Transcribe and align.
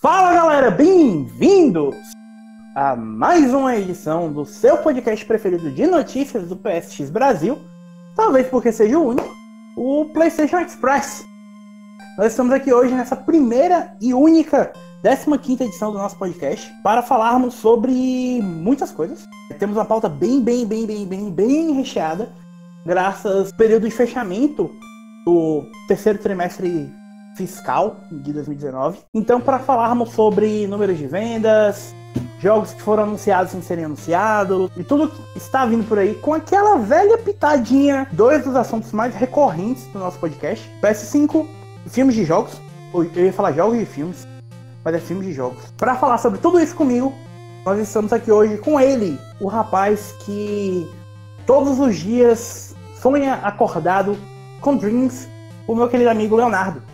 Fala 0.00 0.32
galera, 0.32 0.70
bem-vindos 0.70 1.96
a 2.76 2.94
mais 2.94 3.52
uma 3.52 3.76
edição 3.76 4.32
do 4.32 4.44
seu 4.44 4.78
podcast 4.78 5.26
preferido 5.26 5.72
de 5.72 5.88
notícias 5.88 6.48
do 6.48 6.54
PSX 6.54 7.10
Brasil, 7.10 7.58
talvez 8.14 8.46
porque 8.46 8.70
seja 8.70 8.96
o 8.96 9.08
único, 9.08 9.28
o 9.76 10.04
PlayStation 10.12 10.60
Express. 10.60 11.24
Nós 12.16 12.28
estamos 12.28 12.52
aqui 12.52 12.72
hoje 12.72 12.94
nessa 12.94 13.16
primeira 13.16 13.92
e 14.00 14.14
única 14.14 14.72
15 15.02 15.64
edição 15.64 15.90
do 15.90 15.98
nosso 15.98 16.16
podcast 16.16 16.70
para 16.84 17.02
falarmos 17.02 17.54
sobre 17.54 18.40
muitas 18.40 18.92
coisas. 18.92 19.26
Temos 19.58 19.76
uma 19.76 19.84
pauta 19.84 20.08
bem, 20.08 20.40
bem, 20.40 20.64
bem, 20.64 20.86
bem, 20.86 21.06
bem, 21.06 21.28
bem 21.28 21.72
recheada, 21.72 22.32
graças 22.86 23.50
ao 23.50 23.58
período 23.58 23.88
de 23.88 23.90
fechamento 23.90 24.70
do 25.24 25.64
terceiro 25.88 26.20
trimestre 26.20 26.88
fiscal 27.38 27.96
de 28.10 28.32
2019. 28.32 28.98
Então, 29.14 29.40
para 29.40 29.60
falarmos 29.60 30.10
sobre 30.10 30.66
números 30.66 30.98
de 30.98 31.06
vendas, 31.06 31.94
jogos 32.40 32.72
que 32.72 32.82
foram 32.82 33.04
anunciados 33.04 33.52
sem 33.52 33.62
serem 33.62 33.84
anunciados 33.84 34.70
e 34.76 34.82
tudo 34.82 35.08
que 35.08 35.38
está 35.38 35.64
vindo 35.64 35.86
por 35.86 35.98
aí 35.98 36.14
com 36.16 36.34
aquela 36.34 36.76
velha 36.78 37.16
pitadinha, 37.16 38.08
dois 38.12 38.44
dos 38.44 38.56
assuntos 38.56 38.90
mais 38.92 39.14
recorrentes 39.14 39.86
do 39.92 40.00
nosso 40.00 40.18
podcast: 40.18 40.68
PS5, 40.82 41.46
filmes 41.86 42.16
de 42.16 42.24
jogos. 42.24 42.60
Eu 42.92 43.24
ia 43.26 43.32
falar 43.32 43.52
jogos 43.52 43.78
e 43.78 43.86
filmes, 43.86 44.26
mas 44.84 44.94
é 44.94 44.98
filmes 44.98 45.26
de 45.26 45.32
jogos. 45.32 45.72
Para 45.76 45.94
falar 45.94 46.18
sobre 46.18 46.40
tudo 46.40 46.58
isso 46.58 46.74
comigo, 46.74 47.14
nós 47.64 47.78
estamos 47.78 48.12
aqui 48.12 48.32
hoje 48.32 48.56
com 48.58 48.80
ele, 48.80 49.18
o 49.40 49.46
rapaz 49.46 50.12
que 50.24 50.90
todos 51.46 51.78
os 51.78 51.96
dias 51.96 52.74
sonha 53.00 53.34
acordado 53.34 54.16
com 54.60 54.76
Dreams, 54.76 55.28
o 55.68 55.74
meu 55.74 55.88
querido 55.88 56.10
amigo 56.10 56.34
Leonardo. 56.34 56.87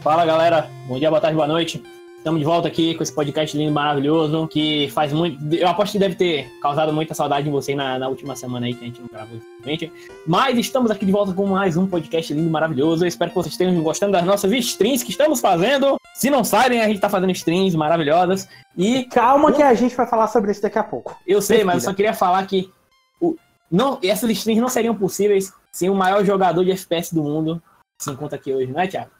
Fala 0.00 0.24
galera, 0.24 0.66
bom 0.88 0.98
dia, 0.98 1.10
boa 1.10 1.20
tarde, 1.20 1.36
boa 1.36 1.46
noite. 1.46 1.82
Estamos 2.16 2.40
de 2.40 2.46
volta 2.46 2.66
aqui 2.66 2.94
com 2.94 3.02
esse 3.02 3.14
podcast 3.14 3.54
lindo, 3.54 3.70
maravilhoso, 3.70 4.48
que 4.48 4.88
faz 4.94 5.12
muito. 5.12 5.54
Eu 5.54 5.68
aposto 5.68 5.92
que 5.92 5.98
deve 5.98 6.14
ter 6.14 6.50
causado 6.62 6.90
muita 6.90 7.12
saudade 7.12 7.46
em 7.46 7.52
você 7.52 7.74
na, 7.74 7.98
na 7.98 8.08
última 8.08 8.34
semana 8.34 8.64
aí 8.64 8.72
que 8.72 8.82
a 8.82 8.86
gente 8.86 8.98
não 8.98 9.08
gravou 9.08 9.36
infelizmente. 9.36 9.92
Mas 10.26 10.56
estamos 10.56 10.90
aqui 10.90 11.04
de 11.04 11.12
volta 11.12 11.34
com 11.34 11.46
mais 11.46 11.76
um 11.76 11.86
podcast 11.86 12.32
lindo, 12.32 12.50
maravilhoso. 12.50 13.04
Eu 13.04 13.08
espero 13.08 13.30
que 13.30 13.34
vocês 13.34 13.52
estejam 13.52 13.82
gostando 13.82 14.12
das 14.12 14.24
nossas 14.24 14.50
streams 14.52 15.04
que 15.04 15.10
estamos 15.10 15.38
fazendo. 15.38 15.96
Se 16.14 16.30
não 16.30 16.44
sabem, 16.44 16.80
a 16.80 16.86
gente 16.86 16.96
está 16.96 17.10
fazendo 17.10 17.32
streams 17.32 17.76
maravilhosas. 17.76 18.48
E 18.78 19.04
calma 19.04 19.52
que 19.52 19.62
a 19.62 19.74
gente 19.74 19.94
vai 19.94 20.06
falar 20.06 20.28
sobre 20.28 20.50
isso 20.50 20.62
daqui 20.62 20.78
a 20.78 20.84
pouco. 20.84 21.14
Eu 21.26 21.42
sei, 21.42 21.62
mas 21.62 21.76
eu 21.84 21.90
só 21.90 21.94
queria 21.94 22.14
falar 22.14 22.46
que 22.46 22.72
o... 23.20 23.36
não, 23.70 23.98
essas 24.02 24.30
streams 24.30 24.62
não 24.62 24.70
seriam 24.70 24.94
possíveis 24.94 25.52
sem 25.70 25.90
o 25.90 25.94
maior 25.94 26.24
jogador 26.24 26.64
de 26.64 26.70
FPS 26.70 27.14
do 27.14 27.22
mundo 27.22 27.62
se 28.00 28.10
encontra 28.10 28.36
aqui 28.36 28.50
hoje, 28.50 28.72
não 28.72 28.80
é, 28.80 28.86
Thiago? 28.86 29.19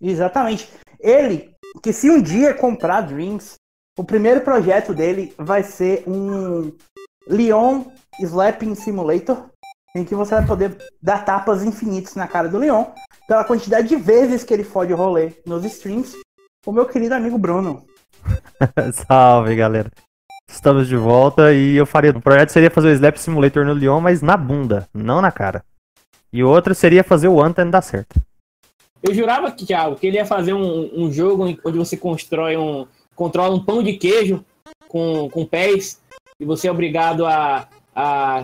Exatamente. 0.00 0.68
Ele, 0.98 1.50
que 1.82 1.92
se 1.92 2.10
um 2.10 2.20
dia 2.20 2.54
comprar 2.54 3.02
Dreams, 3.02 3.54
o 3.98 4.04
primeiro 4.04 4.40
projeto 4.40 4.94
dele 4.94 5.34
vai 5.36 5.62
ser 5.62 6.04
um 6.06 6.72
Leon 7.26 7.84
Slapping 8.18 8.74
Simulator, 8.74 9.50
em 9.94 10.04
que 10.04 10.14
você 10.14 10.34
vai 10.34 10.46
poder 10.46 10.76
dar 11.02 11.24
tapas 11.24 11.62
infinitas 11.64 12.14
na 12.14 12.26
cara 12.26 12.48
do 12.48 12.58
Leon, 12.58 12.86
pela 13.26 13.44
quantidade 13.44 13.88
de 13.88 13.96
vezes 13.96 14.44
que 14.44 14.54
ele 14.54 14.64
fode 14.64 14.92
o 14.92 14.96
rolê 14.96 15.32
nos 15.44 15.64
streams, 15.64 16.16
o 16.64 16.72
meu 16.72 16.86
querido 16.86 17.14
amigo 17.14 17.38
Bruno. 17.38 17.84
Salve, 19.06 19.56
galera. 19.56 19.90
Estamos 20.48 20.88
de 20.88 20.96
volta 20.96 21.52
e 21.52 21.76
eu 21.76 21.86
faria. 21.86 22.10
O 22.10 22.20
projeto 22.20 22.50
seria 22.50 22.70
fazer 22.70 22.88
o 22.88 22.92
Slap 22.92 23.16
Simulator 23.16 23.64
no 23.64 23.72
Leon, 23.72 24.00
mas 24.00 24.20
na 24.20 24.36
bunda, 24.36 24.88
não 24.92 25.22
na 25.22 25.30
cara. 25.30 25.64
E 26.32 26.42
o 26.42 26.48
outro 26.48 26.74
seria 26.74 27.04
fazer 27.04 27.28
o 27.28 27.40
Anthem 27.40 27.70
dar 27.70 27.82
certo. 27.82 28.20
Eu 29.02 29.14
jurava 29.14 29.50
que, 29.50 29.64
Thiago, 29.64 29.96
que 29.96 30.06
ele 30.06 30.16
ia 30.16 30.26
fazer 30.26 30.52
um, 30.52 30.90
um 30.94 31.12
jogo 31.12 31.44
onde 31.64 31.78
você 31.78 31.96
constrói 31.96 32.56
um. 32.56 32.86
controla 33.14 33.54
um 33.54 33.64
pão 33.64 33.82
de 33.82 33.94
queijo 33.94 34.44
com, 34.88 35.28
com 35.30 35.46
pés 35.46 36.00
e 36.38 36.44
você 36.44 36.68
é 36.68 36.70
obrigado 36.70 37.24
a, 37.24 37.68
a 37.94 38.42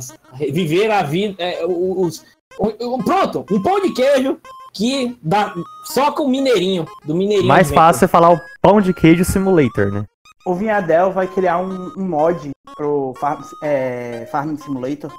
viver 0.50 0.90
a 0.90 1.02
vida. 1.02 1.42
É, 1.42 1.64
os, 1.66 2.24
um, 2.58 2.98
pronto, 2.98 3.44
um 3.50 3.62
pão 3.62 3.80
de 3.80 3.92
queijo 3.92 4.38
que 4.72 5.16
dá 5.22 5.54
só 5.84 6.12
com 6.12 6.24
o 6.24 6.28
mineirinho, 6.28 6.86
do 7.04 7.14
mineirinho. 7.14 7.48
Mais 7.48 7.70
fácil 7.70 8.04
é 8.04 8.08
falar 8.08 8.32
o 8.32 8.40
pão 8.60 8.80
de 8.80 8.92
queijo 8.92 9.24
simulator, 9.24 9.90
né? 9.90 10.04
O 10.46 10.54
Vinhadel 10.54 11.10
vai 11.10 11.26
criar 11.26 11.58
um, 11.58 11.92
um 11.96 12.06
mod 12.06 12.50
pro 12.76 13.14
Farm, 13.18 13.42
é, 13.62 14.28
Farming 14.30 14.58
Simulator, 14.58 15.10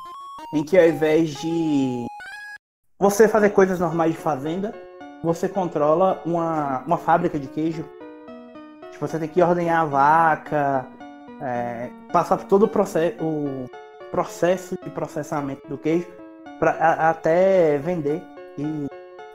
em 0.54 0.64
que 0.64 0.78
ao 0.78 0.88
invés 0.88 1.34
de 1.34 2.06
você 3.00 3.28
fazer 3.28 3.50
coisas 3.50 3.80
normais 3.80 4.14
de 4.14 4.18
fazenda, 4.18 4.74
você 5.24 5.48
controla 5.50 6.22
uma, 6.26 6.84
uma 6.86 6.98
fábrica 6.98 7.40
de 7.40 7.48
queijo. 7.48 7.86
Tipo, 8.92 9.08
você 9.08 9.20
tem 9.20 9.28
que 9.28 9.42
ordenhar 9.42 9.82
a 9.82 9.86
vaca, 9.86 10.86
é, 11.42 11.90
passar 12.12 12.38
por 12.38 12.46
todo 12.46 12.64
o 12.64 12.68
processo, 12.68 13.16
o 13.24 13.70
processo 14.12 14.78
de 14.84 14.90
processamento 14.90 15.68
do 15.68 15.78
queijo 15.78 16.08
pra, 16.60 16.72
a, 16.72 17.10
até 17.10 17.78
vender. 17.78 18.22
E 18.58 18.88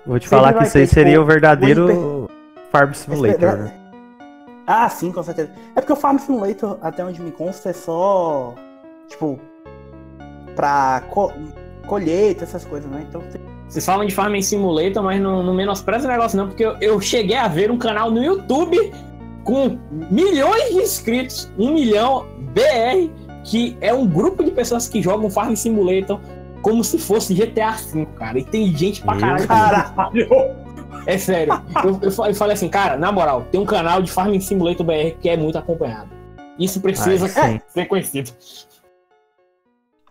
Vou 0.05 0.19
te 0.19 0.29
falar 0.29 0.55
que 0.55 0.65
isso 0.65 0.79
aí 0.79 0.87
seria 0.87 1.13
tipo, 1.13 1.23
o 1.23 1.27
verdadeiro 1.27 2.29
Farm 2.71 2.93
Simulator. 2.93 3.59
Né? 3.59 3.73
Ah, 4.67 4.89
sim, 4.89 5.13
com 5.13 5.23
certeza. 5.23 5.51
É 5.77 5.81
porque 5.81 5.93
o 5.93 5.97
Farm 5.97 6.19
Simulator, 6.19 6.79
até 6.81 7.05
onde 7.05 7.21
me 7.21 7.31
consta, 7.31 7.71
é 7.71 7.73
só. 7.73 8.55
Tipo. 9.09 9.39
Pra 10.57 11.03
co 11.09 11.33
colheita, 11.87 12.45
essas 12.45 12.65
coisas, 12.65 12.91
né? 12.91 13.05
Então 13.09 13.23
vocês 13.73 13.87
falam 13.87 14.05
de 14.05 14.15
Farming 14.15 14.43
Simulator, 14.43 15.03
mas 15.03 15.19
não, 15.19 15.43
não 15.43 15.55
menospreza 15.55 16.07
o 16.07 16.11
negócio 16.11 16.37
não, 16.37 16.47
porque 16.47 16.63
eu, 16.63 16.77
eu, 16.79 17.01
cheguei 17.01 17.37
a 17.37 17.49
ver 17.49 17.71
um 17.71 17.79
canal 17.79 18.11
no 18.11 18.23
YouTube 18.23 18.93
com 19.45 19.79
milhões 20.11 20.69
de 20.69 20.83
inscritos, 20.83 21.51
um 21.59 21.73
milhão 21.73 22.27
BR, 22.53 23.11
que 23.43 23.75
é 23.81 23.95
um 23.95 24.07
grupo 24.07 24.45
de 24.45 24.51
pessoas 24.51 24.91
que 24.91 25.01
jogam 25.01 25.31
Farming 25.31 25.57
Simulator 25.57 26.21
como 26.61 26.85
se 26.85 26.99
fosse 26.99 27.33
GTA 27.33 27.71
V, 27.71 28.07
cara. 28.15 28.39
E 28.39 28.45
tem 28.45 28.77
gente 28.77 29.01
pra 29.01 29.17
caralho. 29.17 29.49
caralho. 29.49 30.29
É 31.07 31.17
sério. 31.17 31.55
Eu, 31.83 31.99
eu, 32.03 32.27
eu, 32.27 32.35
falei 32.35 32.53
assim, 32.53 32.69
cara, 32.69 32.99
na 32.99 33.11
moral, 33.11 33.47
tem 33.51 33.59
um 33.59 33.65
canal 33.65 34.03
de 34.03 34.13
Farming 34.13 34.41
Simulator 34.41 34.85
BR 34.85 35.17
que 35.19 35.31
é 35.31 35.37
muito 35.37 35.57
acompanhado. 35.57 36.11
Isso 36.59 36.79
precisa 36.79 37.27
Ai, 37.41 37.63
ser 37.69 37.87
conhecido. 37.87 38.31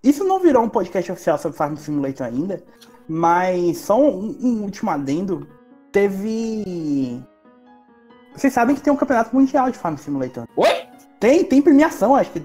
Isso 0.03 0.23
não 0.23 0.39
virou 0.39 0.63
um 0.63 0.69
podcast 0.69 1.11
oficial 1.11 1.37
sobre 1.37 1.55
Farming 1.55 1.75
Simulator 1.75 2.25
ainda, 2.25 2.63
mas 3.07 3.77
só 3.79 3.99
um, 3.99 4.35
um, 4.41 4.63
último 4.63 4.91
adendo. 4.91 5.47
Teve. 5.91 7.21
Vocês 8.33 8.53
sabem 8.53 8.75
que 8.75 8.81
tem 8.81 8.93
um 8.93 8.97
campeonato 8.97 9.35
mundial 9.35 9.69
de 9.69 9.77
Farm 9.77 9.97
Simulator. 9.97 10.45
Oi? 10.55 10.69
Tem, 11.19 11.43
tem 11.43 11.61
premiação, 11.61 12.15
acho 12.15 12.31
que. 12.31 12.41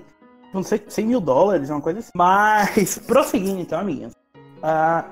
Não 0.53 0.63
sei, 0.63 0.83
100 0.87 1.07
mil 1.07 1.21
dólares, 1.21 1.71
uma 1.71 1.81
coisa 1.81 1.99
assim. 2.01 2.11
Mas, 2.15 2.99
prosseguindo 3.07 3.61
então, 3.61 3.79
amiguinhos. 3.79 4.13
Uh, 4.59 5.05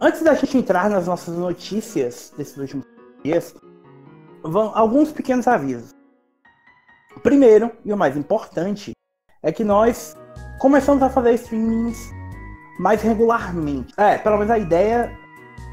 antes 0.00 0.22
da 0.22 0.34
gente 0.34 0.58
entrar 0.58 0.90
nas 0.90 1.06
nossas 1.06 1.36
notícias 1.36 2.32
desses 2.36 2.56
últimos 2.56 2.84
dias, 3.24 3.54
vão 4.42 4.72
alguns 4.74 5.10
pequenos 5.10 5.48
avisos. 5.48 5.94
Primeiro, 7.22 7.70
e 7.84 7.92
o 7.92 7.96
mais 7.96 8.16
importante, 8.16 8.92
é 9.42 9.52
que 9.52 9.64
nós 9.64 10.16
começamos 10.58 11.02
a 11.02 11.10
fazer 11.10 11.34
streamings 11.34 12.10
mais 12.78 13.02
regularmente. 13.02 13.92
É, 13.96 14.18
pelo 14.18 14.36
menos 14.36 14.50
a 14.50 14.58
ideia 14.58 15.12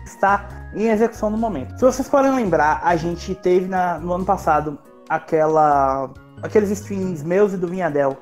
está 0.05 0.47
em 0.73 0.89
execução 0.89 1.29
no 1.29 1.37
momento. 1.37 1.77
Se 1.77 1.81
vocês 1.85 2.07
forem 2.07 2.33
lembrar, 2.33 2.81
a 2.83 2.95
gente 2.95 3.35
teve 3.35 3.67
na, 3.67 3.97
no 3.97 4.13
ano 4.13 4.25
passado 4.25 4.77
aquela 5.09 6.09
aqueles 6.41 6.69
streams 6.71 7.23
meus 7.23 7.53
e 7.53 7.57
do 7.57 7.67
Vinhadel 7.67 8.17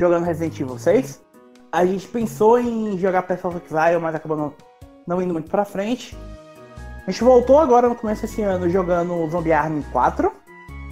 jogando 0.00 0.24
Resident 0.24 0.58
Evil 0.60 0.78
6. 0.78 1.22
A 1.70 1.84
gente 1.84 2.06
pensou 2.08 2.58
em 2.58 2.96
jogar 2.98 3.22
Path 3.22 3.44
of 3.44 3.60
Exile, 3.64 4.00
mas 4.00 4.14
acabou 4.14 4.36
não, 4.36 4.54
não 5.06 5.20
indo 5.20 5.32
muito 5.32 5.50
pra 5.50 5.64
frente. 5.64 6.16
A 7.06 7.10
gente 7.10 7.22
voltou 7.24 7.58
agora 7.58 7.88
no 7.88 7.94
começo 7.94 8.22
desse 8.22 8.42
ano 8.42 8.68
jogando 8.70 9.28
Zombie 9.30 9.52
Army 9.52 9.82
4, 9.92 10.32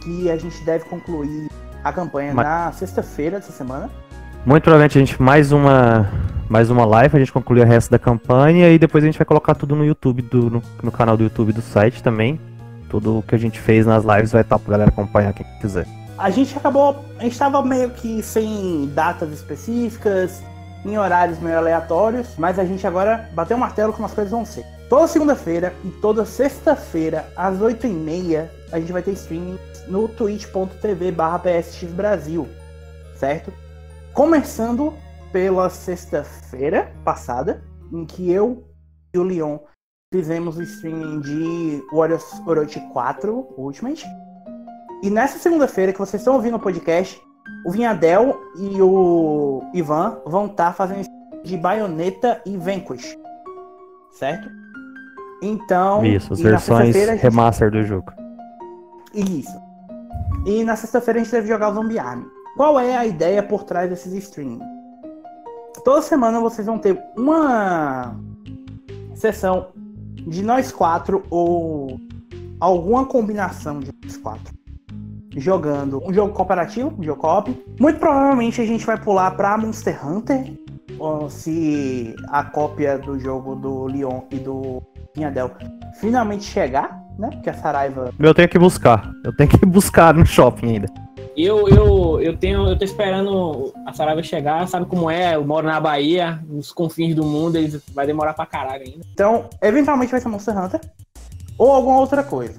que 0.02 0.30
a 0.30 0.36
gente 0.36 0.62
deve 0.64 0.84
concluir 0.86 1.48
a 1.82 1.92
campanha 1.92 2.34
mas... 2.34 2.46
na 2.46 2.72
sexta-feira 2.72 3.38
dessa 3.38 3.52
semana. 3.52 3.90
Muito 4.44 4.62
provavelmente 4.62 4.98
a 4.98 5.00
gente 5.00 5.22
mais 5.22 5.52
uma 5.52 6.06
mais 6.48 6.70
uma 6.70 6.84
live, 6.84 7.16
a 7.16 7.18
gente 7.18 7.32
conclui 7.32 7.60
o 7.60 7.64
resto 7.64 7.90
da 7.90 7.98
campanha 7.98 8.70
e 8.70 8.78
depois 8.78 9.02
a 9.02 9.06
gente 9.06 9.18
vai 9.18 9.24
colocar 9.24 9.54
tudo 9.54 9.74
no 9.74 9.84
YouTube, 9.84 10.22
do, 10.22 10.50
no, 10.50 10.62
no 10.82 10.92
canal 10.92 11.16
do 11.16 11.24
YouTube 11.24 11.52
do 11.52 11.60
site 11.60 12.02
também. 12.02 12.40
Tudo 12.88 13.18
o 13.18 13.22
que 13.22 13.34
a 13.34 13.38
gente 13.38 13.60
fez 13.60 13.84
nas 13.84 14.04
lives 14.04 14.32
vai 14.32 14.42
estar 14.42 14.58
pra 14.58 14.70
galera 14.70 14.90
acompanhar 14.90 15.32
quem 15.32 15.44
quiser. 15.60 15.86
A 16.16 16.30
gente 16.30 16.56
acabou. 16.56 17.04
A 17.18 17.24
gente 17.24 17.36
tava 17.36 17.62
meio 17.62 17.90
que 17.90 18.22
sem 18.22 18.90
datas 18.94 19.32
específicas, 19.32 20.42
em 20.84 20.96
horários 20.96 21.40
meio 21.40 21.58
aleatórios, 21.58 22.28
mas 22.38 22.58
a 22.58 22.64
gente 22.64 22.86
agora 22.86 23.28
bateu 23.34 23.56
o 23.56 23.60
martelo 23.60 23.92
como 23.92 24.06
as 24.06 24.14
coisas 24.14 24.30
vão 24.30 24.44
ser. 24.44 24.64
Toda 24.88 25.08
segunda-feira 25.08 25.74
e 25.84 25.88
toda 26.00 26.24
sexta-feira, 26.24 27.26
às 27.36 27.58
8h30, 27.58 28.46
a 28.70 28.78
gente 28.78 28.92
vai 28.92 29.02
ter 29.02 29.10
streaming 29.12 29.58
no 29.88 30.06
twitch.tv 30.06 31.10
barra 31.10 31.42
Brasil, 31.92 32.48
certo? 33.16 33.52
Começando 34.12 34.94
pela 35.36 35.68
sexta-feira 35.68 36.90
passada, 37.04 37.62
em 37.92 38.06
que 38.06 38.32
eu 38.32 38.64
e 39.14 39.18
o 39.18 39.22
Leon 39.22 39.58
fizemos 40.10 40.56
o 40.56 40.62
streaming 40.62 41.20
de 41.20 41.84
Warriors 41.92 42.40
Orochi 42.46 42.80
4 42.94 43.46
Ultimate. 43.58 44.06
E 45.02 45.10
nessa 45.10 45.38
segunda-feira 45.38 45.92
que 45.92 45.98
vocês 45.98 46.22
estão 46.22 46.36
ouvindo 46.36 46.56
o 46.56 46.58
podcast, 46.58 47.20
o 47.66 47.70
Vinhadel 47.70 48.34
e 48.58 48.80
o 48.80 49.60
Ivan 49.74 50.22
vão 50.24 50.46
estar 50.46 50.72
fazendo 50.72 51.06
de 51.44 51.54
Bayonetta 51.58 52.40
e 52.46 52.56
Vanquish. 52.56 53.14
Certo? 54.12 54.48
Então. 55.42 56.02
Isso, 56.02 56.32
as 56.32 56.40
versões 56.40 56.96
gente- 56.96 57.20
remaster 57.20 57.70
do 57.70 57.82
jogo. 57.82 58.10
Isso. 59.12 59.60
E 60.46 60.64
na 60.64 60.76
sexta-feira 60.76 61.20
a 61.20 61.22
gente 61.22 61.32
deve 61.32 61.48
jogar 61.48 61.68
o 61.68 61.74
Zombie 61.74 61.98
Army. 61.98 62.24
Qual 62.56 62.80
é 62.80 62.96
a 62.96 63.04
ideia 63.04 63.42
por 63.42 63.64
trás 63.64 63.90
desses 63.90 64.14
streams? 64.14 64.75
Toda 65.86 66.02
semana 66.02 66.40
vocês 66.40 66.66
vão 66.66 66.80
ter 66.80 67.00
uma 67.16 68.16
sessão 69.14 69.68
de 70.16 70.42
nós 70.42 70.72
quatro 70.72 71.22
ou 71.30 72.00
alguma 72.58 73.06
combinação 73.06 73.78
de 73.78 73.92
nós 74.02 74.16
quatro 74.16 74.52
jogando 75.36 76.02
um 76.04 76.12
jogo 76.12 76.34
cooperativo, 76.34 76.92
um 76.98 77.04
jogo 77.04 77.20
co-op. 77.20 77.64
Muito 77.78 78.00
provavelmente 78.00 78.60
a 78.60 78.66
gente 78.66 78.84
vai 78.84 79.00
pular 79.00 79.30
pra 79.36 79.56
Monster 79.56 80.04
Hunter, 80.04 80.54
se 81.30 82.16
a 82.30 82.42
cópia 82.42 82.98
do 82.98 83.16
jogo 83.20 83.54
do 83.54 83.84
Leon 83.84 84.22
e 84.32 84.40
do 84.40 84.82
Pinhadel 85.14 85.52
finalmente 86.00 86.42
chegar, 86.42 87.00
né? 87.16 87.30
Porque 87.30 87.50
a 87.50 87.54
Saraiva 87.54 88.12
Eu 88.18 88.34
tenho 88.34 88.48
que 88.48 88.58
buscar. 88.58 89.08
Eu 89.24 89.36
tenho 89.36 89.50
que 89.50 89.62
buscar 89.64 90.12
no 90.12 90.26
shopping 90.26 90.66
ainda. 90.66 91.05
Eu, 91.36 91.68
eu, 91.68 92.20
eu 92.22 92.34
tenho, 92.34 92.66
eu 92.66 92.78
tô 92.78 92.84
esperando 92.84 93.70
a 93.84 93.92
Saraiva 93.92 94.22
chegar, 94.22 94.66
sabe 94.66 94.86
como 94.86 95.10
é? 95.10 95.34
Eu 95.34 95.44
moro 95.44 95.66
na 95.66 95.78
Bahia, 95.78 96.42
nos 96.48 96.72
confins 96.72 97.14
do 97.14 97.24
mundo, 97.24 97.56
eles 97.56 97.82
vai 97.92 98.06
demorar 98.06 98.32
pra 98.32 98.46
caralho 98.46 98.84
ainda. 98.84 99.04
Então, 99.12 99.50
eventualmente 99.60 100.10
vai 100.10 100.20
ser 100.20 100.28
Monster 100.28 100.56
Hunter 100.56 100.80
ou 101.58 101.72
alguma 101.72 101.98
outra 101.98 102.24
coisa. 102.24 102.58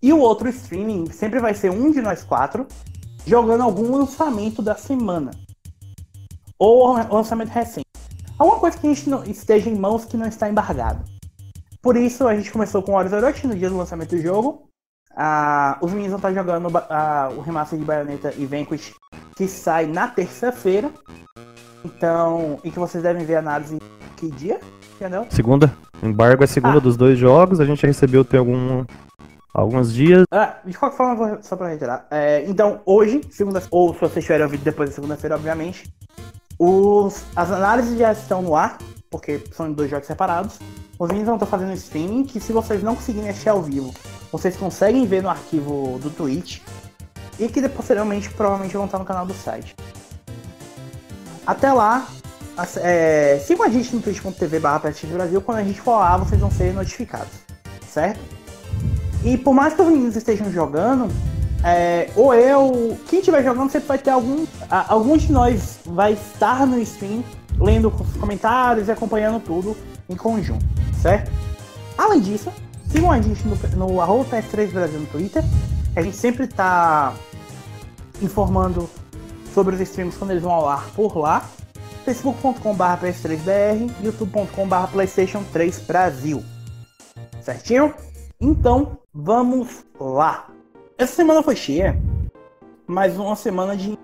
E 0.00 0.12
o 0.12 0.20
outro 0.20 0.48
streaming 0.48 1.10
sempre 1.10 1.40
vai 1.40 1.54
ser 1.54 1.72
um 1.72 1.90
de 1.90 2.00
nós 2.00 2.22
quatro 2.22 2.68
jogando 3.26 3.64
algum 3.64 3.96
lançamento 3.96 4.62
da 4.62 4.76
semana. 4.76 5.32
Ou 6.56 6.92
lançamento 7.10 7.48
recente. 7.48 7.86
Alguma 8.38 8.60
coisa 8.60 8.78
que 8.78 8.86
a 8.86 8.94
gente 8.94 9.10
não, 9.10 9.24
esteja 9.24 9.68
em 9.68 9.74
mãos 9.74 10.04
que 10.04 10.16
não 10.16 10.26
está 10.26 10.48
embargado. 10.48 11.02
Por 11.82 11.96
isso 11.96 12.28
a 12.28 12.36
gente 12.36 12.52
começou 12.52 12.80
com 12.80 12.94
Horizon 12.94 13.16
Orochi 13.16 13.46
no 13.48 13.56
dia 13.56 13.68
do 13.68 13.76
lançamento 13.76 14.10
do 14.10 14.22
jogo. 14.22 14.68
Ah, 15.16 15.78
os 15.80 15.90
meninos 15.92 16.10
vão 16.10 16.18
estar 16.18 16.32
jogando 16.34 16.68
ba- 16.68 16.86
ah, 16.90 17.30
o 17.36 17.40
remaster 17.40 17.78
de 17.78 17.84
Bayonetta 17.84 18.34
e 18.36 18.44
Vanquish 18.44 18.92
que 19.36 19.48
sai 19.48 19.86
na 19.86 20.08
terça-feira. 20.08 20.90
Então, 21.84 22.58
e 22.64 22.70
que 22.70 22.78
vocês 22.78 23.02
devem 23.02 23.24
ver 23.24 23.36
a 23.36 23.38
análise 23.38 23.78
que 24.16 24.30
dia? 24.30 24.60
Entendeu? 24.96 25.26
Segunda. 25.30 25.72
Embargo 26.02 26.42
é 26.44 26.46
segunda 26.46 26.78
Ah. 26.78 26.80
dos 26.80 26.96
dois 26.96 27.18
jogos. 27.18 27.60
A 27.60 27.64
gente 27.64 27.86
recebeu 27.86 28.24
tem 28.24 28.38
algum, 28.38 28.84
alguns 29.54 29.92
dias. 29.92 30.24
Ah, 30.32 30.56
de 30.64 30.76
qualquer 30.76 30.96
forma, 30.96 31.38
só 31.42 31.56
pra 31.56 31.68
reiterar. 31.68 32.06
É, 32.10 32.44
então, 32.46 32.80
hoje, 32.84 33.20
segunda 33.30 33.62
ou 33.70 33.94
se 33.94 34.00
vocês 34.00 34.24
tiverem 34.24 34.44
ouvido 34.44 34.64
depois 34.64 34.90
da 34.90 34.94
segunda-feira, 34.94 35.36
obviamente, 35.36 35.90
os, 36.58 37.24
as 37.34 37.50
análises 37.50 37.98
já 37.98 38.12
estão 38.12 38.42
no 38.42 38.54
ar, 38.56 38.78
porque 39.10 39.42
são 39.52 39.70
dois 39.72 39.90
jogos 39.90 40.06
separados. 40.06 40.58
Os 40.98 41.08
meninos 41.08 41.26
vão 41.26 41.36
estar 41.36 41.46
fazendo 41.46 41.72
streaming, 41.74 42.24
que 42.24 42.40
se 42.40 42.52
vocês 42.52 42.82
não 42.82 42.94
conseguirem 42.94 43.28
assistir 43.28 43.50
ao 43.50 43.62
vivo, 43.62 43.92
vocês 44.32 44.56
conseguem 44.56 45.06
ver 45.06 45.22
no 45.22 45.28
arquivo 45.28 45.98
do 46.02 46.10
Twitch, 46.10 46.60
e 47.38 47.48
que 47.48 47.66
posteriormente 47.68 48.30
provavelmente 48.30 48.74
vão 48.76 48.86
estar 48.86 48.98
no 48.98 49.04
canal 49.04 49.26
do 49.26 49.34
site. 49.34 49.74
Até 51.46 51.72
lá, 51.72 52.06
é, 52.76 53.38
sigam 53.46 53.64
a 53.66 53.68
gente 53.68 53.94
no 53.94 54.00
twitch.tv 54.02 54.58
Brasil, 54.58 55.40
quando 55.40 55.58
a 55.58 55.62
gente 55.62 55.80
for 55.80 55.98
lá, 55.98 56.16
vocês 56.16 56.40
vão 56.40 56.50
ser 56.50 56.72
notificados, 56.72 57.32
certo? 57.88 58.18
E 59.24 59.36
por 59.36 59.54
mais 59.54 59.74
que 59.74 59.82
os 59.82 59.88
meninos 59.88 60.16
estejam 60.16 60.50
jogando, 60.50 61.08
é, 61.64 62.10
ou 62.16 62.34
eu, 62.34 62.98
quem 63.08 63.18
estiver 63.20 63.42
jogando, 63.44 63.70
sempre 63.70 63.88
vai 63.88 63.98
ter 63.98 64.10
algum. 64.10 64.46
a- 64.70 64.92
algum 64.92 65.16
de 65.16 65.30
nós 65.32 65.78
vai 65.84 66.12
estar 66.14 66.66
no 66.66 66.80
stream, 66.80 67.22
lendo 67.58 67.88
os 67.88 68.16
comentários 68.16 68.88
e 68.88 68.90
acompanhando 68.90 69.40
tudo 69.40 69.76
em 70.08 70.16
conjunto, 70.16 70.64
certo? 71.02 71.30
Além 71.98 72.20
disso, 72.20 72.52
sigam 72.88 73.10
a 73.10 73.20
gente 73.20 73.46
no, 73.46 73.56
no 73.86 74.00
arroba 74.00 74.24
PS3 74.24 74.72
Brasil 74.72 75.00
no 75.00 75.06
Twitter. 75.06 75.42
A 75.94 76.02
gente 76.02 76.16
sempre 76.16 76.46
tá 76.46 77.14
informando 78.20 78.88
sobre 79.52 79.74
os 79.74 79.80
streams 79.80 80.16
quando 80.18 80.32
eles 80.32 80.42
vão 80.42 80.52
ao 80.52 80.68
ar 80.68 80.86
por 80.94 81.16
lá. 81.16 81.48
facebook.com.br 82.04 82.84
PS3BR, 83.02 83.90
youtube.com.br 84.02 84.92
PlayStation 84.92 85.42
3 85.52 85.80
Brasil. 85.80 86.44
Certinho? 87.40 87.94
Então, 88.40 88.98
vamos 89.14 89.84
lá. 89.98 90.48
Essa 90.98 91.14
semana 91.14 91.42
foi 91.42 91.56
cheia, 91.56 91.98
mas 92.86 93.16
uma 93.18 93.36
semana 93.36 93.76
de 93.76 93.98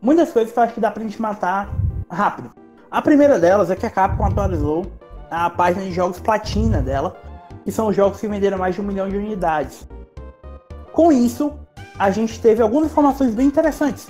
muitas 0.00 0.32
coisas 0.32 0.52
que 0.52 0.58
eu 0.58 0.62
acho 0.62 0.74
que 0.74 0.80
dá 0.80 0.90
pra 0.90 1.02
gente 1.02 1.20
matar 1.20 1.72
rápido. 2.10 2.52
A 2.90 3.02
primeira 3.02 3.38
delas 3.38 3.70
é 3.70 3.76
que 3.76 3.86
a 3.86 3.90
Capcom 3.90 4.24
atualizou 4.24 4.90
a 5.30 5.50
página 5.50 5.84
de 5.84 5.92
jogos 5.92 6.20
platina 6.20 6.80
dela, 6.80 7.20
que 7.68 7.72
são 7.72 7.88
os 7.88 7.94
jogos 7.94 8.18
que 8.18 8.26
venderam 8.26 8.56
mais 8.56 8.74
de 8.74 8.80
um 8.80 8.84
milhão 8.84 9.06
de 9.10 9.14
unidades. 9.18 9.86
Com 10.90 11.12
isso, 11.12 11.52
a 11.98 12.10
gente 12.10 12.40
teve 12.40 12.62
algumas 12.62 12.90
informações 12.90 13.34
bem 13.34 13.46
interessantes. 13.46 14.08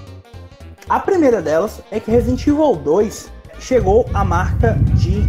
A 0.88 1.00
primeira 1.00 1.42
delas 1.42 1.82
é 1.90 1.98
que 1.98 2.08
Resident 2.08 2.46
Evil 2.46 2.76
2 2.76 3.32
chegou 3.58 4.08
à 4.14 4.24
marca 4.24 4.78
de 4.94 5.28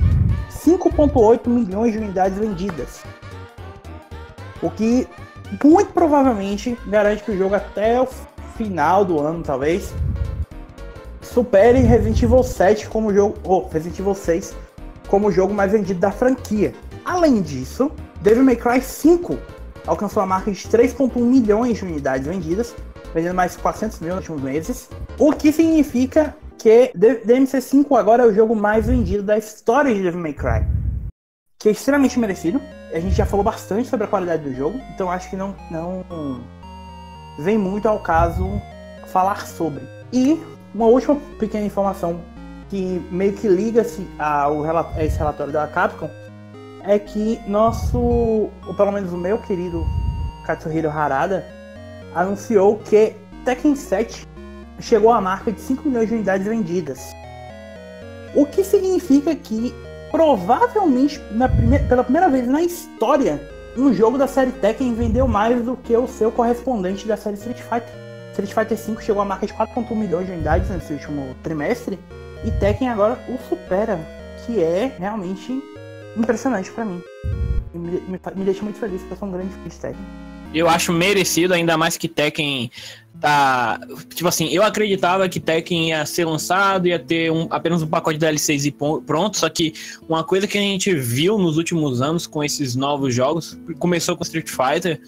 5.8 0.64 1.48
milhões 1.48 1.92
de 1.92 1.98
unidades 1.98 2.38
vendidas. 2.38 3.02
O 4.62 4.70
que 4.70 5.08
muito 5.64 5.92
provavelmente 5.92 6.78
garante 6.86 7.24
que 7.24 7.32
o 7.32 7.38
jogo 7.38 7.56
até 7.56 8.00
o 8.00 8.08
final 8.56 9.04
do 9.04 9.20
ano, 9.20 9.42
talvez, 9.42 9.92
supere 11.20 11.80
Resident 11.80 12.22
Evil 12.22 12.44
7 12.44 12.90
como 12.90 13.12
jogo, 13.12 13.40
ou 13.44 13.68
Resident 13.70 13.98
Evil 13.98 14.14
6 14.14 14.56
como 15.08 15.30
o 15.30 15.32
jogo 15.32 15.52
mais 15.52 15.72
vendido 15.72 16.00
da 16.00 16.12
franquia. 16.12 16.76
Além 17.04 17.42
disso, 17.42 17.92
Devil 18.22 18.44
May 18.44 18.56
Cry 18.56 18.82
5 18.82 19.38
alcançou 19.88 20.22
a 20.22 20.26
marca 20.26 20.52
de 20.52 20.60
3.1 20.68 21.16
milhões 21.20 21.78
de 21.78 21.86
unidades 21.86 22.28
vendidas, 22.28 22.76
vendendo 23.14 23.36
mais 23.36 23.54
de 23.54 23.60
400 23.60 24.00
mil 24.02 24.16
nos 24.16 24.28
últimos 24.30 24.42
meses, 24.42 24.90
o 25.18 25.32
que 25.32 25.52
significa 25.52 26.36
que 26.58 26.92
D- 26.94 27.22
DMC5 27.26 27.98
agora 27.98 28.24
é 28.24 28.26
o 28.28 28.34
jogo 28.34 28.56
mais 28.56 28.88
vendido 28.88 29.24
da 29.24 29.38
história 29.38 29.94
de 29.94 30.02
Devil 30.04 30.20
May 30.20 30.34
Cry, 30.34 30.68
que 31.58 31.70
é 31.70 31.72
extremamente 31.72 32.20
merecido. 32.20 32.62
A 32.94 33.00
gente 33.00 33.16
já 33.16 33.26
falou 33.26 33.44
bastante 33.44 33.88
sobre 33.88 34.06
a 34.06 34.10
qualidade 34.10 34.44
do 34.44 34.54
jogo, 34.54 34.80
então 34.94 35.10
acho 35.10 35.30
que 35.30 35.36
não, 35.36 35.56
não 35.72 36.04
vem 37.40 37.58
muito 37.58 37.88
ao 37.88 38.00
caso 38.04 38.46
falar 39.08 39.48
sobre. 39.48 39.82
E 40.12 40.40
uma 40.76 40.88
última 40.88 41.16
pequena 41.40 41.66
informação 41.66 42.20
que 42.70 43.02
meio 43.10 43.34
que 43.34 43.48
liga-se 43.48 44.06
a 44.20 44.48
esse 45.00 45.18
relatório 45.18 45.54
da 45.54 45.66
Capcom 45.68 46.10
é 46.84 46.98
que 47.00 47.40
nosso, 47.48 47.98
ou 47.98 48.74
pelo 48.76 48.92
menos 48.92 49.12
o 49.14 49.18
meu 49.18 49.38
querido 49.40 49.86
Katsuhiro 50.46 50.90
Harada, 50.90 51.46
anunciou 52.16 52.78
que 52.78 53.16
Tekken 53.46 53.76
7 53.76 54.28
chegou 54.80 55.12
à 55.12 55.22
marca 55.22 55.52
de 55.52 55.60
5 55.62 55.88
milhões 55.88 56.08
de 56.08 56.16
unidades 56.16 56.48
vendidas. 56.48 57.00
O 58.34 58.46
que 58.46 58.64
significa 58.64 59.36
que 59.36 59.74
provavelmente 60.12 61.22
na 61.32 61.48
prime- 61.50 61.80
pela 61.88 62.04
primeira 62.04 62.30
vez 62.30 62.48
na 62.48 62.62
história 62.62 63.40
um 63.78 63.94
jogo 63.94 64.18
da 64.18 64.28
série 64.28 64.52
Tekken 64.52 64.94
vendeu 64.96 65.28
mais 65.28 65.64
do 65.64 65.76
que 65.78 65.96
o 65.96 66.08
seu 66.08 66.32
correspondente 66.32 67.08
da 67.08 67.16
série 67.16 67.36
Street 67.36 67.60
Fighter. 67.60 67.94
Street 68.32 68.54
Fighter 68.54 68.78
V 68.78 69.02
chegou 69.02 69.22
à 69.22 69.26
marca 69.26 69.46
de 69.46 69.54
4.1 69.54 69.96
milhões 69.96 70.26
de 70.26 70.32
unidades 70.32 70.70
nesse 70.70 70.94
último 70.94 71.36
trimestre 71.44 72.00
e 72.44 72.52
Tekken 72.52 72.90
agora 72.90 73.20
o 73.28 73.38
supera, 73.48 74.00
que 74.46 74.62
é 74.64 74.92
realmente 74.98 75.62
impressionante 76.18 76.72
pra 76.72 76.86
mim. 76.86 77.02
Me, 77.74 78.02
me, 78.02 78.20
me 78.36 78.46
deixa 78.46 78.64
muito 78.64 78.80
feliz 78.80 79.00
porque 79.02 79.14
eu 79.14 79.18
sou 79.18 79.28
um 79.28 79.32
grande 79.32 79.54
fã 79.54 79.70
de 79.70 79.76
Tekken. 79.76 80.06
Eu 80.54 80.68
acho 80.68 80.92
merecido, 80.92 81.54
ainda 81.54 81.78
mais 81.78 81.96
que 81.98 82.08
Tekken 82.08 82.72
tá. 83.20 83.80
Tipo 84.14 84.28
assim, 84.28 84.50
eu 84.50 84.64
acreditava 84.64 85.28
que 85.28 85.40
Tekken 85.40 85.90
ia 85.90 86.06
ser 86.06 86.26
lançado, 86.26 86.88
ia 86.88 87.00
ter 87.00 87.32
um, 87.32 87.48
apenas 87.50 87.82
um 87.82 87.88
pacote 87.88 88.18
de 88.18 88.26
DLCs 88.26 88.66
e 88.66 88.72
pronto. 88.72 89.38
Só 89.38 89.50
que 89.50 89.74
uma 90.08 90.24
coisa 90.24 90.48
que 90.48 90.58
a 90.58 90.62
gente 90.62 90.94
viu 90.96 91.38
nos 91.38 91.58
últimos 91.58 92.02
anos 92.02 92.26
com 92.26 92.44
esses 92.44 92.76
novos 92.76 93.14
jogos, 93.14 93.60
começou 93.80 94.16
com 94.16 94.24
Street 94.24 94.50
Fighter, 94.50 95.02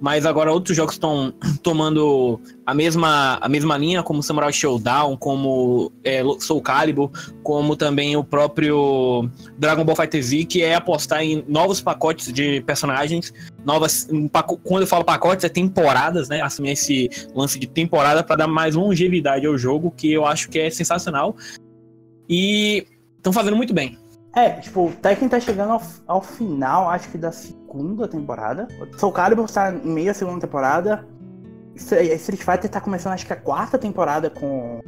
mas 0.00 0.26
agora 0.26 0.52
outros 0.52 0.76
jogos 0.76 0.94
estão 0.94 1.32
tomando 1.62 2.40
a 2.64 2.74
mesma, 2.74 3.38
a 3.40 3.48
mesma 3.48 3.76
linha, 3.78 4.02
como 4.02 4.22
Samurai 4.22 4.52
Showdown, 4.52 5.16
como 5.16 5.92
é, 6.04 6.22
Soul 6.40 6.60
Calibur, 6.60 7.10
como 7.42 7.76
também 7.76 8.16
o 8.16 8.22
próprio 8.22 9.28
Dragon 9.58 9.84
Ball 9.84 9.96
Fighter 9.96 10.22
Z, 10.22 10.44
que 10.44 10.62
é 10.62 10.74
apostar 10.74 11.22
em 11.22 11.44
novos 11.48 11.80
pacotes 11.80 12.32
de 12.32 12.60
personagens 12.62 13.32
novas. 13.64 14.08
um 14.10 14.28
Quando 14.28 14.82
eu 14.82 14.86
falo 14.86 15.04
pacotes, 15.04 15.44
é 15.44 15.48
temporadas, 15.48 16.28
né? 16.28 16.40
Assumir 16.40 16.72
esse 16.72 17.10
lance 17.34 17.57
de 17.58 17.66
temporada 17.66 18.22
para 18.22 18.36
dar 18.36 18.46
mais 18.46 18.74
longevidade 18.74 19.46
ao 19.46 19.56
jogo, 19.56 19.90
que 19.90 20.12
eu 20.12 20.26
acho 20.26 20.48
que 20.48 20.58
é 20.58 20.70
sensacional. 20.70 21.36
E 22.28 22.86
estão 23.16 23.32
fazendo 23.32 23.56
muito 23.56 23.72
bem. 23.72 23.98
É, 24.34 24.50
tipo, 24.50 24.86
o 24.86 24.92
Tekken 24.92 25.28
tá 25.28 25.40
chegando 25.40 25.72
ao, 25.72 25.82
ao 26.06 26.22
final, 26.22 26.88
acho 26.90 27.08
que 27.08 27.18
da 27.18 27.32
segunda 27.32 28.06
temporada. 28.06 28.68
Soul 28.96 29.12
Calibur 29.12 29.46
está 29.46 29.72
em 29.72 29.88
meio 29.88 30.10
à 30.10 30.14
segunda 30.14 30.40
temporada. 30.40 31.04
Street 31.74 32.40
Fighter 32.40 32.68
tá 32.68 32.80
começando 32.80 33.12
acho 33.12 33.26
que 33.26 33.32
a 33.32 33.36
quarta 33.36 33.78
temporada 33.78 34.28
com, 34.28 34.80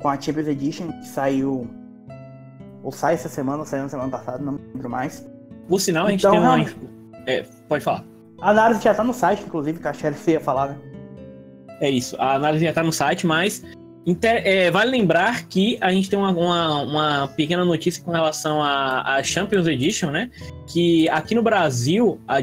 com 0.00 0.08
a 0.08 0.20
Champions 0.20 0.46
Edition, 0.48 0.88
que 1.00 1.08
saiu. 1.08 1.68
Ou 2.82 2.92
sai 2.92 3.14
essa 3.14 3.28
semana, 3.28 3.58
ou 3.58 3.64
saiu 3.64 3.82
na 3.82 3.88
semana 3.88 4.10
passada, 4.10 4.38
não 4.38 4.58
lembro 4.72 4.88
mais. 4.88 5.26
Por 5.68 5.80
sinal, 5.80 6.06
a 6.06 6.10
gente 6.10 6.20
Então, 6.20 6.32
tem 6.32 6.40
uma. 6.40 6.64
É, 7.26 7.44
pode 7.68 7.82
falar. 7.82 8.04
A 8.40 8.50
análise 8.50 8.82
já 8.82 8.94
tá 8.94 9.02
no 9.02 9.12
site, 9.12 9.42
inclusive, 9.44 9.80
que 9.80 9.88
a 9.88 9.92
Sherry 9.92 10.16
ia 10.28 10.40
falar, 10.40 10.68
né? 10.68 10.78
É 11.80 11.90
isso. 11.90 12.16
A 12.18 12.34
análise 12.34 12.64
já 12.64 12.72
tá 12.72 12.82
no 12.82 12.92
site, 12.92 13.26
mas 13.26 13.62
inter- 14.06 14.42
é, 14.44 14.70
vale 14.70 14.90
lembrar 14.90 15.46
que 15.46 15.76
a 15.80 15.92
gente 15.92 16.08
tem 16.08 16.18
uma, 16.18 16.30
uma, 16.30 16.82
uma 16.82 17.28
pequena 17.28 17.64
notícia 17.64 18.02
com 18.02 18.10
relação 18.12 18.62
à 18.62 19.20
Champions 19.22 19.66
Edition, 19.66 20.10
né? 20.10 20.30
Que 20.66 21.08
aqui 21.08 21.34
no 21.34 21.42
Brasil, 21.42 22.20
a 22.26 22.38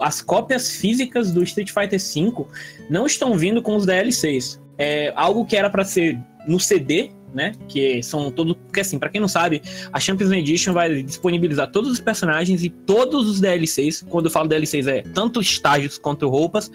as 0.00 0.22
cópias 0.22 0.76
físicas 0.76 1.32
do 1.32 1.42
Street 1.42 1.70
Fighter 1.70 2.00
V 2.00 2.46
não 2.88 3.06
estão 3.06 3.36
vindo 3.36 3.62
com 3.62 3.76
os 3.76 3.86
DLCs. 3.86 4.60
É 4.78 5.12
algo 5.14 5.44
que 5.44 5.56
era 5.56 5.68
para 5.68 5.84
ser 5.84 6.18
no 6.48 6.58
CD, 6.58 7.10
né? 7.34 7.52
Que 7.68 8.02
são 8.02 8.30
todo. 8.30 8.54
Porque 8.54 8.80
assim, 8.80 8.98
para 8.98 9.08
quem 9.08 9.20
não 9.20 9.28
sabe, 9.28 9.62
a 9.92 10.00
Champions 10.00 10.30
Edition 10.30 10.72
vai 10.72 11.02
disponibilizar 11.02 11.70
todos 11.70 11.90
os 11.90 12.00
personagens 12.00 12.62
e 12.64 12.70
todos 12.70 13.28
os 13.28 13.40
DLCs. 13.40 14.04
Quando 14.08 14.26
eu 14.26 14.30
falo 14.30 14.48
DLCs, 14.48 14.86
é 14.86 15.02
tanto 15.02 15.40
estágios 15.40 15.98
quanto 15.98 16.28
roupas, 16.28 16.70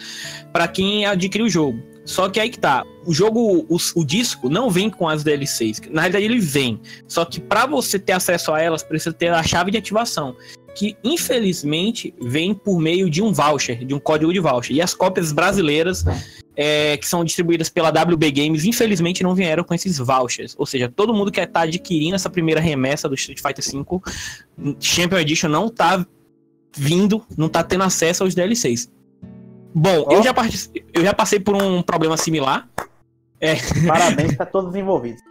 para 0.51 0.67
quem 0.67 1.05
adquire 1.05 1.43
o 1.43 1.50
jogo. 1.50 1.79
Só 2.05 2.29
que 2.29 2.39
aí 2.39 2.50
que 2.50 2.59
tá, 2.59 2.85
o 3.05 3.13
jogo, 3.13 3.65
o, 3.67 3.77
o 3.95 4.05
disco 4.05 4.47
não 4.47 4.69
vem 4.69 4.91
com 4.91 5.09
as 5.09 5.24
DLCs. 5.24 5.81
Na 5.89 6.01
realidade 6.01 6.25
ele 6.25 6.39
vem, 6.39 6.79
só 7.07 7.25
que 7.25 7.41
para 7.41 7.65
você 7.65 7.97
ter 7.97 8.13
acesso 8.13 8.53
a 8.53 8.62
elas 8.62 8.83
precisa 8.83 9.12
ter 9.12 9.29
a 9.29 9.41
chave 9.41 9.71
de 9.71 9.77
ativação, 9.77 10.35
que 10.75 10.98
infelizmente 11.03 12.13
vem 12.22 12.53
por 12.53 12.79
meio 12.79 13.10
de 13.10 13.22
um 13.22 13.32
voucher, 13.32 13.86
de 13.86 13.94
um 13.94 14.00
código 14.00 14.32
de 14.32 14.39
voucher. 14.39 14.75
E 14.75 14.82
as 14.82 14.94
cópias 14.94 15.32
brasileiras 15.32 16.03
é, 16.55 16.98
que 16.98 17.08
são 17.08 17.24
distribuídas 17.24 17.70
pela 17.70 17.89
WB 17.89 18.32
Games, 18.32 18.65
infelizmente 18.65 19.24
não 19.24 19.34
vieram 19.34 19.63
com 19.63 19.74
esses 19.74 19.98
vouchers. 19.98 20.53
Ou 20.58 20.65
seja, 20.65 20.91
todo 20.94 21.13
mundo 21.13 21.32
que 21.32 21.39
está 21.39 21.62
adquirindo 21.62 22.15
essa 22.15 22.29
primeira 22.29 22.60
remessa 22.60 23.08
do 23.08 23.15
Street 23.15 23.39
Fighter 23.41 23.63
V 23.63 24.75
Champion 24.79 25.20
Edition 25.20 25.48
não 25.48 25.70
tá 25.70 26.05
vindo, 26.75 27.25
não 27.38 27.48
tá 27.48 27.63
tendo 27.63 27.84
acesso 27.84 28.24
aos 28.24 28.36
DLCs. 28.36 28.91
Bom, 29.74 30.05
Ó. 30.08 30.13
eu, 30.13 30.24
já 30.24 30.34
eu 30.94 31.03
já 31.03 31.13
passei 31.13 31.39
por 31.39 31.55
um 31.55 31.82
problema 31.82 32.17
similar. 32.17 32.70
Parabéns 33.88 34.36
pra 34.38 34.46
todos 34.46 34.72
os 34.72 34.75
envolvidos. 34.75 35.22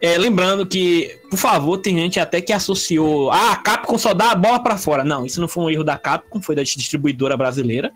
É, 0.00 0.18
lembrando 0.18 0.66
que, 0.66 1.18
por 1.30 1.38
favor, 1.38 1.78
tem 1.78 1.96
gente 1.96 2.20
até 2.20 2.40
que 2.40 2.52
associou. 2.52 3.30
Ah, 3.30 3.52
a 3.52 3.56
Capcom 3.56 3.96
só 3.96 4.12
dá 4.12 4.32
a 4.32 4.34
bola 4.34 4.62
pra 4.62 4.76
fora. 4.76 5.02
Não, 5.02 5.24
isso 5.24 5.40
não 5.40 5.48
foi 5.48 5.64
um 5.64 5.70
erro 5.70 5.84
da 5.84 5.96
Capcom, 5.96 6.40
foi 6.40 6.54
da 6.54 6.62
distribuidora 6.62 7.36
brasileira, 7.36 7.90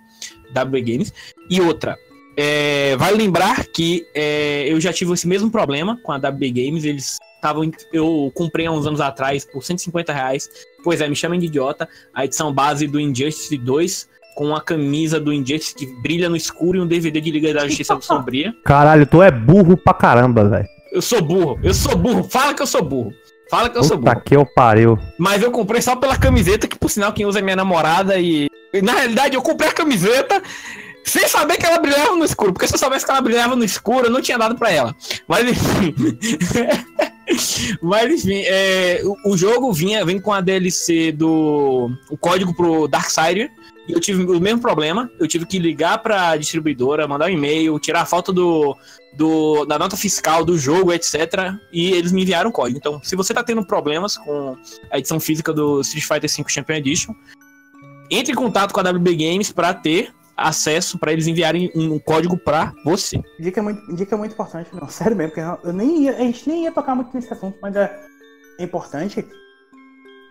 WB 0.56 0.80
Games. 0.80 1.12
E 1.50 1.60
outra, 1.60 1.96
é, 2.36 2.96
vale 2.96 3.18
lembrar 3.18 3.66
que 3.66 4.06
é, 4.14 4.64
eu 4.66 4.80
já 4.80 4.92
tive 4.92 5.12
esse 5.12 5.28
mesmo 5.28 5.50
problema 5.50 5.98
com 6.02 6.10
a 6.10 6.16
WB 6.16 6.50
Games. 6.50 6.84
Eles 6.84 7.18
estavam. 7.34 7.70
Eu 7.92 8.32
comprei 8.34 8.66
há 8.66 8.72
uns 8.72 8.86
anos 8.86 9.00
atrás 9.00 9.44
por 9.44 9.62
150 9.62 10.12
reais. 10.12 10.48
Pois 10.82 11.02
é, 11.02 11.08
me 11.08 11.16
chamem 11.16 11.38
de 11.38 11.46
idiota. 11.46 11.86
A 12.14 12.24
edição 12.24 12.52
base 12.52 12.86
do 12.86 12.98
Injustice 12.98 13.56
2. 13.58 14.08
Com 14.36 14.54
a 14.54 14.60
camisa 14.60 15.20
do 15.20 15.32
Injustice 15.32 15.74
que 15.74 15.86
brilha 16.00 16.30
no 16.30 16.36
escuro 16.36 16.78
e 16.78 16.80
um 16.80 16.86
DVD 16.86 17.20
de 17.20 17.30
Liga 17.30 17.52
da 17.52 17.66
Justiça 17.66 17.94
do 17.94 18.00
Sombria. 18.06 18.54
Caralho, 18.64 19.04
tu 19.04 19.22
é 19.22 19.30
burro 19.30 19.76
pra 19.76 19.92
caramba, 19.92 20.48
velho. 20.48 20.79
Eu 20.92 21.02
sou 21.02 21.22
burro, 21.22 21.58
eu 21.62 21.72
sou 21.74 21.96
burro. 21.96 22.24
Fala 22.24 22.54
que 22.54 22.62
eu 22.62 22.66
sou 22.66 22.82
burro. 22.82 23.12
Fala 23.50 23.68
que 23.68 23.78
eu 23.78 23.84
sou 23.84 23.98
Puta 23.98 24.12
burro. 24.14 24.24
que 24.24 24.36
eu 24.36 24.46
pariu. 24.46 24.98
Mas 25.18 25.42
eu 25.42 25.50
comprei 25.50 25.80
só 25.82 25.96
pela 25.96 26.16
camiseta, 26.16 26.68
que 26.68 26.78
por 26.78 26.90
sinal 26.90 27.12
quem 27.12 27.26
usa 27.26 27.38
é 27.40 27.42
minha 27.42 27.56
namorada 27.56 28.18
e. 28.18 28.48
e, 28.72 28.82
Na 28.82 28.92
realidade, 28.92 29.34
eu 29.34 29.42
comprei 29.42 29.70
a 29.70 29.72
camiseta 29.74 30.42
sem 31.04 31.26
saber 31.26 31.56
que 31.56 31.66
ela 31.66 31.78
brilhava 31.78 32.14
no 32.14 32.24
escuro. 32.24 32.52
Porque 32.52 32.68
se 32.68 32.74
eu 32.74 32.78
soubesse 32.78 33.04
que 33.04 33.10
ela 33.10 33.20
brilhava 33.20 33.56
no 33.56 33.64
escuro, 33.64 34.06
eu 34.06 34.10
não 34.10 34.20
tinha 34.20 34.38
dado 34.38 34.56
pra 34.56 34.70
ela. 34.70 34.94
Mas 35.26 35.48
enfim. 35.48 35.94
Mas 37.80 38.10
enfim, 38.12 38.42
é, 38.44 39.00
o, 39.04 39.32
o 39.32 39.36
jogo 39.36 39.72
vinha, 39.72 40.04
vem 40.04 40.20
com 40.20 40.32
a 40.32 40.40
DLC 40.40 41.12
do. 41.12 41.90
o 42.10 42.16
código 42.16 42.54
pro 42.54 42.88
Darksider. 42.88 43.50
Eu 43.88 44.00
tive 44.00 44.24
o 44.24 44.40
mesmo 44.40 44.60
problema. 44.60 45.10
Eu 45.18 45.26
tive 45.26 45.46
que 45.46 45.58
ligar 45.58 45.98
pra 45.98 46.36
distribuidora, 46.36 47.08
mandar 47.08 47.26
um 47.26 47.32
e-mail, 47.32 47.78
tirar 47.78 48.02
a 48.02 48.06
foto 48.06 48.32
do, 48.32 48.76
do, 49.16 49.64
da 49.64 49.78
nota 49.78 49.96
fiscal 49.96 50.44
do 50.44 50.58
jogo, 50.58 50.92
etc. 50.92 51.54
E 51.72 51.92
eles 51.92 52.12
me 52.12 52.22
enviaram 52.22 52.50
o 52.50 52.52
código. 52.52 52.78
Então, 52.78 53.02
se 53.02 53.16
você 53.16 53.34
tá 53.34 53.42
tendo 53.42 53.64
problemas 53.64 54.16
com 54.16 54.56
a 54.90 54.98
edição 54.98 55.18
física 55.18 55.52
do 55.52 55.80
Street 55.80 56.06
Fighter 56.06 56.30
V 56.30 56.50
Champion 56.50 56.76
Edition, 56.76 57.14
entre 58.10 58.32
em 58.32 58.36
contato 58.36 58.72
com 58.72 58.80
a 58.80 58.90
WB 58.90 59.16
Games 59.16 59.52
para 59.52 59.72
ter 59.72 60.12
acesso, 60.36 60.98
para 60.98 61.12
eles 61.12 61.26
enviarem 61.26 61.70
um 61.74 61.98
código 61.98 62.36
para 62.36 62.72
você. 62.84 63.20
Dica 63.38 63.62
muito, 63.62 63.94
dica 63.94 64.16
muito 64.16 64.32
importante, 64.32 64.70
não, 64.72 64.88
sério 64.88 65.16
mesmo, 65.16 65.32
porque 65.34 65.66
eu 65.66 65.72
nem 65.72 66.04
ia, 66.04 66.16
a 66.16 66.20
gente 66.20 66.48
nem 66.48 66.64
ia 66.64 66.72
tocar 66.72 66.94
muito 66.94 67.14
nesse 67.14 67.32
assunto, 67.32 67.58
mas 67.60 67.76
é 67.76 67.90
importante. 68.58 69.26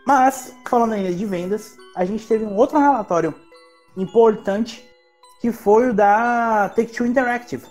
Mas, 0.06 0.56
falando 0.68 0.94
ainda 0.94 1.14
de 1.14 1.26
vendas, 1.26 1.78
a 1.96 2.06
gente 2.06 2.28
teve 2.28 2.46
um 2.46 2.56
outro 2.56 2.80
relatório 2.80 3.34
importante, 3.96 4.88
que 5.42 5.52
foi 5.52 5.90
o 5.90 5.94
da 5.94 6.70
Take-Two 6.76 7.06
Interactive. 7.06 7.66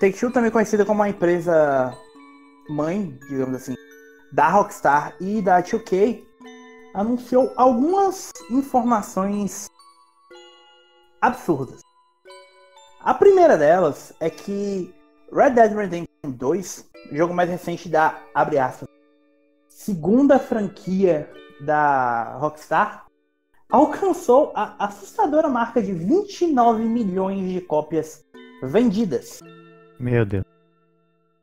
Take-Two, 0.00 0.32
também 0.32 0.50
conhecida 0.50 0.84
como 0.84 1.02
a 1.02 1.08
empresa 1.08 1.96
mãe, 2.68 3.18
digamos 3.28 3.56
assim, 3.56 3.74
da 4.32 4.48
Rockstar 4.48 5.14
e 5.20 5.42
da 5.42 5.62
2K, 5.62 6.24
anunciou 6.94 7.52
algumas 7.56 8.30
informações 8.50 9.68
absurdas. 11.20 11.80
A 13.00 13.14
primeira 13.14 13.56
delas 13.56 14.12
é 14.20 14.30
que 14.30 14.94
Red 15.32 15.50
Dead 15.50 15.72
Redemption 15.72 16.30
2, 16.30 16.90
o 17.10 17.16
jogo 17.16 17.34
mais 17.34 17.50
recente 17.50 17.88
da, 17.88 18.20
aspas, 18.34 18.88
segunda 19.84 20.38
franquia 20.38 21.28
da 21.60 22.36
Rockstar, 22.36 23.06
alcançou 23.68 24.52
a 24.54 24.76
assustadora 24.84 25.48
marca 25.48 25.82
de 25.82 25.92
29 25.92 26.84
milhões 26.84 27.50
de 27.50 27.60
cópias 27.60 28.24
vendidas. 28.62 29.40
Meu 29.98 30.24
Deus. 30.24 30.44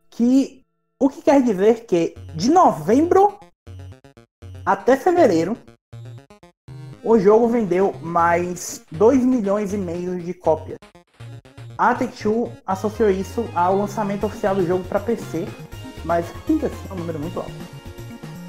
Que 0.09 0.63
o 0.97 1.09
que 1.09 1.21
quer 1.21 1.43
dizer 1.43 1.85
que 1.85 2.15
de 2.33 2.49
novembro 2.49 3.37
até 4.65 4.95
fevereiro 4.95 5.57
o 7.03 7.19
jogo 7.19 7.47
vendeu 7.49 7.93
mais 8.01 8.85
2 8.89 9.25
milhões 9.25 9.73
e 9.73 9.77
meio 9.77 10.17
de 10.17 10.33
cópias. 10.33 10.77
A 11.77 11.93
Take-Two 11.93 12.53
associou 12.65 13.09
isso 13.09 13.43
ao 13.53 13.77
lançamento 13.77 14.25
oficial 14.25 14.55
do 14.55 14.65
jogo 14.65 14.83
para 14.85 14.99
PC, 14.99 15.45
mas 16.05 16.25
ainda 16.47 16.67
assim 16.67 16.87
é 16.89 16.93
um 16.93 16.97
número 16.97 17.19
muito 17.19 17.39
alto. 17.39 17.78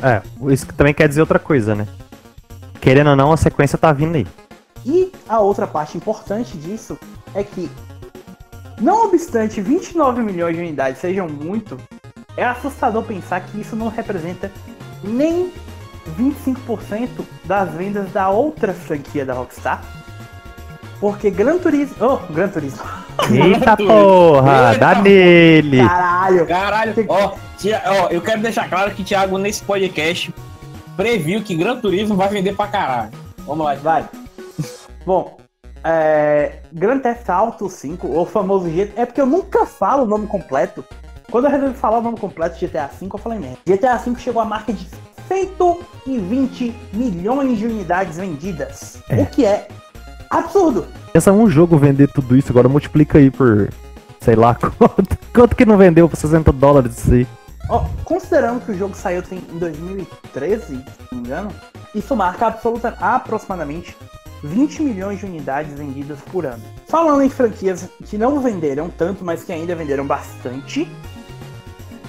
É, 0.02 0.23
isso 0.52 0.66
também 0.66 0.95
quer 0.95 1.09
dizer 1.09 1.21
outra 1.21 1.38
coisa, 1.38 1.75
né? 1.75 1.87
Querendo 2.80 3.11
ou 3.11 3.16
não, 3.16 3.33
a 3.33 3.37
sequência 3.37 3.76
tá 3.76 3.92
vindo 3.92 4.16
aí. 4.16 4.26
E 4.85 5.12
a 5.28 5.40
outra 5.40 5.66
parte 5.66 5.97
importante 5.97 6.57
disso 6.57 6.99
é 7.35 7.45
que, 7.45 7.71
não 8.80 9.07
obstante 9.07 9.61
29 9.61 10.23
milhões 10.23 10.57
de 10.57 10.62
unidades 10.62 11.00
sejam 11.00 11.28
muito, 11.28 11.76
é 12.37 12.45
assustador 12.45 13.02
pensar 13.02 13.40
que 13.40 13.61
isso 13.61 13.76
não 13.76 13.88
representa 13.88 14.50
nem 15.04 15.52
25% 16.19 17.09
das 17.45 17.71
vendas 17.75 18.11
da 18.11 18.30
outra 18.30 18.73
franquia 18.73 19.25
da 19.25 19.35
Rockstar. 19.35 19.83
Porque 21.00 21.30
Gran 21.30 21.59
Turismo. 21.59 21.97
Oh, 22.00 22.19
Gran 22.33 22.49
Turismo. 22.49 22.83
Eita 23.30 23.76
porra, 23.76 24.76
dá 24.78 24.95
nele. 25.00 25.78
Caralho! 25.87 26.47
Caralho, 26.47 26.95
ó, 27.09 27.33
Tia- 27.57 27.83
ó, 27.87 28.09
eu 28.09 28.21
quero 28.21 28.40
deixar 28.42 28.69
claro 28.69 28.90
que 28.92 29.02
Thiago 29.04 29.38
nesse 29.38 29.62
podcast 29.62 30.33
previu 30.97 31.42
que 31.42 31.54
Gran 31.54 31.80
Turismo 31.80 32.16
vai 32.16 32.28
vender 32.28 32.54
pra 32.54 32.66
caralho. 32.69 33.11
Vamos 33.47 33.64
lá, 33.64 33.75
Vai. 33.75 34.09
Bom, 35.07 35.38
é, 35.83 36.59
Grand 36.73 37.00
Theft 37.00 37.28
Auto 37.30 37.69
5, 37.69 38.07
o 38.07 38.26
famoso 38.26 38.69
G. 38.71 38.92
É 38.97 39.07
porque 39.07 39.21
eu 39.21 39.26
nunca 39.26 39.64
falo 39.64 40.02
o 40.02 40.07
nome 40.07 40.26
completo. 40.26 40.85
Quando 41.30 41.47
eu 41.47 41.50
resolvi 41.50 41.75
falar 41.75 41.99
o 41.99 42.02
nome 42.02 42.19
completo 42.19 42.59
de 42.59 42.66
GTA 42.66 42.87
V, 42.88 43.09
eu 43.12 43.19
falei 43.19 43.38
merda. 43.38 43.59
GTA 43.66 43.97
V 43.97 44.14
chegou 44.19 44.42
à 44.42 44.45
marca 44.45 44.73
de 44.73 44.87
120 45.28 46.75
milhões 46.92 47.59
de 47.59 47.66
unidades 47.66 48.16
vendidas. 48.19 48.99
É. 49.09 49.16
O 49.23 49.26
que 49.26 49.45
é 49.47 49.69
absurdo. 50.30 50.87
Pensa 51.12 51.32
um 51.32 51.49
jogo 51.50 51.76
vender 51.76 52.08
tudo 52.12 52.37
isso, 52.37 52.50
agora 52.50 52.68
multiplica 52.68 53.18
aí 53.18 53.30
por. 53.30 53.68
Sei 54.20 54.34
lá 54.37 54.54
quanto. 54.78 55.18
Quanto 55.34 55.56
que 55.56 55.64
não 55.66 55.76
vendeu 55.76 56.08
por 56.08 56.16
60 56.16 56.52
dólares 56.52 56.99
isso 56.99 57.12
aí? 57.12 57.26
Ó, 57.68 57.84
considerando 58.04 58.60
que 58.64 58.72
o 58.72 58.78
jogo 58.78 58.94
saiu 58.96 59.22
tem- 59.22 59.42
em 59.52 59.58
2013, 59.58 60.64
se 60.66 60.75
não 61.12 61.20
me 61.20 61.26
engano, 61.26 61.50
isso 61.94 62.14
marca 62.16 62.46
absoluta, 62.46 62.96
aproximadamente 63.00 63.96
20 64.42 64.82
milhões 64.82 65.18
de 65.20 65.26
unidades 65.26 65.75
vendidas 65.78 66.18
por 66.32 66.44
ano. 66.46 66.62
Falando 66.88 67.22
em 67.22 67.28
franquias 67.30 67.88
que 68.06 68.18
não 68.18 68.40
venderam 68.40 68.88
tanto, 68.90 69.25
mas 69.25 69.44
que 69.44 69.52
ainda 69.52 69.75
venderam 69.76 70.04
bastante, 70.06 70.90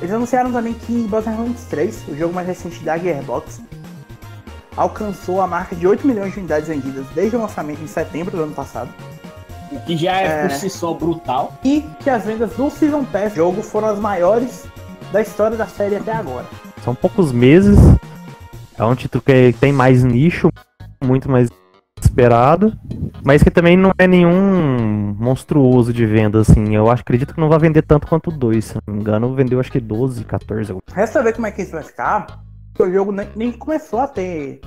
eles 0.01 0.13
anunciaram 0.13 0.51
também 0.51 0.73
que 0.73 1.05
Borderlands 1.07 1.63
3, 1.69 2.07
o 2.07 2.15
jogo 2.17 2.33
mais 2.33 2.47
recente 2.47 2.83
da 2.83 2.97
Gearbox, 2.97 3.61
alcançou 4.75 5.41
a 5.41 5.47
marca 5.47 5.75
de 5.75 5.85
8 5.87 6.05
milhões 6.07 6.33
de 6.33 6.39
unidades 6.39 6.67
vendidas 6.67 7.05
desde 7.13 7.35
o 7.35 7.41
lançamento 7.41 7.81
em 7.81 7.87
setembro 7.87 8.35
do 8.37 8.43
ano 8.43 8.53
passado. 8.53 8.89
O 9.71 9.79
que 9.81 9.95
já 9.95 10.17
é, 10.19 10.25
É. 10.25 10.41
por 10.47 10.51
si 10.51 10.69
só 10.69 10.93
brutal. 10.93 11.53
E 11.63 11.85
que 12.01 12.09
as 12.09 12.25
vendas 12.25 12.51
do 12.51 12.69
Season 12.69 13.03
Pass 13.05 13.33
jogo 13.35 13.61
foram 13.61 13.87
as 13.89 13.99
maiores 13.99 14.65
da 15.11 15.21
história 15.21 15.55
da 15.57 15.65
série 15.67 15.95
até 15.95 16.11
agora. 16.13 16.45
São 16.83 16.93
poucos 16.95 17.31
meses. 17.31 17.77
É 18.77 18.83
um 18.83 18.95
título 18.95 19.21
que 19.23 19.53
tem 19.59 19.71
mais 19.71 20.03
nicho, 20.03 20.49
muito 21.03 21.29
mais 21.29 21.47
esperado. 22.01 22.73
Mas 23.23 23.43
que 23.43 23.51
também 23.51 23.77
não 23.77 23.91
é 23.97 24.07
nenhum 24.07 25.15
monstruoso 25.19 25.93
de 25.93 26.05
venda, 26.05 26.41
assim. 26.41 26.75
Eu 26.75 26.89
acho, 26.89 27.01
acredito 27.01 27.33
que 27.33 27.39
não 27.39 27.47
vai 27.49 27.59
vender 27.59 27.83
tanto 27.83 28.07
quanto 28.07 28.29
o 28.29 28.33
2. 28.33 28.65
Se 28.65 28.75
não 28.87 28.95
me 28.95 29.01
engano, 29.01 29.33
vendeu 29.35 29.59
acho 29.59 29.71
que 29.71 29.79
12, 29.79 30.23
14. 30.25 30.75
Resta 30.93 31.21
ver 31.21 31.33
como 31.33 31.47
é 31.47 31.51
que 31.51 31.61
isso 31.61 31.71
vai 31.71 31.83
ficar, 31.83 32.41
porque 32.81 32.89
o 32.89 32.91
jogo 32.91 33.11
nem, 33.11 33.29
nem 33.35 33.51
começou 33.51 34.00
a 34.00 34.07
ter 34.07 34.59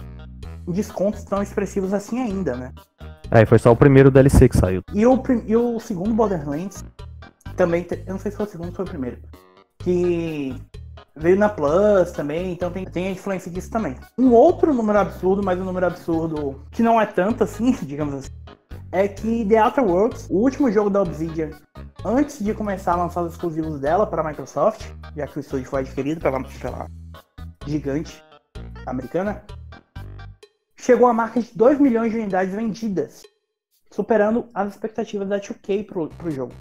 descontos 0.68 1.25
tão 1.25 1.42
expressivos 1.42 1.92
assim 1.92 2.21
ainda, 2.21 2.56
né? 2.56 2.73
É, 3.30 3.44
foi 3.44 3.59
só 3.59 3.73
o 3.73 3.76
primeiro 3.76 4.11
DLC 4.11 4.49
que 4.49 4.56
saiu. 4.56 4.83
E 4.92 5.04
o, 5.04 5.21
e 5.47 5.56
o 5.56 5.80
segundo 5.80 6.14
Borderlands 6.14 6.85
também, 7.56 7.87
eu 8.06 8.12
não 8.12 8.18
sei 8.18 8.30
se 8.30 8.37
foi 8.37 8.47
o 8.47 8.49
segundo 8.49 8.68
ou 8.68 8.75
foi 8.75 8.85
o 8.85 8.88
primeiro, 8.88 9.18
que 9.78 10.54
veio 11.16 11.37
na 11.37 11.49
Plus 11.49 12.12
também, 12.12 12.52
então 12.52 12.71
tem, 12.71 12.85
tem 12.85 13.09
a 13.09 13.11
influência 13.11 13.50
disso 13.50 13.71
também. 13.71 13.97
Um 14.16 14.30
outro 14.33 14.73
número 14.73 14.99
absurdo, 14.99 15.42
mas 15.42 15.59
um 15.59 15.64
número 15.64 15.87
absurdo 15.87 16.62
que 16.71 16.83
não 16.83 17.00
é 17.00 17.06
tanto 17.06 17.42
assim, 17.42 17.73
digamos 17.83 18.14
assim, 18.14 18.30
é 18.92 19.09
que 19.09 19.44
The 19.44 19.62
Outer 19.62 19.85
Worlds, 19.85 20.28
o 20.30 20.37
último 20.37 20.71
jogo 20.71 20.88
da 20.88 21.02
Obsidian, 21.02 21.50
antes 22.04 22.38
de 22.38 22.54
começar 22.54 22.92
a 22.92 22.97
lançar 22.97 23.23
os 23.23 23.33
exclusivos 23.33 23.80
dela 23.80 24.06
para 24.06 24.23
a 24.23 24.28
Microsoft, 24.28 24.87
já 25.16 25.26
que 25.26 25.38
o 25.38 25.40
estúdio 25.40 25.66
foi 25.66 25.80
adquirido 25.80 26.21
pela, 26.21 26.42
pela 26.61 26.87
gigante 27.66 28.23
americana, 28.87 29.42
chegou 30.76 31.06
a 31.06 31.12
marca 31.12 31.40
de 31.40 31.50
2 31.54 31.78
milhões 31.80 32.12
de 32.12 32.18
unidades 32.18 32.54
vendidas 32.54 33.23
superando 33.94 34.47
as 34.52 34.73
expectativas 34.73 35.28
da 35.28 35.38
2K 35.38 35.87
pro, 35.87 36.09
pro 36.09 36.30
jogo. 36.30 36.52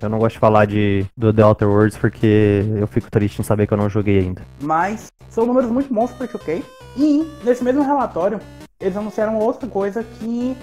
Eu 0.00 0.08
não 0.08 0.18
gosto 0.18 0.34
de 0.34 0.40
falar 0.40 0.64
de, 0.64 1.06
do 1.16 1.32
The 1.32 1.44
Outer 1.44 1.68
Worlds 1.68 1.98
porque 1.98 2.64
eu 2.76 2.86
fico 2.86 3.10
triste 3.10 3.38
em 3.38 3.44
saber 3.44 3.66
que 3.66 3.74
eu 3.74 3.78
não 3.78 3.88
joguei 3.88 4.18
ainda. 4.18 4.42
Mas 4.60 5.12
são 5.28 5.46
números 5.46 5.70
muito 5.70 5.92
bons 5.92 6.10
pra 6.12 6.26
2K. 6.26 6.62
E 6.96 7.22
nesse 7.44 7.62
mesmo 7.62 7.82
relatório, 7.82 8.40
eles 8.80 8.96
anunciaram 8.96 9.38
outra 9.38 9.68
coisa 9.68 10.02
que 10.02 10.56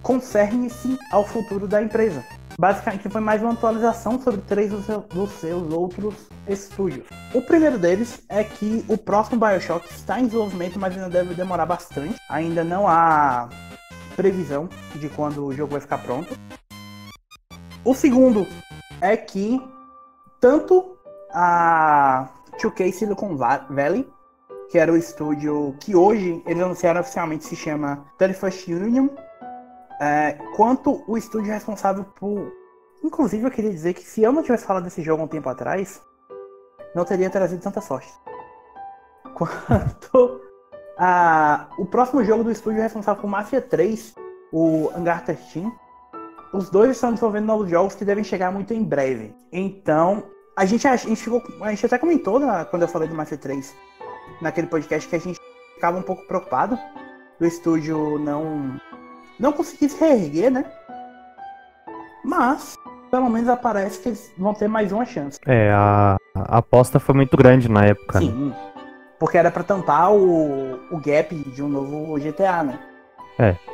concerne-se 0.00 0.96
ao 1.10 1.24
futuro 1.24 1.66
da 1.66 1.82
empresa. 1.82 2.24
Basicamente 2.58 3.08
foi 3.08 3.20
mais 3.20 3.42
uma 3.42 3.52
atualização 3.52 4.20
sobre 4.20 4.40
três 4.42 4.70
dos 4.70 4.86
seu- 4.86 5.00
dos 5.00 5.30
seus 5.32 5.72
outros 5.72 6.14
estúdios. 6.48 7.06
O 7.34 7.42
primeiro 7.42 7.78
deles 7.78 8.22
é 8.28 8.44
que 8.44 8.84
o 8.88 8.96
próximo 8.96 9.44
Bioshock 9.44 9.86
está 9.92 10.20
em 10.20 10.26
desenvolvimento, 10.26 10.78
mas 10.78 10.94
ainda 10.94 11.08
deve 11.10 11.34
demorar 11.34 11.66
bastante. 11.66 12.14
Ainda 12.30 12.62
não 12.62 12.86
há 12.86 13.48
previsão 14.14 14.68
de 14.94 15.08
quando 15.08 15.44
o 15.44 15.52
jogo 15.52 15.72
vai 15.72 15.80
ficar 15.80 15.98
pronto. 15.98 16.38
O 17.84 17.92
segundo 17.94 18.46
é 19.00 19.16
que 19.16 19.60
tanto 20.40 20.96
a 21.32 22.28
2K 22.62 22.92
Silicon 22.92 23.36
Va- 23.36 23.66
Valley, 23.68 24.08
que 24.70 24.78
era 24.78 24.92
o 24.92 24.96
estúdio 24.96 25.74
que 25.80 25.96
hoje 25.96 26.40
eles 26.46 26.62
anunciaram 26.62 27.00
oficialmente 27.00 27.44
se 27.44 27.56
chama 27.56 28.04
31st 28.18 28.68
Union, 28.72 29.08
é, 30.04 30.32
quanto 30.54 31.02
o 31.06 31.16
estúdio 31.16 31.50
responsável 31.50 32.04
por. 32.04 32.52
Inclusive, 33.02 33.46
eu 33.46 33.50
queria 33.50 33.70
dizer 33.70 33.94
que 33.94 34.02
se 34.02 34.22
eu 34.22 34.32
não 34.32 34.42
tivesse 34.42 34.66
falado 34.66 34.84
desse 34.84 35.02
jogo 35.02 35.22
um 35.22 35.28
tempo 35.28 35.48
atrás, 35.48 36.02
não 36.94 37.06
teria 37.06 37.30
trazido 37.30 37.62
tanta 37.62 37.80
sorte. 37.80 38.12
Quanto 39.34 40.40
a, 40.98 41.68
o 41.78 41.86
próximo 41.86 42.22
jogo 42.22 42.44
do 42.44 42.50
estúdio 42.50 42.82
responsável 42.82 43.22
por 43.22 43.28
Mafia 43.28 43.62
3, 43.62 44.14
o 44.52 44.90
Hangar 44.94 45.24
13, 45.24 45.72
os 46.52 46.68
dois 46.68 46.90
estão 46.90 47.10
desenvolvendo 47.10 47.46
novos 47.46 47.70
jogos 47.70 47.94
que 47.94 48.04
devem 48.04 48.22
chegar 48.22 48.52
muito 48.52 48.74
em 48.74 48.84
breve. 48.84 49.34
Então, 49.50 50.24
a 50.54 50.66
gente, 50.66 50.86
a 50.86 50.96
gente, 50.96 51.16
ficou, 51.16 51.42
a 51.62 51.70
gente 51.70 51.86
até 51.86 51.98
comentou 51.98 52.38
na- 52.38 52.64
quando 52.66 52.82
eu 52.82 52.88
falei 52.88 53.08
do 53.08 53.14
Mafia 53.14 53.38
3 53.38 53.74
naquele 54.42 54.66
podcast 54.66 55.08
que 55.08 55.16
a 55.16 55.20
gente 55.20 55.40
ficava 55.74 55.98
um 55.98 56.02
pouco 56.02 56.26
preocupado 56.26 56.78
do 57.40 57.46
estúdio 57.46 58.18
não 58.18 58.78
não 59.38 59.52
conseguir 59.52 59.88
se 59.88 60.00
reerguer, 60.00 60.50
né? 60.50 60.64
Mas, 62.24 62.76
pelo 63.10 63.28
menos 63.28 63.48
aparece 63.48 64.00
que 64.00 64.08
eles 64.08 64.32
vão 64.38 64.54
ter 64.54 64.68
mais 64.68 64.92
uma 64.92 65.04
chance. 65.04 65.38
É, 65.46 65.70
a, 65.72 66.16
a 66.34 66.58
aposta 66.58 66.98
foi 66.98 67.14
muito 67.14 67.36
grande 67.36 67.70
na 67.70 67.84
época. 67.84 68.20
né? 68.20 68.26
Sim. 68.26 68.54
Porque 69.18 69.38
era 69.38 69.50
pra 69.50 69.62
tampar 69.62 70.12
o, 70.12 70.78
o 70.90 70.98
gap 70.98 71.34
de 71.34 71.62
um 71.62 71.68
novo 71.68 72.18
GTA, 72.18 72.62
né? 72.62 72.78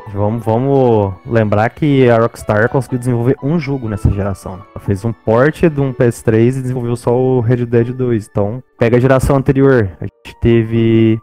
Vamos, 0.09 0.45
vamos 0.45 1.15
lembrar 1.27 1.69
que 1.71 2.09
a 2.09 2.19
Rockstar 2.19 2.69
conseguiu 2.71 2.99
desenvolver 2.99 3.37
um 3.43 3.59
jogo 3.59 3.89
nessa 3.89 4.11
geração. 4.11 4.55
Ela 4.75 4.85
fez 4.85 5.05
um 5.05 5.13
port 5.13 5.63
de 5.63 5.81
um 5.81 5.93
PS3 5.93 6.49
e 6.59 6.63
desenvolveu 6.63 6.97
só 6.97 7.15
o 7.15 7.41
Red 7.41 7.67
Dead 7.67 7.93
2. 7.93 8.29
Então, 8.31 8.63
pega 8.79 8.97
a 8.97 9.01
geração 9.01 9.37
anterior. 9.37 9.91
A 10.01 10.05
gente 10.05 10.41
teve 10.41 11.21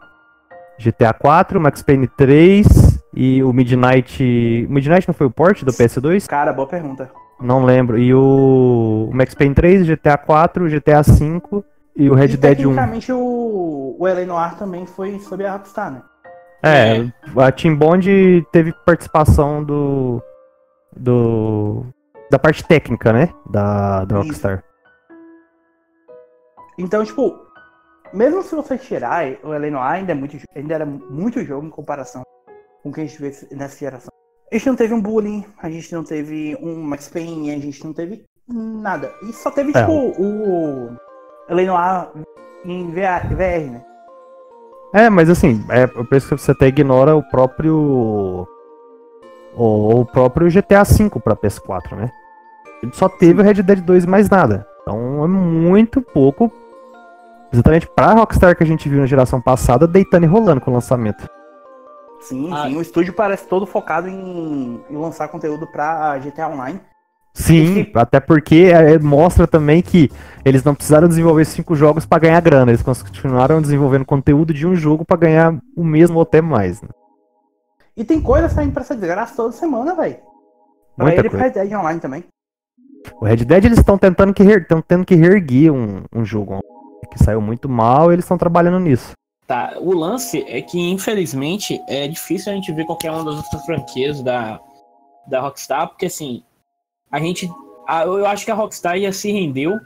GTA 0.79 1.13
4, 1.13 1.59
Max 1.59 1.81
Payne 1.81 2.07
3 2.07 2.86
e 3.19 3.43
o 3.43 3.51
Midnight. 3.51 4.23
O 4.69 4.71
Midnight 4.71 5.07
não 5.07 5.15
foi 5.15 5.25
o 5.25 5.31
port 5.31 5.63
do 5.63 5.71
PS2? 5.71 6.27
Cara, 6.27 6.53
boa 6.53 6.67
pergunta. 6.67 7.09
Não 7.41 7.65
lembro. 7.65 7.97
E 7.97 8.13
o, 8.13 9.09
o 9.11 9.15
Max 9.15 9.33
Payne 9.33 9.55
3, 9.55 9.87
GTA 9.87 10.17
4, 10.17 10.69
GTA 10.69 11.01
5 11.01 11.65
e 11.95 12.11
o 12.11 12.13
Red 12.13 12.25
e 12.25 12.37
Dead 12.37 12.59
1. 12.59 12.61
tecnicamente 12.61 13.11
o, 13.11 13.95
o 13.97 14.05
LA 14.05 14.23
Noir 14.23 14.55
também 14.55 14.85
foi 14.85 15.17
sob 15.19 15.43
a 15.43 15.53
Rockstar, 15.53 15.91
né? 15.91 16.01
É, 16.61 17.07
a 17.41 17.51
Team 17.51 17.75
Bond 17.75 18.45
teve 18.51 18.71
participação 18.85 19.63
do. 19.63 20.21
do. 20.95 21.85
da 22.29 22.37
parte 22.37 22.63
técnica, 22.63 23.11
né? 23.11 23.33
Da, 23.49 24.05
da. 24.05 24.17
Rockstar. 24.17 24.63
Então, 26.77 27.03
tipo, 27.03 27.35
mesmo 28.13 28.43
se 28.43 28.55
você 28.55 28.77
tirar 28.77 29.25
o 29.43 29.49
LA 29.49 29.71
Noir, 29.71 29.91
ainda, 29.93 30.11
é 30.11 30.15
muito, 30.15 30.37
ainda 30.55 30.75
era 30.75 30.85
muito 30.85 31.43
jogo 31.43 31.65
em 31.65 31.71
comparação 31.71 32.21
com 32.87 32.93
que 32.93 33.01
a 33.01 33.05
gente 33.05 33.21
vê 33.21 33.31
nessa 33.55 33.77
geração. 33.77 34.09
A 34.51 34.55
gente 34.55 34.67
não 34.67 34.75
teve 34.75 34.93
um 34.93 35.01
Bullying, 35.01 35.45
a 35.61 35.69
gente 35.69 35.93
não 35.93 36.03
teve 36.03 36.57
um 36.61 36.81
Max 36.81 37.09
Payne, 37.09 37.51
a 37.51 37.59
gente 37.59 37.83
não 37.83 37.93
teve 37.93 38.23
nada. 38.47 39.11
E 39.23 39.33
só 39.33 39.51
teve, 39.51 39.71
É. 39.75 39.81
tipo, 39.81 39.91
o 39.91 40.89
LA 41.49 41.63
Noir 41.65 42.07
em 42.65 42.89
VR, 42.91 43.69
né? 43.69 43.83
É, 44.93 45.09
mas 45.09 45.29
assim, 45.29 45.63
é, 45.69 45.83
eu 45.83 46.05
penso 46.05 46.29
que 46.29 46.41
você 46.41 46.51
até 46.51 46.67
ignora 46.67 47.15
o 47.15 47.21
próprio. 47.23 48.47
O, 49.55 50.01
o 50.01 50.05
próprio 50.05 50.49
GTA 50.49 50.83
V 50.83 51.09
pra 51.21 51.35
PS4, 51.35 51.95
né? 51.95 52.09
Ele 52.81 52.93
só 52.93 53.09
teve 53.09 53.41
o 53.41 53.43
Red 53.43 53.55
Dead 53.63 53.81
2 53.81 54.03
e 54.05 54.07
mais 54.07 54.29
nada. 54.29 54.65
Então 54.81 55.23
é 55.25 55.27
muito 55.27 56.01
pouco. 56.01 56.51
Exatamente 57.51 57.87
pra 57.87 58.13
Rockstar 58.13 58.55
que 58.55 58.63
a 58.63 58.67
gente 58.67 58.87
viu 58.87 58.99
na 58.99 59.05
geração 59.05 59.41
passada, 59.41 59.87
deitando 59.87 60.23
e 60.23 60.27
rolando 60.27 60.61
com 60.61 60.69
o 60.71 60.73
lançamento. 60.73 61.27
Sim, 62.21 62.49
Ah. 62.53 62.63
sim. 62.67 62.75
O 62.77 62.81
estúdio 62.81 63.13
parece 63.13 63.47
todo 63.47 63.65
focado 63.65 64.07
em, 64.07 64.81
em 64.89 64.97
lançar 64.97 65.27
conteúdo 65.27 65.67
pra 65.67 66.17
GTA 66.19 66.49
Online. 66.49 66.79
Sim, 67.33 67.81
Esse- 67.81 67.91
até 67.93 68.19
porque 68.19 68.71
é, 68.73 68.97
mostra 68.97 69.45
também 69.45 69.81
que 69.81 70.09
eles 70.43 70.63
não 70.63 70.73
precisaram 70.73 71.07
desenvolver 71.07 71.45
cinco 71.45 71.75
jogos 71.75 72.03
pra 72.05 72.17
ganhar 72.17 72.41
grana, 72.41 72.71
eles 72.71 72.81
continuaram 72.81 73.61
desenvolvendo 73.61 74.03
conteúdo 74.05 74.51
de 74.53 74.65
um 74.65 74.75
jogo 74.75 75.05
pra 75.05 75.15
ganhar 75.17 75.55
o 75.75 75.83
mesmo 75.83 76.15
ou 76.15 76.23
até 76.23 76.41
mais. 76.41 76.81
Né? 76.81 76.89
E 77.95 78.03
tem 78.03 78.19
coisa 78.19 78.49
saindo 78.49 78.71
pra 78.73 78.81
essa 78.81 78.95
desgraça 78.95 79.35
toda 79.35 79.51
semana, 79.51 79.93
velho. 79.95 80.17
Pra 80.95 81.05
Muita 81.05 81.19
ele 81.21 81.27
e 81.27 81.29
coisa. 81.29 81.45
Red 81.45 81.51
Dead 81.51 81.73
Online 81.79 81.99
também. 81.99 82.23
O 83.21 83.25
Red 83.25 83.37
Dead 83.37 83.65
eles 83.65 83.77
estão 83.77 83.99
tentando 83.99 84.33
que 84.33 84.41
re- 84.43 84.61
tão 84.65 84.81
tendo 84.81 85.05
que 85.05 85.13
reerguer 85.15 85.71
um, 85.71 86.03
um 86.13 86.25
jogo 86.25 86.59
que 87.11 87.23
saiu 87.23 87.39
muito 87.39 87.69
mal, 87.69 88.09
e 88.09 88.15
eles 88.15 88.25
estão 88.25 88.37
trabalhando 88.37 88.79
nisso. 88.79 89.11
Tá, 89.47 89.75
o 89.79 89.93
lance 89.93 90.43
é 90.45 90.61
que, 90.61 90.77
infelizmente, 90.77 91.81
é 91.87 92.05
difícil 92.05 92.51
a 92.51 92.55
gente 92.55 92.69
ver 92.73 92.85
qualquer 92.85 93.11
uma 93.11 93.23
das 93.23 93.37
outras 93.37 93.65
franquias 93.65 94.21
da, 94.21 94.59
da 95.25 95.39
Rockstar, 95.39 95.87
porque 95.87 96.07
assim, 96.07 96.43
a 97.09 97.17
gente. 97.17 97.49
a- 97.87 98.03
eu 98.03 98.25
acho 98.25 98.43
que 98.43 98.51
a 98.51 98.55
Rockstar 98.55 98.99
já 98.99 99.11
se 99.13 99.31
rendeu 99.31 99.79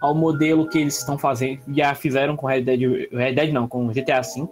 ao 0.00 0.14
modelo 0.14 0.66
que 0.66 0.78
eles 0.78 0.96
estão 0.98 1.18
fazendo, 1.18 1.60
já 1.68 1.94
fizeram 1.94 2.36
com 2.36 2.46
Red 2.46 2.62
Dead. 2.62 2.80
Red 3.12 3.34
Dead 3.34 3.52
não, 3.52 3.68
com 3.68 3.92
GTA 3.92 4.22
V. 4.22 4.48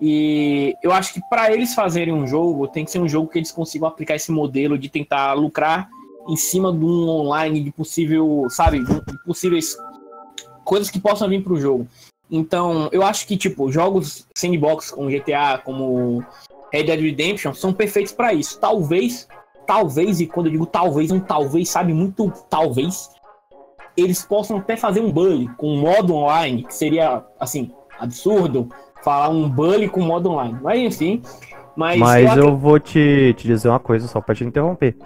E 0.00 0.72
eu 0.82 0.92
acho 0.92 1.12
que 1.12 1.20
para 1.28 1.52
eles 1.52 1.74
fazerem 1.74 2.14
um 2.14 2.26
jogo, 2.26 2.68
tem 2.68 2.84
que 2.84 2.90
ser 2.92 3.00
um 3.00 3.08
jogo 3.08 3.28
que 3.28 3.38
eles 3.38 3.50
consigam 3.52 3.88
aplicar 3.88 4.14
esse 4.14 4.30
modelo 4.30 4.78
de 4.78 4.88
tentar 4.88 5.34
lucrar 5.34 5.90
em 6.28 6.36
cima 6.36 6.72
de 6.72 6.84
um 6.84 7.08
online 7.08 7.60
de 7.62 7.72
possível, 7.72 8.46
sabe, 8.48 8.82
de 8.84 9.24
possíveis 9.24 9.76
coisas 10.64 10.88
que 10.88 11.00
possam 11.00 11.28
vir 11.28 11.42
pro 11.42 11.60
jogo. 11.60 11.86
Então, 12.30 12.88
eu 12.92 13.02
acho 13.02 13.26
que, 13.26 13.36
tipo, 13.36 13.70
jogos 13.72 14.26
sandbox 14.36 14.90
como 14.90 15.10
GTA, 15.10 15.58
como 15.64 16.22
Red 16.72 16.84
Dead 16.84 17.00
Redemption, 17.00 17.52
são 17.52 17.72
perfeitos 17.72 18.12
para 18.12 18.32
isso. 18.32 18.58
Talvez, 18.60 19.26
talvez, 19.66 20.20
e 20.20 20.26
quando 20.26 20.46
eu 20.46 20.52
digo 20.52 20.66
talvez, 20.66 21.10
um 21.10 21.18
talvez, 21.18 21.68
sabe, 21.68 21.92
muito 21.92 22.32
talvez, 22.48 23.10
eles 23.96 24.22
possam 24.24 24.58
até 24.58 24.76
fazer 24.76 25.00
um 25.00 25.10
bully 25.10 25.48
com 25.56 25.76
modo 25.76 26.14
online, 26.14 26.62
que 26.62 26.74
seria, 26.74 27.22
assim, 27.38 27.72
absurdo 27.98 28.68
falar 29.02 29.28
um 29.30 29.48
bully 29.48 29.88
com 29.88 30.00
modo 30.02 30.30
online. 30.30 30.56
Mas, 30.62 30.78
enfim, 30.80 31.22
mas, 31.74 31.98
Mas 31.98 32.36
eu 32.36 32.44
eu 32.48 32.56
vou 32.56 32.78
te, 32.78 33.34
te 33.36 33.46
dizer 33.46 33.68
uma 33.68 33.80
coisa 33.80 34.06
só 34.06 34.20
pra 34.20 34.34
te 34.34 34.44
interromper. 34.44 34.96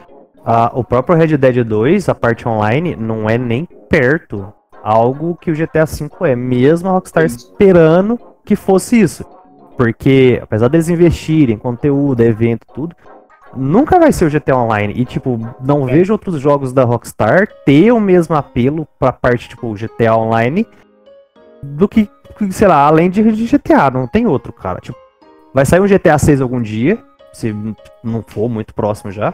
a- 0.45 0.71
o 0.75 0.85
próprio 0.85 1.17
Red 1.17 1.39
Dead 1.39 1.65
2, 1.65 2.07
a 2.09 2.15
parte 2.15 2.47
online, 2.47 2.95
não 2.95 3.31
é 3.31 3.39
nem 3.39 3.65
perto 3.89 4.53
algo 4.85 5.35
que 5.41 5.51
o 5.51 5.55
GTA 5.55 5.87
V 5.87 6.09
é, 6.31 6.37
mesmo 6.37 6.89
a 6.91 6.93
Rockstar 6.93 7.25
esperando 7.25 8.21
que 8.45 8.55
fosse 8.55 9.01
isso. 9.01 9.25
Porque, 9.79 10.39
apesar 10.43 10.69
deles 10.69 10.89
investirem 10.91 11.57
em 11.57 11.59
conteúdo, 11.59 12.21
evento, 12.21 12.67
tudo, 12.73 12.95
nunca 13.57 13.99
vai 13.99 14.13
ser 14.13 14.27
o 14.27 14.31
GTA 14.31 14.57
Online. 14.57 14.93
E, 14.95 15.05
tipo, 15.05 15.41
não 15.61 15.89
É. 15.89 15.93
vejo 15.93 16.13
outros 16.13 16.39
jogos 16.39 16.73
da 16.73 16.85
Rockstar 16.85 17.49
ter 17.65 17.91
o 17.91 17.99
mesmo 17.99 18.37
apelo 18.37 18.87
pra 18.99 19.11
parte, 19.11 19.49
tipo, 19.49 19.75
GTA 19.75 20.15
Online 20.15 20.67
do 21.63 21.89
que, 21.89 22.09
sei 22.51 22.69
lá, 22.69 22.87
além 22.87 23.09
de 23.09 23.23
de 23.33 23.47
GTA, 23.47 23.91
não 23.91 24.07
tem 24.07 24.27
outro, 24.27 24.53
cara. 24.53 24.81
Tipo, 24.81 24.99
vai 25.53 25.65
sair 25.65 25.81
um 25.81 25.87
GTA 25.89 26.19
6 26.19 26.41
algum 26.43 26.61
dia, 26.61 26.99
se 27.33 27.57
não 28.03 28.23
for 28.23 28.49
muito 28.51 28.75
próximo 28.75 29.11
já. 29.11 29.33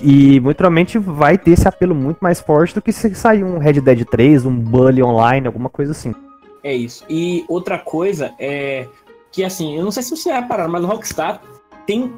E 0.00 0.40
muito 0.40 0.56
provavelmente 0.56 0.98
vai 0.98 1.38
ter 1.38 1.52
esse 1.52 1.66
apelo 1.66 1.94
muito 1.94 2.18
mais 2.20 2.40
forte 2.40 2.74
do 2.74 2.82
que 2.82 2.92
se 2.92 3.14
sair 3.14 3.42
um 3.42 3.58
Red 3.58 3.80
Dead 3.80 4.04
3, 4.04 4.44
um 4.44 4.54
Bully 4.54 5.02
Online, 5.02 5.46
alguma 5.46 5.70
coisa 5.70 5.92
assim. 5.92 6.14
É 6.62 6.74
isso. 6.74 7.04
E 7.08 7.44
outra 7.48 7.78
coisa 7.78 8.34
é 8.38 8.86
que, 9.32 9.44
assim, 9.44 9.76
eu 9.76 9.84
não 9.84 9.90
sei 9.90 10.02
se 10.02 10.10
você 10.10 10.30
vai 10.30 10.46
parar, 10.46 10.68
mas 10.68 10.82
o 10.82 10.86
Rockstar 10.86 11.40
tem. 11.86 12.12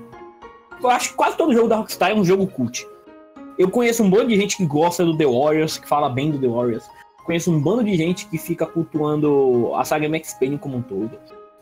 Eu 0.83 0.91
acho 0.91 1.11
que 1.11 1.17
quase 1.17 1.37
todo 1.37 1.53
jogo 1.53 1.69
da 1.69 1.77
Rockstar 1.77 2.11
é 2.11 2.15
um 2.15 2.25
jogo 2.25 2.47
cult. 2.47 2.87
Eu 3.59 3.71
conheço 3.71 4.03
um 4.03 4.11
bando 4.11 4.29
de 4.29 4.37
gente 4.37 4.57
que 4.57 4.65
gosta 4.65 5.05
do 5.05 5.17
The 5.17 5.27
Warriors, 5.27 5.79
que 5.79 5.89
fala 5.89 6.09
bem 6.09 6.31
do 6.31 6.39
The 6.39 6.47
Warriors. 6.47 6.85
Conheço 7.25 7.53
um 7.53 7.61
bando 7.61 7.85
de 7.85 7.95
gente 7.95 8.27
que 8.27 8.39
fica 8.39 8.65
cultuando 8.65 9.75
a 9.75 9.85
saga 9.85 10.09
Max 10.09 10.33
Payne 10.35 10.57
como 10.57 10.79
um 10.79 10.83
todo. 10.83 11.11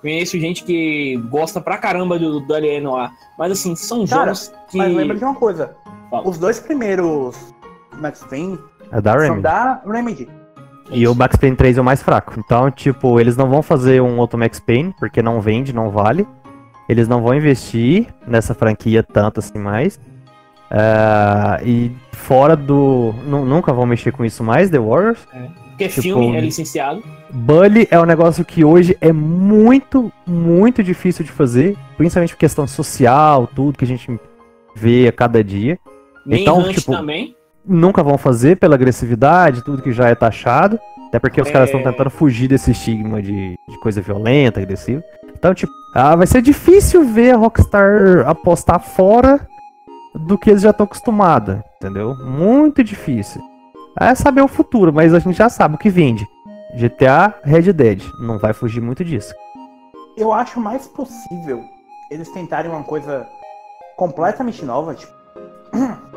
Conheço 0.06 0.38
gente 0.38 0.62
que 0.62 1.16
gosta 1.28 1.60
pra 1.60 1.76
caramba 1.78 2.16
do, 2.16 2.38
do 2.38 2.54
Alienoir. 2.54 3.10
Mas 3.36 3.50
assim, 3.50 3.74
são 3.74 4.06
Cara, 4.06 4.26
jogos 4.26 4.52
que. 4.70 4.78
Mas 4.78 4.94
lembra 4.94 5.16
de 5.16 5.24
uma 5.24 5.34
coisa. 5.34 5.74
Fala. 6.08 6.28
Os 6.28 6.38
dois 6.38 6.60
primeiros 6.60 7.36
Max 8.00 8.22
Payne 8.30 8.56
É 8.92 9.00
da 9.00 9.10
são 9.12 9.20
Remedy. 9.20 9.42
da 9.42 9.82
Remedy. 9.84 10.28
E 10.92 11.08
o 11.08 11.14
Max 11.16 11.34
Payne 11.34 11.56
3 11.56 11.78
é 11.78 11.80
o 11.80 11.84
mais 11.84 12.00
fraco. 12.04 12.34
Então, 12.38 12.70
tipo, 12.70 13.18
eles 13.18 13.36
não 13.36 13.50
vão 13.50 13.60
fazer 13.62 14.00
um 14.00 14.18
outro 14.20 14.38
Max 14.38 14.60
Payne, 14.60 14.94
porque 14.96 15.20
não 15.20 15.40
vende, 15.40 15.72
não 15.74 15.90
vale. 15.90 16.24
Eles 16.88 17.08
não 17.08 17.20
vão 17.20 17.34
investir 17.34 18.06
nessa 18.24 18.54
franquia 18.54 19.02
tanto 19.02 19.40
assim 19.40 19.58
mais. 19.58 19.98
Ah, 20.70 21.58
e 21.64 21.90
fora 22.12 22.54
do. 22.54 23.12
nu- 23.26 23.44
Nunca 23.44 23.72
vão 23.72 23.84
mexer 23.86 24.12
com 24.12 24.24
isso 24.24 24.44
mais, 24.44 24.70
The 24.70 24.78
Warriors. 24.78 25.18
Porque 25.76 25.88
tipo, 25.88 26.02
filme 26.02 26.34
é 26.36 26.40
licenciado. 26.40 27.02
Bully 27.30 27.86
é 27.90 28.00
um 28.00 28.06
negócio 28.06 28.42
que 28.44 28.64
hoje 28.64 28.96
é 28.98 29.12
muito, 29.12 30.10
muito 30.26 30.82
difícil 30.82 31.22
de 31.22 31.30
fazer. 31.30 31.76
Principalmente 31.98 32.32
por 32.34 32.38
questão 32.38 32.66
social, 32.66 33.46
tudo 33.54 33.76
que 33.76 33.84
a 33.84 33.88
gente 33.88 34.18
vê 34.74 35.06
a 35.06 35.12
cada 35.12 35.44
dia. 35.44 35.78
Nem 36.24 36.42
Então, 36.42 36.60
Hunt 36.60 36.76
tipo, 36.76 36.92
também. 36.92 37.36
Nunca 37.64 38.02
vão 38.02 38.16
fazer 38.16 38.56
pela 38.56 38.74
agressividade, 38.74 39.62
tudo 39.64 39.82
que 39.82 39.92
já 39.92 40.08
é 40.08 40.14
taxado. 40.14 40.78
Até 41.08 41.18
porque 41.18 41.40
os 41.42 41.48
É. 41.48 41.52
caras 41.52 41.68
estão 41.68 41.82
tentando 41.82 42.10
fugir 42.10 42.48
desse 42.48 42.70
estigma 42.70 43.20
de, 43.20 43.56
de 43.68 43.80
coisa 43.80 44.00
violenta, 44.00 44.60
agressiva. 44.60 45.02
Então, 45.38 45.52
tipo, 45.52 45.72
ah, 45.94 46.16
vai 46.16 46.26
ser 46.26 46.40
difícil 46.40 47.04
ver 47.04 47.32
a 47.32 47.36
Rockstar 47.36 48.26
apostar 48.26 48.80
fora 48.80 49.46
do 50.14 50.38
que 50.38 50.48
eles 50.48 50.62
já 50.62 50.70
estão 50.70 50.84
acostumados, 50.84 51.58
entendeu? 51.76 52.14
Muito 52.24 52.82
difícil. 52.82 53.42
É 53.98 54.14
saber 54.14 54.42
o 54.42 54.48
futuro, 54.48 54.92
mas 54.92 55.14
a 55.14 55.18
gente 55.18 55.36
já 55.36 55.48
sabe 55.48 55.74
o 55.74 55.78
que 55.78 55.88
vende. 55.88 56.28
GTA, 56.76 57.34
Red 57.42 57.72
Dead. 57.72 58.02
Não 58.20 58.38
vai 58.38 58.52
fugir 58.52 58.80
muito 58.80 59.02
disso. 59.02 59.34
Eu 60.16 60.32
acho 60.32 60.60
mais 60.60 60.86
possível 60.86 61.64
eles 62.10 62.28
tentarem 62.30 62.70
uma 62.70 62.82
coisa 62.82 63.26
completamente 63.96 64.64
nova, 64.64 64.94
tipo. 64.94 65.12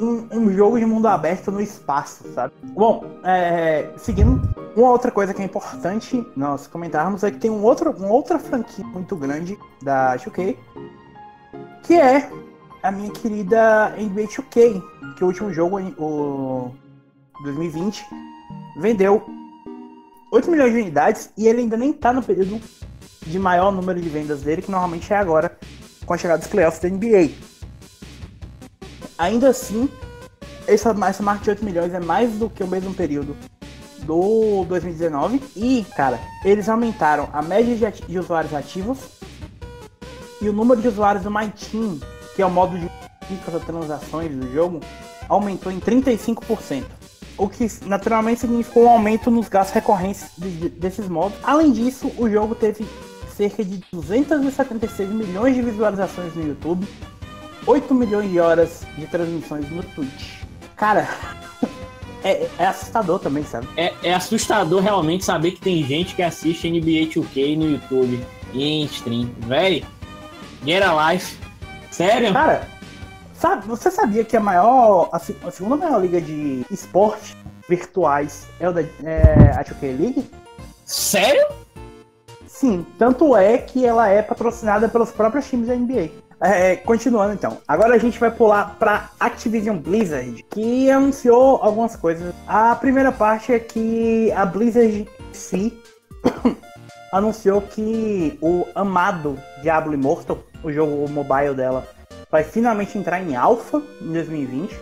Um, 0.00 0.26
um 0.32 0.50
jogo 0.50 0.78
de 0.78 0.86
mundo 0.86 1.06
aberto 1.08 1.52
no 1.52 1.60
espaço, 1.60 2.26
sabe? 2.32 2.54
Bom, 2.62 3.04
é, 3.22 3.90
seguindo, 3.98 4.40
uma 4.74 4.88
outra 4.88 5.10
coisa 5.10 5.34
que 5.34 5.42
é 5.42 5.44
importante 5.44 6.26
nós 6.34 6.66
comentarmos 6.66 7.22
é 7.22 7.30
que 7.30 7.36
tem 7.36 7.50
um 7.50 7.62
outro, 7.62 7.90
uma 7.90 8.08
outra 8.08 8.38
franquia 8.38 8.82
muito 8.82 9.14
grande 9.14 9.58
da 9.82 10.16
2K, 10.16 10.56
que 11.82 12.00
é 12.00 12.30
a 12.82 12.90
minha 12.90 13.10
querida 13.10 13.94
NBA 13.96 14.22
2K, 14.22 14.82
que 15.16 15.24
o 15.24 15.26
último 15.26 15.52
jogo, 15.52 15.78
o 15.98 16.74
2020, 17.42 18.04
vendeu 18.76 19.24
8 20.32 20.50
milhões 20.50 20.72
de 20.72 20.80
unidades 20.80 21.30
e 21.36 21.46
ele 21.46 21.60
ainda 21.60 21.76
nem 21.76 21.92
tá 21.92 22.12
no 22.12 22.22
período 22.22 22.60
de 23.26 23.38
maior 23.38 23.70
número 23.72 24.00
de 24.00 24.08
vendas 24.08 24.42
dele, 24.42 24.62
que 24.62 24.70
normalmente 24.70 25.12
é 25.12 25.16
agora, 25.16 25.56
com 26.06 26.14
a 26.14 26.18
chegada 26.18 26.38
dos 26.38 26.48
playoffs 26.48 26.80
da 26.80 26.88
NBA. 26.88 27.30
Ainda 29.18 29.50
assim, 29.50 29.88
essa, 30.66 30.96
essa 31.06 31.22
marca 31.22 31.44
de 31.44 31.50
8 31.50 31.64
milhões 31.64 31.92
é 31.92 32.00
mais 32.00 32.32
do 32.32 32.48
que 32.48 32.62
o 32.62 32.66
mesmo 32.66 32.94
período 32.94 33.36
do 34.04 34.64
2019. 34.66 35.42
E, 35.54 35.84
cara, 35.96 36.18
eles 36.44 36.68
aumentaram 36.68 37.28
a 37.32 37.42
média 37.42 37.90
de, 37.90 38.06
de 38.06 38.18
usuários 38.18 38.54
ativos 38.54 38.98
e 40.40 40.48
o 40.48 40.52
número 40.52 40.80
de 40.80 40.88
usuários 40.88 41.22
do 41.22 41.30
My 41.30 41.50
Team, 41.50 42.00
que 42.40 42.42
é 42.42 42.46
o 42.46 42.50
modo 42.50 42.78
de 42.78 42.90
microtransações 43.28 44.34
do 44.34 44.50
jogo, 44.50 44.80
aumentou 45.28 45.70
em 45.70 45.78
35%. 45.78 46.84
O 47.36 47.46
que 47.50 47.66
naturalmente 47.84 48.40
significou 48.40 48.84
um 48.84 48.88
aumento 48.88 49.30
nos 49.30 49.46
gastos 49.46 49.74
recorrentes 49.74 50.30
de- 50.38 50.70
desses 50.70 51.06
modos. 51.06 51.36
Além 51.42 51.70
disso, 51.70 52.10
o 52.16 52.30
jogo 52.30 52.54
teve 52.54 52.86
cerca 53.36 53.62
de 53.62 53.82
276 53.92 55.10
milhões 55.10 55.54
de 55.54 55.60
visualizações 55.60 56.34
no 56.34 56.46
YouTube, 56.48 56.88
8 57.66 57.94
milhões 57.94 58.30
de 58.30 58.40
horas 58.40 58.86
de 58.96 59.06
transmissões 59.06 59.70
no 59.70 59.82
Twitch. 59.82 60.38
Cara, 60.76 61.06
é, 62.24 62.48
é 62.58 62.66
assustador 62.66 63.18
também, 63.18 63.44
sabe? 63.44 63.68
É, 63.76 63.92
é 64.02 64.14
assustador 64.14 64.80
realmente 64.80 65.26
saber 65.26 65.50
que 65.50 65.60
tem 65.60 65.84
gente 65.84 66.14
que 66.14 66.22
assiste 66.22 66.70
NBA 66.70 67.12
2K 67.12 67.58
no 67.58 67.70
YouTube 67.70 68.24
e 68.54 68.64
em 68.64 68.84
stream. 68.86 69.28
Véi, 69.40 69.84
get 70.64 70.82
a 70.82 71.12
life. 71.12 71.49
Sério? 72.06 72.32
Cara, 72.32 72.62
sabe, 73.34 73.66
você 73.66 73.90
sabia 73.90 74.24
que 74.24 74.36
a 74.36 74.40
maior, 74.40 75.08
a, 75.12 75.18
se- 75.18 75.36
a 75.46 75.50
segunda 75.50 75.76
maior 75.76 76.00
liga 76.00 76.20
de 76.20 76.64
esporte 76.70 77.36
virtuais 77.68 78.46
é, 78.58 78.68
o 78.68 78.72
da, 78.72 78.82
é 78.82 79.52
a 79.56 79.64
2K 79.64 79.98
League? 79.98 80.30
Sério? 80.84 81.46
Sim, 82.46 82.84
tanto 82.98 83.36
é 83.36 83.56
que 83.58 83.86
ela 83.86 84.08
é 84.08 84.20
patrocinada 84.22 84.88
pelos 84.88 85.10
próprios 85.10 85.48
times 85.48 85.68
da 85.68 85.74
NBA. 85.74 86.10
É, 86.42 86.76
continuando 86.76 87.34
então, 87.34 87.58
agora 87.68 87.94
a 87.94 87.98
gente 87.98 88.18
vai 88.18 88.30
pular 88.30 88.76
para 88.78 89.10
Activision 89.20 89.76
Blizzard, 89.76 90.42
que 90.50 90.90
anunciou 90.90 91.58
algumas 91.62 91.96
coisas. 91.96 92.34
A 92.46 92.74
primeira 92.74 93.12
parte 93.12 93.52
é 93.52 93.58
que 93.58 94.32
a 94.32 94.46
Blizzard 94.46 95.06
si 95.32 95.78
anunciou 97.12 97.60
que 97.62 98.38
o 98.40 98.66
amado 98.74 99.38
Diablo 99.62 99.94
Immortal, 99.94 100.38
o 100.62 100.72
jogo 100.72 101.08
mobile 101.10 101.54
dela, 101.54 101.86
vai 102.30 102.44
finalmente 102.44 102.96
entrar 102.96 103.20
em 103.20 103.34
alpha 103.34 103.82
em 104.00 104.12
2020 104.12 104.78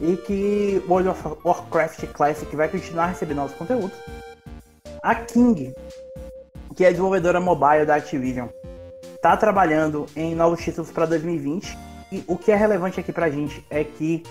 e 0.00 0.16
que 0.16 0.82
World 0.88 1.08
of 1.08 1.22
Warcraft 1.44 2.06
Classic 2.12 2.54
vai 2.56 2.68
continuar 2.68 3.06
recebendo 3.06 3.38
novos 3.38 3.56
conteúdos. 3.56 3.96
A 5.02 5.14
King, 5.14 5.74
que 6.76 6.84
é 6.84 6.88
a 6.88 6.90
desenvolvedora 6.90 7.40
mobile 7.40 7.84
da 7.84 7.96
Activision, 7.96 8.48
tá 9.20 9.36
trabalhando 9.36 10.06
em 10.16 10.34
novos 10.34 10.60
títulos 10.60 10.90
para 10.90 11.06
2020. 11.06 11.76
E 12.12 12.24
o 12.26 12.36
que 12.36 12.50
é 12.50 12.56
relevante 12.56 12.98
aqui 12.98 13.12
pra 13.12 13.30
gente 13.30 13.64
é 13.70 13.84
que 13.84 14.22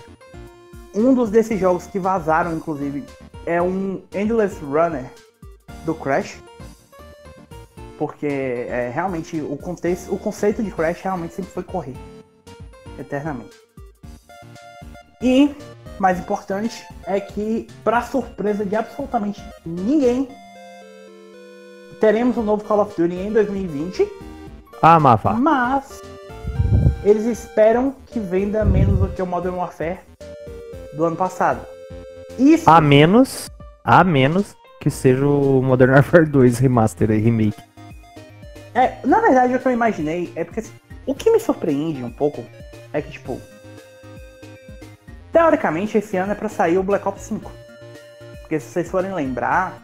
um 0.94 1.14
dos 1.14 1.30
desses 1.30 1.58
jogos 1.58 1.86
que 1.86 1.98
vazaram, 1.98 2.52
inclusive, 2.54 3.04
é 3.46 3.62
um 3.62 4.02
Endless 4.12 4.56
Runner 4.62 5.04
do 5.84 5.94
Crash. 5.94 6.38
Porque 8.00 8.26
é, 8.26 8.90
realmente 8.94 9.42
o, 9.42 9.58
contexto, 9.58 10.10
o 10.14 10.18
conceito 10.18 10.62
de 10.62 10.70
Crash 10.70 11.02
realmente 11.02 11.34
sempre 11.34 11.52
foi 11.52 11.62
correr 11.62 11.94
eternamente. 12.98 13.54
E, 15.20 15.54
mais 15.98 16.18
importante, 16.18 16.82
é 17.06 17.20
que, 17.20 17.68
para 17.84 18.00
surpresa 18.00 18.64
de 18.64 18.74
absolutamente 18.74 19.44
ninguém, 19.66 20.26
teremos 22.00 22.38
um 22.38 22.42
novo 22.42 22.64
Call 22.64 22.80
of 22.80 22.98
Duty 22.98 23.14
em 23.14 23.30
2020, 23.30 24.08
Ah, 24.80 24.98
Mafa. 24.98 25.34
mas 25.34 26.00
eles 27.04 27.26
esperam 27.26 27.94
que 28.06 28.18
venda 28.18 28.64
menos 28.64 28.98
do 28.98 29.08
que 29.08 29.20
o 29.20 29.26
Modern 29.26 29.56
Warfare 29.56 29.98
do 30.94 31.04
ano 31.04 31.16
passado. 31.16 31.60
Isso, 32.38 32.68
A 32.70 32.80
menos. 32.80 33.50
A 33.84 34.02
menos 34.02 34.56
que 34.80 34.88
seja 34.88 35.26
o 35.26 35.60
Modern 35.62 35.92
Warfare 35.92 36.24
2 36.24 36.58
Remaster 36.60 37.10
e 37.10 37.18
Remake. 37.18 37.69
É, 38.74 38.98
na 39.04 39.20
verdade, 39.20 39.54
o 39.54 39.58
que 39.58 39.66
eu 39.66 39.72
imaginei 39.72 40.32
é 40.36 40.44
porque 40.44 40.60
assim, 40.60 40.72
o 41.06 41.14
que 41.14 41.30
me 41.30 41.40
surpreende 41.40 42.04
um 42.04 42.10
pouco 42.10 42.44
é 42.92 43.02
que, 43.02 43.10
tipo, 43.10 43.40
teoricamente 45.32 45.98
esse 45.98 46.16
ano 46.16 46.32
é 46.32 46.34
pra 46.34 46.48
sair 46.48 46.78
o 46.78 46.82
Black 46.82 47.06
Ops 47.06 47.22
5. 47.22 47.50
Porque 48.40 48.60
se 48.60 48.68
vocês 48.68 48.90
forem 48.90 49.12
lembrar, 49.12 49.74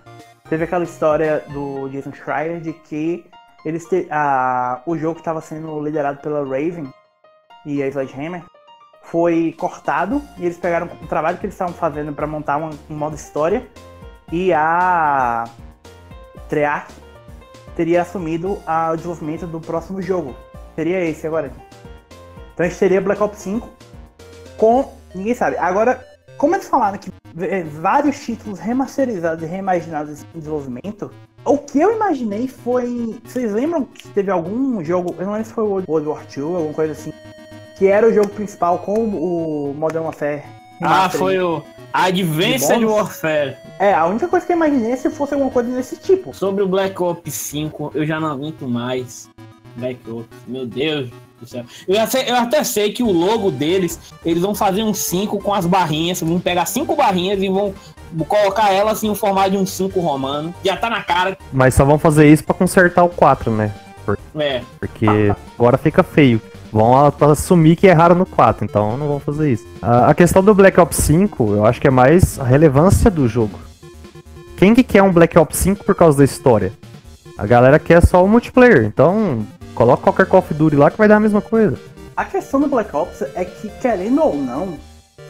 teve 0.48 0.64
aquela 0.64 0.84
história 0.84 1.42
do 1.48 1.88
Jason 1.88 2.12
Schreier 2.12 2.60
de 2.60 2.72
que 2.72 3.24
eles 3.64 3.84
te, 3.86 4.06
a, 4.10 4.82
o 4.86 4.96
jogo 4.96 5.18
estava 5.18 5.40
sendo 5.40 5.80
liderado 5.82 6.20
pela 6.20 6.44
Raven 6.44 6.92
e 7.64 7.82
a 7.82 7.88
Sledgehammer 7.88 8.44
foi 9.02 9.54
cortado 9.58 10.22
e 10.36 10.44
eles 10.44 10.58
pegaram 10.58 10.86
o 10.86 11.06
trabalho 11.06 11.38
que 11.38 11.46
eles 11.46 11.54
estavam 11.54 11.74
fazendo 11.74 12.12
para 12.12 12.26
montar 12.26 12.56
uma, 12.56 12.70
um 12.90 12.94
modo 12.94 13.14
história 13.14 13.66
e 14.32 14.52
a 14.52 15.44
Treyarch 16.48 17.05
teria 17.76 18.02
assumido 18.02 18.58
a, 18.66 18.90
o 18.92 18.96
desenvolvimento 18.96 19.46
do 19.46 19.60
próximo 19.60 20.00
jogo. 20.02 20.34
Seria 20.74 21.04
esse 21.04 21.26
agora. 21.26 21.52
Então 22.54 22.64
a 22.64 22.68
gente 22.68 22.78
teria 22.78 23.00
Black 23.00 23.22
Ops 23.22 23.38
5 23.38 23.68
com. 24.56 24.92
Ninguém 25.14 25.34
sabe. 25.34 25.56
Agora, 25.58 26.04
como 26.36 26.54
eles 26.54 26.68
falaram 26.68 26.98
que 26.98 27.12
é, 27.38 27.62
vários 27.62 28.18
títulos 28.18 28.58
remasterizados 28.58 29.44
e 29.44 29.46
reimaginados 29.46 30.24
em 30.34 30.38
desenvolvimento, 30.38 31.10
o 31.44 31.58
que 31.58 31.78
eu 31.78 31.94
imaginei 31.94 32.48
foi. 32.48 33.20
Vocês 33.24 33.52
lembram 33.52 33.84
que 33.84 34.08
teve 34.08 34.30
algum 34.30 34.82
jogo. 34.84 35.14
Eu 35.18 35.26
não 35.26 35.32
lembro 35.34 35.46
se 35.46 35.54
foi 35.54 35.64
o 35.64 35.84
World 35.86 36.08
War 36.08 36.26
II, 36.36 36.42
alguma 36.42 36.74
coisa 36.74 36.92
assim. 36.92 37.12
Que 37.78 37.86
era 37.86 38.08
o 38.08 38.12
jogo 38.12 38.28
principal 38.28 38.78
com 38.78 38.94
o 38.94 39.74
Modern 39.74 40.04
Warfare. 40.04 40.42
Ah, 40.80 41.08
foi 41.10 41.38
o 41.38 41.62
Advanced 42.04 42.84
Warfare. 42.84 43.56
É, 43.78 43.94
a 43.94 44.06
única 44.06 44.28
coisa 44.28 44.44
que 44.44 44.52
eu 44.52 44.56
imaginei 44.56 44.92
é 44.92 44.96
se 44.96 45.08
fosse 45.10 45.34
alguma 45.34 45.50
coisa 45.50 45.70
desse 45.70 45.96
tipo. 45.96 46.34
Sobre 46.34 46.62
o 46.62 46.68
Black 46.68 47.02
Ops 47.02 47.32
5, 47.32 47.92
eu 47.94 48.06
já 48.06 48.20
não 48.20 48.28
aguento 48.28 48.68
mais. 48.68 49.28
Black 49.76 49.98
Ops, 50.10 50.36
meu 50.46 50.66
Deus 50.66 51.10
do 51.40 51.46
céu. 51.46 51.64
Eu, 51.86 52.00
até, 52.00 52.30
eu 52.30 52.36
até 52.36 52.64
sei 52.64 52.92
que 52.92 53.02
o 53.02 53.10
logo 53.10 53.50
deles, 53.50 53.98
eles 54.24 54.42
vão 54.42 54.54
fazer 54.54 54.82
um 54.82 54.94
5 54.94 55.38
com 55.38 55.54
as 55.54 55.66
barrinhas, 55.66 56.20
vão 56.20 56.40
pegar 56.40 56.66
cinco 56.66 56.96
barrinhas 56.96 57.42
e 57.42 57.48
vão 57.48 57.74
colocar 58.26 58.72
elas 58.72 59.02
em 59.02 59.10
um 59.10 59.14
formato 59.14 59.50
de 59.50 59.56
um 59.56 59.66
5 59.66 59.98
romano. 60.00 60.54
Já 60.64 60.76
tá 60.76 60.90
na 60.90 61.02
cara. 61.02 61.36
Mas 61.52 61.74
só 61.74 61.84
vão 61.84 61.98
fazer 61.98 62.30
isso 62.30 62.44
para 62.44 62.54
consertar 62.54 63.04
o 63.04 63.08
4, 63.08 63.50
né? 63.50 63.72
Por... 64.04 64.18
É. 64.36 64.62
Porque 64.78 65.06
agora 65.58 65.76
fica 65.76 66.02
feio. 66.02 66.40
Vão 66.72 66.94
assumir 67.20 67.76
que 67.76 67.86
erraram 67.86 68.14
no 68.14 68.26
4, 68.26 68.64
então 68.64 68.96
não 68.96 69.08
vão 69.08 69.20
fazer 69.20 69.52
isso. 69.52 69.66
A 69.80 70.12
questão 70.14 70.42
do 70.42 70.54
Black 70.54 70.78
Ops 70.78 70.96
5, 70.96 71.54
eu 71.54 71.64
acho 71.64 71.80
que 71.80 71.86
é 71.86 71.90
mais 71.90 72.38
a 72.38 72.44
relevância 72.44 73.10
do 73.10 73.26
jogo. 73.28 73.58
Quem 74.56 74.74
que 74.74 74.82
quer 74.82 75.02
um 75.02 75.12
Black 75.12 75.38
Ops 75.38 75.56
5 75.58 75.84
por 75.84 75.94
causa 75.94 76.18
da 76.18 76.24
história? 76.24 76.72
A 77.38 77.46
galera 77.46 77.78
quer 77.78 78.04
só 78.04 78.24
o 78.24 78.28
multiplayer, 78.28 78.84
então 78.84 79.46
coloca 79.74 80.02
qualquer 80.02 80.26
Call 80.26 80.40
of 80.40 80.54
Duty 80.54 80.76
lá 80.76 80.90
que 80.90 80.98
vai 80.98 81.06
dar 81.06 81.16
a 81.16 81.20
mesma 81.20 81.40
coisa. 81.42 81.78
A 82.16 82.24
questão 82.24 82.58
do 82.58 82.66
Black 82.66 82.94
Ops 82.96 83.22
é 83.34 83.44
que, 83.44 83.68
querendo 83.80 84.22
ou 84.22 84.34
não, 84.34 84.78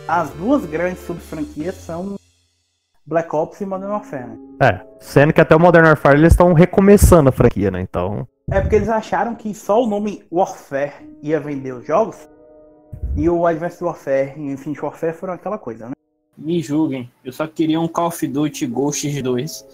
as 0.06 0.30
duas 0.30 0.64
grandes 0.64 1.04
sub-franquias 1.04 1.74
são 1.74 2.16
Black 3.04 3.34
Ops 3.34 3.60
e 3.60 3.66
Modern 3.66 3.90
Warfare. 3.90 4.26
Né? 4.26 4.36
É, 4.62 4.80
sendo 5.00 5.32
que 5.32 5.40
até 5.40 5.54
o 5.56 5.60
Modern 5.60 5.86
Warfare 5.86 6.16
eles 6.16 6.32
estão 6.32 6.52
recomeçando 6.52 7.28
a 7.28 7.32
franquia, 7.32 7.70
né? 7.70 7.80
Então. 7.80 8.26
É 8.48 8.60
porque 8.60 8.76
eles 8.76 8.88
acharam 8.88 9.34
que 9.34 9.52
só 9.52 9.82
o 9.82 9.88
nome 9.88 10.24
Warfare 10.30 10.92
ia 11.20 11.40
vender 11.40 11.72
os 11.72 11.84
jogos. 11.84 12.28
E 13.16 13.28
o 13.28 13.44
Advanced 13.44 13.82
Warfare 13.82 14.34
e 14.36 14.40
o 14.40 14.52
Infinite 14.52 14.84
Warfare 14.84 15.14
foram 15.14 15.32
aquela 15.32 15.58
coisa, 15.58 15.86
né? 15.86 15.92
Me 16.38 16.62
julguem, 16.62 17.10
eu 17.24 17.32
só 17.32 17.48
queria 17.48 17.80
um 17.80 17.88
Call 17.88 18.06
of 18.06 18.24
Duty 18.24 18.66
Ghosts 18.66 19.20
2. 19.20 19.66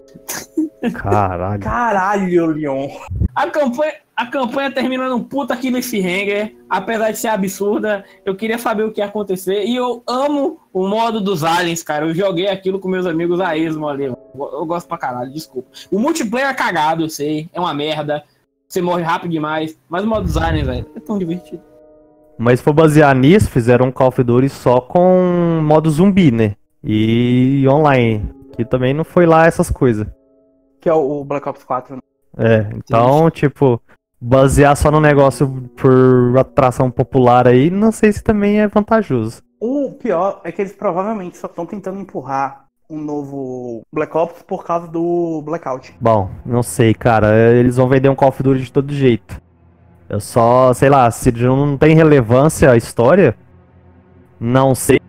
Caralho. 0.95 1.61
Caralho, 1.61 2.45
Leon. 2.47 2.89
A 3.35 3.47
campanha, 3.47 3.93
a 4.15 4.25
campanha 4.25 4.71
termina 4.71 5.07
num 5.07 5.23
puta 5.23 5.55
cliffhanger, 5.55 6.55
apesar 6.67 7.11
de 7.11 7.17
ser 7.19 7.27
absurda. 7.27 8.03
Eu 8.25 8.35
queria 8.35 8.57
saber 8.57 8.83
o 8.83 8.91
que 8.91 9.01
ia 9.01 9.05
acontecer. 9.05 9.65
E 9.65 9.75
eu 9.75 10.01
amo 10.07 10.59
o 10.73 10.87
modo 10.87 11.21
dos 11.21 11.43
aliens, 11.43 11.83
cara. 11.83 12.07
Eu 12.07 12.15
joguei 12.15 12.47
aquilo 12.47 12.79
com 12.79 12.87
meus 12.87 13.05
amigos 13.05 13.39
a 13.39 13.55
esmo 13.55 13.87
ali. 13.87 14.05
Eu 14.05 14.65
gosto 14.65 14.87
pra 14.87 14.97
caralho, 14.97 15.31
desculpa. 15.31 15.69
O 15.91 15.99
multiplayer 15.99 16.49
é 16.49 16.53
cagado, 16.53 17.03
eu 17.03 17.09
sei. 17.09 17.49
É 17.53 17.59
uma 17.59 17.73
merda. 17.73 18.23
Você 18.73 18.81
morre 18.81 19.03
rápido 19.03 19.29
demais. 19.29 19.77
Mas 19.87 20.03
o 20.03 20.07
modo 20.07 20.27
aliens, 20.39 20.65
velho, 20.65 20.87
é 20.95 20.99
tão 20.99 21.19
divertido. 21.19 21.61
Mas 22.39 22.59
se 22.59 22.63
for 22.63 22.73
basear 22.73 23.15
nisso, 23.15 23.47
fizeram 23.51 23.85
um 23.85 23.91
Call 23.91 24.07
of 24.07 24.23
Duty 24.23 24.49
só 24.49 24.81
com 24.81 25.61
modo 25.63 25.91
zumbi, 25.91 26.31
né? 26.31 26.55
E 26.83 27.63
online. 27.69 28.33
Que 28.55 28.65
também 28.65 28.91
não 28.91 29.03
foi 29.03 29.27
lá 29.27 29.45
essas 29.45 29.69
coisas. 29.69 30.07
Que 30.81 30.89
é 30.89 30.93
o 30.93 31.23
Black 31.23 31.47
Ops 31.47 31.63
4, 31.63 31.97
né? 31.97 32.01
É, 32.35 32.67
então, 32.75 33.25
Sim. 33.25 33.29
tipo, 33.29 33.79
basear 34.19 34.75
só 34.75 34.89
no 34.89 34.99
negócio 34.99 35.47
por 35.75 36.35
atração 36.39 36.89
popular 36.89 37.47
aí, 37.47 37.69
não 37.69 37.91
sei 37.91 38.11
se 38.11 38.23
também 38.23 38.59
é 38.59 38.67
vantajoso. 38.67 39.43
O 39.59 39.91
pior 39.91 40.41
é 40.43 40.51
que 40.51 40.63
eles 40.63 40.73
provavelmente 40.73 41.37
só 41.37 41.45
estão 41.45 41.67
tentando 41.67 41.99
empurrar 41.99 42.62
um 42.93 43.01
novo 43.01 43.81
Black 43.91 44.15
Ops 44.15 44.43
por 44.43 44.63
causa 44.63 44.87
do 44.87 45.41
Blackout. 45.43 45.95
Bom, 45.99 46.29
não 46.45 46.61
sei, 46.61 46.93
cara. 46.93 47.35
Eles 47.51 47.77
vão 47.77 47.89
vender 47.89 48.09
um 48.09 48.15
Call 48.15 48.29
of 48.29 48.43
Duty 48.43 48.61
de 48.61 48.71
todo 48.71 48.93
jeito. 48.93 49.41
Eu 50.07 50.19
só, 50.19 50.73
sei 50.73 50.89
lá, 50.89 51.09
se 51.09 51.31
não 51.31 51.75
tem 51.75 51.95
relevância 51.95 52.69
a 52.69 52.77
história, 52.77 53.35
não 54.39 54.75
sei 54.75 54.99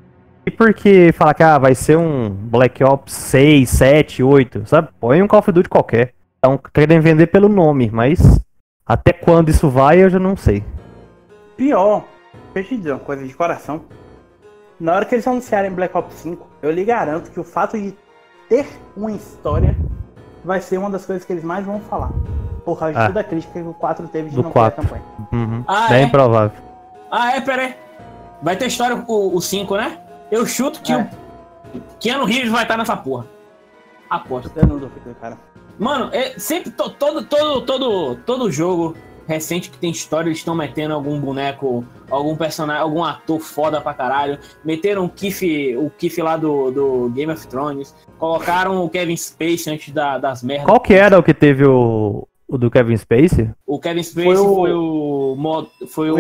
porque 0.57 1.11
falar 1.13 1.35
que 1.35 1.43
ah, 1.43 1.59
vai 1.59 1.75
ser 1.75 1.99
um 1.99 2.31
Black 2.31 2.83
Ops 2.85 3.13
6, 3.13 3.69
7, 3.69 4.23
8, 4.23 4.67
sabe? 4.67 4.89
Põe 5.01 5.21
um 5.21 5.27
Call 5.27 5.41
of 5.41 5.53
Duty 5.53 5.69
qualquer. 5.69 6.15
Então, 6.39 6.59
querem 6.73 7.01
vender 7.01 7.27
pelo 7.27 7.49
nome, 7.49 7.91
mas 7.93 8.41
até 8.87 9.13
quando 9.13 9.49
isso 9.49 9.69
vai 9.69 10.03
eu 10.03 10.09
já 10.09 10.19
não 10.19 10.37
sei. 10.37 10.63
Pior, 11.57 12.05
deixa 12.53 12.69
eu 12.69 12.77
te 12.77 12.77
dizer 12.79 12.93
uma 12.93 13.01
coisa 13.01 13.27
de 13.27 13.35
coração. 13.35 13.83
Na 14.79 14.95
hora 14.95 15.05
que 15.05 15.15
eles 15.15 15.27
anunciarem 15.27 15.71
Black 15.71 15.97
Ops 15.97 16.15
5, 16.15 16.47
eu 16.63 16.71
lhe 16.71 16.85
garanto 16.85 17.31
que 17.31 17.39
o 17.39 17.45
fato 17.45 17.79
de 17.79 17.97
ter 18.49 18.67
uma 18.97 19.13
história 19.13 19.77
vai 20.45 20.61
ser 20.61 20.79
uma 20.79 20.91
das 20.91 21.07
coisas 21.07 21.25
que 21.25 21.33
eles 21.33 21.45
mais 21.45 21.65
vão 21.65 21.81
falar. 21.81 22.11
Por 22.65 22.79
causa 22.79 22.99
ah. 22.99 23.03
de 23.03 23.07
toda 23.09 23.21
a 23.21 23.25
crítica 23.25 23.53
que 23.53 23.67
o 23.67 23.75
4 23.75 24.09
teve 24.09 24.31
de 24.31 24.37
Do 24.37 24.43
não 24.43 24.51
4. 24.51 24.71
ter 24.71 24.81
a 24.81 24.85
campanha. 24.85 25.05
Uhum. 25.33 25.65
Ah, 25.67 25.89
Bem 25.89 26.05
é? 26.05 26.09
provável. 26.09 26.59
Ah, 27.11 27.37
é, 27.37 27.41
peraí. 27.41 27.75
Vai 28.43 28.57
ter 28.57 28.67
história 28.67 29.05
o, 29.07 29.37
o 29.37 29.41
5, 29.41 29.77
né? 29.77 29.99
Eu 30.31 30.47
chuto 30.47 30.81
que 30.83 30.93
é. 30.93 30.97
o 30.97 31.81
Keanu 32.01 32.25
Reeves 32.25 32.51
vai 32.51 32.63
estar 32.63 32.77
nessa 32.77 32.97
porra. 32.97 33.27
Aposto. 34.11 34.51
Eu 34.57 34.67
não 34.67 34.79
duvido, 34.79 35.15
cara. 35.21 35.39
Mano, 35.79 36.11
é, 36.13 36.39
sempre 36.39 36.71
to, 36.71 36.91
todo, 36.91 37.25
todo, 37.25 37.61
todo, 37.63 38.17
todo 38.17 38.51
jogo 38.51 38.95
recente 39.27 39.71
que 39.71 39.79
tem 39.79 39.91
história, 39.91 40.29
eles 40.29 40.39
estão 40.39 40.55
metendo 40.55 40.95
algum 40.95 41.19
boneco, 41.21 41.85
algum 42.11 42.37
personagem, 42.37 42.83
algum 42.83 43.03
ator 43.03 43.41
foda 43.41 43.81
pra 43.81 43.95
caralho. 43.95 44.39
Meteram 44.65 45.05
o 45.05 45.09
Kiff, 45.09 45.77
o 45.77 45.91
Kiff 45.91 46.21
lá 46.23 46.37
do, 46.37 46.71
do 46.71 47.11
Game 47.11 47.33
of 47.33 47.47
Thrones. 47.47 47.95
Colocaram 48.19 48.85
o 48.85 48.89
Kevin 48.89 49.17
Spacey 49.17 49.73
antes 49.73 49.93
da, 49.93 50.19
das 50.19 50.43
merdas. 50.43 50.67
Qual 50.67 50.81
que 50.81 50.95
era 50.95 51.19
o 51.19 51.23
que 51.23 51.35
teve 51.35 51.65
o, 51.65 52.27
o 52.49 52.59
do 52.59 52.71
Kevin 52.71 52.97
Spacey? 52.97 53.51
O 53.67 53.79
Kevin 53.79 54.03
Spacey 54.03 54.25
foi 54.25 54.37
o. 54.37 54.55
Foi 54.55 54.73
o, 54.73 55.37
foi 55.89 56.11
o, 56.11 56.17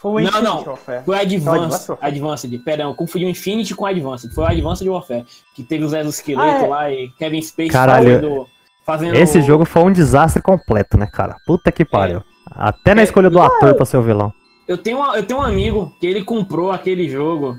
foi 0.00 0.24
o 0.24 0.30
não, 0.30 0.42
não. 0.42 0.64
Warfare. 0.64 1.04
Foi 1.04 1.16
o 1.16 1.20
Advanced. 1.20 1.96
Advanced. 2.00 2.58
Perdão, 2.64 2.94
confundi 2.94 3.26
o 3.26 3.28
Infinity 3.28 3.74
com 3.74 3.84
o 3.84 3.86
Advanced. 3.86 4.32
Foi 4.34 4.44
o 4.44 4.46
Advanced 4.46 4.88
Warfare. 4.88 5.24
Que 5.54 5.62
teve 5.62 5.84
os 5.84 5.92
exoesqueletos 5.92 6.62
ah, 6.62 6.64
é. 6.64 6.68
lá 6.68 6.90
e 6.90 7.08
Kevin 7.18 7.42
Spacey 7.42 7.70
Caralho. 7.70 8.46
Fazendo. 8.90 9.14
Esse 9.14 9.40
jogo 9.42 9.64
foi 9.64 9.82
um 9.82 9.92
desastre 9.92 10.42
completo, 10.42 10.98
né, 10.98 11.06
cara? 11.06 11.36
Puta 11.46 11.70
que 11.70 11.84
pariu. 11.84 12.18
É. 12.18 12.22
Até 12.52 12.94
na 12.94 13.02
é, 13.02 13.04
escolha 13.04 13.30
do 13.30 13.38
não, 13.38 13.44
ator 13.44 13.74
pra 13.74 13.84
ser 13.86 13.96
o 13.96 14.02
vilão. 14.02 14.32
Eu 14.66 14.76
tenho, 14.78 14.98
eu 15.14 15.22
tenho 15.24 15.40
um 15.40 15.42
amigo 15.42 15.92
que 16.00 16.06
ele 16.06 16.24
comprou 16.24 16.70
aquele 16.72 17.08
jogo 17.08 17.56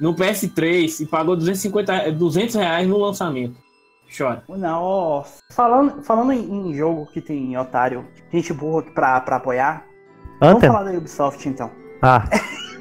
no 0.00 0.14
PS3 0.14 1.00
e 1.00 1.06
pagou 1.06 1.36
250, 1.36 2.12
200 2.12 2.54
reais 2.54 2.88
no 2.88 2.98
lançamento. 2.98 3.56
Chora. 4.16 4.42
Não, 4.48 5.24
falando, 5.52 6.02
falando 6.02 6.32
em, 6.32 6.70
em 6.70 6.74
jogo 6.74 7.06
que 7.12 7.20
tem 7.20 7.56
otário, 7.56 8.04
gente 8.32 8.52
burra 8.52 8.82
pra, 8.92 9.20
pra 9.20 9.36
apoiar, 9.36 9.84
Anthem? 10.42 10.60
vamos 10.60 10.66
falar 10.66 10.82
da 10.90 10.98
Ubisoft 10.98 11.48
então. 11.48 11.70
Ah. 12.02 12.24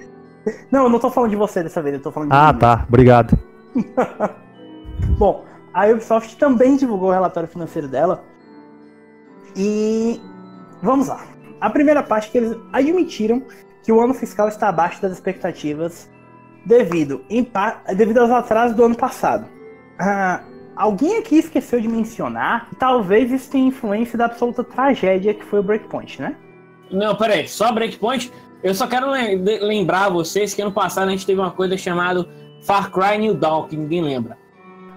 não, 0.72 0.86
eu 0.86 0.90
não 0.90 0.98
tô 0.98 1.12
falando 1.12 1.30
de 1.30 1.36
você 1.36 1.62
dessa 1.62 1.84
vez, 1.84 1.96
eu 1.96 2.02
tô 2.02 2.12
falando 2.12 2.32
de 2.32 2.36
Ah, 2.36 2.52
mim. 2.52 2.60
tá, 2.60 2.86
obrigado. 2.88 3.38
Bom, 5.20 5.46
a 5.74 5.88
Ubisoft 5.88 6.36
também 6.38 6.76
divulgou 6.76 7.10
o 7.10 7.12
relatório 7.12 7.50
financeiro 7.50 7.88
dela. 7.88 8.24
E 9.56 10.20
vamos 10.82 11.08
lá. 11.08 11.26
A 11.60 11.70
primeira 11.70 12.02
parte 12.02 12.28
é 12.28 12.32
que 12.32 12.38
eles 12.38 12.58
admitiram 12.72 13.44
que 13.84 13.92
o 13.92 14.00
ano 14.00 14.14
fiscal 14.14 14.48
está 14.48 14.70
abaixo 14.70 15.02
das 15.02 15.12
expectativas 15.12 16.10
devido, 16.66 17.24
devido 17.96 18.20
aos 18.20 18.32
atrasos 18.32 18.76
do 18.76 18.84
ano 18.84 18.96
passado. 18.96 19.48
Ah, 20.00 20.42
alguém 20.76 21.18
aqui 21.18 21.38
esqueceu 21.38 21.82
de 21.82 21.88
mencionar 21.88 22.70
talvez 22.80 23.32
isso 23.32 23.50
tenha 23.50 23.68
influência 23.68 24.18
da 24.18 24.26
absoluta 24.26 24.64
tragédia 24.64 25.34
que 25.34 25.44
foi 25.44 25.60
o 25.60 25.64
Breakpoint, 25.64 26.22
né? 26.22 26.36
Não, 26.92 27.16
peraí, 27.16 27.48
só 27.48 27.72
Breakpoint? 27.72 28.32
Eu 28.64 28.74
só 28.74 28.88
quero 28.88 29.10
lembrar 29.10 30.10
vocês 30.10 30.54
que 30.54 30.62
ano 30.62 30.72
passado 30.72 31.08
a 31.08 31.12
gente 31.12 31.26
teve 31.26 31.40
uma 31.40 31.52
coisa 31.52 31.78
chamada 31.78 32.28
Far 32.62 32.92
Cry 32.92 33.18
New 33.18 33.34
Dawn, 33.34 33.68
que 33.68 33.78
ninguém 33.78 34.02
lembra. 34.02 34.38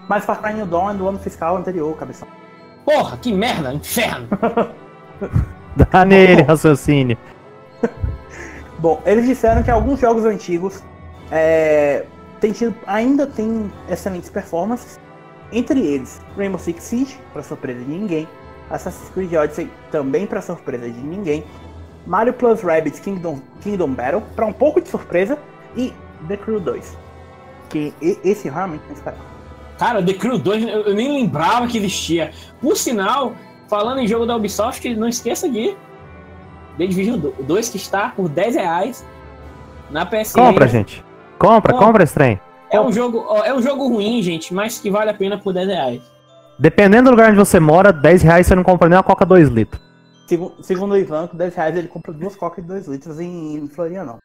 Mas 0.08 0.24
Far 0.24 0.40
Cry 0.40 0.54
New 0.54 0.66
Dawn 0.66 0.90
é 0.90 0.94
do 0.94 1.08
ano 1.08 1.18
fiscal 1.18 1.56
anterior, 1.56 1.96
cabeção. 1.96 2.28
Porra, 2.84 3.16
que 3.16 3.32
merda, 3.32 3.72
inferno! 3.72 4.28
Dá 5.76 6.04
nele, 6.04 6.42
raciocínio. 6.42 7.16
Bom, 8.78 9.00
eles 9.06 9.26
disseram 9.26 9.62
que 9.62 9.70
alguns 9.70 10.00
jogos 10.00 10.24
antigos 10.24 10.82
é, 11.30 12.04
tem 12.40 12.52
tido, 12.52 12.74
ainda 12.86 13.26
tem 13.26 13.72
excelentes 13.88 14.28
performances. 14.28 14.98
Entre 15.52 15.80
eles, 15.80 16.20
Rainbow 16.36 16.58
Six 16.58 16.82
Siege, 16.82 17.18
para 17.32 17.42
surpresa 17.42 17.78
de 17.78 17.90
ninguém. 17.90 18.28
Assassin's 18.70 19.10
Creed 19.10 19.32
Odyssey, 19.34 19.70
também 19.90 20.26
para 20.26 20.40
surpresa 20.40 20.90
de 20.90 21.00
ninguém. 21.00 21.44
Mario 22.06 22.32
Plus 22.32 22.62
Rabbids 22.62 22.98
Kingdom, 22.98 23.40
Kingdom 23.60 23.92
Battle, 23.92 24.22
para 24.34 24.46
um 24.46 24.52
pouco 24.52 24.80
de 24.80 24.88
surpresa. 24.88 25.38
e 25.76 25.92
The 26.26 26.36
Crew 26.36 26.60
2. 26.60 26.98
Que 27.68 27.94
esse 28.24 28.48
realmente 28.48 28.82
não 28.86 28.94
esperava. 28.94 29.31
Cara, 29.82 30.00
The 30.00 30.14
Crew 30.14 30.38
2, 30.38 30.62
eu, 30.62 30.68
eu 30.82 30.94
nem 30.94 31.12
lembrava 31.12 31.66
que 31.66 31.76
existia. 31.76 32.30
Por 32.60 32.76
sinal, 32.76 33.34
falando 33.66 33.98
em 33.98 34.06
jogo 34.06 34.24
da 34.24 34.36
Ubisoft, 34.36 34.94
não 34.94 35.08
esqueça 35.08 35.48
de 35.48 35.74
The 36.78 36.86
Division 36.86 37.18
2, 37.18 37.68
que 37.68 37.78
está 37.78 38.10
por 38.10 38.28
10 38.28 38.54
reais 38.54 39.04
na 39.90 40.06
PS. 40.06 40.34
Compra, 40.34 40.68
gente. 40.68 41.04
Compra, 41.36 41.72
Compra. 41.72 41.86
compra 41.86 42.04
esse 42.04 42.14
trem. 42.14 42.40
É 42.70 42.80
um, 42.80 42.92
jogo, 42.92 43.26
ó, 43.26 43.44
é 43.44 43.52
um 43.52 43.60
jogo 43.60 43.88
ruim, 43.88 44.22
gente, 44.22 44.54
mas 44.54 44.78
que 44.78 44.88
vale 44.88 45.10
a 45.10 45.14
pena 45.14 45.36
por 45.36 45.52
10 45.52 45.66
reais. 45.66 46.02
Dependendo 46.60 47.06
do 47.06 47.10
lugar 47.10 47.30
onde 47.30 47.38
você 47.38 47.58
mora, 47.58 47.92
10 47.92 48.22
reais 48.22 48.46
você 48.46 48.54
não 48.54 48.62
compra 48.62 48.88
nem 48.88 48.96
uma 48.96 49.02
Coca 49.02 49.26
2 49.26 49.48
litros. 49.48 49.82
Segundo, 50.62 50.92
o 50.92 50.96
Ivan, 50.96 51.26
com 51.26 51.36
10 51.36 51.56
reais 51.56 51.76
ele 51.76 51.88
compra 51.88 52.12
duas 52.12 52.36
cocas 52.36 52.62
de 52.62 52.68
2 52.68 52.86
litros 52.86 53.18
em, 53.18 53.56
em 53.56 53.66
Florianópolis. 53.66 54.22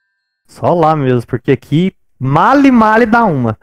Só 0.47 0.71
lá 0.75 0.95
mesmo, 0.95 1.25
porque 1.25 1.51
aqui 1.51 1.93
male 2.19 2.69
male 2.69 3.07
dá 3.07 3.25
uma. 3.25 3.57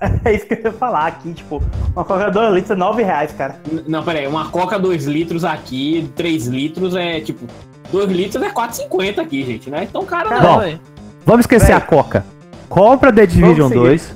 É 0.24 0.34
isso 0.34 0.46
que 0.46 0.54
eu 0.54 0.60
ia 0.64 0.72
falar 0.72 1.06
aqui, 1.06 1.32
tipo, 1.32 1.62
uma 1.94 2.04
coca 2.04 2.26
de 2.26 2.32
2 2.32 2.54
litros 2.54 2.70
é 2.70 2.74
9 2.76 3.02
reais, 3.02 3.32
cara. 3.32 3.60
Não, 3.86 4.02
pera 4.02 4.20
aí, 4.20 4.26
uma 4.26 4.48
Coca 4.48 4.78
2 4.78 5.06
litros 5.06 5.44
aqui, 5.44 6.10
3 6.14 6.46
litros 6.46 6.94
é 6.94 7.20
tipo. 7.20 7.46
2 7.90 8.10
litros 8.10 8.42
é 8.42 8.50
4,50 8.50 9.18
aqui, 9.18 9.44
gente, 9.44 9.70
né? 9.70 9.86
Então, 9.88 10.04
cara, 10.04 10.40
não, 10.40 10.54
bom. 10.54 10.58
velho. 10.60 10.80
Vamos 11.24 11.40
esquecer 11.40 11.68
Véi. 11.68 11.76
a 11.76 11.80
Coca. 11.80 12.24
Compra 12.68 13.12
The 13.12 13.26
Division 13.26 13.70
Vamos 13.70 13.88
2. 13.88 14.14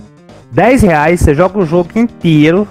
10 0.53 0.83
reais, 0.83 1.21
você 1.21 1.35
joga 1.35 1.59
o 1.59 1.64
jogo 1.64 1.90
inteiro. 1.99 2.68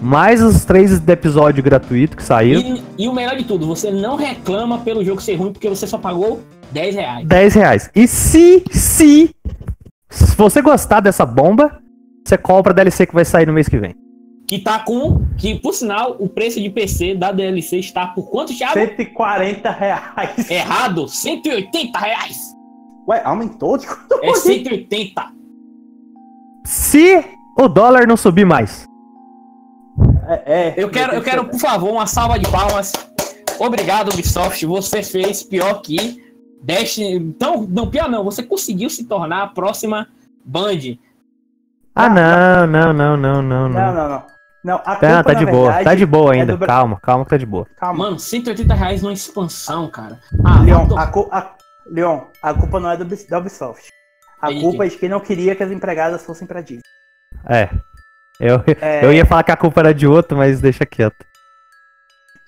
Mais 0.00 0.42
os 0.42 0.64
três 0.64 0.92
episódios 1.08 1.64
gratuitos 1.64 2.16
que 2.16 2.22
saíram. 2.22 2.60
E, 2.60 3.04
e 3.04 3.08
o 3.08 3.14
melhor 3.14 3.34
de 3.36 3.44
tudo, 3.44 3.66
você 3.66 3.90
não 3.90 4.14
reclama 4.14 4.78
pelo 4.78 5.02
jogo 5.04 5.20
ser 5.22 5.34
ruim 5.36 5.52
porque 5.52 5.68
você 5.68 5.86
só 5.86 5.98
pagou 5.98 6.42
10 6.70 6.94
reais. 6.94 7.26
10 7.26 7.54
reais. 7.54 7.90
E 7.94 8.06
se, 8.06 8.62
se, 8.70 9.34
se 10.10 10.36
você 10.36 10.60
gostar 10.60 11.00
dessa 11.00 11.24
bomba, 11.24 11.80
você 12.26 12.36
compra 12.36 12.72
a 12.72 12.74
DLC 12.74 13.06
que 13.06 13.14
vai 13.14 13.24
sair 13.24 13.46
no 13.46 13.52
mês 13.52 13.68
que 13.68 13.78
vem. 13.78 13.94
Que 14.48 14.58
tá 14.58 14.80
com. 14.80 15.26
Que, 15.36 15.58
por 15.58 15.72
sinal, 15.72 16.16
o 16.18 16.28
preço 16.28 16.60
de 16.60 16.68
PC 16.70 17.14
da 17.14 17.30
DLC 17.30 17.78
está 17.78 18.08
por 18.08 18.30
quanto, 18.30 18.56
Thiago? 18.56 18.74
140 18.74 19.70
reais. 19.70 20.50
Errado, 20.50 21.08
180 21.08 21.98
reais. 21.98 22.54
Ué, 23.08 23.22
aumentou 23.24 23.78
de 23.78 23.86
quanto? 23.86 24.24
É 24.24 24.34
180. 24.34 25.24
Se 26.64 27.24
o 27.56 27.68
dólar 27.68 28.06
não 28.06 28.16
subir 28.16 28.44
mais. 28.44 28.86
É, 30.28 30.42
é, 30.46 30.74
Eu 30.76 30.90
quero, 30.90 31.14
eu 31.14 31.22
quero, 31.22 31.44
por 31.44 31.60
favor, 31.60 31.92
uma 31.92 32.06
salva 32.06 32.38
de 32.38 32.50
palmas. 32.50 32.92
Obrigado, 33.58 34.12
Ubisoft. 34.12 34.66
Você 34.66 35.02
fez 35.02 35.42
pior 35.44 35.80
que 35.80 36.20
Destiny. 36.62 37.14
Então, 37.14 37.66
não, 37.68 37.88
pior 37.88 38.08
não. 38.10 38.24
Você 38.24 38.42
conseguiu 38.42 38.90
se 38.90 39.04
tornar 39.04 39.44
a 39.44 39.46
próxima 39.46 40.08
Band. 40.44 40.98
Ah, 41.96 42.08
não, 42.10 42.66
não, 42.66 42.92
não, 42.92 43.16
não, 43.16 43.42
não, 43.42 43.42
Não, 43.42 43.68
não. 43.68 43.94
não, 43.94 44.08
não. 44.08 44.26
Não, 44.62 44.74
a 44.84 44.96
Tá, 44.96 44.96
culpa, 44.96 45.22
tá 45.24 45.32
na 45.32 45.38
de 45.38 45.46
boa, 45.46 45.64
verdade, 45.66 45.84
tá 45.84 45.94
de 45.94 46.06
boa 46.06 46.34
é 46.34 46.40
ainda. 46.40 46.52
do 46.52 46.58
Bra- 46.58 46.66
Calma, 46.66 47.00
calma 47.00 47.24
que 47.24 47.30
tá 47.30 47.36
de 47.36 47.46
boa. 47.46 47.66
Calma. 47.76 48.04
Mano, 48.04 48.18
180 48.18 48.74
reais 48.74 49.00
numa 49.00 49.12
expansão, 49.12 49.88
cara. 49.88 50.18
Ah, 50.44 50.60
Leon, 50.60 50.88
to- 50.88 50.98
a, 50.98 51.06
cu- 51.06 51.28
a- 51.30 51.54
Leon, 51.86 52.22
a 52.42 52.52
culpa 52.52 52.80
não 52.80 52.90
é 52.90 52.96
do, 52.96 53.04
da 53.04 53.38
Ubisoft. 53.38 53.90
A 54.42 54.48
Aí, 54.48 54.60
culpa 54.60 54.78
quem? 54.78 54.86
é 54.86 54.90
de 54.90 54.98
quem 54.98 55.08
não 55.08 55.20
queria 55.20 55.54
que 55.54 55.62
as 55.62 55.70
empregadas 55.70 56.24
fossem 56.24 56.46
pra 56.48 56.60
Disney. 56.60 56.82
É. 57.48 57.70
Eu, 58.40 58.62
É, 58.80 59.04
eu 59.04 59.12
ia 59.12 59.24
falar 59.24 59.44
que 59.44 59.52
a 59.52 59.56
culpa 59.56 59.80
era 59.80 59.94
de 59.94 60.06
outro, 60.06 60.36
mas 60.36 60.60
deixa 60.60 60.84
quieto. 60.84 61.24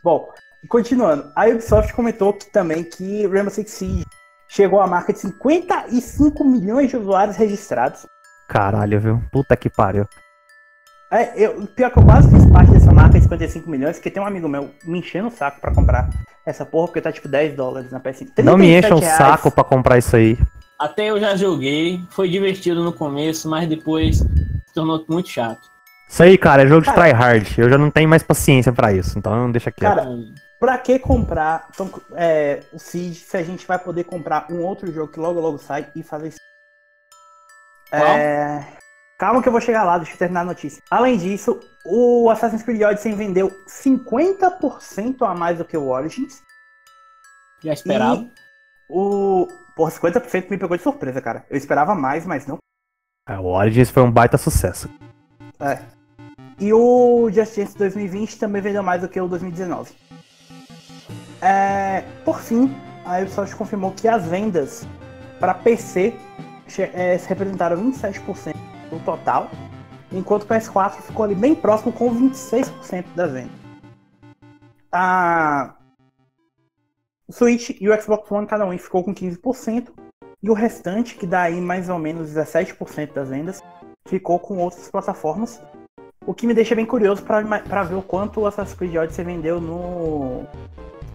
Bom, 0.02 0.28
continuando. 0.68 1.30
A 1.36 1.46
Ubisoft 1.46 1.92
comentou 1.94 2.32
que, 2.34 2.50
também 2.50 2.82
que 2.82 3.26
Rainbow 3.28 3.50
Six 3.50 3.70
Siege 3.70 4.04
chegou 4.48 4.80
à 4.80 4.86
marca 4.88 5.12
de 5.12 5.20
55 5.20 6.44
milhões 6.44 6.90
de 6.90 6.96
usuários 6.96 7.36
registrados. 7.36 8.06
Caralho, 8.48 8.98
viu? 9.00 9.22
Puta 9.30 9.54
que 9.56 9.68
pariu. 9.68 10.06
É, 11.10 11.32
eu, 11.42 11.66
pior 11.66 11.90
que 11.90 11.98
eu 11.98 12.04
quase 12.04 12.30
fiz 12.30 12.44
parte 12.50 12.70
dessa 12.72 12.92
marca 12.92 13.14
de 13.18 13.22
55 13.22 13.70
milhões, 13.70 13.96
porque 13.96 14.10
tem 14.10 14.22
um 14.22 14.26
amigo 14.26 14.48
meu 14.48 14.70
me 14.84 14.98
enchendo 14.98 15.28
o 15.28 15.30
saco 15.30 15.60
pra 15.60 15.72
comprar 15.74 16.10
essa 16.44 16.66
porra, 16.66 16.88
porque 16.88 17.00
tá 17.00 17.10
tipo 17.12 17.28
10 17.28 17.54
dólares 17.54 17.90
na 17.90 18.00
PS5. 18.00 18.42
Não 18.42 18.58
me 18.58 18.66
encha 18.68 18.88
37 18.88 18.92
um 18.94 18.98
reais. 19.00 19.16
saco 19.16 19.50
pra 19.50 19.64
comprar 19.64 19.98
isso 19.98 20.16
aí. 20.16 20.38
Até 20.78 21.06
eu 21.10 21.18
já 21.18 21.34
joguei. 21.36 22.00
Foi 22.10 22.28
divertido 22.28 22.82
no 22.84 22.92
começo, 22.92 23.48
mas 23.48 23.68
depois 23.68 24.18
se 24.18 24.74
tornou 24.74 25.02
muito 25.08 25.28
chato. 25.28 25.68
Isso 26.08 26.22
aí, 26.22 26.38
cara, 26.38 26.62
é 26.62 26.66
jogo 26.66 26.82
de 26.82 26.86
Cara- 26.92 27.00
tryhard. 27.14 27.54
Eu 27.58 27.68
já 27.70 27.76
não 27.78 27.90
tenho 27.90 28.08
mais 28.08 28.22
paciência 28.22 28.72
pra 28.72 28.92
isso, 28.92 29.18
então 29.18 29.50
deixa 29.50 29.70
quieto. 29.70 29.94
Cara, 29.94 30.06
Pra 30.60 30.76
que 30.76 30.98
comprar 30.98 31.68
então, 31.72 31.88
é, 32.16 32.60
o 32.72 32.80
Siege 32.80 33.14
se 33.20 33.36
a 33.36 33.42
gente 33.44 33.64
vai 33.64 33.78
poder 33.78 34.02
comprar 34.02 34.46
um 34.50 34.60
outro 34.62 34.92
jogo 34.92 35.12
que 35.12 35.20
logo 35.20 35.38
logo 35.38 35.56
sai 35.56 35.86
e 35.94 36.02
fazer 36.02 36.28
isso? 36.28 36.38
É... 37.92 38.64
Calma 39.18 39.42
que 39.42 39.48
eu 39.48 39.52
vou 39.52 39.60
chegar 39.60 39.82
lá, 39.82 39.98
deixa 39.98 40.14
eu 40.14 40.18
terminar 40.18 40.42
a 40.42 40.44
notícia. 40.44 40.80
Além 40.88 41.16
disso, 41.16 41.58
o 41.84 42.30
Assassin's 42.30 42.62
Creed 42.62 42.82
Odyssey 42.82 43.14
vendeu 43.14 43.50
50% 43.66 45.22
a 45.22 45.34
mais 45.34 45.58
do 45.58 45.64
que 45.64 45.76
o 45.76 45.88
Origins. 45.88 46.40
já 47.62 47.72
esperava. 47.72 48.22
E 48.22 48.30
o. 48.88 49.48
Porra, 49.74 49.90
50% 49.90 50.50
me 50.50 50.58
pegou 50.58 50.76
de 50.76 50.82
surpresa, 50.82 51.20
cara. 51.20 51.44
Eu 51.50 51.56
esperava 51.56 51.94
mais, 51.94 52.26
mas 52.26 52.46
não. 52.46 52.58
É, 53.28 53.38
o 53.38 53.46
Origins 53.46 53.90
foi 53.90 54.02
um 54.02 54.10
baita 54.10 54.38
sucesso. 54.38 54.88
É. 55.60 55.80
E 56.60 56.72
o 56.72 57.28
Just 57.30 57.56
Dance 57.56 57.76
2020 57.76 58.38
também 58.38 58.62
vendeu 58.62 58.82
mais 58.82 59.00
do 59.00 59.08
que 59.08 59.20
o 59.20 59.28
2019. 59.28 59.92
É, 61.40 62.04
por 62.24 62.40
fim, 62.40 62.74
a 63.04 63.18
Ubisoft 63.20 63.54
confirmou 63.56 63.92
que 63.92 64.08
as 64.08 64.26
vendas 64.26 64.86
para 65.38 65.54
PC 65.54 66.14
é, 66.78 67.16
se 67.18 67.28
representaram 67.28 67.76
27% 67.76 68.54
do 68.90 68.98
total, 69.04 69.50
enquanto 70.12 70.42
o 70.42 70.46
PS4 70.46 71.02
ficou 71.02 71.24
ali 71.24 71.34
bem 71.34 71.54
próximo 71.54 71.92
com 71.92 72.14
26% 72.14 73.04
das 73.14 73.32
vendas. 73.32 73.52
A 74.90 75.74
Switch 77.30 77.70
e 77.80 77.88
o 77.88 78.02
Xbox 78.02 78.30
One 78.30 78.46
cada 78.46 78.64
um 78.66 78.76
ficou 78.78 79.04
com 79.04 79.14
15%, 79.14 79.88
e 80.42 80.50
o 80.50 80.54
restante, 80.54 81.16
que 81.16 81.26
dá 81.26 81.42
aí 81.42 81.60
mais 81.60 81.88
ou 81.88 81.98
menos 81.98 82.30
17% 82.30 83.12
das 83.12 83.28
vendas, 83.28 83.62
ficou 84.06 84.38
com 84.38 84.58
outras 84.58 84.90
plataformas. 84.90 85.60
O 86.24 86.32
que 86.32 86.46
me 86.46 86.54
deixa 86.54 86.74
bem 86.74 86.86
curioso 86.86 87.22
para 87.22 87.82
ver 87.82 87.94
o 87.94 88.02
quanto 88.02 88.40
o 88.40 88.46
Assassin's 88.46 88.76
Creed 88.76 88.96
Odyssey 88.96 89.24
vendeu 89.24 89.60
no 89.60 90.46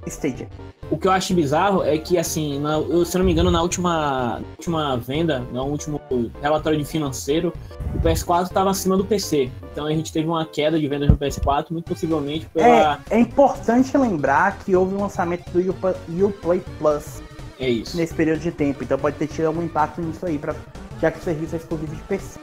Stadia. 0.08 0.48
O 0.92 0.98
que 0.98 1.08
eu 1.08 1.12
acho 1.12 1.34
bizarro 1.34 1.82
é 1.84 1.98
que, 1.98 2.18
assim, 2.18 2.60
na- 2.60 2.78
eu, 2.78 3.04
se 3.06 3.16
eu 3.16 3.20
não 3.20 3.26
me 3.26 3.32
engano, 3.32 3.50
na 3.50 3.62
última, 3.62 4.42
última 4.58 4.98
venda, 4.98 5.40
no 5.52 5.64
último 5.64 6.00
relatório 6.42 6.78
de 6.78 6.86
financeiro, 6.86 7.54
o 7.96 8.00
PS4 8.00 8.44
estava 8.48 8.70
acima 8.70 8.96
do 8.98 9.06
PC. 9.06 9.50
Então 9.72 9.86
a 9.86 9.92
gente 9.92 10.12
teve 10.12 10.28
uma 10.28 10.46
queda 10.46 10.78
de 10.80 10.88
vendas 10.88 11.10
no 11.10 11.18
PS4, 11.18 11.72
muito 11.72 11.86
possivelmente 11.86 12.46
pela. 12.54 13.00
É, 13.10 13.16
é 13.18 13.20
importante 13.20 13.98
lembrar 13.98 14.60
que 14.60 14.76
houve 14.76 14.94
um 14.94 15.02
lançamento 15.02 15.46
do 15.50 16.28
Uplay 16.28 16.62
Plus 16.78 17.24
É, 17.60 17.70
isso. 17.70 17.96
nesse 17.98 18.14
período 18.14 18.40
de 18.42 18.52
tempo, 18.52 18.84
então 18.84 18.98
pode 19.00 19.16
ter 19.16 19.28
tido 19.28 19.46
algum 19.46 19.64
impacto 19.64 20.02
nisso 20.02 20.26
aí, 20.26 20.38
pra, 20.38 20.54
já 21.02 21.10
que 21.10 21.18
o 21.20 21.22
serviço 21.24 21.56
é 21.56 21.58
exclusivo 21.58 21.96
de 21.96 22.02
PC. 22.04 22.40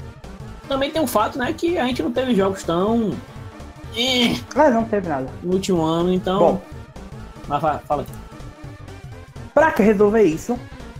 Também 0.66 0.90
tem 0.90 1.02
o 1.02 1.06
fato, 1.06 1.38
né, 1.38 1.52
que 1.52 1.78
a 1.78 1.84
gente 1.86 2.02
não 2.02 2.10
teve 2.10 2.34
jogos 2.34 2.62
tão. 2.64 3.12
Ah, 4.54 4.70
não 4.70 4.84
teve 4.84 5.08
nada. 5.08 5.28
no 5.42 5.52
último 5.54 5.82
ano, 5.82 6.12
então. 6.12 6.38
Bom, 6.38 6.62
Mas 7.50 7.60
fa- 7.60 7.80
fala 7.86 8.02
aqui. 8.02 8.12
Pra 9.52 9.72
que 9.72 9.82
resolver 9.82 10.22
isso, 10.22 10.56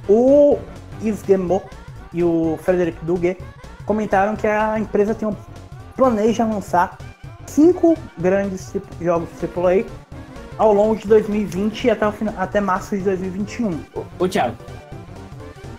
o 0.08 0.58
Guillemot 1.00 1.64
e 2.12 2.24
o 2.24 2.58
Frederic 2.62 3.02
Duguet 3.04 3.40
comentaram 3.86 4.34
que 4.34 4.46
a 4.48 4.78
empresa 4.78 5.14
tem 5.14 5.28
um, 5.28 5.34
planeja 5.96 6.44
lançar 6.44 6.98
cinco 7.46 7.96
grandes 8.18 8.72
jogos 9.00 9.28
AAA 9.42 9.84
ao 10.58 10.74
longo 10.74 10.96
de 10.96 11.06
2020 11.06 11.84
e 11.84 11.90
até, 11.90 12.06
o 12.06 12.12
fina- 12.12 12.34
até 12.36 12.60
março 12.60 12.96
de 12.96 13.02
2021. 13.04 13.80
Ô, 14.18 14.28
Thiago, 14.28 14.56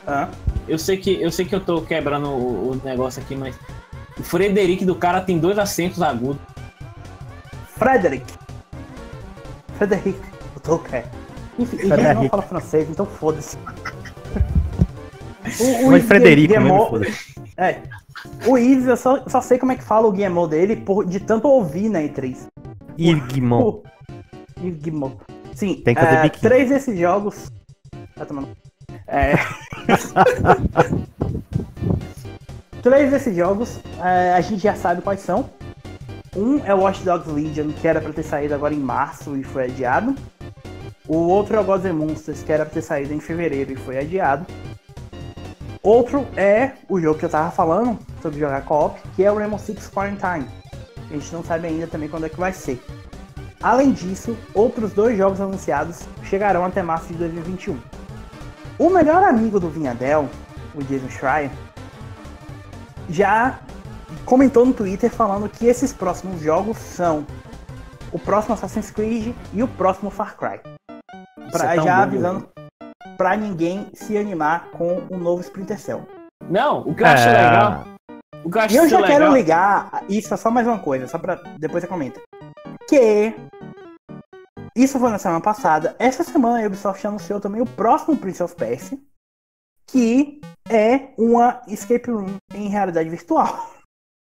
Hã? 0.08 0.30
eu 0.68 0.80
sei, 0.80 0.96
que, 0.98 1.22
eu 1.22 1.32
sei 1.32 1.46
que 1.46 1.54
eu 1.54 1.60
tô 1.60 1.82
quebrando 1.82 2.30
o, 2.30 2.72
o 2.72 2.82
negócio 2.84 3.22
aqui, 3.22 3.36
mas. 3.36 3.54
O 4.18 4.24
Frederic 4.24 4.86
do 4.86 4.96
cara 4.96 5.22
tem 5.22 5.38
dois 5.40 5.58
acentos 5.58 6.02
agudos. 6.02 6.42
Frederic. 7.78 8.26
Frederic. 9.78 10.20
Ok. 10.68 11.04
Enfim, 11.60 11.78
ele 11.78 12.14
não 12.14 12.30
fala 12.30 12.42
francês, 12.44 12.90
então 12.90 13.06
foda-se. 13.06 13.58
O, 15.60 15.88
Mas 15.90 15.98
Yves 15.98 16.08
Frederico 16.08 16.54
mesmo, 16.54 16.66
Guillemot- 16.68 16.90
foda-se. 16.92 17.36
É. 17.58 17.80
O 18.48 18.58
Ives, 18.58 18.86
eu 18.86 18.96
só, 18.96 19.28
só 19.28 19.42
sei 19.42 19.58
como 19.58 19.72
é 19.72 19.76
que 19.76 19.84
fala 19.84 20.08
o 20.08 20.12
Guillemot 20.12 20.48
dele 20.50 20.76
por, 20.76 21.04
de 21.04 21.20
tanto 21.20 21.48
ouvir 21.48 21.90
na 21.90 22.00
E3. 22.00 22.38
Irgmon. 22.98 23.62
O 23.62 23.84
Yves 24.64 24.80
Guillemot. 24.82 25.18
Sim, 25.56 25.82
Tem 25.84 25.96
que 25.96 26.02
é, 26.02 26.30
três 26.30 26.70
desses 26.70 26.98
jogos. 26.98 27.52
Tá 28.16 28.24
tomando. 28.26 28.50
É. 29.08 29.34
três 32.82 33.12
desses 33.12 33.36
jogos, 33.36 33.80
é, 34.00 34.34
a 34.34 34.42
gente 34.42 34.62
já 34.62 34.76
sabe 34.76 35.02
quais 35.02 35.22
são. 35.22 35.50
Um 36.36 36.66
é 36.66 36.74
o 36.74 36.80
Watch 36.80 37.04
Dogs 37.04 37.30
Legion, 37.30 37.72
que 37.74 37.86
era 37.86 38.00
pra 38.00 38.14
ter 38.14 38.24
saído 38.24 38.56
agora 38.56 38.74
em 38.74 38.80
março 38.80 39.36
e 39.36 39.44
foi 39.44 39.66
adiado. 39.66 40.16
O 41.06 41.18
outro 41.18 41.58
é 41.58 41.60
o 41.60 41.64
Gods 41.64 41.86
and 41.86 41.94
Monsters, 41.94 42.42
que 42.42 42.54
era 42.54 42.64
pra 42.64 42.74
ter 42.74 42.82
saído 42.82 43.14
em 43.14 43.20
fevereiro 43.20 43.74
e 43.74 43.76
foi 43.76 43.98
adiado. 43.98 44.46
Outro 45.84 46.26
é 46.38 46.72
o 46.88 47.02
jogo 47.02 47.20
que 47.20 47.26
eu 47.26 47.30
tava 47.30 47.52
falando 47.52 48.00
sobre 48.22 48.40
jogar 48.40 48.64
co-op, 48.64 49.02
que 49.14 49.26
é 49.26 49.32
o 49.32 49.38
Rainbow 49.38 49.60
Six 49.60 49.90
Quarantine. 49.90 50.48
A 51.10 51.14
gente 51.14 51.34
não 51.34 51.44
sabe 51.44 51.68
ainda 51.68 51.86
também 51.88 52.08
quando 52.08 52.28
é 52.28 52.30
que 52.30 52.40
vai 52.40 52.54
ser. 52.54 52.82
Além 53.62 53.92
disso, 53.92 54.38
outros 54.54 54.94
dois 54.94 55.18
jogos 55.18 55.42
anunciados 55.42 56.00
chegarão 56.24 56.64
até 56.64 56.82
março 56.82 57.08
de 57.08 57.16
2021. 57.16 57.78
O 58.80 58.90
melhor 58.90 59.22
amigo 59.24 59.60
do 59.60 59.70
Vinhadel, 59.70 60.30
o 60.74 60.82
Jason 60.84 61.10
Schreier, 61.10 61.52
já 63.10 63.60
comentou 64.26 64.66
no 64.66 64.74
Twitter 64.74 65.10
falando 65.12 65.50
que 65.50 65.66
esses 65.66 65.92
próximos 65.94 66.42
jogos 66.42 66.78
são 66.78 67.26
o 68.12 68.20
próximo 68.20 68.54
Assassin's 68.54 68.92
Creed 68.92 69.34
e 69.54 69.64
o 69.64 69.68
próximo 69.68 70.10
Far 70.10 70.36
Cry. 70.38 70.60
Pra, 71.52 71.74
é 71.74 71.76
já 71.78 71.98
bom, 71.98 72.04
avisando 72.04 72.50
pra 73.18 73.36
ninguém 73.36 73.88
se 73.94 74.18
animar 74.18 74.70
com 74.72 75.04
o 75.10 75.18
novo 75.18 75.42
Splinter 75.42 75.80
Cell. 75.80 76.08
Não, 76.50 76.82
o 76.82 76.96
que 76.96 77.04
eu 77.04 77.08
acho 77.08 77.28
É. 77.28 77.32
legal. 77.34 77.84
O 78.44 78.50
que 78.50 78.58
eu 78.58 78.62
acho 78.62 78.74
E 78.74 78.78
eu 78.78 78.90
já 78.90 79.00
legal, 79.00 79.12
quero 79.20 79.34
ligar, 79.34 80.04
isso 80.10 80.34
é 80.34 80.38
só 80.38 80.50
mais 80.50 80.66
uma 80.66 80.80
coisa, 80.80 81.08
só 81.08 81.18
pra 81.20 81.36
depois 81.60 81.84
você 81.84 81.88
comenta. 81.88 82.20
Que 82.90 83.34
isso 84.76 85.00
foi 85.00 85.10
na 85.10 85.20
semana 85.20 85.42
passada. 85.42 85.96
Essa 86.00 86.24
semana 86.24 86.64
a 86.64 86.68
Ubisoft 86.68 87.06
anunciou 87.06 87.40
também 87.40 87.62
o 87.62 87.66
próximo 87.66 88.18
Prince 88.18 88.42
of 88.42 88.56
Persia, 88.56 88.98
que 89.88 90.42
é 90.70 91.10
uma 91.18 91.62
escape 91.68 92.10
room 92.10 92.36
em 92.54 92.70
realidade 92.70 93.10
virtual, 93.10 93.70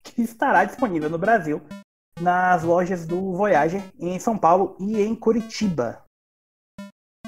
que 0.05 0.21
estará 0.21 0.63
disponível 0.63 1.09
no 1.09 1.17
Brasil 1.17 1.61
nas 2.19 2.63
lojas 2.63 3.05
do 3.05 3.33
Voyager 3.33 3.83
em 3.99 4.17
São 4.19 4.37
Paulo 4.37 4.75
e 4.79 5.01
em 5.01 5.13
Curitiba. 5.13 6.03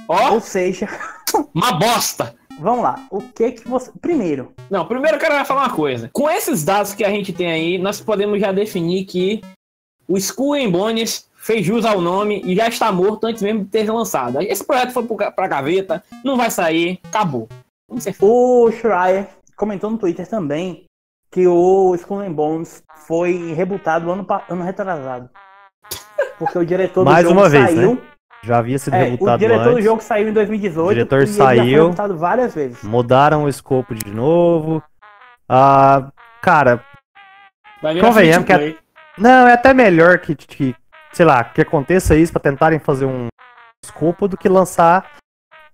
Ó, 0.07 0.33
Ou 0.33 0.39
seja, 0.39 0.87
uma 1.53 1.73
bosta! 1.73 2.35
vamos 2.59 2.81
lá. 2.81 3.05
O 3.11 3.21
que 3.21 3.51
que 3.51 3.67
você 3.67 3.91
primeiro? 4.01 4.53
Não, 4.69 4.87
primeiro 4.87 5.17
eu 5.17 5.21
quero 5.21 5.45
falar 5.45 5.65
uma 5.67 5.75
coisa. 5.75 6.09
Com 6.11 6.29
esses 6.29 6.63
dados 6.63 6.93
que 6.93 7.03
a 7.03 7.09
gente 7.09 7.33
tem 7.33 7.51
aí, 7.51 7.77
nós 7.77 8.01
podemos 8.01 8.39
já 8.39 8.51
definir 8.51 9.05
que 9.05 9.41
o 10.07 10.17
Skull 10.17 10.71
Bones 10.71 11.29
fez 11.35 11.65
jus 11.65 11.85
ao 11.85 12.01
nome 12.01 12.41
e 12.43 12.55
já 12.55 12.67
está 12.67 12.91
morto 12.91 13.27
antes 13.27 13.43
mesmo 13.43 13.63
de 13.63 13.69
ter 13.69 13.89
lançado. 13.91 14.41
Esse 14.41 14.65
projeto 14.65 14.91
foi 14.91 15.05
pra 15.05 15.47
gaveta, 15.47 16.03
não 16.23 16.35
vai 16.35 16.49
sair, 16.49 16.99
acabou. 17.03 17.47
O 18.19 18.71
Schreier 18.71 19.29
comentou 19.55 19.89
no 19.89 19.97
Twitter 19.97 20.27
também 20.27 20.86
que 21.31 21.47
o 21.47 21.93
Skull 21.95 22.21
and 22.21 22.33
Bones 22.33 22.83
foi 23.07 23.53
rebutado 23.53 24.09
ano, 24.11 24.25
ano 24.49 24.63
retrasado. 24.63 25.29
Porque 26.39 26.57
o 26.57 26.65
diretor 26.65 27.03
do 27.03 27.09
Mais 27.11 27.23
jogo 27.27 27.39
uma 27.39 27.49
vez, 27.49 27.71
saiu. 27.71 28.01
Já 28.43 28.59
havia 28.59 28.77
sido 28.77 28.93
É, 28.95 29.01
o 29.01 29.05
rebutado 29.11 29.39
diretor 29.39 29.63
do 29.63 29.69
antes. 29.71 29.83
jogo 29.85 30.01
saiu 30.01 30.29
em 30.29 30.33
2018. 30.33 30.85
O 30.87 30.93
diretor 30.93 31.19
e 31.19 31.21
ele 31.23 31.31
já 31.31 31.45
foi 31.45 31.55
saiu. 31.57 31.93
várias 32.17 32.53
vezes. 32.55 32.83
Mudaram 32.83 33.43
o 33.45 33.49
escopo 33.49 33.95
de 33.95 34.11
novo. 34.11 34.81
Ah, 35.49 36.09
cara, 36.41 36.83
Convenhamos 37.81 38.45
que 38.45 38.53
play. 38.53 38.77
não, 39.17 39.47
é 39.47 39.53
até 39.53 39.73
melhor 39.73 40.19
que, 40.19 40.35
que, 40.35 40.75
sei 41.13 41.25
lá, 41.25 41.43
que 41.43 41.61
aconteça 41.61 42.15
isso 42.15 42.31
pra 42.31 42.41
tentarem 42.41 42.79
fazer 42.79 43.05
um 43.05 43.27
escopo 43.83 44.27
do 44.27 44.37
que 44.37 44.49
lançar 44.49 45.09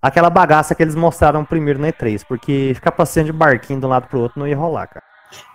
aquela 0.02 0.30
bagaça 0.30 0.76
que 0.76 0.84
eles 0.84 0.96
mostraram 0.96 1.44
primeiro 1.46 1.80
na 1.80 1.90
E3. 1.90 2.24
Porque 2.28 2.72
ficar 2.76 2.92
passeando 2.92 3.32
de 3.32 3.38
barquinho 3.38 3.80
de 3.80 3.86
um 3.86 3.90
lado 3.90 4.08
pro 4.08 4.20
outro 4.22 4.40
não 4.40 4.48
ia 4.48 4.56
rolar, 4.58 4.88
cara. 4.88 5.04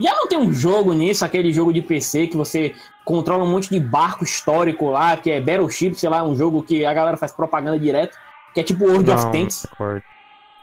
Já 0.01 0.15
não 0.15 0.27
tem 0.27 0.39
um 0.39 0.53
jogo 0.53 0.93
nisso, 0.93 1.25
aquele 1.25 1.53
jogo 1.53 1.73
de 1.73 1.83
PC 1.83 2.27
que 2.29 2.37
você 2.37 2.75
controla 3.05 3.45
um 3.45 3.51
monte 3.51 3.71
de 3.71 3.81
barco 3.81 4.25
histórico 4.25 4.91
lá, 4.91 5.17
que 5.17 5.31
é 5.31 5.41
Battleship, 5.41 5.95
sei 5.95 6.09
lá, 6.09 6.23
um 6.23 6.35
jogo 6.37 6.63
que 6.63 6.85
a 6.85 6.93
galera 6.93 7.17
faz 7.17 7.33
propaganda 7.33 7.79
direto, 7.79 8.17
que 8.55 8.61
é 8.61 8.63
tipo 8.63 8.85
World 8.85 9.11
of 9.11 9.25
Não, 9.25 9.33
Tanks. 9.33 9.67
recordo. 9.71 10.03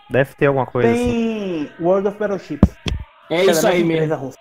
Deve 0.10 0.34
ter 0.36 0.46
alguma 0.48 0.66
coisa 0.68 0.92
assim. 0.92 1.70
Tem 1.78 1.86
World 1.86 2.08
of 2.08 2.18
Battleships. 2.20 2.70
É 3.30 3.44
isso 3.46 3.68
aí 3.68 3.84
mesmo. 3.84 4.16
russa. 4.16 4.38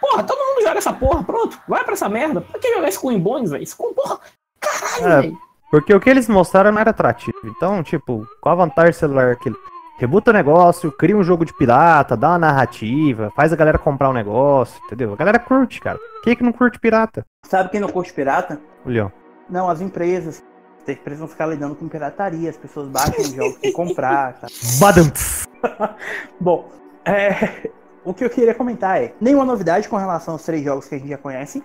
Porra, 0.00 0.22
todo 0.24 0.38
mundo 0.38 0.62
joga 0.62 0.78
essa 0.78 0.92
porra, 0.92 1.24
pronto. 1.24 1.58
Vai 1.66 1.82
pra 1.84 1.94
essa 1.94 2.08
merda. 2.08 2.42
Pra 2.42 2.60
que 2.60 2.72
jogar 2.74 2.88
Skull 2.90 3.10
and 3.12 3.20
Bones, 3.20 3.50
velho? 3.50 3.62
Skull, 3.64 3.94
porra. 3.94 4.20
Caralho, 4.60 5.06
É. 5.12 5.20
velho. 5.22 5.38
Porque 5.70 5.94
o 5.94 5.98
que 6.00 6.10
eles 6.10 6.28
mostraram 6.28 6.70
não 6.70 6.80
era 6.80 6.90
atrativo. 6.90 7.36
Então, 7.44 7.82
tipo, 7.82 8.26
qual 8.42 8.52
a 8.52 8.64
vantagem 8.66 8.92
celular 8.92 9.36
que 9.36 9.48
ele 9.48 9.56
rebuta 9.98 10.30
o 10.30 10.34
negócio, 10.34 10.92
cria 10.92 11.16
um 11.16 11.22
jogo 11.22 11.44
de 11.44 11.52
pirata, 11.52 12.16
dá 12.16 12.30
uma 12.30 12.38
narrativa, 12.38 13.30
faz 13.34 13.52
a 13.52 13.56
galera 13.56 13.78
comprar 13.78 14.10
um 14.10 14.12
negócio, 14.12 14.80
entendeu? 14.86 15.12
A 15.12 15.16
galera 15.16 15.38
curte, 15.38 15.80
cara. 15.80 15.98
Quem 16.22 16.32
é 16.32 16.36
que 16.36 16.42
não 16.42 16.52
curte 16.52 16.78
pirata? 16.78 17.24
Sabe 17.44 17.70
quem 17.70 17.80
não 17.80 17.88
curte 17.88 18.12
pirata? 18.12 18.60
O 18.84 18.90
Leão. 18.90 19.10
Não, 19.48 19.68
as 19.68 19.80
empresas. 19.80 20.44
As 20.82 20.88
empresas 20.88 21.18
vão 21.18 21.28
ficar 21.28 21.46
lidando 21.46 21.74
com 21.74 21.88
pirataria, 21.88 22.48
as 22.48 22.56
pessoas 22.56 22.88
baixam 22.88 23.20
os 23.20 23.32
jogos 23.32 23.58
sem 23.58 23.72
comprar, 23.72 24.34
tá? 24.34 24.46
Badantz. 24.78 25.48
Bom, 26.38 26.68
é, 27.04 27.70
o 28.04 28.14
que 28.14 28.24
eu 28.24 28.30
queria 28.30 28.54
comentar 28.54 29.02
é, 29.02 29.12
nenhuma 29.20 29.44
novidade 29.44 29.88
com 29.88 29.96
relação 29.96 30.34
aos 30.34 30.44
três 30.44 30.62
jogos 30.62 30.86
que 30.86 30.94
a 30.94 30.98
gente 30.98 31.08
já 31.08 31.18
conhece. 31.18 31.64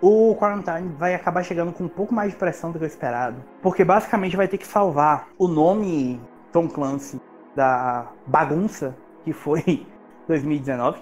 O 0.00 0.34
Quarantine 0.36 0.94
vai 0.98 1.14
acabar 1.14 1.42
chegando 1.42 1.72
com 1.72 1.84
um 1.84 1.88
pouco 1.88 2.14
mais 2.14 2.32
de 2.32 2.36
pressão 2.36 2.70
do 2.70 2.78
que 2.78 2.84
o 2.84 2.86
esperado. 2.86 3.42
Porque 3.62 3.84
basicamente 3.84 4.36
vai 4.36 4.46
ter 4.46 4.58
que 4.58 4.66
salvar 4.66 5.28
o 5.38 5.48
nome 5.48 6.20
Tom 6.52 6.68
Clancy 6.68 7.18
da 7.54 8.10
bagunça 8.26 8.96
que 9.24 9.32
foi 9.32 9.86
2019. 10.28 11.00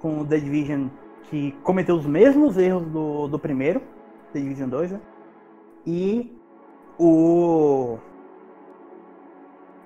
Com 0.00 0.20
o 0.20 0.26
The 0.26 0.38
Division 0.38 0.88
que 1.24 1.52
cometeu 1.62 1.96
os 1.96 2.06
mesmos 2.06 2.56
erros 2.58 2.84
do, 2.86 3.28
do 3.28 3.38
primeiro, 3.38 3.80
The 4.32 4.40
Division 4.40 4.68
2, 4.68 4.92
né? 4.92 5.00
E 5.86 6.32
o 6.98 7.98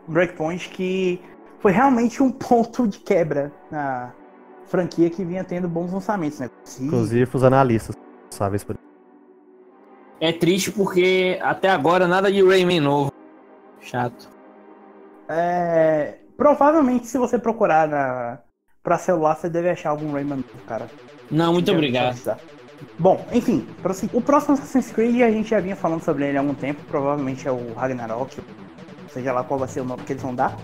Breakpoint 0.06 0.68
que 0.70 1.20
foi 1.60 1.72
realmente 1.72 2.22
um 2.22 2.30
ponto 2.32 2.86
de 2.86 2.98
quebra 2.98 3.52
na 3.70 4.12
franquia 4.66 5.08
que 5.08 5.24
vinha 5.24 5.44
tendo 5.44 5.68
bons 5.68 5.92
lançamentos, 5.92 6.40
né? 6.40 6.50
Sim. 6.64 6.86
Inclusive 6.86 7.30
os 7.32 7.44
analistas 7.44 7.96
responsáveis 8.24 8.64
por 8.64 8.76
É 10.20 10.32
triste 10.32 10.70
porque 10.70 11.38
até 11.42 11.70
agora 11.70 12.06
nada 12.06 12.30
de 12.30 12.42
Rayman 12.42 12.80
novo. 12.80 13.12
Chato. 13.80 14.28
É, 15.28 16.14
provavelmente 16.36 17.06
se 17.06 17.18
você 17.18 17.38
procurar 17.38 17.86
na 17.88 18.38
para 18.82 18.96
celular 18.96 19.34
você 19.36 19.50
deve 19.50 19.68
achar 19.68 19.90
algum 19.90 20.12
Rayman 20.12 20.36
novo, 20.38 20.64
cara. 20.66 20.88
Não, 21.30 21.52
muito 21.52 21.66
Deve 21.66 21.78
obrigado. 21.78 22.08
precisar. 22.08 22.38
Bom, 22.98 23.26
enfim, 23.32 23.66
o 24.12 24.20
próximo 24.20 24.54
Assassin's 24.54 24.90
Creed 24.92 25.20
a 25.20 25.30
gente 25.30 25.50
já 25.50 25.60
vinha 25.60 25.76
falando 25.76 26.02
sobre 26.02 26.26
ele 26.26 26.38
há 26.38 26.40
algum 26.40 26.54
tempo, 26.54 26.80
provavelmente 26.88 27.46
é 27.46 27.50
o 27.50 27.74
Ragnarok, 27.74 28.40
seja 29.12 29.32
lá 29.32 29.42
qual 29.42 29.58
vai 29.58 29.68
ser 29.68 29.80
o 29.80 29.84
nome 29.84 30.04
que 30.04 30.12
eles 30.12 30.22
vão 30.22 30.34
dar 30.34 30.56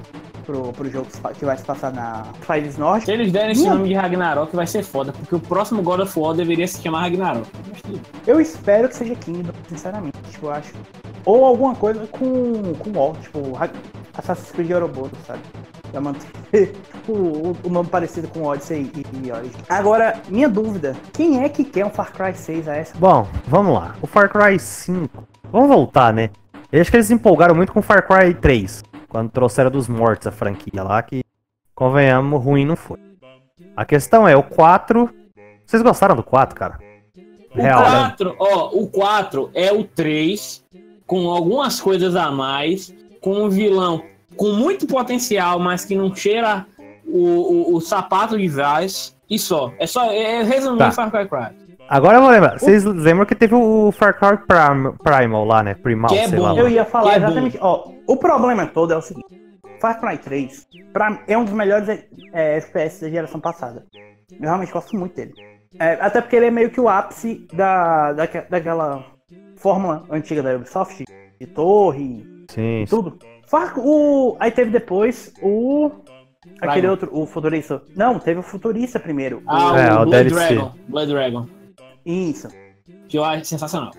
pro, 0.44 0.72
pro 0.72 0.90
jogo 0.90 1.06
que 1.38 1.44
vai 1.44 1.56
se 1.56 1.64
passar 1.64 1.92
na 1.92 2.24
países 2.46 2.76
norte. 2.78 3.06
Se 3.06 3.12
eles 3.12 3.32
derem 3.32 3.52
esse 3.52 3.62
Minha- 3.62 3.74
nome 3.74 3.88
de 3.88 3.94
Ragnarok, 3.94 4.54
vai 4.54 4.66
ser 4.66 4.82
foda, 4.82 5.12
porque 5.12 5.34
o 5.34 5.40
próximo 5.40 5.82
God 5.82 6.00
of 6.00 6.18
War 6.18 6.34
deveria 6.34 6.66
se 6.68 6.80
chamar 6.82 7.00
Ragnarok. 7.02 7.46
Eu 8.26 8.40
espero 8.40 8.88
que 8.88 8.96
seja 8.96 9.14
Kingdom, 9.14 9.52
sinceramente, 9.68 10.16
tipo, 10.30 10.46
eu 10.46 10.52
acho. 10.52 10.72
Ou 11.24 11.44
alguma 11.44 11.74
coisa 11.74 12.06
com, 12.08 12.74
com 12.74 12.90
O, 12.98 13.12
tipo, 13.14 13.40
Assassin's 14.16 14.50
Creed 14.52 14.70
Ouroboros, 14.70 15.18
sabe? 15.26 15.40
Pra 15.90 16.00
manter 16.00 16.28
o, 17.08 17.52
o- 17.64 17.70
nome 17.70 17.88
parecido 17.88 18.28
com 18.28 18.42
Odyssey 18.44 18.90
e, 18.94 19.26
e 19.26 19.32
Origin. 19.32 19.52
Agora, 19.68 20.20
minha 20.28 20.48
dúvida, 20.48 20.94
quem 21.12 21.42
é 21.44 21.48
que 21.48 21.64
quer 21.64 21.84
um 21.86 21.90
Far 21.90 22.12
Cry 22.12 22.34
6 22.34 22.68
a 22.68 22.74
essa? 22.76 22.94
Bom, 22.98 23.26
vamos 23.46 23.74
lá. 23.74 23.94
O 24.02 24.06
Far 24.06 24.28
Cry 24.30 24.58
5. 24.58 25.24
Vamos 25.50 25.68
voltar, 25.68 26.12
né? 26.12 26.30
Eu 26.72 26.80
acho 26.80 26.90
que 26.90 26.96
eles 26.96 27.06
se 27.06 27.14
empolgaram 27.14 27.54
muito 27.54 27.72
com 27.72 27.78
o 27.78 27.82
Far 27.82 28.06
Cry 28.06 28.34
3. 28.34 28.82
Quando 29.14 29.30
trouxeram 29.30 29.70
dos 29.70 29.86
mortos 29.86 30.26
a 30.26 30.32
franquia 30.32 30.82
lá, 30.82 31.00
que, 31.00 31.22
convenhamos, 31.72 32.42
ruim 32.42 32.64
não 32.64 32.74
foi. 32.74 32.98
A 33.76 33.84
questão 33.84 34.26
é, 34.26 34.36
o 34.36 34.42
4. 34.42 35.08
Vocês 35.64 35.80
gostaram 35.82 36.16
do 36.16 36.22
4, 36.24 36.52
cara? 36.56 36.80
O 37.54 37.62
Real, 37.62 37.80
né? 37.82 37.98
4, 38.08 38.34
ó, 38.36 38.70
o 38.72 38.88
4 38.88 39.50
é 39.54 39.72
o 39.72 39.84
3, 39.84 40.64
com 41.06 41.30
algumas 41.30 41.80
coisas 41.80 42.16
a 42.16 42.32
mais, 42.32 42.92
com 43.20 43.44
um 43.44 43.48
vilão 43.48 44.02
com 44.36 44.48
muito 44.48 44.84
potencial, 44.84 45.60
mas 45.60 45.84
que 45.84 45.94
não 45.94 46.12
cheira 46.12 46.66
o, 47.06 47.72
o, 47.72 47.76
o 47.76 47.80
sapato 47.80 48.36
de 48.36 48.48
Vaz, 48.48 49.16
e 49.30 49.38
só. 49.38 49.72
É 49.78 49.86
só, 49.86 50.10
é, 50.10 50.40
é 50.40 50.42
resumindo 50.42 50.78
Tá. 50.78 50.90
Far 50.90 51.08
Cry 51.12 51.28
4. 51.28 51.54
Agora 51.88 52.16
eu 52.18 52.20
vou 52.20 52.30
lembrar. 52.32 52.58
Vocês 52.58 52.82
lembram 52.82 53.26
que 53.26 53.36
teve 53.36 53.54
o 53.54 53.92
Far 53.92 54.18
Cry 54.18 54.38
Prim- 54.38 54.96
Primal 55.04 55.44
lá, 55.44 55.62
né? 55.62 55.74
Primal, 55.74 56.10
Que 56.10 56.18
é 56.18 56.26
sei 56.28 56.36
bom. 56.36 56.46
lá. 56.46 56.56
Eu 56.56 56.68
ia 56.68 56.84
falar 56.84 57.10
Que 57.10 57.14
é 57.14 57.16
exatamente. 57.18 57.58
Ó, 57.60 57.93
o 58.06 58.16
problema 58.16 58.66
todo 58.66 58.92
é 58.92 58.96
o 58.96 59.02
seguinte: 59.02 59.26
Far 59.80 60.00
Cry 60.00 60.18
3 60.18 60.66
pra, 60.92 61.22
é 61.26 61.36
um 61.36 61.44
dos 61.44 61.54
melhores 61.54 61.88
é, 62.32 62.56
FPS 62.58 63.00
da 63.02 63.10
geração 63.10 63.40
passada. 63.40 63.84
Eu 64.32 64.40
realmente 64.40 64.72
gosto 64.72 64.96
muito 64.96 65.14
dele. 65.14 65.34
É, 65.78 65.94
até 66.00 66.20
porque 66.20 66.36
ele 66.36 66.46
é 66.46 66.50
meio 66.50 66.70
que 66.70 66.80
o 66.80 66.88
ápice 66.88 67.46
da, 67.52 68.12
daque- 68.12 68.46
daquela 68.48 69.04
fórmula 69.56 70.04
antiga 70.10 70.42
da 70.42 70.54
Ubisoft, 70.56 71.04
de 71.40 71.46
torre 71.48 72.24
Sim, 72.50 72.82
e 72.82 72.86
tudo. 72.86 73.18
Far, 73.48 73.74
o, 73.78 74.36
aí 74.40 74.50
teve 74.50 74.70
depois 74.70 75.32
o. 75.42 75.90
Aquele 76.60 76.72
Primal. 76.86 76.90
outro, 76.90 77.10
o 77.12 77.26
Futurista. 77.26 77.82
Não, 77.96 78.18
teve 78.18 78.38
o 78.40 78.42
Futurista 78.42 79.00
primeiro. 79.00 79.42
Ah, 79.46 79.78
É, 79.78 79.92
o 79.94 80.02
o 80.02 80.04
Blood 80.06 80.10
DLC. 80.28 80.34
Dragon. 80.54 80.72
Blood 80.88 81.12
Dragon. 81.12 81.46
Isso. 82.04 82.48
Que 83.08 83.16
eu 83.18 83.24
acho 83.24 83.44
sensacional. 83.46 83.92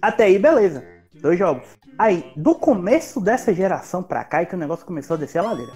Até 0.00 0.24
aí, 0.24 0.38
beleza. 0.38 0.82
Dois 1.20 1.38
jogos. 1.38 1.66
Aí, 1.98 2.32
do 2.36 2.54
começo 2.54 3.20
dessa 3.20 3.54
geração 3.54 4.02
pra 4.02 4.24
cá, 4.24 4.42
é 4.42 4.44
que 4.44 4.54
o 4.54 4.58
negócio 4.58 4.84
começou 4.84 5.14
a 5.14 5.18
descer 5.18 5.38
a 5.38 5.42
ladeira. 5.42 5.72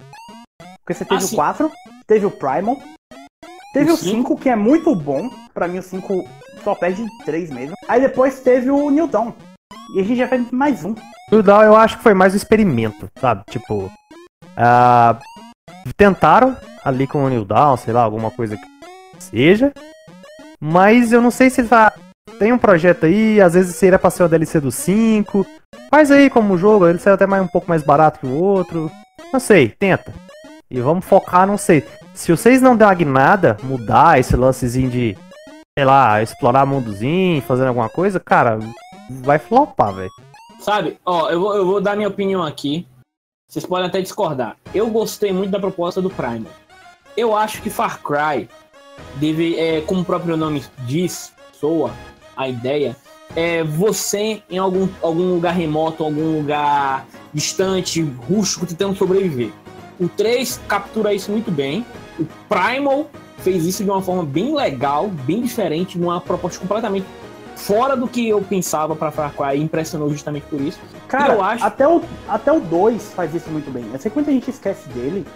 Porque 0.80 0.94
você 0.94 1.04
teve 1.04 1.22
Ah, 1.22 1.24
o 1.24 1.28
sim. 1.28 1.36
4, 1.36 1.70
teve 2.06 2.26
o 2.26 2.30
Primal, 2.30 2.76
teve 3.72 3.90
O 3.90 3.94
o 3.94 3.96
5, 3.96 4.36
que 4.36 4.48
é 4.48 4.56
muito 4.56 4.94
bom. 4.96 5.30
Pra 5.54 5.68
mim 5.68 5.78
o 5.78 5.82
5 5.82 6.24
só 6.64 6.74
perde 6.74 7.04
3 7.24 7.50
mesmo. 7.50 7.74
Aí 7.86 8.00
depois 8.00 8.40
teve 8.40 8.70
o 8.70 8.90
New 8.90 9.06
Dawn. 9.06 9.32
E 9.94 10.00
a 10.00 10.02
gente 10.02 10.16
já 10.16 10.26
fez 10.28 10.50
mais 10.50 10.84
um. 10.84 10.94
O 11.30 11.42
Down 11.42 11.62
eu 11.62 11.76
acho 11.76 11.98
que 11.98 12.02
foi 12.02 12.14
mais 12.14 12.32
um 12.34 12.36
experimento, 12.36 13.08
sabe? 13.20 13.42
Tipo, 13.50 13.90
ah, 14.56 15.18
tentaram 15.96 16.56
ali 16.84 17.06
com 17.06 17.24
o 17.24 17.28
New 17.28 17.44
Down, 17.44 17.76
sei 17.76 17.92
lá, 17.92 18.02
alguma 18.02 18.30
coisa 18.30 18.56
que 18.56 18.66
seja. 19.22 19.72
Mas 20.60 21.12
eu 21.12 21.20
não 21.20 21.30
sei 21.30 21.48
se 21.48 21.62
vai. 21.62 21.92
Tem 22.38 22.52
um 22.52 22.58
projeto 22.58 23.06
aí, 23.06 23.40
às 23.40 23.54
vezes 23.54 23.76
seria 23.76 23.98
pra 23.98 24.10
ser 24.10 24.22
o 24.22 24.28
DLC 24.28 24.60
do 24.60 24.70
5. 24.70 25.46
Faz 25.90 26.10
aí 26.10 26.28
como 26.28 26.58
jogo, 26.58 26.86
ele 26.86 26.98
sai 26.98 27.12
até 27.12 27.26
mais, 27.26 27.42
um 27.42 27.48
pouco 27.48 27.68
mais 27.68 27.82
barato 27.82 28.20
que 28.20 28.26
o 28.26 28.42
outro. 28.42 28.90
Não 29.32 29.40
sei, 29.40 29.68
tenta. 29.68 30.12
E 30.70 30.80
vamos 30.80 31.04
focar, 31.04 31.46
não 31.46 31.56
sei. 31.56 31.84
Se 32.14 32.30
vocês 32.30 32.60
não 32.60 32.76
der 32.76 32.84
uma 32.84 32.94
guinada, 32.94 33.56
mudar 33.62 34.18
esse 34.18 34.36
lancezinho 34.36 34.90
de, 34.90 35.16
sei 35.76 35.84
lá, 35.84 36.22
explorar 36.22 36.66
mundozinho, 36.66 37.40
fazendo 37.42 37.68
alguma 37.68 37.88
coisa, 37.88 38.20
cara, 38.20 38.58
vai 39.08 39.38
flopar, 39.38 39.94
velho. 39.94 40.10
Sabe, 40.60 40.98
ó, 41.06 41.30
eu 41.30 41.40
vou, 41.40 41.54
eu 41.54 41.66
vou 41.66 41.80
dar 41.80 41.96
minha 41.96 42.08
opinião 42.08 42.42
aqui. 42.42 42.86
Vocês 43.48 43.64
podem 43.64 43.86
até 43.86 44.00
discordar. 44.00 44.56
Eu 44.74 44.90
gostei 44.90 45.32
muito 45.32 45.50
da 45.50 45.58
proposta 45.58 46.02
do 46.02 46.10
Primal. 46.10 46.52
Eu 47.16 47.34
acho 47.34 47.62
que 47.62 47.70
Far 47.70 48.02
Cry 48.02 48.48
deve, 49.14 49.58
é, 49.58 49.80
como 49.82 50.02
o 50.02 50.04
próprio 50.04 50.36
nome 50.36 50.62
diz, 50.80 51.32
soa 51.52 51.90
a 52.38 52.48
ideia, 52.48 52.96
é 53.36 53.62
você 53.64 54.40
em 54.48 54.56
algum, 54.56 54.88
algum 55.02 55.34
lugar 55.34 55.52
remoto, 55.52 56.02
algum 56.04 56.38
lugar 56.38 57.04
distante, 57.34 58.00
rústico, 58.00 58.64
tentando 58.64 58.96
sobreviver. 58.96 59.50
O 60.00 60.08
3 60.08 60.60
captura 60.68 61.12
isso 61.12 61.30
muito 61.30 61.50
bem. 61.50 61.84
O 62.18 62.24
Primal 62.48 63.10
fez 63.38 63.66
isso 63.66 63.84
de 63.84 63.90
uma 63.90 64.00
forma 64.00 64.24
bem 64.24 64.54
legal, 64.54 65.08
bem 65.08 65.42
diferente, 65.42 65.98
numa 65.98 66.20
proposta 66.20 66.58
completamente 66.60 67.06
fora 67.56 67.96
do 67.96 68.06
que 68.06 68.28
eu 68.28 68.40
pensava 68.40 68.94
pra 68.94 69.10
Far 69.10 69.32
Cry, 69.34 69.58
e 69.58 69.62
impressionou 69.62 70.08
justamente 70.10 70.44
por 70.46 70.60
isso. 70.60 70.78
Cara, 71.08 71.34
Eu 71.34 71.42
acho- 71.42 71.64
até, 71.64 71.88
o, 71.88 72.00
até 72.28 72.52
o 72.52 72.60
2 72.60 73.12
faz 73.14 73.34
isso 73.34 73.50
muito 73.50 73.70
bem. 73.70 73.84
Eu 73.92 73.98
sei 73.98 74.10
que 74.10 74.16
muita 74.16 74.30
gente 74.30 74.48
esquece 74.48 74.88
dele, 74.90 75.26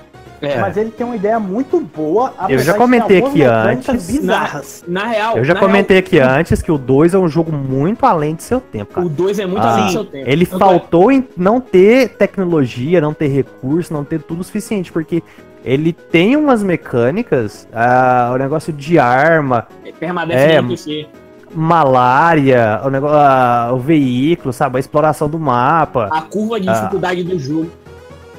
mas 0.61 0.77
ele 0.77 0.91
tem 0.91 1.07
uma 1.07 1.17
ideia 1.17 1.39
muito 1.41 1.81
boa. 1.81 2.33
É. 2.49 2.55
Eu 2.55 2.59
já 2.59 2.73
de 2.73 2.79
comentei 2.79 3.19
aqui 3.19 3.43
antes, 3.43 4.07
bizarras. 4.07 4.85
Na 4.87 5.07
real, 5.07 5.37
Eu 5.39 5.45
já 5.45 5.55
na 5.55 5.61
comentei 5.61 5.99
aqui 5.99 6.19
antes 6.21 6.61
que 6.63 6.71
o 6.73 6.79
2 6.79 7.15
é 7.15 7.19
um 7.19 7.29
jogo 7.29 7.53
muito 7.53 8.05
além 8.05 8.35
do 8.35 8.43
seu 8.43 8.61
tempo, 8.61 8.93
real, 8.95 8.95
cara. 8.95 9.07
o 9.07 9.11
2 9.11 9.39
é 9.39 9.47
muito 9.47 9.63
Ah, 9.63 9.73
além 9.73 9.87
do 9.87 9.93
seu 9.93 10.05
tempo. 10.05 10.29
Ele 10.29 10.45
é- 10.45 10.59
faltou 10.59 11.11
em 11.13 11.27
não 11.37 11.61
ter 11.61 12.11
tecnologia, 12.11 13.01
não 13.01 13.15
ter 13.15 13.29
recurso, 13.29 13.93
não 13.93 14.05
ter 14.05 14.21
tudo 14.23 14.41
o 14.41 14.45
suficiente, 14.45 14.91
porque 14.93 15.23
ele 15.65 15.93
tem 15.93 16.35
umas 16.37 16.63
mecânicas, 16.63 17.69
ah, 17.73 18.31
o 18.35 18.37
negócio 18.37 18.73
de 18.73 18.99
arma, 18.99 19.67
É, 19.85 19.91
É, 20.35 20.55
NPC. 20.59 21.07
malária, 21.55 22.81
o, 22.85 22.91
negócio, 22.91 23.17
ah, 23.17 23.71
o 23.73 23.79
veículo, 23.79 24.53
sabe, 24.53 24.77
a 24.77 24.81
exploração 24.81 25.29
do 25.29 25.39
mapa. 25.39 26.09
A 26.11 26.23
curva 26.23 26.59
de 26.61 26.69
Ah. 26.69 26.73
dificuldade 26.73 27.23
do 27.23 27.39
jogo. 27.39 27.71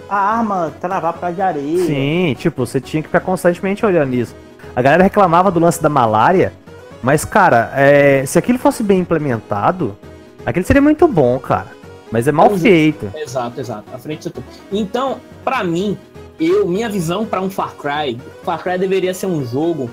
A 0.09 0.17
arma 0.37 0.73
travar 0.79 1.13
pra 1.13 1.31
de 1.31 1.41
areia. 1.41 1.85
Sim, 1.85 2.35
tipo, 2.37 2.65
você 2.65 2.79
tinha 2.79 3.01
que 3.01 3.07
ficar 3.07 3.21
constantemente 3.21 3.85
olhando 3.85 4.13
isso. 4.13 4.35
A 4.75 4.81
galera 4.81 5.03
reclamava 5.03 5.51
do 5.51 5.59
lance 5.59 5.81
da 5.81 5.89
malária, 5.89 6.53
mas, 7.01 7.25
cara, 7.25 7.71
é, 7.75 8.25
se 8.25 8.39
aquilo 8.39 8.57
fosse 8.57 8.81
bem 8.81 8.99
implementado, 8.99 9.97
aquilo 10.45 10.65
seria 10.65 10.81
muito 10.81 11.07
bom, 11.07 11.37
cara. 11.39 11.67
Mas 12.11 12.27
é 12.27 12.31
mal 12.31 12.53
é. 12.53 12.57
feito. 12.57 13.11
Exato, 13.15 13.59
exato. 13.59 13.85
À 13.93 13.97
frente 13.97 14.29
do. 14.29 14.43
Então, 14.71 15.19
pra 15.43 15.63
mim, 15.63 15.97
eu, 16.39 16.67
minha 16.67 16.87
visão 16.89 17.25
pra 17.25 17.41
um 17.41 17.49
Far 17.49 17.73
Cry, 17.75 18.19
Far 18.43 18.61
Cry 18.61 18.77
deveria 18.77 19.13
ser 19.13 19.25
um 19.25 19.45
jogo 19.45 19.89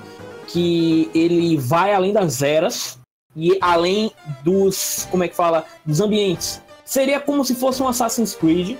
que 0.47 1.09
ele 1.13 1.57
vai 1.57 1.93
além 1.93 2.13
das 2.13 2.41
eras 2.41 2.99
e 3.35 3.57
além 3.61 4.11
dos, 4.43 5.07
como 5.09 5.23
é 5.23 5.27
que 5.27 5.35
fala, 5.35 5.65
dos 5.85 5.99
ambientes. 5.99 6.61
Seria 6.83 7.19
como 7.19 7.43
se 7.43 7.55
fosse 7.55 7.81
um 7.81 7.87
Assassin's 7.87 8.35
Creed, 8.35 8.77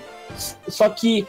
só 0.68 0.88
que 0.88 1.26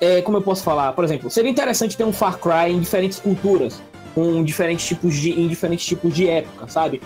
é, 0.00 0.20
como 0.22 0.38
eu 0.38 0.42
posso 0.42 0.62
falar, 0.64 0.92
por 0.92 1.04
exemplo, 1.04 1.30
seria 1.30 1.50
interessante 1.50 1.96
ter 1.96 2.04
um 2.04 2.12
Far 2.12 2.38
Cry 2.38 2.72
em 2.72 2.80
diferentes 2.80 3.20
culturas, 3.20 3.80
com 4.14 4.42
diferentes 4.42 4.86
tipos 4.86 5.14
de 5.14 5.30
em 5.30 5.46
diferentes 5.48 5.86
tipos 5.86 6.12
de 6.12 6.28
época, 6.28 6.66
sabe? 6.68 7.00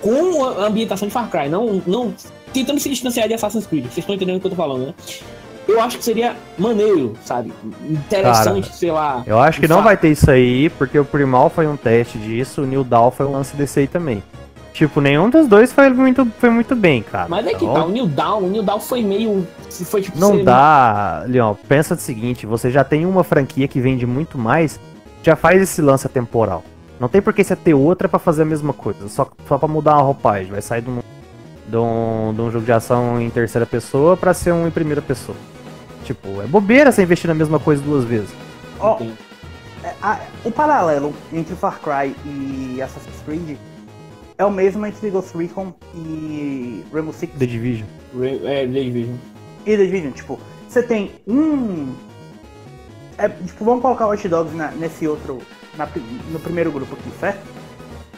Com 0.00 0.44
a 0.44 0.66
ambientação 0.66 1.08
de 1.08 1.14
Far 1.14 1.30
Cry, 1.30 1.48
não 1.48 1.82
não 1.86 2.14
tentando 2.52 2.80
se 2.80 2.88
distanciar 2.88 3.28
de 3.28 3.34
Assassin's 3.34 3.66
Creed. 3.66 3.84
Vocês 3.84 3.98
estão 3.98 4.14
entendendo 4.14 4.36
o 4.36 4.40
que 4.40 4.46
eu 4.46 4.50
tô 4.50 4.56
falando, 4.56 4.86
né? 4.86 4.94
Eu 5.66 5.80
acho 5.82 5.98
que 5.98 6.04
seria 6.04 6.34
maneiro, 6.56 7.14
sabe? 7.24 7.52
Interessante, 7.88 8.74
sei 8.74 8.90
lá. 8.90 9.22
Eu 9.26 9.38
acho 9.38 9.60
que 9.60 9.68
não 9.68 9.82
vai 9.82 9.98
ter 9.98 10.10
isso 10.10 10.30
aí, 10.30 10.70
porque 10.70 10.98
o 10.98 11.04
Primal 11.04 11.50
foi 11.50 11.66
um 11.66 11.76
teste 11.76 12.16
disso, 12.16 12.62
o 12.62 12.66
New 12.66 12.82
Dawn 12.82 13.10
foi 13.10 13.26
um 13.26 13.32
lance 13.32 13.54
desse 13.54 13.80
aí 13.80 13.86
também. 13.86 14.22
Tipo, 14.72 15.00
nenhum 15.00 15.28
dos 15.28 15.48
dois 15.48 15.72
foi 15.72 15.88
muito, 15.90 16.24
foi 16.38 16.50
muito 16.50 16.76
bem, 16.76 17.02
cara. 17.02 17.26
Mas 17.28 17.46
é 17.46 17.50
que 17.54 17.64
Então, 17.64 17.74
tá, 17.74 17.84
o 17.84 17.90
New 17.90 18.06
Down, 18.06 18.38
o 18.44 18.48
New 18.48 18.62
Down 18.62 18.78
foi 18.80 19.02
meio. 19.02 19.46
Foi 19.84 20.00
tipo. 20.02 20.18
Não 20.18 20.36
ser- 20.36 20.44
dá, 20.44 21.24
Leon. 21.26 21.54
Pensa 21.68 21.94
o 21.94 21.98
seguinte: 21.98 22.46
você 22.46 22.70
já 22.70 22.84
tem 22.84 23.04
uma 23.04 23.24
franquia 23.24 23.66
que 23.66 23.80
vende 23.80 24.06
muito 24.06 24.38
mais, 24.38 24.78
já 25.22 25.34
faz 25.34 25.60
esse 25.60 25.82
lance 25.82 26.08
temporal. 26.08 26.62
Não 27.00 27.08
tem 27.08 27.20
por 27.20 27.32
que 27.32 27.42
você 27.42 27.56
ter 27.56 27.74
outra 27.74 28.08
pra 28.08 28.18
fazer 28.18 28.42
a 28.42 28.44
mesma 28.44 28.72
coisa, 28.72 29.08
só, 29.08 29.28
só 29.48 29.58
pra 29.58 29.68
mudar 29.68 29.92
a 29.94 30.00
roupagem. 30.00 30.50
Vai 30.52 30.62
sair 30.62 30.82
de 30.82 30.90
um, 30.90 31.00
de, 31.66 31.76
um, 31.76 32.32
de 32.34 32.40
um 32.42 32.50
jogo 32.50 32.64
de 32.64 32.72
ação 32.72 33.20
em 33.20 33.30
terceira 33.30 33.66
pessoa 33.66 34.16
pra 34.16 34.32
ser 34.34 34.52
um 34.52 34.66
em 34.66 34.70
primeira 34.70 35.02
pessoa. 35.02 35.36
Tipo, 36.04 36.40
é 36.42 36.46
bobeira 36.46 36.90
você 36.92 37.02
investir 37.02 37.26
na 37.28 37.34
mesma 37.34 37.58
coisa 37.58 37.82
duas 37.82 38.04
vezes. 38.04 38.30
Ó, 38.80 38.98
a- 40.02 40.18
o 40.44 40.50
paralelo 40.50 41.12
entre 41.32 41.54
Far 41.54 41.78
Cry 41.80 42.14
e 42.24 42.80
Assassin's 42.82 43.20
Creed 43.24 43.56
é 44.38 44.44
o 44.44 44.50
mesmo 44.50 44.86
entre 44.86 45.10
Ghost 45.10 45.36
Recon 45.36 45.72
e 45.94 46.84
Rainbow 46.92 47.12
Six 47.12 47.32
The 47.38 47.46
Division. 47.46 47.86
Re- 48.18 48.40
É, 48.44 48.66
The 48.66 48.84
Division. 48.84 49.16
e 49.66 49.76
The 49.76 49.84
Division. 49.84 50.12
Tipo, 50.12 50.38
você 50.68 50.82
tem 50.82 51.12
um. 51.26 51.92
É, 53.18 53.28
tipo, 53.28 53.64
vamos 53.64 53.82
colocar 53.82 54.06
Watch 54.06 54.28
Dogs 54.28 54.54
na- 54.56 54.70
nesse 54.70 55.06
outro. 55.08 55.38
na 55.76 55.88
no 56.32 56.40
primeiro 56.40 56.72
grupo 56.72 56.94
aqui, 56.94 57.10
certo? 57.20 57.40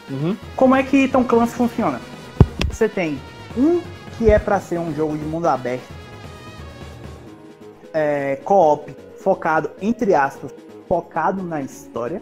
Uhum. 0.09 0.35
Como 0.55 0.75
é 0.75 0.81
que 0.83 1.07
Tom 1.07 1.23
Clancy 1.23 1.53
funciona? 1.53 1.99
Você 2.69 2.89
tem 2.89 3.19
um 3.57 3.81
que 4.17 4.29
é 4.31 4.39
pra 4.39 4.59
ser 4.59 4.79
um 4.79 4.93
jogo 4.95 5.17
de 5.17 5.23
mundo 5.23 5.47
aberto, 5.47 5.83
é, 7.93 8.37
co-op, 8.43 8.95
focado, 9.17 9.69
entre 9.81 10.15
aspas, 10.15 10.51
focado 10.87 11.41
na 11.43 11.61
história, 11.61 12.21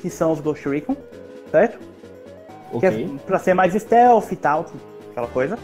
que 0.00 0.08
são 0.10 0.32
os 0.32 0.40
Ghost 0.40 0.68
Recon, 0.68 0.96
certo? 1.50 1.78
Que 2.80 2.86
Ok. 2.86 3.10
é 3.16 3.26
pra 3.26 3.38
ser 3.38 3.54
mais 3.54 3.74
stealth 3.74 4.32
e 4.32 4.36
tal, 4.36 4.66
aquela 5.10 5.28
coisa. 5.28 5.58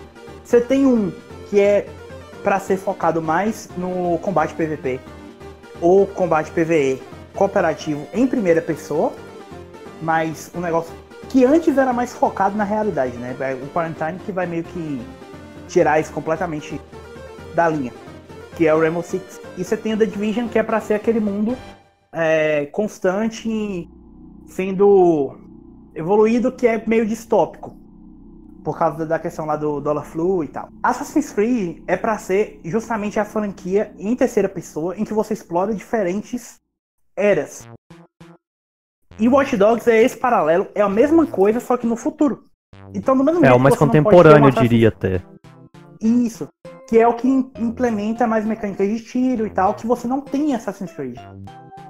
Você 0.45 0.61
tem 0.61 0.87
um 0.87 1.13
que 1.49 1.61
é 1.61 1.87
pra 2.43 2.61
ser 2.61 2.77
focado 2.77 3.21
mais 3.21 3.69
no 3.77 4.19
combate 4.19 4.55
PVP 4.55 5.01
ou 5.81 6.07
combate 6.07 6.51
PVE 6.51 7.03
cooperativo 7.35 8.07
em 8.13 8.27
primeira 8.27 8.61
pessoa, 8.61 9.13
mas 10.03 10.51
um 10.55 10.61
negócio 10.61 10.93
que 11.29 11.45
antes 11.45 11.77
era 11.77 11.93
mais 11.93 12.13
focado 12.13 12.57
na 12.57 12.65
realidade, 12.65 13.17
né? 13.17 13.37
O 13.63 13.67
Quarantine 13.69 14.19
que 14.25 14.33
vai 14.33 14.47
meio 14.47 14.65
que 14.65 15.01
tirar 15.69 16.01
isso 16.01 16.13
completamente 16.13 16.81
da 17.55 17.69
linha, 17.69 17.93
que 18.57 18.67
é 18.67 18.75
o 18.75 18.81
Rainbow 18.81 19.03
Six. 19.03 19.41
E 19.57 19.65
você 19.65 19.77
tem 19.77 19.95
o 19.95 19.97
The 19.97 20.07
Division 20.07 20.49
que 20.49 20.59
é 20.59 20.63
pra 20.63 20.81
ser 20.81 20.95
aquele 20.95 21.21
mundo 21.21 21.57
é, 22.13 22.67
constante 22.67 23.89
sendo 24.47 25.37
evoluído 25.99 26.53
que 26.53 26.67
é 26.67 26.83
meio 26.87 27.05
distópico. 27.07 27.77
Por 28.65 28.77
causa 28.79 29.07
da 29.07 29.19
questão 29.19 29.47
lá 29.47 29.57
do 29.57 29.81
Dollar 29.81 30.05
Flu 30.05 30.45
e 30.45 30.49
tal. 30.49 30.69
Assassin's 30.83 31.33
Creed 31.33 31.83
é 31.87 31.97
pra 31.97 32.19
ser 32.19 32.61
justamente 32.65 33.19
a 33.19 33.25
franquia 33.25 33.93
em 33.99 34.15
terceira 34.15 34.49
pessoa 34.49 34.97
em 34.97 35.05
que 35.05 35.15
você 35.15 35.33
explora 35.33 35.73
diferentes 35.75 36.61
eras. 37.17 37.67
E 39.19 39.29
Watch 39.29 39.57
Dogs 39.57 39.89
é 39.91 40.03
esse 40.03 40.17
paralelo, 40.17 40.69
é 40.75 40.81
a 40.83 40.89
mesma 40.89 41.27
coisa, 41.27 41.61
só 41.61 41.77
que 41.77 41.87
no 41.87 41.97
futuro. 41.97 42.45
Então, 42.95 43.17
do 43.17 43.25
mesmo 43.25 43.45
É 43.45 43.53
o 43.53 43.59
mais 43.59 43.75
contemporâneo, 43.77 44.49
eu 44.49 44.53
diria 44.53 44.89
até. 44.89 45.23
isso. 46.01 46.49
Que 46.89 46.99
é 46.99 47.07
o 47.09 47.15
que 47.15 47.29
im- 47.29 47.51
implementa 47.59 48.27
mais 48.27 48.45
mecânicas 48.47 48.89
de 48.89 49.01
tiro 49.05 49.47
e 49.47 49.51
tal, 49.51 49.75
que 49.75 49.87
você 49.87 50.07
não 50.09 50.21
tem 50.21 50.51
em 50.51 50.55
Assassin's 50.55 50.93
Creed. 50.93 51.17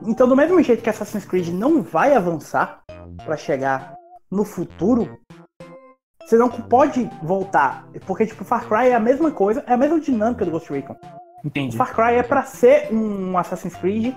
Então, 0.02 0.28
do 0.28 0.36
mesmo 0.36 0.62
jeito 0.62 0.82
que 0.82 0.90
Assassin's 0.90 1.24
Creed 1.24 1.48
não 1.48 1.82
vai 1.82 2.14
avançar 2.14 2.82
pra 3.24 3.36
chegar 3.36 3.94
no 4.30 4.44
futuro, 4.44 5.18
você 6.20 6.36
não 6.36 6.48
pode 6.48 7.10
voltar. 7.22 7.86
Porque, 8.06 8.26
tipo, 8.26 8.44
Far 8.44 8.68
Cry 8.68 8.88
é 8.88 8.94
a 8.94 9.00
mesma 9.00 9.30
coisa, 9.30 9.64
é 9.66 9.72
a 9.72 9.76
mesma 9.76 10.00
dinâmica 10.00 10.44
do 10.44 10.50
Ghost 10.50 10.70
Recon. 10.72 10.96
Entendi. 11.44 11.76
Far 11.76 11.94
Cry 11.94 12.16
é 12.16 12.22
pra 12.22 12.42
ser 12.42 12.92
um 12.92 13.36
Assassin's 13.38 13.74
Creed 13.76 14.14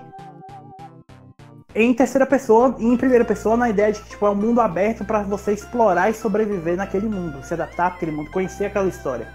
em 1.74 1.94
terceira 1.94 2.26
pessoa 2.26 2.76
e 2.78 2.84
em 2.84 2.96
primeira 2.96 3.24
pessoa 3.24 3.56
na 3.56 3.70
ideia 3.70 3.92
de 3.92 4.00
que 4.00 4.10
tipo, 4.10 4.26
é 4.26 4.30
um 4.30 4.34
mundo 4.34 4.60
aberto 4.60 5.04
pra 5.04 5.22
você 5.22 5.52
explorar 5.52 6.10
e 6.10 6.14
sobreviver 6.14 6.76
naquele 6.76 7.08
mundo, 7.08 7.42
se 7.42 7.54
adaptar 7.54 7.86
àquele 7.86 8.12
mundo, 8.12 8.30
conhecer 8.30 8.66
aquela 8.66 8.88
história. 8.88 9.26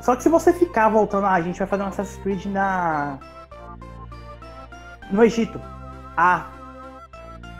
Só 0.00 0.14
que 0.14 0.22
se 0.22 0.28
você 0.28 0.52
ficar 0.52 0.88
voltando, 0.90 1.26
ah, 1.26 1.32
a 1.32 1.40
gente 1.40 1.58
vai 1.58 1.66
fazer 1.66 1.82
um 1.82 1.86
Assassin's 1.86 2.22
Creed 2.22 2.46
na 2.46 3.18
no 5.10 5.22
Egito. 5.24 5.60
Ah, 6.16 6.46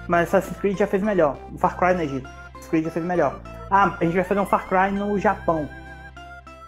mas 0.07 0.29
Assassin's 0.29 0.57
Creed 0.59 0.79
já 0.79 0.87
fez 0.87 1.03
melhor. 1.03 1.37
O 1.53 1.59
Far 1.59 1.77
Cry 1.77 1.95
no 1.95 2.03
Egito. 2.03 2.27
Assassin's 2.29 2.69
Creed 2.69 2.85
já 2.85 2.91
fez 2.91 3.05
melhor. 3.05 3.37
Ah, 3.71 3.95
a 4.01 4.05
gente 4.05 4.15
vai 4.15 4.25
fazer 4.25 4.41
um 4.41 4.47
Far 4.47 4.67
Cry 4.69 4.91
no 4.93 5.19
Japão. 5.19 5.69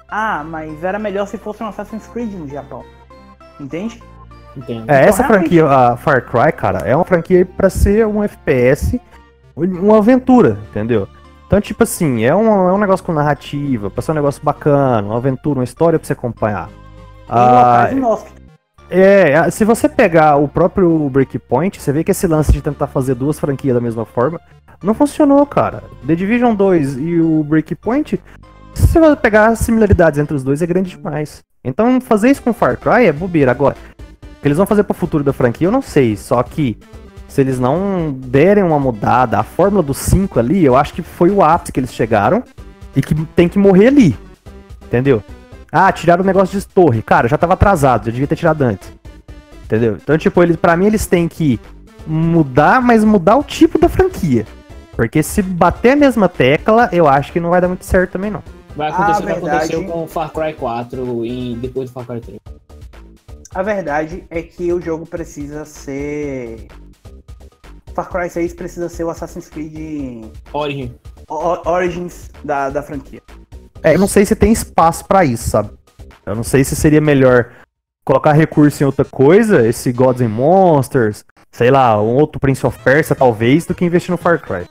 Ah, 0.08 0.42
mas 0.44 0.82
era 0.84 0.98
melhor 0.98 1.26
se 1.26 1.38
fosse 1.38 1.62
um 1.62 1.68
Assassin's 1.68 2.06
Creed 2.08 2.32
no 2.34 2.48
Japão. 2.48 2.84
Entende? 3.58 4.02
Entendo. 4.56 4.90
É, 4.90 4.96
Então, 5.00 5.08
essa 5.08 5.24
franquia, 5.24 5.66
a 5.66 5.96
Far 5.96 6.22
Cry, 6.26 6.52
cara, 6.52 6.78
é 6.80 6.94
uma 6.94 7.04
franquia 7.04 7.46
pra 7.46 7.70
ser 7.70 8.06
um 8.06 8.22
FPS, 8.22 9.00
uma 9.56 9.98
aventura, 9.98 10.58
entendeu? 10.70 11.08
Então, 11.46 11.60
tipo 11.60 11.82
assim, 11.82 12.24
é 12.24 12.34
um, 12.34 12.68
é 12.68 12.72
um 12.72 12.78
negócio 12.78 13.04
com 13.04 13.12
narrativa, 13.12 13.90
pra 13.90 14.02
ser 14.02 14.12
um 14.12 14.14
negócio 14.14 14.42
bacana, 14.42 15.06
uma 15.08 15.16
aventura, 15.16 15.58
uma 15.58 15.64
história 15.64 15.98
pra 15.98 16.06
você 16.06 16.12
acompanhar. 16.12 16.68
Em 16.68 16.72
Ah, 17.28 17.50
locais 17.50 17.96
inóspitos. 17.96 18.39
É, 18.90 19.50
se 19.50 19.64
você 19.64 19.88
pegar 19.88 20.36
o 20.36 20.48
próprio 20.48 21.08
Breakpoint, 21.08 21.80
você 21.80 21.92
vê 21.92 22.02
que 22.02 22.10
esse 22.10 22.26
lance 22.26 22.52
de 22.52 22.60
tentar 22.60 22.88
fazer 22.88 23.14
duas 23.14 23.38
franquias 23.38 23.74
da 23.74 23.80
mesma 23.80 24.04
forma 24.04 24.40
não 24.82 24.94
funcionou, 24.94 25.44
cara. 25.46 25.84
The 26.06 26.14
Division 26.14 26.54
2 26.54 26.96
e 26.98 27.20
o 27.20 27.44
Breakpoint, 27.44 28.20
se 28.74 28.98
você 28.98 29.16
pegar 29.16 29.48
as 29.48 29.60
similaridades 29.60 30.18
entre 30.18 30.34
os 30.34 30.42
dois, 30.42 30.62
é 30.62 30.66
grande 30.66 30.96
demais. 30.96 31.42
Então, 31.62 32.00
fazer 32.00 32.30
isso 32.30 32.42
com 32.42 32.52
Far 32.52 32.78
Cry 32.78 33.06
é 33.06 33.12
bobeira. 33.12 33.50
Agora, 33.50 33.76
o 34.02 34.40
que 34.40 34.48
eles 34.48 34.56
vão 34.56 34.66
fazer 34.66 34.82
pro 34.84 34.94
futuro 34.94 35.22
da 35.22 35.32
franquia, 35.32 35.68
eu 35.68 35.72
não 35.72 35.82
sei. 35.82 36.16
Só 36.16 36.42
que, 36.42 36.78
se 37.28 37.40
eles 37.40 37.60
não 37.60 38.12
derem 38.12 38.64
uma 38.64 38.78
mudada, 38.78 39.38
a 39.38 39.42
fórmula 39.42 39.82
dos 39.82 39.98
5 39.98 40.38
ali, 40.38 40.64
eu 40.64 40.76
acho 40.76 40.94
que 40.94 41.02
foi 41.02 41.30
o 41.30 41.42
ápice 41.42 41.72
que 41.72 41.78
eles 41.78 41.92
chegaram 41.92 42.42
e 42.96 43.02
que 43.02 43.14
tem 43.36 43.48
que 43.48 43.58
morrer 43.58 43.88
ali. 43.88 44.16
Entendeu? 44.82 45.22
Ah, 45.72 45.90
tiraram 45.92 46.22
o 46.22 46.26
negócio 46.26 46.58
de 46.58 46.66
torre. 46.66 47.02
Cara, 47.02 47.28
já 47.28 47.38
tava 47.38 47.54
atrasado, 47.54 48.06
já 48.06 48.10
devia 48.12 48.26
ter 48.26 48.36
tirado 48.36 48.62
antes. 48.62 48.92
Entendeu? 49.64 49.96
Então, 50.02 50.18
tipo, 50.18 50.42
eles, 50.42 50.56
pra 50.56 50.76
mim, 50.76 50.86
eles 50.86 51.06
têm 51.06 51.28
que 51.28 51.60
mudar, 52.06 52.80
mas 52.82 53.04
mudar 53.04 53.36
o 53.36 53.42
tipo 53.44 53.78
da 53.78 53.88
franquia. 53.88 54.46
Porque 54.96 55.22
se 55.22 55.40
bater 55.42 55.92
a 55.92 55.96
mesma 55.96 56.28
tecla, 56.28 56.88
eu 56.92 57.06
acho 57.08 57.32
que 57.32 57.38
não 57.40 57.50
vai 57.50 57.60
dar 57.60 57.68
muito 57.68 57.84
certo 57.84 58.12
também, 58.12 58.30
não. 58.30 58.42
Vai 58.76 58.88
acontecer 58.90 59.12
Ah, 59.12 59.22
o 59.22 59.26
que 59.26 59.32
aconteceu 59.32 59.78
verdade. 59.80 59.92
com 59.92 60.04
o 60.04 60.08
Far 60.08 60.30
Cry 60.32 60.54
4 60.54 61.24
e 61.24 61.56
depois 61.56 61.88
do 61.90 61.94
Far 61.94 62.04
Cry 62.06 62.20
3. 62.20 62.38
A 63.54 63.62
verdade 63.62 64.24
é 64.30 64.42
que 64.42 64.72
o 64.72 64.80
jogo 64.80 65.06
precisa 65.06 65.64
ser. 65.64 66.66
Far 67.94 68.08
Cry 68.08 68.28
6 68.30 68.54
precisa 68.54 68.88
ser 68.88 69.04
o 69.04 69.10
Assassin's 69.10 69.48
Creed 69.48 70.24
Origin. 70.52 70.94
O- 71.28 71.68
Origins 71.68 72.30
da, 72.44 72.70
da 72.70 72.82
franquia. 72.82 73.20
É, 73.82 73.94
eu 73.94 73.98
não 73.98 74.08
sei 74.08 74.24
se 74.24 74.36
tem 74.36 74.52
espaço 74.52 75.04
pra 75.06 75.24
isso, 75.24 75.50
sabe? 75.50 75.70
Eu 76.26 76.34
não 76.34 76.42
sei 76.42 76.62
se 76.64 76.76
seria 76.76 77.00
melhor 77.00 77.50
colocar 78.04 78.32
recurso 78.32 78.82
em 78.82 78.86
outra 78.86 79.04
coisa, 79.04 79.66
esse 79.66 79.92
Gods 79.92 80.20
and 80.22 80.28
Monsters, 80.28 81.24
sei 81.50 81.70
lá, 81.70 82.00
um 82.00 82.14
outro 82.16 82.40
Prince 82.40 82.66
of 82.66 82.78
Persia, 82.80 83.16
talvez, 83.16 83.66
do 83.66 83.74
que 83.74 83.84
investir 83.84 84.10
no 84.10 84.16
Far 84.16 84.40
Cry. 84.40 84.66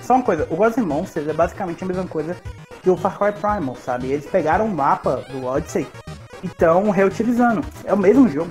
Só 0.00 0.14
uma 0.14 0.24
coisa, 0.24 0.46
o 0.50 0.56
Gods 0.56 0.78
and 0.78 0.86
Monsters 0.86 1.28
é 1.28 1.32
basicamente 1.32 1.84
a 1.84 1.86
mesma 1.86 2.06
coisa 2.06 2.36
que 2.82 2.90
o 2.90 2.96
Far 2.96 3.16
Cry 3.16 3.32
Primal, 3.32 3.76
sabe? 3.76 4.10
Eles 4.10 4.26
pegaram 4.26 4.66
o 4.66 4.74
mapa 4.74 5.24
do 5.30 5.44
Odyssey 5.44 5.86
e 6.42 6.46
estão 6.46 6.90
reutilizando. 6.90 7.64
É 7.84 7.94
o 7.94 7.98
mesmo 7.98 8.28
jogo. 8.28 8.50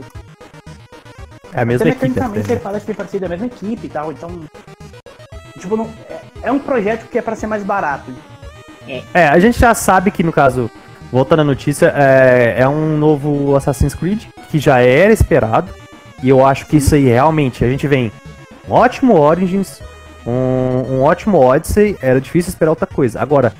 É 1.54 1.62
a 1.62 1.66
mesma 1.66 1.86
Até 1.86 1.92
equipe. 1.92 2.10
mecanicamente 2.10 2.54
né? 2.54 2.60
parece 2.64 2.86
ter 2.86 2.96
parecido 2.96 3.26
a 3.26 3.30
mesma 3.30 3.48
equipe 3.48 3.88
e 3.88 3.90
tal, 3.90 4.12
então. 4.12 4.42
Tipo, 5.60 5.76
não, 5.76 5.90
é, 6.10 6.22
é 6.44 6.52
um 6.52 6.60
projeto 6.60 7.10
que 7.10 7.18
é 7.18 7.22
pra 7.22 7.36
ser 7.36 7.48
mais 7.48 7.64
barato. 7.64 8.12
É, 9.14 9.28
a 9.28 9.40
gente 9.40 9.60
já 9.60 9.74
sabe 9.74 10.12
que, 10.12 10.24
no 10.24 10.32
caso, 10.32 10.70
voltando 11.12 11.42
à 11.42 11.44
notícia, 11.44 11.94
é, 11.96 12.56
é 12.60 12.68
um 12.68 12.98
novo 12.98 13.56
Assassin's 13.56 13.94
Creed, 13.94 14.24
que 14.50 14.60
já 14.60 14.80
era 14.80 15.14
esperado. 15.14 15.74
E 16.24 16.30
eu 16.30 16.46
acho 16.46 16.68
que 16.68 16.78
isso 16.78 16.94
aí 16.94 17.06
realmente, 17.06 17.66
a 17.66 17.70
gente 17.70 17.88
vem 17.88 18.12
um 18.68 18.74
ótimo 18.74 19.18
Origins, 19.18 19.82
um, 20.26 20.96
um 20.96 21.02
ótimo 21.02 21.40
Odyssey, 21.40 21.98
era 22.02 22.22
difícil 22.22 22.50
esperar 22.50 22.72
outra 22.72 22.86
coisa. 22.86 23.20
Agora, 23.20 23.54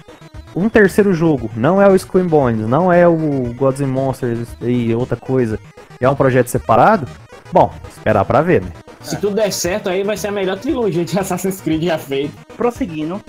um 0.56 0.70
terceiro 0.70 1.14
jogo, 1.14 1.50
não 1.56 1.82
é 1.82 1.88
o 1.88 1.96
Skull 1.96 2.24
Bones, 2.26 2.68
não 2.68 2.92
é 2.92 3.08
o 3.08 3.54
Gods 3.56 3.82
and 3.82 3.88
Monsters 3.88 4.48
e 4.62 4.94
outra 4.94 5.18
coisa, 5.18 5.60
é 6.00 6.10
um 6.10 6.16
projeto 6.16 6.48
separado, 6.48 7.08
bom, 7.52 7.74
esperar 7.90 8.26
pra 8.26 8.42
ver, 8.42 8.62
né? 8.62 8.72
Se 9.02 9.20
tudo 9.20 9.36
der 9.36 9.52
certo, 9.52 9.90
aí 9.90 10.04
vai 10.04 10.16
ser 10.16 10.28
a 10.28 10.32
melhor 10.32 10.60
trilogia 10.60 11.04
de 11.04 11.18
Assassin's 11.18 11.62
Creed 11.62 11.84
já 11.84 11.98
feita. 11.98 12.34
Prosseguindo, 12.56 13.20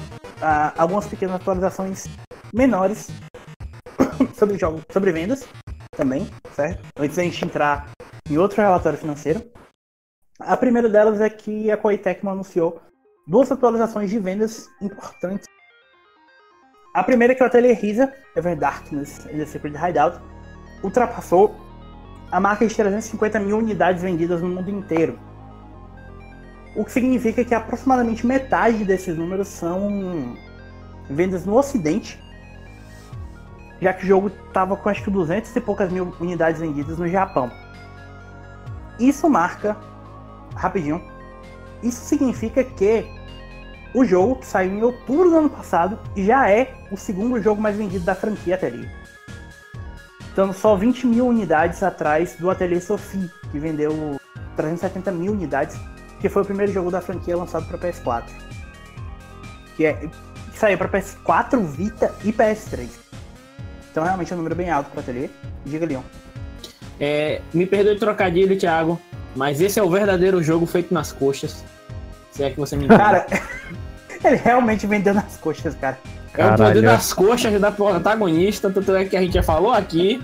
ah, 0.43 0.75
algumas 0.77 1.07
pequenas 1.07 1.37
atualizações 1.37 2.07
menores 2.53 3.09
sobre 4.35 4.59
jogos, 4.59 4.83
sobre 4.93 5.13
vendas 5.13 5.47
também, 5.97 6.29
certo? 6.55 6.83
Antes 6.99 7.17
da 7.17 7.23
gente 7.23 7.45
entrar 7.45 7.91
em 8.29 8.37
outro 8.37 8.61
relatório 8.61 8.99
financeiro. 8.99 9.43
A 10.41 10.57
primeira 10.57 10.89
delas 10.89 11.21
é 11.21 11.31
que 11.31 11.71
a 11.71 11.77
Koei 11.77 11.97
Tecmo 11.97 12.31
anunciou 12.31 12.81
duas 13.27 13.53
atualizações 13.53 14.11
de 14.11 14.19
vendas 14.19 14.69
importantes. 14.81 15.47
A 16.95 17.03
primeira 17.03 17.33
é 17.33 17.37
que 17.37 17.43
o 17.43 17.47
ateliê 17.47 17.73
Risa, 17.73 18.13
Ever 18.37 18.57
Darkness 18.57 19.25
and 19.27 19.39
the 19.39 19.47
Secret 19.47 19.75
Hideout, 19.77 20.21
ultrapassou 20.83 21.55
a 22.31 22.41
marca 22.41 22.67
de 22.67 22.75
350 22.75 23.39
mil 23.41 23.59
unidades 23.59 24.03
vendidas 24.03 24.43
no 24.43 24.49
mundo 24.49 24.71
inteiro. 24.71 25.19
O 26.75 26.85
que 26.85 26.93
significa 26.93 27.45
que 27.45 27.55
aproximadamente 27.55 28.27
metade 28.27 28.85
desses 28.85 29.17
números 29.17 29.49
são 29.49 30.37
vendas 31.09 31.45
no 31.45 31.57
Ocidente, 31.57 32.19
já 33.81 33.93
que 33.93 34.05
o 34.05 34.07
jogo 34.07 34.29
estava 34.29 34.77
com 34.77 34.89
acho 34.89 35.03
que 35.03 35.11
200 35.11 35.55
e 35.55 35.61
poucas 35.61 35.93
mil 35.93 36.15
unidades 36.19 36.61
vendidas 36.61 36.99
no 36.99 37.07
Japão. 37.09 37.51
Isso 38.99 39.29
marca, 39.29 39.77
rapidinho, 40.55 41.03
isso 41.83 42.01
significa 42.05 42.63
que 42.65 43.05
o 43.95 44.05
jogo 44.05 44.37
que 44.37 44.47
saiu 44.47 44.73
em 44.73 44.83
outubro 44.83 45.29
do 45.29 45.37
ano 45.37 45.51
passado 45.51 45.99
já 46.17 46.49
é 46.49 46.75
o 46.91 46.97
segundo 46.97 47.43
jogo 47.43 47.61
mais 47.61 47.77
vendido 47.77 48.05
da 48.05 48.15
franquia 48.15 48.55
Ateliê. 48.55 48.89
Estando 50.21 50.55
só 50.55 50.75
20 50.75 51.07
mil 51.07 51.27
unidades 51.27 51.83
atrás 51.83 52.37
do 52.37 52.49
Ateliê 52.49 52.81
Sophie, 52.81 53.31
que 53.51 53.59
vendeu 53.59 54.19
370 54.57 55.13
mil 55.13 55.33
unidades 55.33 55.79
que 56.23 56.29
foi 56.29 56.43
o 56.43 56.45
primeiro 56.45 56.73
jogo 56.73 56.89
da 56.89 57.01
franquia 57.01 57.37
lançado 57.37 57.67
para 57.67 57.77
PS4. 57.77 58.23
Que, 59.77 59.87
é, 59.87 59.95
que 59.95 60.11
saiu 60.59 60.79
para 60.79 60.89
PS4, 60.89 61.61
Vita 61.67 62.15
e 62.25 62.33
PS3. 62.33 62.89
Então 63.91 64.05
realmente 64.05 64.33
é 64.33 64.35
um 64.35 64.39
número 64.39 64.55
bem 64.55 64.71
alto 64.71 64.89
para 64.91 65.01
ateliê. 65.01 65.29
Diga, 65.67 65.85
Leon. 65.85 66.03
É, 67.01 67.41
me 67.53 67.67
perdoe 67.67 67.97
o 67.97 67.99
trocadilho, 67.99 68.57
Thiago, 68.57 69.01
mas 69.35 69.61
esse 69.61 69.81
é 69.81 69.83
o 69.83 69.91
verdadeiro 69.91 70.41
jogo 70.41 70.65
feito 70.65 70.95
nas 70.95 71.11
coxas. 71.11 71.65
Se 72.31 72.45
é 72.45 72.51
que 72.51 72.57
você 72.59 72.77
me 72.77 72.85
entende. 72.85 73.01
Cara, 73.01 73.27
ele 74.25 74.37
realmente 74.37 74.87
vendeu 74.87 75.13
nas 75.13 75.37
coxas, 75.39 75.75
cara. 75.75 75.99
é 76.35 76.47
o 76.47 76.51
poder 76.51 76.57
Caralho. 76.57 76.83
das 76.83 77.13
coxas 77.13 77.61
da 77.61 77.73
protagonista, 77.73 78.71
tanto 78.71 78.95
é 78.95 79.05
que 79.07 79.17
a 79.17 79.21
gente 79.21 79.35
já 79.35 79.43
falou 79.43 79.73
aqui. 79.73 80.23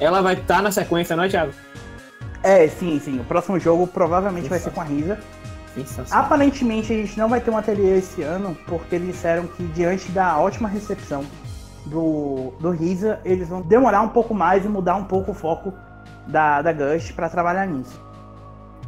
Ela 0.00 0.20
vai 0.20 0.34
estar 0.34 0.60
na 0.60 0.72
sequência, 0.72 1.14
não 1.14 1.22
é, 1.22 1.28
Thiago? 1.28 1.52
É, 2.42 2.68
sim, 2.68 3.00
sim. 3.00 3.18
O 3.18 3.24
próximo 3.24 3.58
jogo 3.58 3.86
provavelmente 3.86 4.48
vai 4.48 4.58
ser 4.58 4.70
com 4.70 4.80
a 4.80 4.84
Risa. 4.84 5.18
Sensacional. 5.76 6.24
Aparentemente 6.24 6.92
a 6.92 6.96
gente 6.96 7.18
não 7.18 7.28
vai 7.28 7.40
ter 7.40 7.50
um 7.50 7.56
ateliê 7.56 7.98
esse 7.98 8.22
ano, 8.22 8.56
porque 8.66 8.94
eles 8.94 9.08
disseram 9.08 9.46
que 9.46 9.62
diante 9.68 10.10
da 10.12 10.38
ótima 10.38 10.68
recepção 10.68 11.24
do, 11.84 12.52
do 12.58 12.70
Risa, 12.70 13.20
eles 13.24 13.48
vão 13.48 13.62
demorar 13.62 14.00
um 14.02 14.08
pouco 14.08 14.34
mais 14.34 14.64
e 14.64 14.68
mudar 14.68 14.96
um 14.96 15.04
pouco 15.04 15.30
o 15.32 15.34
foco 15.34 15.72
da, 16.26 16.62
da 16.62 16.72
Gush 16.72 17.12
para 17.12 17.28
trabalhar 17.28 17.66
nisso. 17.66 18.00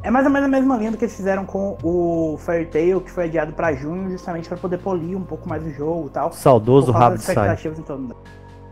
É 0.02 0.10
mais 0.10 0.24
ou 0.26 0.32
menos 0.32 0.46
a 0.46 0.50
mesma 0.50 0.76
linha 0.76 0.92
do 0.92 0.96
que 0.96 1.04
eles 1.04 1.16
fizeram 1.16 1.44
com 1.44 1.76
o 1.82 2.36
Fairy 2.38 2.66
Tail, 2.66 3.00
que 3.00 3.10
foi 3.10 3.24
adiado 3.24 3.52
para 3.52 3.72
junho, 3.74 4.08
justamente 4.10 4.48
para 4.48 4.56
poder 4.56 4.78
polir 4.78 5.16
um 5.16 5.24
pouco 5.24 5.48
mais 5.48 5.64
o 5.66 5.70
jogo 5.70 6.06
e 6.06 6.10
tal. 6.10 6.32
Saudoso 6.32 6.92
rabo 6.92 7.16
de 7.16 7.22
saia. 7.22 7.56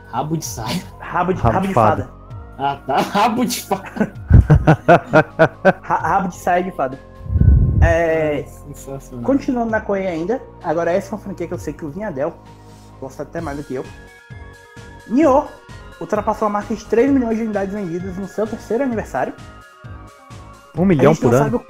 Rabo 0.08 0.36
de 0.36 0.44
saia. 0.44 0.82
Rabo 1.00 1.32
de, 1.34 1.40
Rabo 1.40 1.54
rabo 1.54 1.66
de 1.66 1.74
fada. 1.74 2.02
fada. 2.04 2.16
Ah, 2.58 2.78
tá. 2.86 2.96
Rabo 3.20 3.44
de 3.44 3.62
fada. 3.62 4.12
Ra- 5.82 5.96
Rabo 5.96 6.28
de 6.28 6.36
saia 6.36 6.62
de 6.62 6.70
fada. 6.70 6.98
É. 7.80 8.44
Continuando 9.22 9.70
na 9.70 9.80
Koei 9.80 10.06
ainda, 10.06 10.42
agora 10.62 10.90
essa 10.92 11.08
é 11.08 11.12
uma 11.14 11.22
franquia 11.22 11.46
que 11.46 11.54
eu 11.54 11.58
sei 11.58 11.72
que 11.72 11.84
o 11.84 11.90
Vinhadel 11.90 12.34
gosta 13.00 13.22
até 13.22 13.40
mais 13.40 13.58
do 13.58 13.64
que 13.64 13.74
eu. 13.74 13.84
Nioh 15.08 15.46
ultrapassou 16.00 16.46
a 16.46 16.50
marca 16.50 16.74
de 16.74 16.84
3 16.84 17.10
milhões 17.10 17.36
de 17.38 17.44
unidades 17.44 17.72
vendidas 17.74 18.16
no 18.16 18.26
seu 18.26 18.46
terceiro 18.46 18.82
aniversário. 18.84 19.32
Um 20.76 20.84
milhão 20.84 21.14
por 21.14 21.32
ano. 21.34 21.58
sabe 21.58 21.66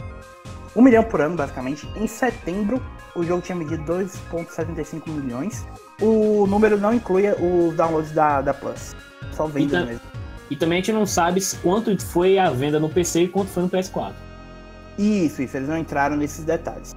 Um 0.74 0.82
milhão 0.82 1.02
por 1.04 1.20
ano, 1.20 1.36
basicamente. 1.36 1.88
Em 1.96 2.07
setembro, 2.07 2.82
o 3.14 3.22
jogo 3.22 3.42
tinha 3.42 3.57
vendido 3.57 3.84
2,75 3.84 5.09
milhões. 5.09 5.66
O 6.00 6.46
número 6.46 6.76
não 6.78 6.92
inclui 6.92 7.28
os 7.30 7.74
downloads 7.76 8.12
da, 8.12 8.40
da 8.40 8.52
Plus. 8.54 8.94
Só 9.32 9.46
vendas 9.46 9.72
Então- 9.72 9.86
mesmo. 9.86 10.00
E 10.48 10.54
também 10.57 10.78
a 10.78 10.80
gente 10.80 10.92
não 10.92 11.04
sabe 11.07 11.40
se- 11.40 11.57
quanto 11.57 11.96
foi 12.04 12.38
a 12.38 12.50
venda 12.50 12.78
no 12.78 12.88
PC 12.88 13.22
e 13.22 13.28
quanto 13.28 13.48
foi 13.50 13.64
no 13.64 13.68
PS4. 13.68 14.12
Isso, 14.99 15.42
isso, 15.42 15.57
eles 15.57 15.68
não 15.68 15.76
entraram 15.76 16.16
nesses 16.16 16.44
detalhes. 16.44 16.92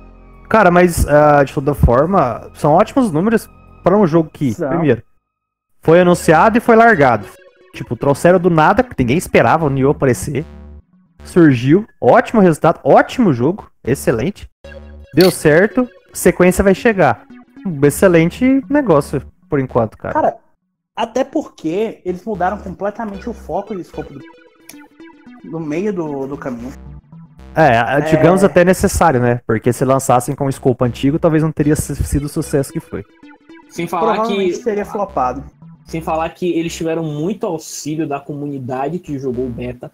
Cara, 0.50 0.72
mas 0.72 1.08
ah, 1.08 1.44
de 1.44 1.54
toda 1.54 1.74
forma, 1.74 2.50
são 2.54 2.74
ótimos 2.74 3.12
números 3.12 3.48
para 3.84 3.98
um 3.98 4.08
jogo 4.08 4.30
que, 4.34 4.54
São. 4.54 4.70
primeiro, 4.70 5.04
foi 5.82 6.02
anunciado 6.02 6.58
e 6.58 6.62
foi 6.62 6.76
largado. 6.76 7.28
Tipo, 7.74 7.96
trouxeram 7.96 8.40
do 8.40 8.50
nada, 8.50 8.84
porque 8.84 9.04
ninguém 9.04 9.18
esperava 9.18 9.66
o 9.66 9.70
Nioh 9.70 9.92
aparecer. 9.92 10.46
surgiu, 11.24 11.86
ótimo 12.02 12.42
resultado, 12.42 12.80
ótimo 12.84 13.32
jogo, 13.34 13.70
excelente. 13.84 14.50
Deu 15.14 15.30
certo, 15.30 15.88
sequência 16.14 16.64
vai 16.64 16.74
chegar. 16.74 17.26
Um 17.66 17.86
excelente 17.86 18.64
negócio 18.70 19.22
por 19.50 19.60
enquanto, 19.60 19.98
cara. 19.98 20.14
Cara, 20.14 20.38
até 20.96 21.24
porque 21.24 22.02
eles 22.06 22.24
mudaram 22.24 22.58
completamente 22.58 23.30
o 23.30 23.34
foco 23.34 23.74
e 23.74 23.78
o 23.78 23.82
escopo 23.82 24.14
do, 24.14 24.20
no 25.44 25.60
meio 25.60 25.94
do, 25.94 26.28
do 26.28 26.38
caminho. 26.38 26.74
É, 27.56 28.00
digamos 28.02 28.44
até 28.44 28.64
necessário, 28.64 29.20
né? 29.20 29.42
Porque 29.46 29.74
se 29.74 29.84
lançassem 29.84 30.34
com 30.36 30.46
o 30.46 30.50
escopo 30.50 30.86
antigo, 30.86 31.20
talvez 31.20 31.44
não 31.44 31.52
teria 31.52 31.76
sido 31.76 32.26
o 32.26 32.30
sucesso 32.30 32.72
que 32.72 32.80
foi. 32.80 33.04
Sem 33.70 33.86
falar 33.88 34.14
Provavelmente 34.14 34.58
que. 34.60 34.64
teria 34.64 34.86
flopado. 34.86 35.44
Sem 35.86 36.02
falar 36.02 36.30
que 36.30 36.52
eles 36.58 36.76
tiveram 36.76 37.04
muito 37.04 37.46
auxílio 37.46 38.08
da 38.08 38.20
comunidade 38.20 39.00
que 39.00 39.18
jogou 39.18 39.46
o 39.46 39.50
beta. 39.50 39.92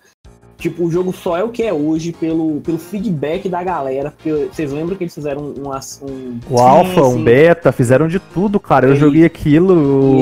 Tipo, 0.58 0.86
o 0.86 0.92
jogo 0.92 1.12
só 1.12 1.38
é 1.38 1.44
o 1.44 1.50
que 1.50 1.64
é 1.64 1.74
hoje 1.74 2.14
pelo, 2.14 2.62
pelo 2.62 2.78
feedback 2.78 3.50
da 3.50 3.62
galera. 3.64 4.12
Porque 4.12 4.48
vocês 4.52 4.72
lembram 4.72 4.96
que 4.96 5.04
eles 5.04 5.14
fizeram 5.14 5.42
um. 5.42 5.70
um 5.70 6.40
O 6.50 6.60
alpha, 6.60 7.02
um 7.04 7.22
beta, 7.24 7.72
fizeram 7.72 8.08
de 8.08 8.20
tudo, 8.20 8.60
cara. 8.60 8.88
Eu 8.88 8.94
E- 8.94 8.98
joguei 8.98 9.26
aquilo. 9.26 9.74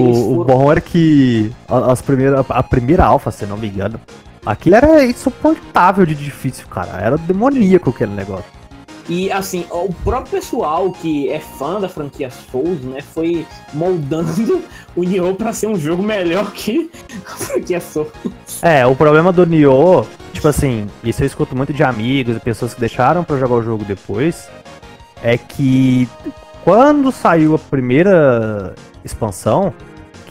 eles 0.07 0.17
O, 0.17 0.21
o 0.21 0.35
foram- 0.45 0.57
bom 0.59 0.71
era 0.71 0.81
que 0.81 1.51
a- 1.67 1.91
as 1.91 2.01
primeiras, 2.01 2.45
a 2.49 2.63
primeira 2.63 3.05
alpha, 3.05 3.29
se 3.31 3.45
não 3.45 3.57
me 3.57 3.67
engano, 3.67 3.99
aquilo 4.45 4.75
era 4.75 5.05
insuportável 5.05 6.05
de 6.05 6.15
difícil, 6.15 6.67
cara. 6.67 6.99
Era 7.01 7.17
demoníaco 7.17 7.89
aquele 7.89 8.13
negócio. 8.13 8.63
E 9.09 9.29
assim, 9.31 9.65
o 9.69 9.93
próprio 9.93 10.39
pessoal 10.39 10.91
que 10.91 11.29
é 11.29 11.39
fã 11.39 11.79
da 11.79 11.89
franquia 11.89 12.29
Souls, 12.29 12.81
né, 12.81 13.01
foi 13.01 13.45
moldando 13.73 14.63
o 14.95 15.03
Nioh 15.03 15.35
pra 15.35 15.51
ser 15.51 15.67
um 15.67 15.75
jogo 15.75 16.01
melhor 16.01 16.51
que 16.53 16.89
a 17.25 17.35
franquia 17.35 17.81
Souls. 17.81 18.11
É, 18.61 18.85
o 18.85 18.95
problema 18.95 19.33
do 19.33 19.45
Nioh, 19.45 20.05
tipo 20.31 20.47
assim, 20.47 20.87
isso 21.03 21.21
eu 21.21 21.27
escuto 21.27 21.55
muito 21.55 21.73
de 21.73 21.83
amigos 21.83 22.37
e 22.37 22.39
pessoas 22.39 22.73
que 22.73 22.79
deixaram 22.79 23.25
pra 23.25 23.37
jogar 23.37 23.55
o 23.55 23.63
jogo 23.63 23.83
depois, 23.83 24.47
é 25.21 25.37
que 25.37 26.07
quando 26.63 27.11
saiu 27.11 27.55
a 27.55 27.59
primeira 27.59 28.73
expansão, 29.03 29.73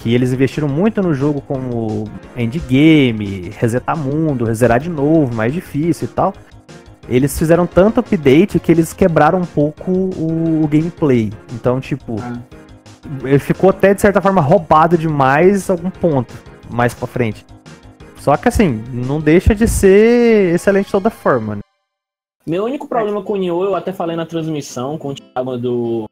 que 0.02 0.12
eles 0.12 0.32
investiram 0.32 0.68
muito 0.68 1.00
no 1.00 1.14
jogo 1.14 1.40
como 1.40 2.08
endgame, 2.36 3.52
resetar 3.56 3.96
mundo, 3.96 4.44
resetar 4.44 4.80
de 4.80 4.90
novo, 4.90 5.32
mais 5.32 5.52
difícil 5.52 6.08
e 6.08 6.10
tal. 6.10 6.34
Eles 7.08 7.38
fizeram 7.38 7.66
tanto 7.66 8.00
update 8.00 8.58
que 8.58 8.72
eles 8.72 8.92
quebraram 8.92 9.38
um 9.38 9.44
pouco 9.44 9.92
o, 9.92 10.64
o 10.64 10.66
gameplay. 10.66 11.32
Então, 11.52 11.80
tipo, 11.80 12.16
ele 13.22 13.38
ficou 13.38 13.70
até 13.70 13.94
de 13.94 14.00
certa 14.00 14.20
forma 14.20 14.40
roubado 14.40 14.98
demais 14.98 15.70
algum 15.70 15.90
ponto 15.90 16.34
mais 16.68 16.92
pra 16.94 17.06
frente. 17.06 17.46
Só 18.16 18.36
que 18.36 18.48
assim, 18.48 18.82
não 18.92 19.20
deixa 19.20 19.54
de 19.54 19.68
ser 19.68 20.54
excelente 20.54 20.86
de 20.86 20.92
toda 20.92 21.10
forma. 21.10 21.56
Né? 21.56 21.62
Meu 22.44 22.64
único 22.64 22.88
problema 22.88 23.22
com 23.22 23.34
o 23.34 23.36
Nioh, 23.36 23.64
eu 23.64 23.76
até 23.76 23.92
falei 23.92 24.16
na 24.16 24.26
transmissão 24.26 24.98
com 24.98 25.10
o 25.10 25.14
Thiago 25.14 25.56
do, 25.56 26.04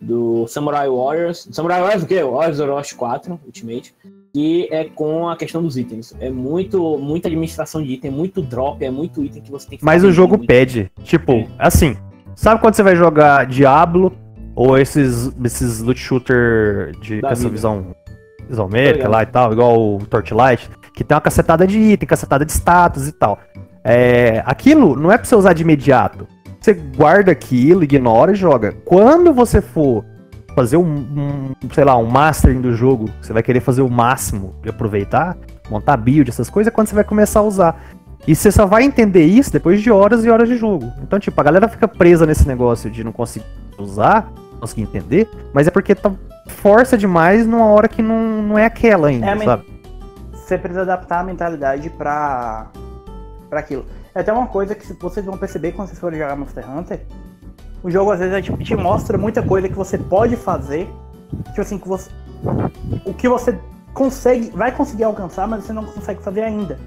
do 0.00 0.46
Samurai 0.46 0.88
Warriors. 0.88 1.48
Samurai 1.52 1.80
Warriors 1.80 2.02
o 2.02 2.06
quê? 2.06 2.22
Warriors 2.22 2.60
Orochi 2.60 2.94
4 2.94 3.38
Ultimate. 3.46 3.94
Que 4.32 4.68
é 4.70 4.84
com 4.84 5.28
a 5.28 5.36
questão 5.36 5.60
dos 5.60 5.76
itens. 5.76 6.14
É 6.20 6.30
muito, 6.30 6.96
muita 6.98 7.26
administração 7.28 7.82
de 7.82 7.92
item, 7.92 8.12
muito 8.12 8.40
drop, 8.40 8.84
é 8.84 8.90
muito 8.90 9.24
item 9.24 9.42
que 9.42 9.50
você 9.50 9.68
tem 9.68 9.78
que 9.78 9.84
Mas 9.84 10.04
o 10.04 10.12
jogo 10.12 10.38
pede. 10.38 10.90
Tipo, 11.02 11.32
É. 11.32 11.46
assim, 11.58 11.96
sabe 12.36 12.60
quando 12.60 12.74
você 12.74 12.82
vai 12.82 12.94
jogar 12.94 13.44
Diablo 13.46 14.12
ou 14.54 14.78
esses, 14.78 15.32
esses 15.44 15.80
loot 15.80 15.98
shooter 15.98 16.92
de 17.00 17.20
essa 17.26 17.48
visão 17.48 17.94
isométrica 18.48 19.08
lá 19.08 19.22
e 19.22 19.26
tal, 19.26 19.52
igual 19.52 19.96
o 19.96 19.98
Torchlight, 20.06 20.70
que 20.94 21.02
tem 21.02 21.14
uma 21.14 21.20
cacetada 21.20 21.66
de 21.66 21.78
item, 21.78 22.06
cacetada 22.08 22.44
de 22.44 22.52
status 22.52 23.08
e 23.08 23.12
tal. 23.12 23.38
É, 23.82 24.42
aquilo 24.46 24.94
não 24.94 25.10
é 25.10 25.16
pra 25.16 25.24
você 25.26 25.34
usar 25.34 25.52
de 25.54 25.62
imediato. 25.62 26.26
Você 26.60 26.74
guarda 26.74 27.32
aquilo, 27.32 27.82
ignora 27.82 28.32
e 28.32 28.34
joga. 28.34 28.72
Quando 28.84 29.32
você 29.32 29.62
for 29.62 30.04
fazer 30.54 30.76
um, 30.76 30.84
um, 30.84 31.54
sei 31.72 31.84
lá, 31.84 31.96
um 31.96 32.06
mastering 32.06 32.60
do 32.60 32.74
jogo, 32.74 33.08
você 33.20 33.32
vai 33.32 33.42
querer 33.42 33.60
fazer 33.60 33.82
o 33.82 33.88
máximo 33.88 34.54
de 34.62 34.68
aproveitar, 34.68 35.36
montar 35.70 35.96
build, 35.96 36.28
essas 36.28 36.50
coisas, 36.50 36.70
é 36.70 36.74
quando 36.74 36.88
você 36.88 36.94
vai 36.94 37.04
começar 37.04 37.40
a 37.40 37.44
usar. 37.44 37.82
E 38.26 38.34
você 38.34 38.52
só 38.52 38.66
vai 38.66 38.82
entender 38.82 39.24
isso 39.24 39.50
depois 39.50 39.80
de 39.80 39.90
horas 39.90 40.24
e 40.24 40.30
horas 40.30 40.48
de 40.48 40.56
jogo. 40.56 40.92
Então, 41.02 41.18
tipo, 41.18 41.40
a 41.40 41.44
galera 41.44 41.66
fica 41.68 41.88
presa 41.88 42.26
nesse 42.26 42.46
negócio 42.46 42.90
de 42.90 43.02
não 43.02 43.12
conseguir 43.12 43.46
usar, 43.78 44.30
não 44.52 44.60
conseguir 44.60 44.82
entender, 44.82 45.28
mas 45.54 45.66
é 45.66 45.70
porque 45.70 45.94
tá 45.94 46.12
força 46.46 46.98
demais 46.98 47.46
numa 47.46 47.66
hora 47.66 47.88
que 47.88 48.02
não, 48.02 48.42
não 48.42 48.58
é 48.58 48.66
aquela 48.66 49.08
ainda, 49.08 49.26
É, 49.26 49.38
sabe? 49.38 49.64
Você 50.32 50.58
precisa 50.58 50.82
adaptar 50.82 51.20
a 51.20 51.24
mentalidade 51.24 51.88
pra, 51.88 52.66
pra 53.48 53.60
aquilo. 53.60 53.86
É 54.14 54.20
até 54.20 54.32
uma 54.32 54.46
coisa 54.46 54.74
que 54.74 54.92
vocês 54.94 55.24
vão 55.24 55.36
perceber 55.36 55.72
quando 55.72 55.88
vocês 55.88 55.98
forem 55.98 56.18
jogar 56.18 56.36
Monster 56.36 56.68
Hunter. 56.68 57.00
O 57.82 57.90
jogo 57.90 58.10
às 58.10 58.18
vezes 58.18 58.34
é, 58.34 58.42
tipo, 58.42 58.58
te 58.58 58.74
mostra 58.74 59.16
muita 59.16 59.42
coisa 59.42 59.68
que 59.68 59.74
você 59.74 59.96
pode 59.96 60.36
fazer. 60.36 60.88
Tipo 61.46 61.60
assim, 61.60 61.78
que 61.78 61.88
você. 61.88 62.10
O 63.04 63.14
que 63.14 63.28
você 63.28 63.58
consegue. 63.94 64.50
Vai 64.50 64.72
conseguir 64.72 65.04
alcançar, 65.04 65.46
mas 65.46 65.64
você 65.64 65.72
não 65.72 65.84
consegue 65.84 66.22
fazer 66.22 66.42
ainda. 66.42 66.78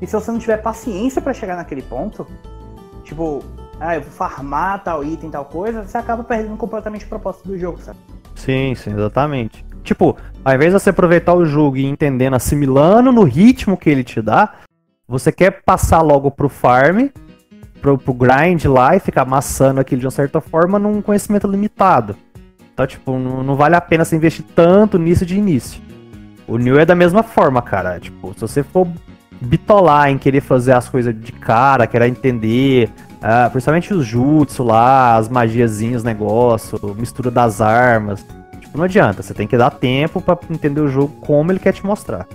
E 0.00 0.06
se 0.06 0.12
você 0.12 0.30
não 0.30 0.38
tiver 0.38 0.58
paciência 0.58 1.20
pra 1.20 1.34
chegar 1.34 1.56
naquele 1.56 1.82
ponto, 1.82 2.26
tipo, 3.04 3.44
ah, 3.78 3.96
eu 3.96 4.02
vou 4.02 4.10
farmar 4.10 4.82
tal 4.82 5.04
item, 5.04 5.30
tal 5.30 5.44
coisa, 5.44 5.82
você 5.82 5.98
acaba 5.98 6.24
perdendo 6.24 6.56
completamente 6.56 7.04
o 7.04 7.08
propósito 7.08 7.48
do 7.48 7.58
jogo, 7.58 7.78
sabe? 7.80 7.98
Sim, 8.34 8.74
sim, 8.74 8.92
exatamente. 8.92 9.64
Tipo, 9.82 10.16
ao 10.44 10.54
invés 10.54 10.72
de 10.72 10.80
você 10.80 10.90
aproveitar 10.90 11.34
o 11.34 11.44
jogo 11.44 11.76
e 11.76 11.84
entendendo, 11.84 12.34
assimilando 12.34 13.12
no 13.12 13.24
ritmo 13.24 13.76
que 13.76 13.90
ele 13.90 14.04
te 14.04 14.22
dá, 14.22 14.54
você 15.10 15.32
quer 15.32 15.62
passar 15.64 16.02
logo 16.02 16.30
pro 16.30 16.48
farm, 16.48 17.08
pro, 17.82 17.98
pro 17.98 18.14
grind 18.14 18.64
lá 18.66 18.94
e 18.94 19.00
ficar 19.00 19.22
amassando 19.22 19.80
aquilo 19.80 19.98
de 19.98 20.06
uma 20.06 20.12
certa 20.12 20.40
forma 20.40 20.78
num 20.78 21.02
conhecimento 21.02 21.48
limitado. 21.48 22.16
Então, 22.72 22.86
tipo, 22.86 23.18
não, 23.18 23.42
não 23.42 23.56
vale 23.56 23.74
a 23.74 23.80
pena 23.80 24.04
você 24.04 24.14
investir 24.14 24.44
tanto 24.54 24.98
nisso 24.98 25.26
de 25.26 25.36
início. 25.36 25.82
O 26.46 26.56
New 26.56 26.78
é 26.78 26.84
da 26.84 26.94
mesma 26.94 27.24
forma, 27.24 27.60
cara. 27.60 27.98
Tipo, 27.98 28.32
se 28.34 28.40
você 28.40 28.62
for 28.62 28.86
bitolar 29.40 30.10
em 30.10 30.16
querer 30.16 30.42
fazer 30.42 30.74
as 30.74 30.88
coisas 30.88 31.12
de 31.12 31.32
cara, 31.32 31.88
querer 31.88 32.06
entender, 32.06 32.88
ah, 33.20 33.48
principalmente 33.50 33.92
os 33.92 34.06
jutsu 34.06 34.62
lá, 34.62 35.16
as 35.16 35.28
magiazinhas, 35.28 36.04
negócio, 36.04 36.78
mistura 36.96 37.32
das 37.32 37.60
armas. 37.60 38.24
Tipo, 38.60 38.78
não 38.78 38.84
adianta, 38.84 39.24
você 39.24 39.34
tem 39.34 39.48
que 39.48 39.56
dar 39.56 39.70
tempo 39.70 40.20
pra 40.20 40.38
entender 40.48 40.80
o 40.80 40.88
jogo 40.88 41.12
como 41.20 41.50
ele 41.50 41.58
quer 41.58 41.72
te 41.72 41.84
mostrar. 41.84 42.28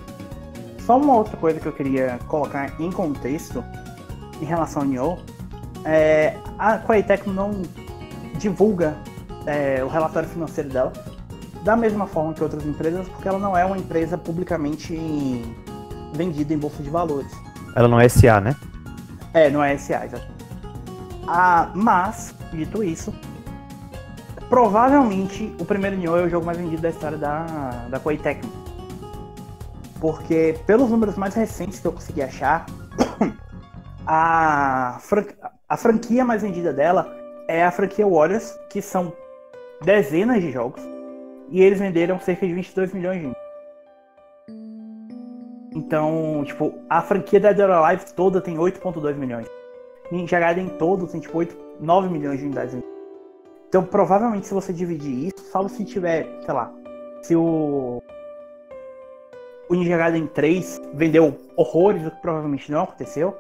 Só 0.86 0.98
uma 0.98 1.16
outra 1.16 1.36
coisa 1.38 1.60
que 1.60 1.66
eu 1.66 1.74
queria 1.74 2.20
colocar 2.28 2.72
em 2.80 2.92
contexto 2.92 3.64
em 4.42 4.46
relação 4.46 4.84
ao 4.84 4.88
Nioh, 4.88 5.18
é, 5.84 6.38
a 6.60 6.78
Tecmo 6.78 7.34
não 7.34 7.64
divulga 8.38 8.96
é, 9.46 9.84
o 9.84 9.88
relatório 9.88 10.28
financeiro 10.30 10.70
dela 10.70 10.94
da 11.64 11.76
mesma 11.76 12.06
forma 12.06 12.32
que 12.32 12.44
outras 12.44 12.64
empresas, 12.64 13.10
porque 13.10 13.28
ela 13.28 13.40
não 13.40 13.58
é 13.58 13.66
uma 13.66 13.78
empresa 13.78 14.16
publicamente 14.16 15.42
vendida 16.14 16.54
em 16.54 16.58
bolsa 16.60 16.84
de 16.84 16.92
valores. 16.92 17.32
Ela 17.76 17.88
não 17.88 18.00
é 18.00 18.08
SA, 18.08 18.40
né? 18.40 18.56
É, 19.34 19.50
não 19.50 19.64
é 19.64 19.76
SA, 19.76 20.06
exato. 20.06 20.28
Ah, 21.28 21.72
mas, 21.74 22.36
dito 22.54 22.84
isso, 22.84 23.12
provavelmente 24.48 25.56
o 25.60 25.66
primeiro 25.66 25.98
Nioh 25.98 26.20
é 26.20 26.24
o 26.26 26.30
jogo 26.30 26.46
mais 26.46 26.60
vendido 26.60 26.84
da 26.84 26.90
história 26.90 27.18
da, 27.18 27.88
da 27.90 28.00
Koei 28.00 28.20
Tecmo. 28.20 28.65
Porque, 30.06 30.54
pelos 30.68 30.92
números 30.92 31.18
mais 31.18 31.34
recentes 31.34 31.80
que 31.80 31.88
eu 31.88 31.92
consegui 31.92 32.22
achar, 32.22 32.68
a, 34.06 35.00
fran- 35.02 35.26
a 35.68 35.76
franquia 35.76 36.24
mais 36.24 36.44
vendida 36.44 36.72
dela 36.72 37.12
é 37.48 37.66
a 37.66 37.72
franquia 37.72 38.08
Warriors, 38.08 38.56
que 38.70 38.84
são 38.84 39.12
dezenas 39.82 40.44
de 40.44 40.52
jogos, 40.52 40.80
e 41.50 41.60
eles 41.60 41.80
venderam 41.80 42.20
cerca 42.20 42.46
de 42.46 42.54
22 42.54 42.94
milhões 42.94 43.20
de. 43.20 43.34
Então, 45.76 46.44
tipo, 46.46 46.72
a 46.88 47.02
franquia 47.02 47.40
Dead 47.40 47.58
or 47.58 47.72
Alive 47.72 48.06
toda 48.14 48.40
tem 48.40 48.58
8.2 48.58 49.16
milhões. 49.16 49.48
Ninja 50.12 50.40
Gaiden 50.40 50.70
todo 50.78 51.08
tem 51.08 51.20
tipo 51.20 51.36
8, 51.36 51.58
9 51.80 52.10
milhões 52.10 52.38
de 52.38 52.46
unidades. 52.46 52.78
Então, 53.70 53.84
provavelmente, 53.84 54.46
se 54.46 54.54
você 54.54 54.72
dividir 54.72 55.30
isso, 55.30 55.50
salvo 55.52 55.68
se 55.68 55.84
tiver, 55.84 56.28
sei 56.46 56.54
lá, 56.54 56.72
se 57.24 57.36
o. 57.36 58.04
O 59.68 59.76
Ninja 59.76 59.98
Gaiden 59.98 60.28
3 60.28 60.82
vendeu 60.94 61.36
horrores, 61.56 62.06
o 62.06 62.12
que 62.12 62.22
provavelmente 62.22 62.72
não 62.72 62.84
aconteceu. 62.84 63.36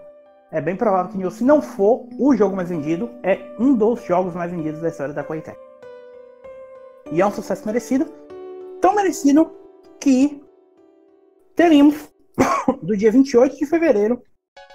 É 0.52 0.60
bem 0.60 0.76
provável 0.76 1.12
que, 1.12 1.32
se 1.32 1.44
não 1.44 1.62
for 1.62 2.08
o 2.18 2.36
jogo 2.36 2.56
mais 2.56 2.70
vendido, 2.70 3.10
é 3.24 3.40
um 3.60 3.76
dos 3.76 4.04
jogos 4.06 4.34
mais 4.34 4.52
vendidos 4.52 4.82
da 4.82 4.90
história 4.90 5.14
da 5.14 5.24
Koei. 5.24 5.44
E 7.12 7.22
é 7.22 7.26
um 7.26 7.32
sucesso 7.32 7.66
merecido. 7.66 8.06
Tão 8.82 8.96
merecido 8.96 9.52
que 10.00 10.44
teríamos 11.56 12.10
do 12.82 12.98
dia 12.98 13.12
28 13.12 13.58
de 13.58 13.66
fevereiro 13.66 14.22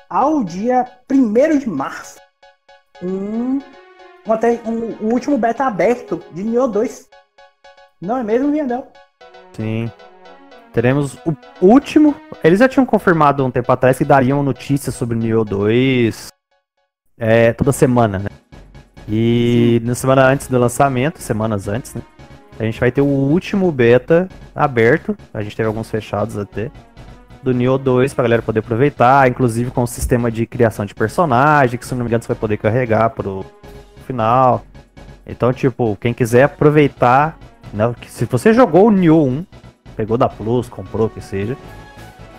ao 0.08 0.44
dia 0.44 0.84
1 1.10 1.58
de 1.58 1.68
março 1.68 2.20
um, 3.02 3.58
até, 4.30 4.60
um, 4.66 5.06
o 5.06 5.12
último 5.12 5.38
beta 5.38 5.64
aberto 5.64 6.22
de 6.32 6.42
Nioh 6.42 6.68
2. 6.68 7.08
Não 8.00 8.18
é 8.18 8.22
mesmo, 8.22 8.50
Viandel? 8.52 8.86
Sim. 9.52 9.90
Teremos 10.72 11.18
o 11.26 11.34
último. 11.60 12.14
Eles 12.44 12.58
já 12.58 12.68
tinham 12.68 12.86
confirmado 12.86 13.44
um 13.44 13.50
tempo 13.50 13.70
atrás 13.72 13.98
que 13.98 14.04
dariam 14.04 14.42
notícias 14.42 14.94
sobre 14.94 15.16
o 15.16 15.20
Nioh 15.20 15.44
2 15.44 16.28
é, 17.18 17.52
toda 17.52 17.72
semana, 17.72 18.18
né? 18.18 18.28
E 19.08 19.80
na 19.84 19.94
semana 19.94 20.26
antes 20.26 20.46
do 20.46 20.58
lançamento, 20.58 21.20
semanas 21.20 21.66
antes, 21.66 21.94
né? 21.94 22.02
A 22.58 22.64
gente 22.64 22.78
vai 22.78 22.92
ter 22.92 23.00
o 23.00 23.06
último 23.06 23.72
beta 23.72 24.28
aberto. 24.54 25.16
A 25.32 25.42
gente 25.42 25.56
teve 25.56 25.66
alguns 25.66 25.90
fechados 25.90 26.36
até. 26.38 26.70
Do 27.42 27.54
Nioh 27.54 27.78
2 27.78 28.12
pra 28.12 28.24
galera 28.24 28.42
poder 28.42 28.60
aproveitar, 28.60 29.26
inclusive 29.26 29.70
com 29.70 29.82
o 29.82 29.86
sistema 29.86 30.30
de 30.30 30.46
criação 30.46 30.84
de 30.84 30.94
personagem, 30.94 31.78
que 31.78 31.86
se 31.86 31.94
não 31.94 32.00
me 32.00 32.06
engano 32.06 32.22
você 32.22 32.28
vai 32.28 32.36
poder 32.36 32.58
carregar 32.58 33.08
pro 33.10 33.46
final. 34.06 34.62
Então, 35.26 35.50
tipo, 35.50 35.96
quem 35.96 36.12
quiser 36.12 36.42
aproveitar, 36.42 37.38
né, 37.72 37.94
se 38.06 38.26
você 38.26 38.52
jogou 38.52 38.88
o 38.88 38.90
Nioh 38.90 39.26
1, 39.26 39.46
pegou 40.00 40.16
da 40.16 40.30
Plus, 40.30 40.66
comprou, 40.66 41.10
que 41.10 41.20
seja, 41.20 41.58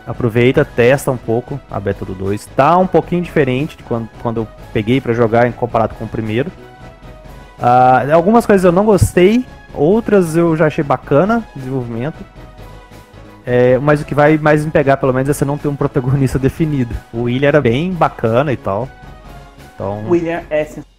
aproveita, 0.08 0.66
testa 0.66 1.12
um 1.12 1.18
pouco 1.18 1.60
a 1.70 1.80
beta 1.80 2.04
do 2.04 2.16
2. 2.16 2.48
Tá 2.56 2.76
um 2.76 2.88
pouquinho 2.88 3.22
diferente 3.22 3.78
de 3.78 3.84
quando, 3.84 4.10
quando 4.20 4.38
eu 4.38 4.48
peguei 4.74 5.00
para 5.00 5.14
jogar 5.14 5.52
comparado 5.54 5.94
com 5.94 6.06
o 6.06 6.08
primeiro. 6.08 6.52
Uh, 7.60 8.12
algumas 8.16 8.48
coisas 8.48 8.66
eu 8.66 8.72
não 8.72 8.84
gostei, 8.84 9.46
outras 9.76 10.36
eu 10.36 10.58
já 10.58 10.66
achei 10.66 10.84
bacana 10.84 11.48
o 11.56 11.60
desenvolvimento. 11.60 12.18
É, 13.46 13.78
mas 13.78 14.02
o 14.02 14.06
que 14.06 14.16
vai 14.16 14.40
mais 14.40 14.66
me 14.66 14.72
pegar, 14.72 14.98
pelo 14.98 15.14
menos, 15.14 15.30
é 15.30 15.34
você 15.34 15.46
não 15.46 15.58
ter 15.58 15.68
um 15.68 15.76
protagonista 15.76 16.38
definido. 16.40 16.96
O 17.14 17.24
William 17.24 17.48
era 17.48 17.62
bem 17.62 17.92
bacana 17.92 18.52
e 18.52 18.58
tal. 18.58 18.90
Então... 19.76 20.04
O 20.06 20.10
William 20.12 20.42
é 20.50 20.64
sensacional. 20.64 20.91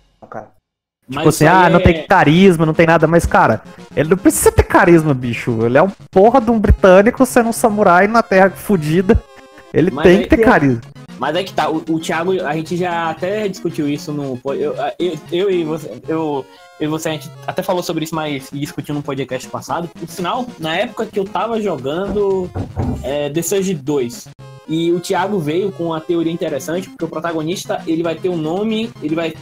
Tipo 1.13 1.29
assim, 1.29 1.47
ah, 1.47 1.67
é... 1.67 1.71
não 1.71 1.81
tem 1.81 2.07
carisma, 2.07 2.67
não 2.67 2.75
tem 2.75 2.87
nada, 2.87 3.07
mas, 3.07 3.27
cara, 3.27 3.63
ele 3.95 4.11
não 4.11 4.17
precisa 4.17 4.51
ter 4.51 4.63
carisma, 4.63 5.15
bicho. 5.15 5.65
Ele 5.65 5.79
é 5.79 5.83
um 5.83 5.91
porra 6.11 6.41
de 6.41 6.51
um 6.51 6.59
britânico 6.59 7.25
sendo 7.27 7.51
um 7.51 7.53
samurai 7.53 8.07
na 8.07 8.23
terra 8.23 8.51
fodida. 8.51 9.23
Ele 9.73 9.91
mas 9.91 10.05
tem 10.05 10.23
que 10.23 10.29
ter 10.29 10.39
carisma. 10.39 10.81
Mas 11.19 11.37
é 11.37 11.45
que 11.45 11.53
tá, 11.53 11.71
o, 11.71 11.77
o 11.77 12.01
Thiago, 12.01 12.33
a 12.45 12.55
gente 12.55 12.77
já 12.77 13.11
até 13.11 13.47
discutiu 13.47 13.89
isso 13.89 14.13
no. 14.13 14.41
Eu, 14.45 14.75
eu, 14.99 15.19
eu 15.31 15.51
e 15.51 15.63
você. 15.63 16.03
Eu, 16.09 16.45
eu 16.81 16.87
e 16.87 16.91
você, 16.91 17.11
a 17.11 17.13
gente 17.13 17.31
até 17.47 17.63
falou 17.63 17.83
sobre 17.83 18.05
isso, 18.05 18.15
mas 18.15 18.49
discutiu 18.53 18.95
no 18.95 19.03
podcast 19.03 19.47
passado. 19.49 19.89
O 20.03 20.07
final, 20.07 20.47
na 20.59 20.77
época 20.77 21.07
que 21.07 21.19
eu 21.19 21.25
tava 21.25 21.61
jogando 21.61 22.51
é, 23.05 23.31
The 23.31 23.41
Surge 23.41 23.75
2, 23.75 24.29
e 24.69 24.93
o 24.93 25.01
Thiago 25.01 25.39
veio 25.39 25.71
com 25.71 25.87
uma 25.87 26.01
teoria 26.01 26.33
interessante, 26.33 26.89
porque 26.89 27.05
o 27.05 27.09
protagonista 27.09 27.83
ele 27.87 28.03
vai 28.03 28.15
ter 28.15 28.29
um 28.29 28.37
nome, 28.37 28.91
ele 29.03 29.15
vai 29.15 29.35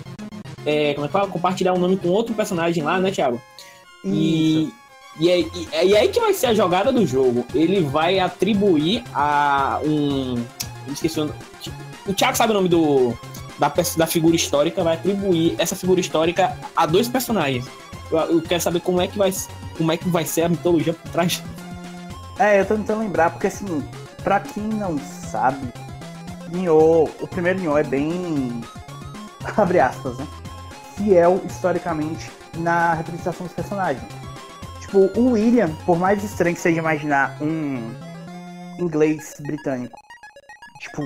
é, 0.66 0.94
como 0.94 1.04
é 1.04 1.08
que 1.08 1.12
fala? 1.12 1.28
compartilhar 1.28 1.72
um 1.72 1.78
nome 1.78 1.96
com 1.96 2.08
outro 2.08 2.34
personagem 2.34 2.82
lá, 2.82 2.98
né, 2.98 3.10
Thiago? 3.10 3.40
E, 4.04 4.72
e, 5.18 5.28
é, 5.28 5.40
e, 5.40 5.68
e 5.72 5.96
aí 5.96 6.08
que 6.08 6.20
vai 6.20 6.32
ser 6.32 6.46
a 6.46 6.54
jogada 6.54 6.92
do 6.92 7.06
jogo. 7.06 7.46
Ele 7.54 7.80
vai 7.80 8.18
atribuir 8.18 9.04
a 9.14 9.80
um. 9.84 10.42
Esqueci 10.90 11.20
o 11.20 11.32
O 12.06 12.14
Thiago 12.14 12.36
sabe 12.36 12.52
o 12.52 12.54
nome 12.54 12.68
do. 12.68 13.14
Da, 13.58 13.70
da 13.96 14.06
figura 14.06 14.34
histórica, 14.34 14.82
vai 14.82 14.94
atribuir 14.94 15.54
essa 15.58 15.76
figura 15.76 16.00
histórica 16.00 16.56
a 16.74 16.86
dois 16.86 17.08
personagens. 17.08 17.66
Eu, 18.10 18.18
eu 18.18 18.42
quero 18.42 18.60
saber 18.60 18.80
como 18.80 19.02
é 19.02 19.06
que 19.06 19.18
vai, 19.18 19.30
como 19.76 19.92
é 19.92 19.98
que 19.98 20.08
vai 20.08 20.24
ser 20.24 20.42
a 20.42 20.48
mitologia 20.48 20.94
por 20.94 21.10
trás. 21.10 21.42
É, 22.38 22.60
eu 22.60 22.64
tô 22.64 22.74
tentando 22.74 23.00
lembrar, 23.00 23.30
porque 23.30 23.48
assim, 23.48 23.84
pra 24.24 24.40
quem 24.40 24.62
não 24.62 24.98
sabe, 24.98 25.70
Nioh, 26.50 27.06
o 27.20 27.26
primeiro 27.28 27.60
Nioh 27.60 27.78
é 27.78 27.84
bem. 27.84 28.62
abre 29.58 29.78
aspas, 29.78 30.16
né? 30.16 30.26
Fiel 31.02 31.40
historicamente 31.46 32.30
na 32.58 32.94
representação 32.94 33.46
dos 33.46 33.54
personagens. 33.54 34.04
Tipo, 34.80 34.98
o 35.18 35.32
William, 35.32 35.74
por 35.86 35.98
mais 35.98 36.22
estranho 36.22 36.54
que 36.54 36.60
seja 36.60 36.78
imaginar 36.78 37.36
um 37.40 37.94
inglês 38.78 39.36
britânico, 39.40 39.98
tipo, 40.80 41.02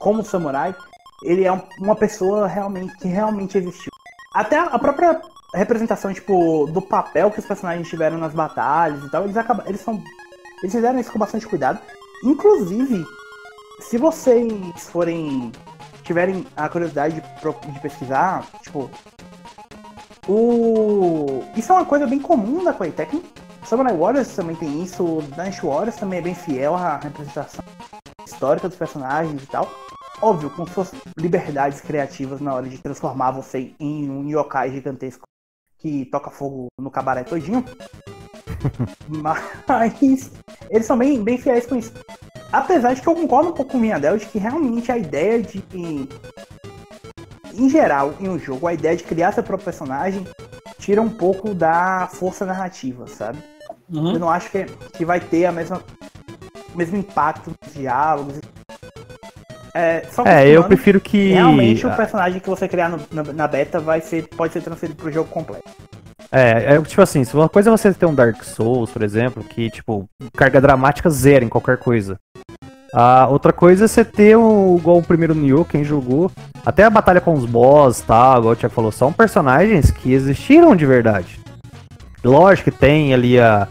como 0.00 0.24
samurai, 0.24 0.74
ele 1.22 1.44
é 1.44 1.52
uma 1.80 1.96
pessoa 1.96 2.46
realmente 2.46 2.96
que 2.98 3.08
realmente 3.08 3.56
existiu. 3.56 3.92
Até 4.34 4.58
a 4.58 4.78
própria 4.78 5.20
representação, 5.54 6.12
tipo, 6.12 6.66
do 6.66 6.82
papel 6.82 7.30
que 7.30 7.40
os 7.40 7.46
personagens 7.46 7.88
tiveram 7.88 8.18
nas 8.18 8.34
batalhas 8.34 9.02
e 9.02 9.10
tal, 9.10 9.24
eles 9.24 9.36
acabam, 9.36 9.66
eles 9.66 9.80
são 9.80 10.02
eles 10.62 10.74
fizeram 10.74 10.98
isso 10.98 11.12
com 11.12 11.18
bastante 11.18 11.46
cuidado. 11.46 11.78
Inclusive, 12.24 13.04
se 13.80 13.96
vocês 13.96 14.88
forem 14.90 15.52
tiverem 16.02 16.46
a 16.56 16.68
curiosidade 16.68 17.20
de, 17.20 17.72
de 17.72 17.80
pesquisar, 17.80 18.44
tipo, 18.62 18.90
o... 20.28 21.42
Isso 21.56 21.72
é 21.72 21.76
uma 21.76 21.86
coisa 21.86 22.06
bem 22.06 22.20
comum 22.20 22.62
da 22.62 22.72
Tecmo. 22.72 23.22
Samurai 23.64 23.96
Warriors 23.96 24.34
também 24.34 24.56
tem 24.56 24.82
isso, 24.82 25.22
Dynasty 25.32 25.66
Warriors 25.66 25.96
também 25.96 26.20
é 26.20 26.22
bem 26.22 26.34
fiel 26.34 26.74
à 26.74 26.96
representação 26.96 27.64
histórica 28.24 28.68
dos 28.68 28.78
personagens 28.78 29.42
e 29.42 29.46
tal. 29.46 29.68
Óbvio, 30.20 30.50
com 30.50 30.66
suas 30.66 30.92
liberdades 31.16 31.80
criativas 31.80 32.40
na 32.40 32.54
hora 32.54 32.68
de 32.68 32.78
transformar 32.78 33.30
você 33.30 33.72
em 33.78 34.10
um 34.10 34.28
yokai 34.28 34.70
gigantesco 34.70 35.26
que 35.78 36.06
toca 36.06 36.30
fogo 36.30 36.66
no 36.78 36.90
cabaré 36.90 37.24
todinho. 37.24 37.64
Mas 39.08 39.42
eles 40.70 40.86
são 40.86 40.98
bem, 40.98 41.22
bem 41.22 41.38
fiéis 41.38 41.66
com 41.66 41.76
isso. 41.76 41.92
Apesar 42.52 42.94
de 42.94 43.02
que 43.02 43.08
eu 43.08 43.14
concordo 43.14 43.50
um 43.50 43.52
pouco 43.52 43.72
com 43.72 43.78
o 43.78 43.80
Minha 43.80 43.98
de 43.98 44.26
que 44.26 44.38
realmente 44.38 44.90
a 44.90 44.98
ideia 44.98 45.42
de 45.42 45.60
em 47.58 47.68
geral, 47.68 48.14
em 48.20 48.28
um 48.28 48.38
jogo, 48.38 48.66
a 48.66 48.72
ideia 48.72 48.96
de 48.96 49.02
criar 49.02 49.32
seu 49.32 49.42
próprio 49.42 49.64
personagem 49.64 50.24
tira 50.78 51.02
um 51.02 51.08
pouco 51.08 51.52
da 51.52 52.08
força 52.12 52.46
narrativa, 52.46 53.06
sabe? 53.08 53.38
Uhum. 53.92 54.12
Eu 54.12 54.18
não 54.18 54.30
acho 54.30 54.50
que, 54.50 54.64
que 54.96 55.04
vai 55.04 55.18
ter 55.18 55.46
a 55.46 55.52
mesma, 55.52 55.82
o 56.72 56.78
mesmo 56.78 56.96
impacto 56.96 57.50
nos 57.50 57.74
diálogos. 57.74 58.40
É, 59.74 60.02
é 60.24 60.48
eu 60.48 60.64
prefiro 60.64 61.00
que. 61.00 61.32
Realmente 61.32 61.86
o 61.86 61.94
personagem 61.94 62.40
que 62.40 62.48
você 62.48 62.68
criar 62.68 62.88
no, 62.88 63.00
na, 63.10 63.32
na, 63.32 63.48
beta 63.48 63.78
vai 63.80 64.00
ser, 64.00 64.28
pode 64.28 64.52
ser 64.52 64.62
transferido 64.62 64.96
pro 65.00 65.12
jogo 65.12 65.28
completo. 65.28 65.68
É, 66.30 66.74
é, 66.74 66.82
tipo 66.82 67.00
assim, 67.00 67.24
se 67.24 67.34
uma 67.34 67.48
coisa 67.48 67.70
é 67.70 67.72
você 67.72 67.92
ter 67.92 68.04
um 68.04 68.14
Dark 68.14 68.42
Souls, 68.44 68.90
por 68.90 69.02
exemplo, 69.02 69.42
que, 69.42 69.70
tipo, 69.70 70.08
carga 70.36 70.60
dramática 70.60 71.08
zero 71.08 71.44
em 71.44 71.48
qualquer 71.48 71.78
coisa. 71.78 72.18
A 72.92 73.26
outra 73.28 73.52
coisa 73.52 73.84
é 73.84 73.88
você 73.88 74.04
ter 74.04 74.36
o, 74.36 74.76
igual 74.78 74.98
o 74.98 75.02
primeiro 75.02 75.34
Nioh, 75.34 75.64
quem 75.64 75.84
jogou, 75.84 76.30
até 76.64 76.84
a 76.84 76.90
batalha 76.90 77.20
com 77.20 77.34
os 77.34 77.44
boss, 77.44 78.00
tal, 78.00 78.38
igual 78.38 78.52
o 78.52 78.56
Tiago 78.56 78.74
falou, 78.74 78.90
são 78.90 79.12
personagens 79.12 79.90
que 79.90 80.12
existiram 80.12 80.74
de 80.74 80.86
verdade. 80.86 81.38
Lógico 82.24 82.70
que 82.70 82.76
tem 82.76 83.14
ali 83.14 83.38
a, 83.38 83.68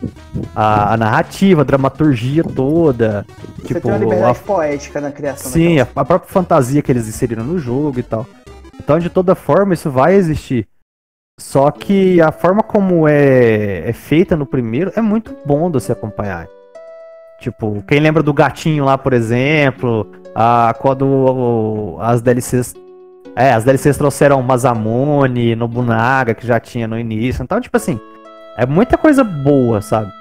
a, 0.55 0.93
a 0.93 0.97
narrativa, 0.97 1.61
a 1.61 1.65
dramaturgia 1.65 2.43
toda. 2.43 3.25
Você 3.57 3.67
tipo, 3.67 3.81
tem 3.81 3.91
uma 3.91 3.97
liberdade 3.97 4.39
a, 4.39 4.43
poética 4.47 5.01
na 5.01 5.11
criação. 5.11 5.51
Sim, 5.51 5.79
a, 5.79 5.87
a 5.95 6.05
própria 6.05 6.31
fantasia 6.31 6.81
que 6.81 6.91
eles 6.91 7.07
inseriram 7.07 7.43
no 7.43 7.59
jogo 7.59 7.99
e 7.99 8.03
tal. 8.03 8.25
Então, 8.79 8.99
de 8.99 9.09
toda 9.09 9.35
forma, 9.35 9.73
isso 9.73 9.91
vai 9.91 10.15
existir. 10.15 10.65
Só 11.39 11.69
que 11.69 12.21
a 12.21 12.31
forma 12.31 12.63
como 12.63 13.07
é, 13.07 13.89
é 13.89 13.93
feita 13.93 14.35
no 14.35 14.45
primeiro 14.45 14.91
é 14.95 15.01
muito 15.01 15.35
bom 15.45 15.69
de 15.69 15.79
você 15.79 15.91
acompanhar. 15.91 16.47
Tipo, 17.39 17.83
quem 17.87 17.99
lembra 17.99 18.23
do 18.23 18.33
gatinho 18.33 18.85
lá, 18.85 18.97
por 18.97 19.13
exemplo, 19.13 20.11
a, 20.35 20.75
quando 20.79 21.97
as 21.99 22.21
DLCs. 22.21 22.73
É, 23.35 23.53
as 23.53 23.63
DLCs 23.63 23.97
trouxeram 23.97 24.41
Mazamune, 24.41 25.55
Nobunaga, 25.55 26.33
que 26.33 26.47
já 26.47 26.59
tinha 26.59 26.87
no 26.87 26.97
início. 26.97 27.43
Então, 27.43 27.61
tipo 27.61 27.77
assim, 27.77 27.99
é 28.57 28.65
muita 28.65 28.97
coisa 28.97 29.23
boa, 29.23 29.79
sabe? 29.81 30.11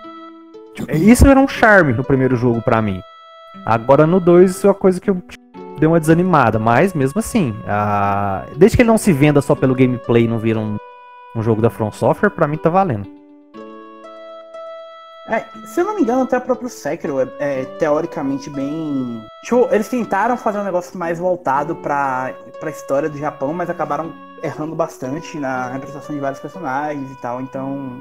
Tipo, 0.74 0.92
isso 0.94 1.26
era 1.26 1.40
um 1.40 1.48
charme 1.48 1.94
no 1.94 2.04
primeiro 2.04 2.36
jogo 2.36 2.60
para 2.60 2.82
mim. 2.82 3.00
Agora 3.64 4.06
no 4.06 4.20
2 4.20 4.50
isso 4.50 4.66
é 4.66 4.70
uma 4.70 4.74
coisa 4.74 5.00
que 5.00 5.08
eu 5.08 5.22
dei 5.78 5.88
uma 5.88 5.98
desanimada, 5.98 6.58
mas 6.58 6.92
mesmo 6.92 7.18
assim, 7.18 7.54
a... 7.66 8.44
desde 8.56 8.76
que 8.76 8.82
ele 8.82 8.90
não 8.90 8.98
se 8.98 9.12
venda 9.12 9.40
só 9.40 9.54
pelo 9.54 9.74
gameplay 9.74 10.24
e 10.24 10.28
não 10.28 10.38
vira 10.38 10.58
um, 10.58 10.76
um 11.34 11.42
jogo 11.42 11.62
da 11.62 11.70
From 11.70 11.90
Software, 11.90 12.30
pra 12.30 12.46
mim 12.46 12.58
tá 12.58 12.68
valendo. 12.68 13.08
É, 15.28 15.44
se 15.66 15.80
eu 15.80 15.84
não 15.84 15.96
me 15.96 16.02
engano, 16.02 16.22
até 16.22 16.38
o 16.38 16.40
próprio 16.40 16.68
Sekiro 16.68 17.20
é, 17.20 17.28
é, 17.40 17.64
teoricamente 17.78 18.48
bem. 18.48 19.24
Tipo, 19.42 19.68
eles 19.72 19.88
tentaram 19.88 20.36
fazer 20.36 20.58
um 20.58 20.64
negócio 20.64 20.96
mais 20.96 21.18
voltado 21.18 21.74
pra, 21.76 22.32
pra 22.60 22.70
história 22.70 23.08
do 23.08 23.18
Japão, 23.18 23.52
mas 23.52 23.68
acabaram 23.68 24.12
errando 24.42 24.76
bastante 24.76 25.38
na 25.38 25.68
representação 25.70 26.14
de 26.14 26.20
vários 26.20 26.40
personagens 26.40 27.10
e 27.10 27.16
tal, 27.16 27.40
então. 27.40 28.00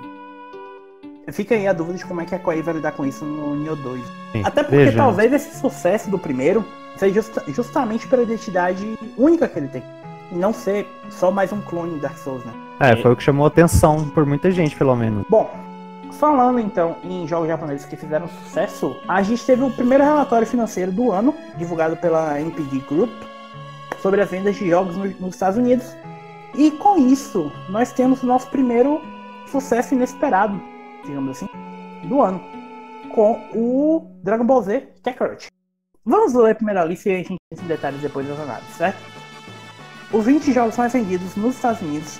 Fica 1.31 1.55
aí 1.55 1.67
a 1.67 1.73
dúvida 1.73 1.97
de 1.97 2.05
como 2.05 2.21
é 2.21 2.25
que 2.25 2.35
a 2.35 2.39
Koei 2.39 2.61
vai 2.61 2.75
lidar 2.75 2.91
com 2.91 3.03
isso 3.03 3.25
no 3.25 3.55
Nioh 3.55 3.75
2. 3.75 4.01
Sim, 4.31 4.43
até 4.45 4.63
porque 4.63 4.91
talvez 4.91 5.33
esse 5.33 5.59
sucesso 5.59 6.07
do 6.11 6.19
primeiro 6.19 6.63
seja 6.97 7.15
justa, 7.15 7.43
justamente 7.47 8.07
pela 8.07 8.21
identidade 8.21 8.97
única 9.17 9.47
que 9.47 9.57
ele 9.57 9.67
tem. 9.67 9.83
E 10.31 10.35
não 10.35 10.53
ser 10.53 10.87
só 11.09 11.31
mais 11.31 11.51
um 11.51 11.61
clone 11.61 11.95
de 11.95 12.01
Dark 12.01 12.17
Souls, 12.17 12.43
né? 12.45 12.53
É, 12.79 12.95
foi 13.01 13.11
o 13.11 13.15
que 13.15 13.23
chamou 13.23 13.47
atenção 13.47 14.07
por 14.09 14.23
muita 14.25 14.51
gente, 14.51 14.75
pelo 14.75 14.95
menos. 14.95 15.25
Bom, 15.27 15.49
Falando 16.19 16.59
então 16.59 16.97
em 17.03 17.27
jogos 17.27 17.47
japoneses 17.47 17.85
que 17.85 17.97
fizeram 17.97 18.27
sucesso, 18.27 18.95
a 19.07 19.21
gente 19.21 19.45
teve 19.45 19.63
o 19.63 19.71
primeiro 19.71 20.03
relatório 20.03 20.47
financeiro 20.47 20.91
do 20.91 21.11
ano, 21.11 21.35
divulgado 21.57 21.97
pela 21.97 22.39
NPD 22.39 22.79
Group, 22.87 23.11
sobre 24.01 24.21
as 24.21 24.29
vendas 24.29 24.55
de 24.55 24.69
jogos 24.69 24.95
nos 24.95 25.33
Estados 25.33 25.57
Unidos. 25.57 25.95
E 26.55 26.71
com 26.71 26.97
isso, 26.97 27.51
nós 27.69 27.91
temos 27.91 28.23
o 28.23 28.25
nosso 28.25 28.49
primeiro 28.49 29.01
sucesso 29.51 29.93
inesperado, 29.93 30.61
digamos 31.03 31.37
assim, 31.37 31.49
do 32.07 32.21
ano. 32.21 32.41
com 33.13 33.33
o 33.53 34.19
Dragon 34.23 34.45
Ball 34.45 34.61
Z 34.61 34.89
Kakarot. 35.03 35.47
Vamos 36.05 36.33
ler 36.33 36.51
a 36.51 36.55
primeira 36.55 36.85
lista 36.85 37.09
e 37.09 37.13
a 37.13 37.17
gente 37.17 37.35
entra 37.51 37.65
em 37.65 37.67
detalhes 37.67 38.01
depois 38.01 38.27
das 38.27 38.39
análises, 38.39 38.75
certo? 38.75 38.99
Os 40.13 40.25
20 40.25 40.53
jogos 40.53 40.77
mais 40.77 40.93
vendidos 40.93 41.35
nos 41.35 41.55
Estados 41.55 41.81
Unidos 41.81 42.19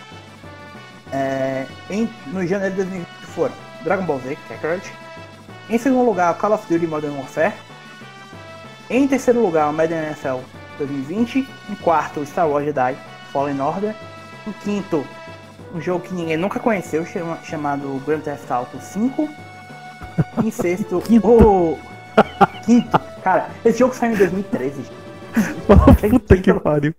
é, 1.13 1.65
em, 1.89 2.09
no 2.27 2.45
janeiro 2.45 2.75
de 2.75 2.81
2020 2.83 3.07
foram 3.27 3.74
Dragon 3.85 4.03
Ball 4.05 4.19
Z 4.19 4.37
Kakarot. 4.49 4.91
Em 5.69 5.77
segundo 5.77 6.05
lugar, 6.05 6.37
Call 6.37 6.53
of 6.53 6.67
Duty 6.71 6.85
Modern 6.87 7.15
Warfare. 7.15 7.53
Em 8.89 9.07
terceiro 9.07 9.41
lugar, 9.41 9.71
Madden 9.71 9.97
NFL 9.97 10.39
2020. 10.77 11.47
Em 11.69 11.75
quarto, 11.75 12.25
Star 12.25 12.49
Wars 12.49 12.65
Jedi 12.65 12.95
Fallen 13.31 13.61
Order. 13.61 13.95
Em 14.45 14.51
quinto, 14.63 15.05
um 15.73 15.79
jogo 15.81 16.05
que 16.05 16.13
ninguém 16.13 16.37
nunca 16.37 16.59
conheceu, 16.59 17.05
chama- 17.05 17.39
chamado 17.43 18.01
Grand 18.05 18.19
Theft 18.19 18.49
Auto 18.51 18.77
5. 18.79 19.27
Em 20.43 20.51
sexto, 20.51 20.97
o 20.97 21.01
quinto. 22.65 22.99
Cara, 23.23 23.49
esse 23.63 23.79
jogo 23.79 23.93
saiu 23.95 24.13
em 24.13 24.17
2013. 24.17 24.75
gente. 24.83 24.91
Puta 26.09 26.37
que 26.37 26.53
pariu. 26.53 26.93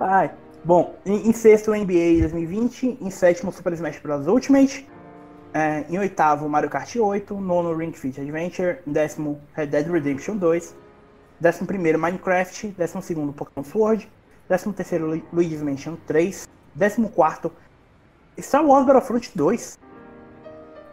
Ai. 0.00 0.30
Bom, 0.64 0.94
em, 1.04 1.28
em 1.28 1.32
sexto, 1.32 1.72
NBA 1.72 2.20
2020. 2.20 2.98
Em 3.00 3.10
sétimo, 3.10 3.52
Super 3.52 3.72
Smash 3.74 3.98
Bros. 3.98 4.26
Ultimate. 4.26 4.86
É, 5.54 5.84
em 5.88 5.98
oitavo, 5.98 6.48
Mario 6.48 6.68
Kart 6.70 6.94
8. 6.94 7.34
Nono, 7.40 7.74
Ring 7.74 7.92
Fit 7.92 8.20
Adventure. 8.20 8.78
Décimo, 8.86 9.40
Red 9.54 9.66
Dead 9.68 9.88
Redemption 9.90 10.36
2. 10.36 10.74
Décimo 11.40 11.66
primeiro, 11.66 11.98
Minecraft. 11.98 12.68
Décimo 12.76 13.02
segundo, 13.02 13.32
Pokémon 13.32 13.64
Sword. 13.64 14.06
Décimo 14.48 14.72
terceiro, 14.72 15.06
Lu- 15.06 15.22
Luigi's 15.32 15.62
Mansion 15.62 15.96
3. 16.06 16.48
Décimo 16.74 17.08
quarto, 17.08 17.50
Star 18.38 18.64
Wars 18.64 18.86
Battlefront 18.86 19.30
2. 19.34 19.78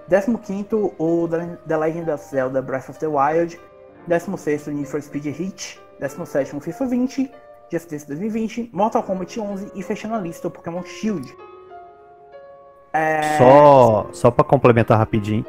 Décimo 0.07 0.37
quinto, 0.39 0.93
o 0.97 1.27
The 1.67 1.77
Legend 1.77 2.09
of 2.09 2.23
Zelda 2.23 2.61
Breath 2.61 2.89
of 2.89 2.99
the 2.99 3.07
Wild. 3.07 3.59
Décimo 4.07 4.37
sexto, 4.37 4.71
Need 4.71 4.87
for 4.87 5.01
Speed 5.01 5.25
Heat. 5.27 5.79
Décimo 5.99 6.25
sétimo, 6.25 6.59
FIFA 6.61 6.85
20. 6.85 7.31
Just 7.71 7.89
Dance 7.89 8.05
2020. 8.07 8.69
Mortal 8.71 9.03
Kombat 9.03 9.35
11. 9.37 9.71
E 9.75 9.81
fechando 9.81 10.15
a 10.15 10.19
lista, 10.19 10.47
o 10.47 10.51
Pokémon 10.51 10.83
Shield. 10.83 11.35
É... 12.95 13.37
Só, 13.37 14.07
só 14.13 14.31
pra 14.31 14.45
complementar 14.45 14.97
rapidinho, 14.97 15.45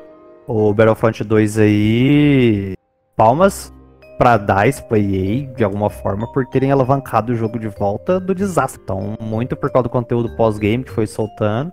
o 0.46 0.74
Battlefront 0.74 1.22
2 1.22 1.58
aí, 1.58 2.74
palmas 3.16 3.72
pra 4.18 4.36
DICE, 4.36 4.82
pra 4.82 4.98
EA, 4.98 5.46
de 5.54 5.62
alguma 5.62 5.90
forma, 5.90 6.30
por 6.32 6.46
terem 6.46 6.72
alavancado 6.72 7.32
o 7.32 7.36
jogo 7.36 7.58
de 7.58 7.68
volta 7.68 8.18
do 8.18 8.34
desastre. 8.34 8.80
Então, 8.82 9.14
muito 9.20 9.54
por 9.54 9.70
causa 9.70 9.84
do 9.84 9.90
conteúdo 9.90 10.34
pós-game 10.36 10.82
que 10.82 10.90
foi 10.90 11.06
soltando, 11.06 11.70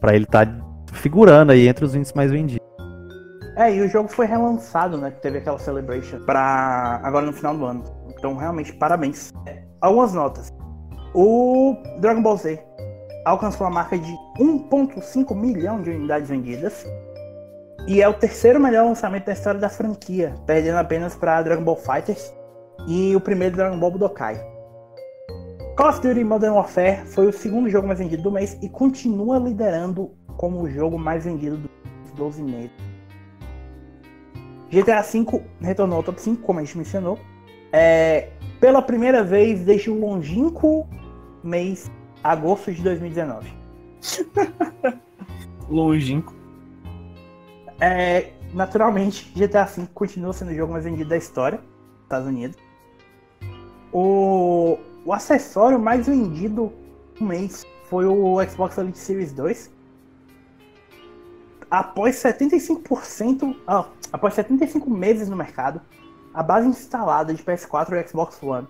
pra 0.00 0.14
ele 0.14 0.26
tá 0.26 0.46
figurando 0.92 1.52
aí 1.52 1.68
entre 1.68 1.84
os 1.84 1.94
índices 1.94 2.14
mais 2.14 2.30
vendidos. 2.30 2.66
É, 3.56 3.74
e 3.74 3.80
o 3.80 3.88
jogo 3.88 4.08
foi 4.08 4.26
relançado, 4.26 4.96
né? 4.96 5.10
Teve 5.10 5.38
aquela 5.38 5.58
celebration 5.58 6.20
pra 6.24 7.00
agora 7.02 7.26
no 7.26 7.32
final 7.32 7.56
do 7.56 7.64
ano. 7.64 7.84
Então, 8.08 8.36
realmente, 8.36 8.72
parabéns. 8.72 9.32
Algumas 9.80 10.14
notas. 10.14 10.52
O 11.12 11.76
Dragon 12.00 12.22
Ball 12.22 12.36
Z 12.36 12.62
alcançou 13.24 13.66
a 13.66 13.70
marca 13.70 13.98
de 13.98 14.16
1.5 14.38 15.34
milhão 15.34 15.82
de 15.82 15.90
unidades 15.90 16.28
vendidas. 16.28 16.86
E 17.86 18.02
é 18.02 18.08
o 18.08 18.14
terceiro 18.14 18.60
melhor 18.60 18.84
lançamento 18.84 19.26
da 19.26 19.32
história 19.32 19.58
da 19.58 19.68
franquia, 19.68 20.34
perdendo 20.46 20.76
apenas 20.76 21.16
para 21.16 21.42
Dragon 21.42 21.64
Ball 21.64 21.76
Fighters 21.76 22.32
e 22.86 23.16
o 23.16 23.20
primeiro 23.20 23.56
Dragon 23.56 23.78
Ball 23.78 23.90
Budokai. 23.90 24.38
Call 25.76 25.90
of 25.90 26.00
Duty 26.00 26.24
Modern 26.24 26.54
Warfare 26.54 27.06
foi 27.06 27.26
o 27.28 27.32
segundo 27.32 27.68
jogo 27.70 27.86
mais 27.86 27.98
vendido 27.98 28.22
do 28.22 28.32
mês 28.32 28.58
e 28.60 28.68
continua 28.68 29.38
liderando 29.38 30.10
como 30.36 30.62
o 30.62 30.68
jogo 30.68 30.98
mais 30.98 31.24
vendido 31.24 31.56
dos 31.56 32.12
12 32.16 32.42
meses. 32.42 32.70
GTA 34.70 35.00
V 35.02 35.42
retornou 35.60 35.98
ao 35.98 36.02
top 36.02 36.20
5, 36.20 36.42
como 36.42 36.58
a 36.58 36.64
gente 36.64 36.76
mencionou. 36.76 37.18
É, 37.72 38.28
pela 38.60 38.82
primeira 38.82 39.22
vez 39.22 39.60
desde 39.60 39.90
o 39.90 39.98
longínquo 39.98 40.88
mês 41.42 41.90
agosto 42.22 42.72
de 42.72 42.82
2019. 42.82 43.57
Longínquo. 45.68 46.34
É, 47.80 48.32
naturalmente, 48.52 49.30
GTA 49.36 49.64
V 49.64 49.86
continua 49.94 50.32
sendo 50.32 50.50
o 50.50 50.54
jogo 50.54 50.72
mais 50.72 50.84
vendido 50.84 51.08
da 51.08 51.16
história 51.16 51.58
dos 51.58 52.02
Estados 52.02 52.28
Unidos. 52.28 52.56
O, 53.92 54.78
o 55.04 55.12
acessório 55.12 55.78
mais 55.78 56.06
vendido 56.06 56.72
no 57.18 57.26
mês 57.26 57.66
foi 57.88 58.06
o 58.06 58.42
Xbox 58.44 58.76
Elite 58.78 58.98
Series 58.98 59.32
2. 59.32 59.70
Após 61.70 62.16
75%, 62.16 63.56
ah, 63.66 63.86
após 64.12 64.34
75 64.34 64.90
meses 64.90 65.28
no 65.28 65.36
mercado, 65.36 65.80
a 66.32 66.42
base 66.42 66.66
instalada 66.66 67.34
de 67.34 67.42
PS4 67.42 67.92
e 67.92 68.08
Xbox 68.08 68.42
One 68.42 68.66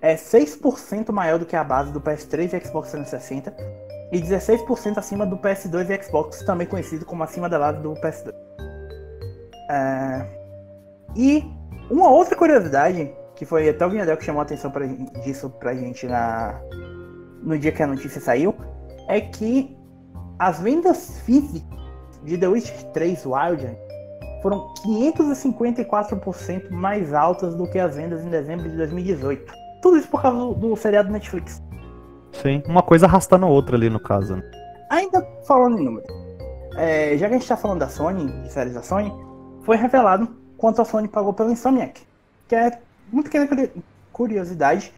é 0.00 0.14
6% 0.14 1.12
maior 1.12 1.38
do 1.38 1.46
que 1.46 1.56
a 1.56 1.64
base 1.64 1.92
do 1.92 2.00
PS3 2.00 2.54
e 2.54 2.64
Xbox 2.64 2.90
360 2.90 3.87
e 4.10 4.20
16% 4.20 4.98
acima 4.98 5.26
do 5.26 5.36
PS2 5.36 5.90
e 5.90 6.02
Xbox, 6.02 6.42
também 6.42 6.66
conhecido 6.66 7.04
como 7.04 7.22
acima 7.22 7.48
da 7.48 7.58
base 7.58 7.80
do 7.80 7.92
PS2. 7.94 8.32
É, 9.70 10.26
E 11.14 11.44
uma 11.90 12.08
outra 12.08 12.36
curiosidade, 12.36 13.12
que 13.34 13.44
foi 13.44 13.68
até 13.68 13.86
o 13.86 13.90
Vinhadel 13.90 14.16
que 14.16 14.24
chamou 14.24 14.40
a 14.40 14.44
atenção 14.44 14.70
pra, 14.70 14.86
disso 14.86 15.50
pra 15.50 15.74
gente 15.74 16.06
na, 16.06 16.60
no 17.42 17.58
dia 17.58 17.72
que 17.72 17.82
a 17.82 17.86
notícia 17.86 18.20
saiu, 18.20 18.54
é 19.08 19.20
que 19.20 19.76
as 20.38 20.60
vendas 20.60 21.20
físicas 21.20 21.78
de 22.24 22.38
The 22.38 22.48
Witcher 22.48 22.92
3 22.92 23.26
Wild 23.26 23.76
foram 24.42 24.72
554% 24.86 26.70
mais 26.70 27.12
altas 27.12 27.54
do 27.54 27.68
que 27.68 27.78
as 27.78 27.96
vendas 27.96 28.24
em 28.24 28.30
dezembro 28.30 28.68
de 28.68 28.76
2018. 28.76 29.52
Tudo 29.82 29.96
isso 29.96 30.08
por 30.08 30.22
causa 30.22 30.38
do, 30.38 30.54
do 30.54 30.76
seriado 30.76 31.10
Netflix. 31.10 31.62
Sim, 32.42 32.62
uma 32.66 32.82
coisa 32.82 33.06
arrastando 33.06 33.46
a 33.46 33.48
outra 33.48 33.76
ali 33.76 33.90
no 33.90 34.00
caso. 34.00 34.36
né? 34.36 34.42
Ainda 34.90 35.20
falando 35.46 35.78
em 35.78 35.84
números, 35.84 36.08
é, 36.76 37.16
já 37.18 37.28
que 37.28 37.34
a 37.34 37.38
gente 37.38 37.48
tá 37.48 37.56
falando 37.56 37.80
da 37.80 37.88
Sony, 37.88 38.26
de 38.42 38.52
séries 38.52 38.74
da 38.74 38.82
Sony, 38.82 39.12
foi 39.62 39.76
revelado 39.76 40.28
quanto 40.56 40.80
a 40.80 40.84
Sony 40.84 41.08
pagou 41.08 41.32
pelo 41.34 41.50
Insomniac, 41.50 42.00
que 42.48 42.54
é 42.54 42.80
muito 43.12 43.26
pequena 43.26 43.46
curi- 43.46 43.72
curiosidade, 44.12 44.92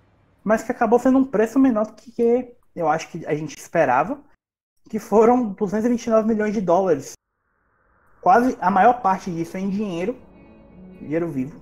mas 0.44 0.62
que 0.62 0.72
acabou 0.72 0.98
sendo 0.98 1.18
um 1.18 1.24
preço 1.24 1.58
menor 1.58 1.86
do 1.86 1.92
que 1.94 2.54
eu 2.76 2.88
acho 2.88 3.08
que 3.08 3.26
a 3.26 3.34
gente 3.34 3.56
esperava, 3.58 4.18
que 4.88 4.98
foram 4.98 5.48
229 5.50 6.26
milhões 6.28 6.54
de 6.54 6.60
dólares. 6.60 7.12
Quase 8.20 8.56
a 8.60 8.70
maior 8.70 9.00
parte 9.00 9.30
disso 9.30 9.56
é 9.56 9.60
em 9.60 9.70
dinheiro, 9.70 10.16
dinheiro 11.00 11.28
vivo, 11.28 11.59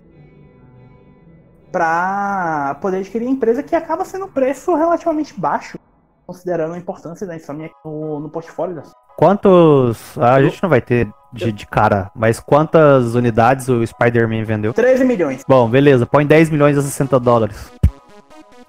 para 1.70 2.76
poder 2.80 2.98
adquirir 2.98 3.26
a 3.26 3.30
empresa 3.30 3.62
que 3.62 3.76
acaba 3.76 4.04
sendo 4.04 4.26
um 4.26 4.30
preço 4.30 4.74
relativamente 4.74 5.38
baixo 5.38 5.78
considerando 6.28 6.74
a 6.74 6.78
importância 6.78 7.26
da 7.26 7.34
Insomniac 7.34 7.74
no, 7.82 8.20
no 8.20 8.28
portfólio. 8.28 8.82
Quantos. 9.16 10.18
A 10.18 10.42
gente 10.42 10.62
não 10.62 10.68
vai 10.68 10.82
ter 10.82 11.08
de, 11.32 11.50
de 11.50 11.66
cara, 11.66 12.10
mas 12.14 12.38
quantas 12.38 13.14
unidades 13.14 13.66
o 13.68 13.84
Spider-Man 13.84 14.44
vendeu? 14.44 14.74
13 14.74 15.06
milhões. 15.06 15.42
Bom, 15.48 15.66
beleza, 15.70 16.04
põe 16.04 16.26
10 16.26 16.50
milhões 16.50 16.76
a 16.76 16.82
60 16.82 17.18
dólares. 17.18 17.72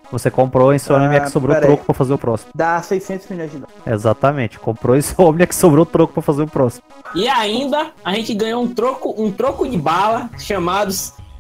Você 0.10 0.32
comprou 0.32 0.72
em 0.72 0.78
Insomniac 0.78 1.18
Ah, 1.18 1.22
que 1.22 1.30
sobrou 1.30 1.56
troco 1.60 1.86
pra 1.86 1.94
fazer 1.94 2.14
o 2.14 2.18
próximo. 2.18 2.52
Dá 2.56 2.82
600 2.82 3.28
milhões 3.28 3.52
de 3.52 3.58
dólares. 3.58 3.82
Exatamente, 3.86 4.58
comprou 4.58 4.96
em 4.96 5.00
Insomniac 5.00 5.50
que 5.50 5.56
sobrou 5.56 5.86
troco 5.86 6.14
pra 6.14 6.24
fazer 6.24 6.44
o 6.44 6.48
próximo. 6.48 6.84
E 7.14 7.28
ainda 7.28 7.92
a 8.04 8.14
gente 8.14 8.34
ganhou 8.34 8.64
um 8.64 8.74
troco, 8.74 9.14
um 9.22 9.32
troco 9.32 9.68
de 9.68 9.78
bala 9.78 10.30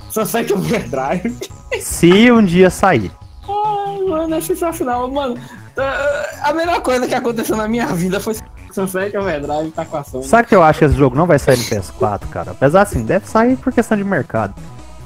chamado 0.09 0.13
Sunset 0.13 0.53
Overdrive. 0.53 1.37
Se 1.81 2.31
um 2.31 2.43
dia 2.43 2.69
sair. 2.69 3.11
Ai, 3.47 4.01
mano, 4.07 4.35
é 4.35 4.41
sensacional, 4.41 5.09
mano. 5.09 5.37
Ah, 5.77 6.49
A 6.49 6.53
melhor 6.53 6.81
coisa 6.81 7.07
que 7.07 7.15
aconteceu 7.15 7.55
na 7.55 7.67
minha 7.67 7.87
vida 7.87 8.19
foi 8.19 8.35
Sunset 8.71 9.15
Overdrive 9.17 9.71
tá 9.71 9.85
com 9.85 9.97
a 9.97 10.03
Sony. 10.03 10.25
Sabe 10.25 10.47
que 10.47 10.55
eu 10.55 10.63
acho 10.63 10.79
que 10.79 10.85
esse 10.85 10.95
jogo 10.95 11.15
não 11.15 11.25
vai 11.25 11.39
sair 11.39 11.57
no 11.57 11.63
PS4, 11.63 12.27
cara? 12.29 12.51
Apesar 12.51 12.81
assim, 12.81 13.03
deve 13.03 13.27
sair 13.27 13.55
por 13.57 13.71
questão 13.73 13.97
de 13.97 14.03
mercado. 14.03 14.53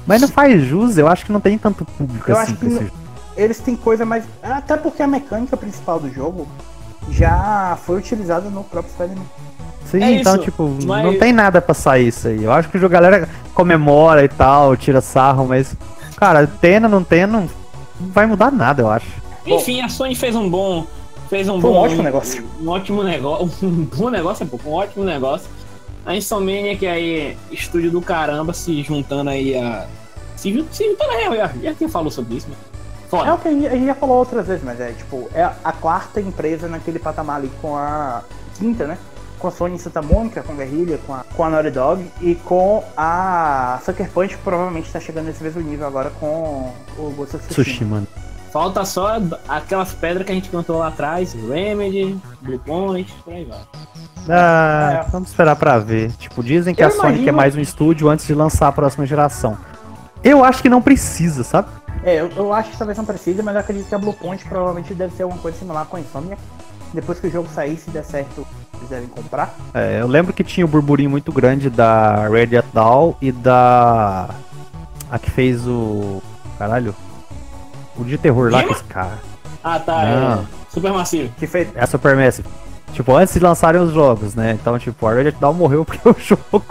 Mas 0.06 0.20
não 0.20 0.28
faz 0.28 0.62
jus, 0.62 0.98
eu 0.98 1.08
acho 1.08 1.24
que 1.24 1.32
não 1.32 1.40
tem 1.40 1.56
tanto 1.56 1.84
público 1.84 2.30
Eu 2.30 2.36
assim 2.36 2.52
acho 2.52 2.58
pra 2.58 2.68
que 2.68 2.74
esse 2.74 2.84
jogo. 2.84 2.96
Eles 3.36 3.58
têm 3.58 3.74
coisa 3.74 4.04
mais. 4.04 4.24
Até 4.42 4.76
porque 4.76 5.02
a 5.02 5.06
mecânica 5.06 5.56
principal 5.56 5.98
do 5.98 6.12
jogo 6.12 6.46
já 7.10 7.76
foi 7.84 7.98
utilizada 7.98 8.48
no 8.50 8.62
próprio 8.64 8.92
Spider-Man. 8.92 9.24
Sim, 9.90 10.02
É 10.02 10.12
então, 10.12 10.34
isso, 10.36 10.44
tipo, 10.44 10.76
mas- 10.86 11.04
não 11.04 11.18
tem 11.18 11.32
nada 11.32 11.60
pra 11.60 11.74
sair 11.74 12.08
isso 12.08 12.28
aí. 12.28 12.42
Eu 12.42 12.52
acho 12.52 12.68
que 12.68 12.76
a 12.78 12.88
galera 12.88 13.28
comemora 13.54 14.24
e 14.24 14.28
tal, 14.28 14.76
tira 14.76 15.00
sarro, 15.00 15.46
mas, 15.46 15.74
cara, 16.16 16.46
tendo, 16.60 16.88
não 16.88 17.04
tendo, 17.04 17.32
não 17.32 17.48
vai 18.00 18.26
mudar 18.26 18.50
nada, 18.50 18.82
eu 18.82 18.90
acho. 18.90 19.06
Enfim, 19.46 19.82
a 19.82 19.88
Sony 19.88 20.14
fez 20.14 20.34
um 20.34 20.48
bom. 20.48 20.86
Fez 21.28 21.48
um 21.48 21.60
Foi 21.60 21.70
um 21.70 21.74
bom. 21.74 21.80
ótimo 21.80 22.02
negócio. 22.02 22.44
Um 22.60 22.68
ótimo 22.68 23.02
negócio. 23.02 23.50
Um 23.62 23.84
bom 23.84 24.10
negócio 24.10 24.42
é 24.44 24.46
pouco, 24.46 24.68
um 24.68 24.72
ótimo 24.72 25.04
negócio. 25.04 25.48
A 26.06 26.14
Insomnia, 26.14 26.76
que 26.76 26.86
aí, 26.86 27.36
estúdio 27.50 27.90
do 27.90 28.00
caramba, 28.02 28.52
se 28.52 28.82
juntando 28.82 29.30
aí 29.30 29.56
a. 29.56 29.86
Se, 30.36 30.64
se 30.70 30.84
juntando 30.88 31.10
aí, 31.12 31.36
já, 31.36 31.50
já 31.62 31.74
quem 31.74 31.88
falou 31.88 32.10
sobre 32.10 32.36
isso, 32.36 32.48
né? 32.48 32.56
É 33.04 33.08
Foda. 33.08 33.34
o 33.34 33.38
que 33.38 33.48
a 33.48 33.50
a 33.50 33.74
gente 33.74 33.86
já 33.86 33.94
falou 33.94 34.18
outras 34.18 34.46
vezes, 34.46 34.62
mas 34.64 34.80
é 34.80 34.90
tipo, 34.92 35.28
é 35.34 35.44
a 35.62 35.72
quarta 35.72 36.20
empresa 36.20 36.66
naquele 36.68 36.98
patamar 36.98 37.36
ali 37.36 37.50
com 37.62 37.76
a 37.76 38.22
quinta, 38.58 38.86
né? 38.86 38.98
Com 39.44 39.48
a 39.48 39.50
Sony 39.50 39.78
Santa 39.78 40.00
Mônica, 40.00 40.42
com 40.42 40.52
a 40.52 40.56
Guerrilla, 40.56 40.98
com 41.06 41.12
a, 41.12 41.22
com 41.36 41.44
a 41.44 41.50
Naughty 41.50 41.70
Dog 41.70 42.10
e 42.22 42.34
com 42.34 42.82
a 42.96 43.78
Sucker 43.84 44.08
Punch, 44.08 44.36
que 44.38 44.42
provavelmente 44.42 44.86
está 44.86 44.98
chegando 44.98 45.26
nesse 45.26 45.42
mesmo 45.42 45.60
nível 45.60 45.86
agora 45.86 46.08
com 46.18 46.72
o 46.96 47.10
Ghost 47.14 47.36
of 47.36 47.46
Tsushima. 47.46 47.64
Sushi, 47.64 47.84
mano. 47.84 48.06
Falta 48.50 48.84
só 48.86 49.18
aquelas 49.46 49.92
pedras 49.92 50.24
que 50.24 50.32
a 50.32 50.34
gente 50.34 50.48
cantou 50.48 50.78
lá 50.78 50.88
atrás, 50.88 51.34
Remedy, 51.34 52.18
Blue 52.40 52.58
Point, 52.58 53.12
por 53.22 53.34
aí 53.34 53.44
vai. 53.44 53.58
Ah, 54.30 55.04
É. 55.06 55.10
vamos 55.10 55.28
esperar 55.28 55.56
pra 55.56 55.78
ver. 55.78 56.10
Tipo, 56.12 56.42
dizem 56.42 56.74
que 56.74 56.82
Eu 56.82 56.86
a 56.88 56.90
Sony 56.90 57.02
imagino- 57.08 57.24
quer 57.26 57.32
mais 57.32 57.54
um 57.54 57.60
estúdio 57.60 58.08
antes 58.08 58.26
de 58.26 58.34
lançar 58.34 58.68
a 58.68 58.72
próxima 58.72 59.04
geração. 59.04 59.58
Eu 60.22 60.42
acho 60.42 60.62
que 60.62 60.70
não 60.70 60.80
precisa, 60.80 61.44
sabe? 61.44 61.68
É, 62.02 62.18
eu, 62.20 62.30
eu 62.34 62.50
acho 62.54 62.70
que 62.70 62.78
talvez 62.78 62.96
não 62.96 63.04
precise, 63.04 63.42
mas 63.42 63.54
eu 63.54 63.60
acredito 63.60 63.86
que 63.88 63.94
a 63.94 63.98
Blue 63.98 64.14
Point 64.14 64.42
provavelmente 64.46 64.94
deve 64.94 65.14
ser 65.14 65.24
alguma 65.24 65.40
coisa 65.42 65.58
similar 65.58 65.84
com 65.84 65.98
a 65.98 66.00
Insomnia. 66.00 66.38
Depois 66.94 67.18
que 67.20 67.26
o 67.26 67.30
jogo 67.30 67.48
sair, 67.52 67.76
se 67.76 67.90
der 67.90 68.04
certo, 68.04 68.46
devem 68.88 69.08
comprar. 69.08 69.54
É, 69.72 70.00
eu 70.00 70.06
lembro 70.06 70.32
que 70.32 70.42
tinha 70.44 70.64
um 70.66 70.68
burburinho 70.68 71.10
muito 71.10 71.32
grande 71.32 71.68
da 71.70 72.28
Radiant 72.28 72.64
Dawn 72.72 73.14
e 73.20 73.30
da. 73.32 74.28
A 75.10 75.18
que 75.18 75.30
fez 75.30 75.66
o. 75.66 76.22
Caralho. 76.58 76.94
O 77.96 78.04
de 78.04 78.18
terror 78.18 78.50
lá 78.50 78.62
com 78.64 78.72
esse 78.72 78.84
cara. 78.84 79.18
Ah, 79.62 79.78
tá, 79.78 80.04
Não. 80.04 80.42
é. 80.42 80.44
Supermassivo. 80.68 81.32
Que 81.38 81.46
fez. 81.46 81.68
É 81.74 81.84
a 81.84 81.86
Supermassive. 81.86 82.48
Tipo, 82.92 83.14
antes 83.16 83.34
de 83.34 83.40
lançarem 83.40 83.80
os 83.80 83.92
jogos, 83.92 84.34
né? 84.34 84.52
Então, 84.60 84.78
tipo, 84.78 85.06
a 85.06 85.12
Radiant 85.14 85.36
Dawn 85.40 85.52
morreu 85.54 85.84
porque 85.86 86.08
o 86.08 86.14
jogo 86.18 86.64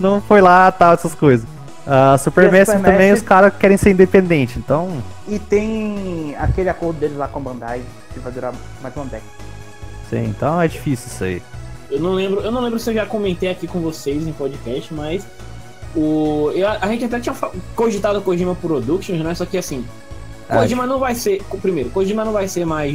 não 0.00 0.20
foi 0.20 0.40
lá, 0.40 0.70
tal, 0.72 0.94
essas 0.94 1.14
coisas. 1.14 1.46
A 1.86 2.16
Supermassive 2.18 2.78
também, 2.78 2.82
Supermassive- 2.84 3.12
os 3.18 3.22
caras 3.22 3.52
querem 3.58 3.76
ser 3.76 3.90
independentes, 3.90 4.56
então. 4.56 5.02
E 5.28 5.38
tem 5.38 6.34
aquele 6.38 6.68
acordo 6.70 6.98
deles 6.98 7.16
lá 7.16 7.28
com 7.28 7.38
a 7.38 7.42
Bandai, 7.42 7.82
que 8.12 8.18
vai 8.20 8.32
durar 8.32 8.52
mais 8.82 8.94
uma 8.96 9.04
década. 9.04 9.30
Sim, 10.08 10.24
então 10.24 10.60
é 10.60 10.66
difícil 10.68 11.08
isso 11.08 11.24
aí. 11.24 11.42
Eu 11.90 12.00
não 12.00 12.12
lembro, 12.12 12.40
eu 12.40 12.50
não 12.50 12.60
lembro 12.62 12.78
se 12.78 12.90
eu 12.90 12.94
já 12.94 13.06
comentei 13.06 13.50
aqui 13.50 13.66
com 13.66 13.80
vocês 13.80 14.26
em 14.26 14.32
podcast, 14.32 14.92
mas 14.92 15.26
o 15.94 16.50
eu- 16.54 16.68
a 16.68 16.86
gente 16.88 17.04
até 17.04 17.20
tinha 17.20 17.34
cogitado 17.76 18.20
Kojima 18.22 18.54
Productions, 18.54 19.20
né? 19.22 19.34
Só 19.34 19.44
que 19.46 19.56
assim, 19.58 19.84
Ah, 20.48 20.58
Kojima 20.58 20.86
não 20.86 20.98
vai 20.98 21.14
ser, 21.14 21.42
primeiro, 21.62 21.88
Kojima 21.90 22.24
não 22.24 22.32
vai 22.32 22.46
ser 22.48 22.64
mais 22.66 22.92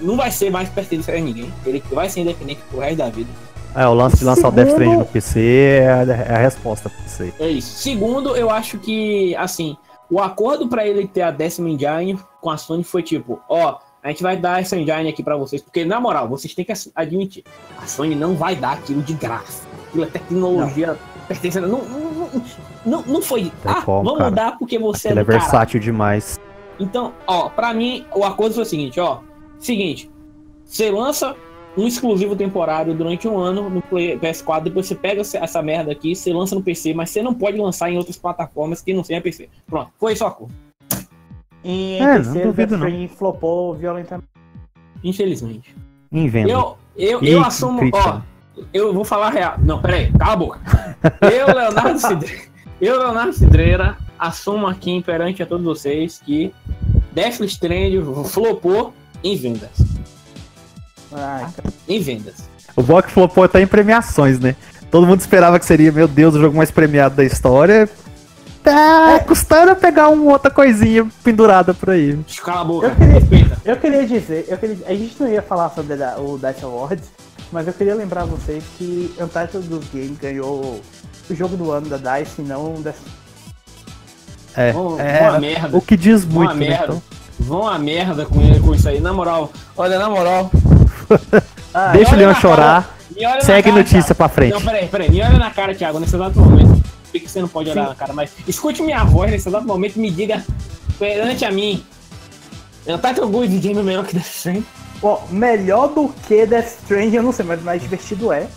não 0.00 0.16
vai 0.16 0.30
ser 0.30 0.50
mais 0.50 0.68
pertencer 0.68 1.14
a 1.16 1.20
ninguém. 1.20 1.52
Ele 1.64 1.82
vai 1.92 2.08
ser 2.08 2.20
independente 2.20 2.60
pro 2.68 2.80
resto 2.80 2.96
da 2.96 3.08
vida. 3.08 3.30
É, 3.74 3.86
o 3.86 3.94
lance 3.94 4.16
de 4.16 4.24
lançar 4.24 4.48
o 4.48 4.50
Death 4.50 4.66
Segundo- 4.70 4.82
Stranding 4.82 4.98
no 4.98 5.04
PC 5.06 5.40
é 5.80 5.88
a, 5.92 6.02
é 6.02 6.34
a 6.34 6.38
resposta 6.38 6.88
pra 6.90 7.04
isso 7.06 7.22
aí. 7.22 7.32
É 7.38 7.48
isso. 7.48 7.78
Segundo, 7.78 8.34
eu 8.34 8.50
acho 8.50 8.78
que 8.78 9.36
assim, 9.36 9.76
o 10.10 10.18
acordo 10.20 10.66
pra 10.68 10.84
ele 10.86 11.06
ter 11.06 11.22
a 11.22 11.30
décima 11.30 11.68
engine 11.70 12.18
com 12.40 12.50
a 12.50 12.56
Sony 12.56 12.82
foi 12.82 13.02
tipo, 13.02 13.38
ó, 13.48 13.76
a 14.02 14.08
gente 14.08 14.22
vai 14.22 14.36
dar 14.36 14.60
essa 14.60 14.76
engine 14.76 15.08
aqui 15.08 15.22
pra 15.22 15.36
vocês, 15.36 15.60
porque 15.62 15.84
na 15.84 16.00
moral, 16.00 16.28
vocês 16.28 16.54
têm 16.54 16.64
que 16.64 16.72
admitir, 16.94 17.44
a 17.82 17.86
Sony 17.86 18.14
não 18.14 18.34
vai 18.34 18.54
dar 18.56 18.72
aquilo 18.74 19.02
de 19.02 19.12
graça. 19.14 19.66
Aquilo 19.88 20.04
é 20.04 20.06
tecnologia 20.06 20.96
pertencendo. 21.26 21.66
Não, 21.68 21.82
não, 21.84 22.42
não, 22.84 23.02
não, 23.02 23.22
foi. 23.22 23.50
Ah, 23.64 23.80
vamos 23.86 24.32
dar 24.34 24.58
porque 24.58 24.78
você 24.78 25.08
é 25.08 25.10
do 25.14 25.24
caralho. 25.24 25.40
versátil 25.40 25.80
demais. 25.80 26.38
Então, 26.78 27.12
ó, 27.26 27.48
pra 27.48 27.74
mim, 27.74 28.04
o 28.14 28.24
acordo 28.24 28.54
foi 28.54 28.62
o 28.62 28.66
seguinte, 28.66 29.00
ó. 29.00 29.20
Seguinte, 29.58 30.10
você 30.64 30.90
lança 30.90 31.34
um 31.76 31.86
exclusivo 31.86 32.36
temporário 32.36 32.94
durante 32.94 33.26
um 33.28 33.36
ano 33.38 33.68
no 33.70 33.80
Play- 33.82 34.16
PS4, 34.18 34.64
depois 34.64 34.86
você 34.86 34.94
pega 34.94 35.20
essa- 35.22 35.38
essa 35.38 35.62
merda 35.62 35.90
aqui, 35.92 36.14
você 36.14 36.32
lança 36.32 36.54
no 36.54 36.62
PC, 36.62 36.92
mas 36.94 37.10
você 37.10 37.22
não 37.22 37.32
pode 37.34 37.56
lançar 37.58 37.90
em 37.90 37.96
outras 37.96 38.16
plataformas 38.16 38.80
que 38.80 38.92
não 38.92 39.02
seja 39.02 39.20
PC. 39.20 39.48
Pronto, 39.66 39.90
foi 39.98 40.12
isso 40.12 40.24
o 40.24 40.26
acordo. 40.26 40.52
E 41.68 41.92
É, 41.92 41.96
em 41.96 42.00
não 42.00 42.14
terceiro, 42.14 42.48
duvido, 42.48 42.54
Death 42.54 42.70
não. 42.70 42.88
Stranding 42.88 43.08
flopou 43.08 43.74
violentamente. 43.74 44.28
Infelizmente. 45.04 45.76
Em 46.10 46.26
venda. 46.26 46.50
Eu, 46.50 46.78
eu, 46.96 47.22
eu 47.22 47.44
assumo, 47.44 47.82
ó, 47.92 48.20
eu 48.72 48.94
vou 48.94 49.04
falar 49.04 49.26
a 49.26 49.30
real. 49.30 49.54
Não, 49.58 49.78
peraí, 49.78 50.10
cala 50.12 50.32
a 50.32 50.36
boca. 50.36 50.60
Eu, 51.30 51.46
Leonardo 51.54 51.98
Cidreira, 52.00 52.42
eu, 52.80 52.98
Leonardo 52.98 53.32
Cidreira, 53.32 53.96
assumo 54.18 54.66
aqui 54.66 55.00
perante 55.02 55.42
a 55.42 55.46
todos 55.46 55.64
vocês 55.64 56.20
que 56.24 56.52
Death 57.12 57.40
Stranding 57.40 58.02
flopou 58.24 58.92
em 59.22 59.36
vendas. 59.36 59.70
Ai, 61.12 61.46
cara. 61.54 61.68
Em 61.88 62.00
vendas. 62.00 62.48
O 62.74 62.82
Block 62.82 63.10
flopou 63.10 63.44
até 63.44 63.60
em 63.60 63.66
premiações, 63.66 64.40
né? 64.40 64.56
Todo 64.90 65.06
mundo 65.06 65.20
esperava 65.20 65.58
que 65.58 65.66
seria, 65.66 65.92
meu 65.92 66.08
Deus, 66.08 66.34
o 66.34 66.40
jogo 66.40 66.56
mais 66.56 66.70
premiado 66.70 67.14
da 67.14 67.24
história. 67.24 67.88
Tá 68.72 69.20
custando 69.26 69.74
pegar 69.76 70.08
uma 70.08 70.32
outra 70.32 70.50
coisinha 70.50 71.06
pendurada 71.24 71.72
por 71.74 71.90
aí. 71.90 72.18
Cala 72.44 72.60
a 72.60 72.64
boca, 72.64 72.86
Eu 72.86 72.94
queria- 72.96 73.12
respeita. 73.14 73.58
Eu 73.64 73.76
queria 73.76 74.06
dizer, 74.06 74.44
eu 74.48 74.58
queria, 74.58 74.76
a 74.86 74.94
gente 74.94 75.16
não 75.20 75.28
ia 75.28 75.42
falar 75.42 75.70
sobre 75.70 75.96
da- 75.96 76.16
o 76.18 76.38
Dice 76.38 76.64
Awards, 76.64 77.08
mas 77.52 77.66
eu 77.66 77.72
queria 77.72 77.94
lembrar 77.94 78.24
vocês 78.24 78.62
que 78.76 79.14
Untitled 79.20 79.68
dos 79.68 79.84
Games 79.92 80.18
ganhou 80.18 80.80
o 81.30 81.34
jogo 81.34 81.56
do 81.56 81.70
ano 81.70 81.88
da 81.88 81.96
DICE 82.18 82.40
e 82.40 82.44
não 82.44 82.80
da 82.80 82.92
É, 84.56 84.72
Vão, 84.72 84.98
é 84.98 85.18
vão 85.20 85.34
a 85.34 85.40
merda. 85.40 85.76
o 85.76 85.80
que 85.80 85.96
diz 85.96 86.24
Vão 86.24 86.34
muito, 86.34 86.50
a 86.50 86.54
né? 86.54 86.68
merda. 86.68 86.84
Então, 86.84 87.02
Vão 87.40 87.68
a 87.68 87.78
merda 87.78 88.26
com, 88.26 88.40
ele, 88.40 88.58
com 88.58 88.74
isso 88.74 88.88
aí. 88.88 88.98
Na 89.00 89.12
moral, 89.12 89.52
olha, 89.76 89.96
na 89.98 90.08
moral. 90.10 90.50
Ah, 91.72 91.92
deixa 91.92 92.16
o 92.16 92.18
na 92.18 92.34
chorar, 92.34 92.96
na 93.16 93.40
segue 93.40 93.68
cara, 93.68 93.76
notícia 93.76 94.02
Thiago. 94.02 94.14
pra 94.16 94.28
frente. 94.28 94.52
Não, 94.54 94.60
peraí, 94.60 94.88
peraí. 94.88 95.08
Me 95.10 95.22
olha 95.22 95.38
na 95.38 95.50
cara, 95.50 95.72
Thiago, 95.74 96.00
nesse 96.00 96.16
exato 96.16 96.40
momento. 96.40 96.82
Por 97.10 97.20
que 97.20 97.28
você 97.28 97.40
não 97.40 97.48
pode 97.48 97.70
olhar 97.70 97.88
na 97.88 97.94
cara, 97.94 98.12
mas 98.12 98.30
escute 98.46 98.82
minha 98.82 99.02
voz 99.04 99.30
nesse 99.30 99.48
exato 99.48 99.66
momento 99.66 99.96
e 99.96 100.00
me 100.00 100.10
diga 100.10 100.44
perante 100.98 101.44
a 101.44 101.50
mim. 101.50 101.84
Eu 102.86 102.98
tá 102.98 103.12
teu 103.12 103.28
gosto 103.28 103.50
de 103.50 103.58
game 103.58 103.82
melhor 103.82 104.06
que 104.06 104.14
Death 104.14 104.26
Stranding. 104.26 104.66
Ó, 105.02 105.20
melhor 105.30 105.88
do 105.88 106.08
que 106.26 106.46
Death 106.46 106.78
Stranding, 106.82 107.16
eu 107.16 107.22
não 107.22 107.32
sei, 107.32 107.44
mas 107.44 107.62
mais 107.62 107.80
divertido 107.80 108.32
é. 108.32 108.48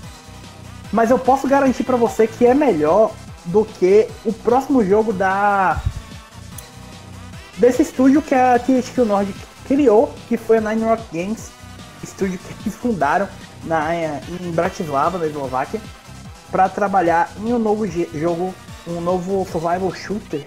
Mas 0.92 1.10
eu 1.10 1.20
posso 1.20 1.48
garantir 1.48 1.84
pra 1.84 1.96
você 1.96 2.28
que 2.28 2.46
é 2.46 2.54
melhor 2.54 3.12
do 3.46 3.66
que 3.66 4.08
o 4.26 4.34
próximo 4.34 4.84
jogo 4.86 5.14
da 5.14 5.82
desse 7.58 7.82
estúdio 7.82 8.22
que 8.22 8.34
a 8.34 8.58
THQ 8.58 9.04
Nordic 9.06 9.38
criou, 9.68 10.14
que 10.28 10.36
foi 10.36 10.58
a 10.58 10.62
Nine 10.62 10.84
Rock 10.84 11.04
Games, 11.14 11.52
estúdio 12.04 12.40
que 12.40 12.64
eles 12.64 12.76
fundaram 12.76 13.28
na, 13.64 13.96
em 13.96 14.52
Bratislava, 14.52 15.18
na 15.18 15.28
Eslováquia, 15.28 15.80
para 16.52 16.68
trabalhar 16.68 17.32
em 17.40 17.54
um 17.54 17.60
novo 17.60 17.88
jogo, 17.88 18.54
um 18.88 19.00
novo 19.00 19.48
survival 19.50 19.94
shooter. 19.94 20.46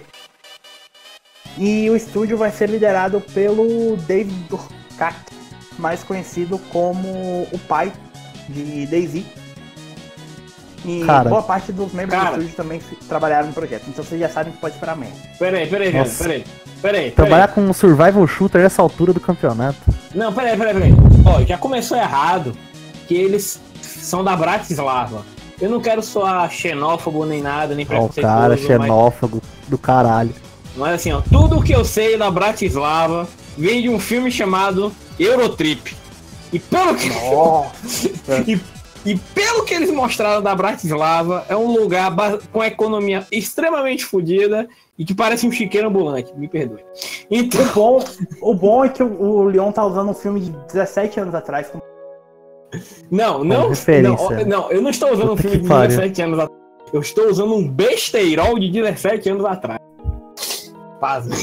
E 1.57 1.89
o 1.89 1.97
estúdio 1.97 2.37
vai 2.37 2.51
ser 2.51 2.69
liderado 2.69 3.21
pelo 3.21 3.97
David 3.97 4.35
Durkak, 4.49 5.17
mais 5.79 6.03
conhecido 6.03 6.59
como 6.71 7.09
o 7.53 7.59
pai 7.67 7.93
de 8.49 8.87
Daisy. 8.87 9.25
E 10.85 11.03
Cara. 11.07 11.31
boa 11.31 11.43
parte 11.43 11.73
dos 11.73 11.93
membros 11.95 12.19
Cara. 12.21 12.37
do 12.37 12.43
estúdio 12.43 12.57
também 12.57 12.83
trabalharam 13.09 13.47
no 13.47 13.55
projeto, 13.55 13.85
então 13.89 14.05
vocês 14.05 14.21
já 14.21 14.29
sabem 14.29 14.53
que 14.53 14.59
pode 14.59 14.75
esperar 14.75 14.93
amanhã. 14.93 15.13
Peraí, 15.39 15.67
peraí, 15.67 15.93
Nossa. 15.93 16.25
peraí. 16.25 16.45
Peraí, 16.83 17.11
Trabalhar 17.13 17.49
peraí. 17.49 17.65
com 17.65 17.71
um 17.71 17.73
survival 17.73 18.27
shooter 18.27 18.61
nessa 18.61 18.83
altura 18.83 19.15
do 19.15 19.21
campeonato. 19.21 19.79
Não, 20.15 20.31
peraí, 20.35 20.55
peraí, 20.59 20.75
peraí. 20.75 20.93
Ó, 21.25 21.43
já 21.43 21.57
começou 21.57 21.97
errado 21.97 22.55
que 23.09 23.15
eles 23.15 23.59
são 23.81 24.23
da 24.23 24.37
Bratislava. 24.37 25.25
Eu 25.61 25.71
não 25.71 25.81
quero 25.81 26.03
soar 26.03 26.51
xenófobo 26.51 27.25
nem 27.25 27.41
nada, 27.41 27.75
nem 27.75 27.87
preconceituoso. 27.87 28.37
cara 28.37 28.49
mas- 28.51 28.61
xenófago 28.61 29.41
do 29.69 29.79
caralho. 29.79 30.35
Mas 30.77 30.95
assim, 30.95 31.13
ó, 31.13 31.21
tudo 31.21 31.63
que 31.63 31.73
eu 31.73 31.85
sei 31.85 32.17
da 32.17 32.31
Bratislava 32.31 33.29
vem 33.57 33.81
de 33.83 33.89
um 33.89 34.01
filme 34.01 34.31
chamado 34.31 34.93
Eurotrip. 35.19 35.95
E 36.53 36.59
pelo 36.59 36.95
que, 36.97 37.09
e, 38.47 38.61
e 39.07 39.17
pelo 39.35 39.65
que 39.65 39.75
eles 39.75 39.91
mostraram 39.91 40.43
da 40.43 40.55
Bratislava, 40.55 41.45
é 41.49 41.57
um 41.57 41.73
lugar 41.73 42.13
com 42.53 42.61
a 42.61 42.67
economia 42.67 43.25
extremamente 43.31 44.05
fodida 44.05 44.69
e 44.99 45.05
que 45.05 45.15
parece 45.15 45.47
um 45.47 45.53
chiqueiro 45.53 45.89
ambulante, 45.89 46.33
me 46.37 46.49
perdoe. 46.49 46.81
Então, 47.31 47.61
O 47.63 47.73
bom, 47.75 48.05
o 48.41 48.55
bom 48.55 48.85
é 48.85 48.89
que 48.89 49.03
o, 49.03 49.21
o 49.21 49.45
Leon 49.45 49.71
tá 49.73 49.85
usando 49.85 50.11
um 50.11 50.15
filme 50.15 50.41
de 50.41 50.51
17 50.73 51.21
anos 51.21 51.35
atrás. 51.35 51.69
como- 51.69 51.83
não, 53.11 53.45
não, 53.45 53.71
não, 53.71 54.47
não, 54.47 54.71
eu 54.71 54.83
não 54.83 54.91
estou 54.91 55.13
usando 55.13 55.33
um 55.33 55.37
Puta 55.37 55.43
filme 55.43 55.57
que 55.59 55.63
de 55.63 55.69
pariu. 55.69 55.89
17 55.97 56.23
anos 56.23 56.39
atrás. 56.39 56.61
Eu 56.93 57.01
estou 57.01 57.29
usando 57.29 57.55
um 57.55 57.69
besteirol 57.69 58.59
de 58.59 58.71
17 58.71 59.31
anos 59.31 59.45
atrás. 59.45 59.81
Pasme. 61.01 61.35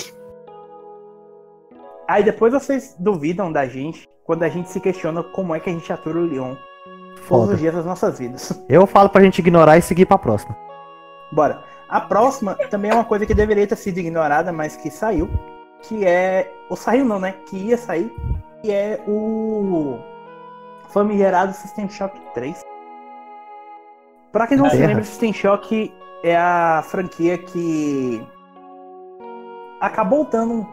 Aí 2.07 2.23
depois 2.23 2.53
vocês 2.53 2.95
duvidam 2.99 3.51
da 3.51 3.65
gente 3.67 4.07
quando 4.25 4.43
a 4.43 4.49
gente 4.49 4.69
se 4.69 4.79
questiona 4.79 5.23
como 5.23 5.55
é 5.55 5.59
que 5.59 5.69
a 5.69 5.73
gente 5.73 5.91
atura 5.91 6.19
o 6.19 6.25
Leon 6.25 6.55
todos 7.27 7.53
os 7.53 7.59
dias 7.59 7.73
das 7.73 7.85
nossas 7.85 8.19
vidas. 8.19 8.51
Eu 8.67 8.85
falo 8.85 9.09
pra 9.09 9.21
gente 9.21 9.39
ignorar 9.39 9.77
e 9.77 9.81
seguir 9.81 10.05
pra 10.05 10.17
próxima. 10.17 10.55
Bora. 11.31 11.63
A 11.87 11.99
próxima 11.99 12.55
também 12.69 12.91
é 12.91 12.93
uma 12.93 13.03
coisa 13.03 13.25
que 13.25 13.33
deveria 13.33 13.67
ter 13.67 13.75
sido 13.75 13.97
ignorada, 13.97 14.51
mas 14.51 14.75
que 14.77 14.89
saiu. 14.89 15.29
Que 15.83 16.05
é. 16.05 16.51
Ou 16.69 16.77
saiu 16.77 17.03
não, 17.03 17.19
né? 17.19 17.35
Que 17.49 17.57
ia 17.57 17.77
sair. 17.77 18.11
Que 18.61 18.71
é 18.71 18.99
o. 19.07 19.97
Famigerado 20.93 21.53
System 21.53 21.89
Shock 21.89 22.19
3. 22.33 22.61
Pra 24.31 24.47
quem 24.47 24.57
não 24.57 24.69
se 24.69 24.77
lembra, 24.77 25.03
System 25.03 25.33
Shock 25.33 25.93
é 26.23 26.37
a 26.37 26.83
franquia 26.85 27.37
que. 27.37 28.25
Acabou 29.79 30.25
dando. 30.25 30.65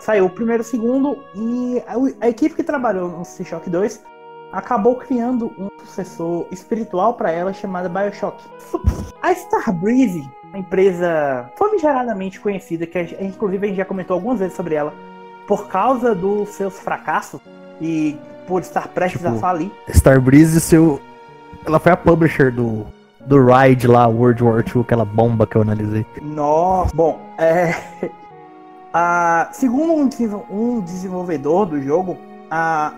Saiu 0.00 0.26
o 0.26 0.30
primeiro 0.30 0.62
e 0.62 0.66
o 0.66 0.68
segundo. 0.68 1.24
E 1.34 1.82
a, 1.86 2.26
a 2.26 2.28
equipe 2.28 2.54
que 2.54 2.62
trabalhou 2.62 3.08
no 3.08 3.24
System 3.24 3.46
Shock 3.46 3.70
2 3.70 4.04
acabou 4.52 4.96
criando 4.96 5.52
um 5.58 5.68
sucessor 5.80 6.46
espiritual 6.50 7.14
para 7.14 7.32
ela 7.32 7.52
chamada 7.52 7.88
BioShock. 7.88 8.42
A 9.20 9.32
Starbreeze, 9.32 10.28
uma 10.44 10.58
empresa 10.58 11.50
famigeradamente 11.56 12.38
conhecida, 12.38 12.86
que 12.86 12.98
a 12.98 13.02
inclusive 13.24 13.64
a 13.64 13.68
gente 13.68 13.76
já 13.76 13.84
comentou 13.84 14.14
algumas 14.14 14.38
vezes 14.38 14.54
sobre 14.54 14.76
ela, 14.76 14.92
por 15.48 15.66
causa 15.66 16.14
dos 16.14 16.50
seus 16.50 16.78
fracassos 16.78 17.40
e 17.80 18.16
por 18.46 18.62
estar 18.62 18.88
prestes 18.88 19.20
tipo, 19.20 19.34
a 19.34 19.38
falir. 19.38 19.70
Starbreeze, 19.88 20.60
seu. 20.60 21.00
Ela 21.66 21.78
foi 21.78 21.92
a 21.92 21.96
publisher 21.96 22.50
do, 22.50 22.86
do 23.26 23.44
Ride 23.44 23.86
lá, 23.86 24.06
World 24.06 24.42
War 24.42 24.64
II, 24.64 24.82
aquela 24.82 25.04
bomba 25.04 25.46
que 25.46 25.56
eu 25.56 25.62
analisei. 25.62 26.06
Nossa, 26.22 26.94
bom, 26.94 27.20
é. 27.38 27.74
A, 28.96 29.48
segundo 29.52 29.92
um, 29.92 30.80
desenvolvedor 30.80 31.66
do 31.66 31.82
jogo, 31.82 32.16
a, 32.48 32.94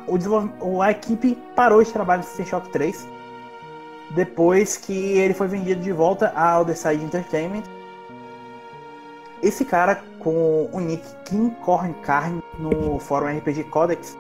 o 0.61 0.83
a 0.83 0.91
equipe 0.91 1.39
parou 1.55 1.83
de 1.83 1.91
trabalhar 1.91 2.19
no 2.19 2.25
System 2.25 2.45
Shock 2.45 2.69
3 2.69 3.09
depois 4.11 4.77
que 4.77 4.93
ele 4.93 5.33
foi 5.33 5.49
vendido 5.49 5.81
de 5.81 5.93
volta 5.93 6.33
ao 6.37 6.67
The 6.67 6.75
Side 6.75 7.03
Entertainment. 7.03 7.63
Esse 9.43 9.65
cara, 9.65 10.03
com 10.19 10.69
o 10.71 10.81
nick 10.81 11.03
Kim 11.25 11.51
Corn 11.65 11.95
Carne 12.03 12.43
no 12.59 12.99
fórum 12.99 13.27
RPG 13.27 13.65
Codex, 13.65 14.19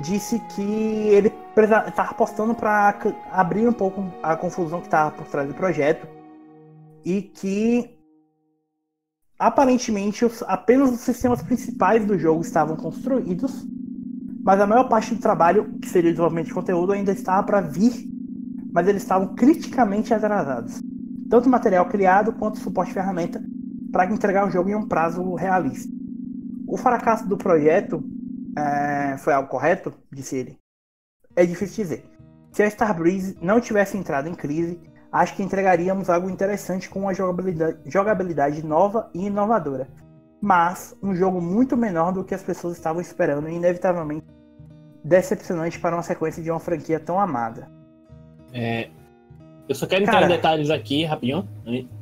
disse 0.00 0.40
que 0.54 0.62
ele 0.62 1.32
estava 1.56 2.10
apostando 2.10 2.54
para 2.54 2.96
abrir 3.30 3.68
um 3.68 3.72
pouco 3.72 4.04
a 4.22 4.36
confusão 4.36 4.80
que 4.80 4.86
estava 4.86 5.10
por 5.12 5.26
trás 5.26 5.48
do 5.48 5.54
projeto 5.54 6.06
e 7.04 7.22
que 7.22 7.90
aparentemente 9.38 10.24
apenas 10.46 10.90
os 10.90 11.00
sistemas 11.00 11.42
principais 11.42 12.04
do 12.04 12.18
jogo 12.18 12.42
estavam 12.42 12.76
construídos, 12.76 13.66
mas 14.42 14.60
a 14.60 14.66
maior 14.66 14.88
parte 14.88 15.14
do 15.14 15.20
trabalho, 15.20 15.78
que 15.80 15.88
seria 15.88 16.10
o 16.10 16.12
desenvolvimento 16.12 16.46
de 16.46 16.54
conteúdo, 16.54 16.92
ainda 16.92 17.12
estava 17.12 17.42
para 17.44 17.60
vir, 17.60 18.08
mas 18.72 18.88
eles 18.88 19.02
estavam 19.02 19.34
criticamente 19.34 20.12
atrasados. 20.12 20.80
Tanto 21.30 21.48
material 21.48 21.86
criado 21.86 22.32
quanto 22.32 22.58
suporte 22.58 22.92
ferramenta 22.92 23.42
para 23.92 24.06
entregar 24.06 24.46
o 24.46 24.50
jogo 24.50 24.68
em 24.68 24.74
um 24.74 24.86
prazo 24.86 25.34
realista. 25.34 25.92
O 26.66 26.76
fracasso 26.76 27.28
do 27.28 27.36
projeto 27.36 28.04
é, 28.56 29.16
foi 29.18 29.32
algo 29.32 29.48
correto? 29.48 29.92
Disse 30.12 30.36
ele. 30.36 30.58
É 31.36 31.44
difícil 31.44 31.84
dizer. 31.84 32.04
Se 32.52 32.62
a 32.62 32.66
Starbreeze 32.66 33.36
não 33.42 33.60
tivesse 33.60 33.96
entrado 33.96 34.28
em 34.28 34.34
crise, 34.34 34.80
acho 35.10 35.34
que 35.34 35.42
entregaríamos 35.42 36.08
algo 36.08 36.30
interessante 36.30 36.88
com 36.88 37.00
uma 37.00 37.14
jogabilidade, 37.14 37.78
jogabilidade 37.86 38.64
nova 38.64 39.10
e 39.14 39.26
inovadora. 39.26 39.88
Mas 40.40 40.96
um 41.02 41.14
jogo 41.14 41.40
muito 41.40 41.76
menor 41.76 42.12
do 42.12 42.22
que 42.22 42.34
as 42.34 42.42
pessoas 42.42 42.76
estavam 42.76 43.00
esperando 43.00 43.48
e 43.48 43.54
inevitavelmente 43.54 44.26
decepcionante 45.02 45.78
para 45.78 45.96
uma 45.96 46.02
sequência 46.02 46.42
de 46.42 46.50
uma 46.50 46.60
franquia 46.60 47.00
tão 47.00 47.18
amada. 47.18 47.68
É, 48.52 48.88
eu 49.68 49.74
só 49.74 49.86
quero 49.86 50.02
entrar 50.02 50.20
Cara, 50.20 50.26
em 50.26 50.28
detalhes 50.28 50.70
aqui 50.70 51.04
rapidinho, 51.04 51.48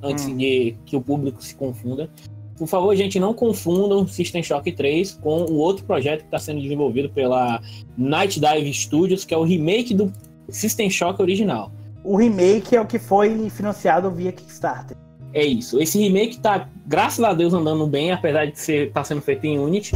antes 0.03 0.27
hum. 0.27 0.37
de 0.37 0.77
que 0.85 0.97
o 0.97 1.01
público 1.01 1.43
se 1.43 1.55
confunda. 1.55 2.11
Por 2.57 2.67
favor, 2.67 2.95
gente, 2.95 3.19
não 3.19 3.35
confundam 3.35 4.07
System 4.07 4.43
Shock 4.43 4.71
3 4.73 5.19
com 5.23 5.43
o 5.45 5.55
outro 5.57 5.85
projeto 5.85 6.21
que 6.21 6.27
está 6.27 6.39
sendo 6.39 6.61
desenvolvido 6.61 7.09
pela 7.11 7.61
Night 7.97 8.39
Dive 8.39 8.73
Studios, 8.73 9.25
que 9.25 9.35
é 9.35 9.37
o 9.37 9.43
remake 9.43 9.95
do 9.95 10.13
System 10.49 10.91
Shock 10.91 11.21
original. 11.21 11.73
O 12.05 12.17
remake 12.17 12.77
é 12.77 12.81
o 12.81 12.87
que 12.87 12.99
foi 12.99 13.49
financiado 13.51 14.11
via 14.11 14.33
Kickstarter. 14.33 14.97
É 15.35 15.45
isso. 15.45 15.81
Esse 15.81 15.99
remake 15.99 16.39
tá, 16.39 16.69
graças 16.87 17.25
a 17.25 17.33
Deus, 17.33 17.55
andando 17.55 17.87
bem, 17.87 18.13
apesar 18.13 18.47
de 18.47 18.59
ser 18.59 18.93
tá 18.93 19.03
sendo 19.03 19.23
feito 19.23 19.45
em 19.47 19.59
Unity. 19.59 19.95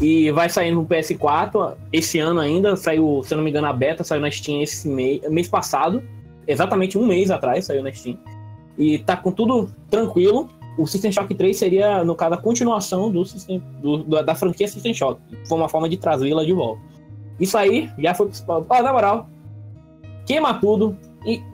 E 0.00 0.30
vai 0.30 0.50
sair 0.50 0.72
no 0.72 0.84
PS4 0.84 1.74
esse 1.92 2.18
ano 2.18 2.40
ainda. 2.40 2.76
Saiu, 2.76 3.22
se 3.24 3.32
eu 3.32 3.36
não 3.36 3.44
me 3.44 3.50
engano, 3.50 3.66
a 3.66 3.72
beta 3.72 4.04
saiu 4.04 4.20
na 4.20 4.30
Steam 4.30 4.60
esse 4.62 4.86
mês, 4.86 5.22
mês 5.30 5.48
passado. 5.48 6.02
Exatamente 6.46 6.98
um 6.98 7.06
mês 7.06 7.30
atrás 7.30 7.64
saiu 7.64 7.82
na 7.82 7.92
Steam. 7.92 8.18
E 8.76 8.98
tá 8.98 9.16
com 9.16 9.32
tudo 9.32 9.70
tranquilo 9.88 10.50
o 10.76 10.86
System 10.86 11.12
Shock 11.12 11.34
3 11.34 11.56
seria, 11.56 12.04
no 12.04 12.14
caso, 12.14 12.34
a 12.34 12.38
continuação 12.38 13.10
do, 13.10 13.24
system, 13.24 13.62
do, 13.80 14.04
da 14.22 14.34
franquia 14.34 14.66
System 14.66 14.92
Shock. 14.92 15.20
Foi 15.48 15.58
uma 15.58 15.68
forma 15.68 15.88
de 15.88 15.96
trazê-la 15.96 16.44
de 16.44 16.52
volta. 16.52 16.80
Isso 17.38 17.56
aí 17.56 17.90
já 17.98 18.14
foi 18.14 18.26
principal. 18.26 18.66
Ah, 18.68 18.82
na 18.82 18.92
moral, 18.92 19.28
queima 20.26 20.54
tudo, 20.54 20.96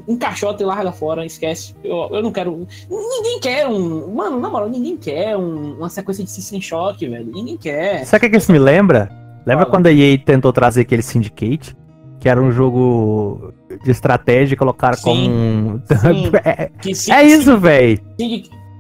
encaixota 0.09 0.63
e 0.63 0.67
larga 0.67 0.93
fora, 0.93 1.25
esquece. 1.25 1.75
Eu, 1.85 2.09
eu 2.13 2.23
não 2.23 2.33
quero. 2.33 2.67
Ninguém 2.89 3.41
quer 3.41 3.67
um. 3.67 4.15
Mano, 4.15 4.41
na 4.41 4.49
moral, 4.49 4.69
ninguém 4.69 4.97
quer 4.97 5.37
um, 5.37 5.75
uma 5.75 5.89
sequência 5.89 6.25
de 6.25 6.31
System 6.31 6.61
Shock, 6.61 7.07
velho. 7.07 7.27
Ninguém 7.27 7.57
quer. 7.57 8.05
Sabe 8.07 8.27
o 8.27 8.31
que 8.31 8.37
isso 8.37 8.53
me 8.53 8.59
lembra? 8.59 9.11
Lembra 9.47 9.65
Fala. 9.65 9.71
quando 9.71 9.87
a 9.87 9.93
EA 9.93 10.19
tentou 10.19 10.53
trazer 10.53 10.83
aquele 10.83 11.03
Syndicate? 11.03 11.77
Que 12.19 12.29
era 12.29 12.41
um 12.41 12.53
jogo 12.53 13.55
de 13.83 13.91
estratégia 13.91 14.55
e 14.55 14.57
colocaram 14.57 14.97
sim, 14.97 15.03
como. 15.05 15.83
Sim. 15.87 16.31
é, 16.45 16.71
é, 17.11 17.23
isso, 17.25 17.57
velho. 17.59 17.99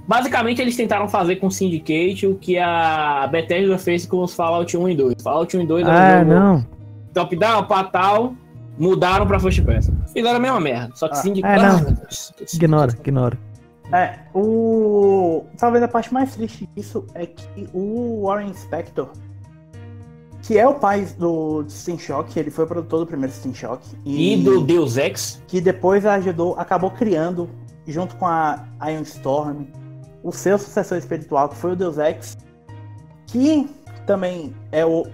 Basicamente, 0.07 0.61
eles 0.61 0.77
tentaram 0.77 1.09
fazer 1.09 1.37
com 1.37 1.47
o 1.47 1.51
Syndicate 1.51 2.27
o 2.27 2.35
que 2.35 2.59
a 2.59 3.29
Bethesda 3.31 3.79
fez 3.79 4.07
com 4.07 4.23
os 4.23 4.35
Fallout 4.35 4.77
1 4.77 4.89
e 4.89 4.95
2. 4.97 5.15
Fallout 5.23 5.57
1 5.57 5.61
e 5.61 5.67
2 5.67 5.87
ah, 5.87 6.25
não. 6.25 6.67
top-down, 7.15 7.65
patal, 7.65 8.35
mudaram 8.79 9.27
pra 9.27 9.39
First 9.39 9.63
Person. 9.63 9.93
Fizeram 10.13 10.37
a 10.37 10.41
mesma 10.41 10.61
merda, 10.61 10.93
só 10.95 11.07
que 11.09 11.15
ah, 11.15 11.17
Syndicate... 11.17 11.55
É, 11.55 11.69
não. 11.69 11.97
Ignora, 12.53 12.93
ignora. 12.93 13.39
É, 13.93 14.19
o... 14.35 15.45
Talvez 15.59 15.83
a 15.83 15.89
parte 15.89 16.13
mais 16.13 16.35
triste 16.35 16.69
disso 16.77 17.05
é 17.15 17.27
que 17.27 17.69
o 17.73 18.25
Warren 18.25 18.55
Spector, 18.55 19.11
que 20.43 20.59
é 20.59 20.67
o 20.67 20.75
pai 20.75 21.07
do 21.19 21.65
System 21.69 21.99
Shock, 21.99 22.39
ele 22.39 22.51
foi 22.51 22.67
produtor 22.67 23.01
do 23.01 23.07
primeiro 23.07 23.33
System 23.33 23.53
Shock. 23.53 23.85
E, 24.05 24.35
e 24.35 24.43
do 24.43 24.61
Deus 24.61 24.97
Ex. 24.97 25.43
Que 25.47 25.61
depois 25.61 26.07
ajudou, 26.07 26.55
acabou 26.59 26.91
criando, 26.91 27.51
junto 27.87 28.17
com 28.17 28.27
a 28.27 28.65
Ion 28.87 29.03
Storm, 29.03 29.67
o 30.23 30.33
seu 30.33 30.59
sucessor 30.59 30.99
espiritual, 30.99 31.49
que 31.49 31.57
foi 31.57 31.73
o 31.73 31.77
Deus 31.77 31.99
Ex, 31.99 32.37
que 33.27 33.69
também 34.07 34.55
é 34.73 34.85
o, 34.85 35.07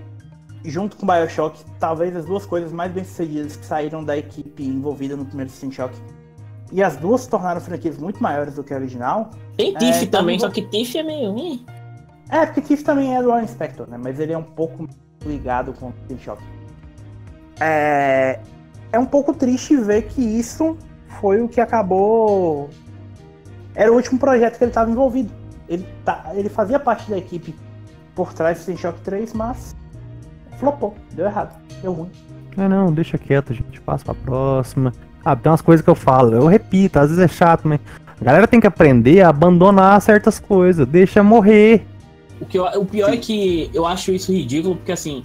junto 0.65 0.97
com 0.97 1.05
o 1.05 1.07
Bioshock, 1.07 1.63
talvez 1.79 2.17
as 2.17 2.25
duas 2.25 2.47
coisas 2.47 2.73
mais 2.73 2.93
bem 2.93 3.05
sucedidas 3.05 3.57
que 3.57 3.65
saíram 3.65 4.05
da 4.05 4.17
equipe 4.17 4.65
envolvida 4.65 5.17
no 5.17 5.25
primeiro 5.25 5.51
System 5.51 5.71
Shock. 5.71 5.95
E 6.73 6.83
as 6.83 6.97
duas 6.97 7.23
se 7.23 7.29
tornaram 7.29 7.61
franquias 7.61 7.97
muito 7.97 8.21
maiores 8.21 8.55
do 8.55 8.65
que 8.65 8.75
a 8.75 8.77
original. 8.77 9.31
Tem 9.57 9.73
Tiff 9.75 10.05
é, 10.05 10.07
também, 10.07 10.39
só 10.39 10.51
que 10.51 10.63
Tiff 10.63 10.99
é 10.99 11.03
meio. 11.03 11.35
É, 12.29 12.45
porque 12.45 12.61
Tiff 12.61 12.83
também 12.83 13.17
é 13.17 13.23
do 13.23 13.29
Warren 13.29 13.47
Spector, 13.47 13.89
né? 13.89 13.97
Mas 14.03 14.19
ele 14.19 14.33
é 14.33 14.39
um 14.39 14.43
pouco 14.43 14.89
ligado 15.25 15.73
com 15.73 15.89
o 15.89 15.93
System 15.93 16.19
Shock. 16.19 16.43
É, 17.61 18.41
é 18.93 18.99
um 18.99 19.07
pouco 19.07 19.33
triste 19.33 19.77
ver 19.77 20.03
que 20.09 20.21
isso 20.21 20.77
foi 21.21 21.41
o 21.41 21.49
que 21.49 21.61
acabou 21.61 22.69
era 23.77 23.93
o 23.93 23.95
último 23.95 24.19
projeto 24.19 24.57
que 24.57 24.65
ele 24.65 24.71
estava 24.71 24.91
envolvido. 24.91 25.31
Ele, 25.69 25.87
tá, 26.05 26.33
ele 26.35 26.49
fazia 26.49 26.81
parte 26.81 27.09
da 27.11 27.19
equipe 27.19 27.55
por 28.15 28.33
trás 28.33 28.57
do 28.57 28.59
System 28.59 28.77
Shock 28.79 29.01
3, 29.03 29.35
mas 29.35 29.77
flopou, 30.59 30.95
deu 31.13 31.27
errado, 31.27 31.55
deu 31.83 31.93
ruim. 31.93 32.11
É 32.57 32.67
não, 32.67 32.91
deixa 32.91 33.19
quieto, 33.19 33.53
gente. 33.53 33.79
Passa 33.83 34.07
pra 34.07 34.15
próxima. 34.15 34.93
Ah, 35.23 35.37
tem 35.37 35.53
umas 35.53 35.61
coisas 35.61 35.85
que 35.85 35.91
eu 35.91 35.95
falo, 35.95 36.33
eu 36.35 36.47
repito, 36.47 36.99
às 36.99 37.11
vezes 37.11 37.23
é 37.23 37.29
chato, 37.29 37.69
mas 37.69 37.81
a 38.19 38.25
galera 38.25 38.49
tem 38.49 38.61
que 38.61 38.67
aprender 38.67 39.21
a 39.21 39.29
abandonar 39.29 40.01
certas 40.01 40.39
coisas, 40.39 40.87
deixa 40.87 41.23
morrer. 41.23 41.85
O, 42.41 42.47
que 42.47 42.59
eu, 42.59 42.65
o 42.65 42.87
pior 42.87 43.13
é 43.13 43.17
que 43.17 43.71
eu 43.75 43.85
acho 43.85 44.13
isso 44.13 44.33
ridículo, 44.33 44.77
porque 44.77 44.93
assim, 44.93 45.23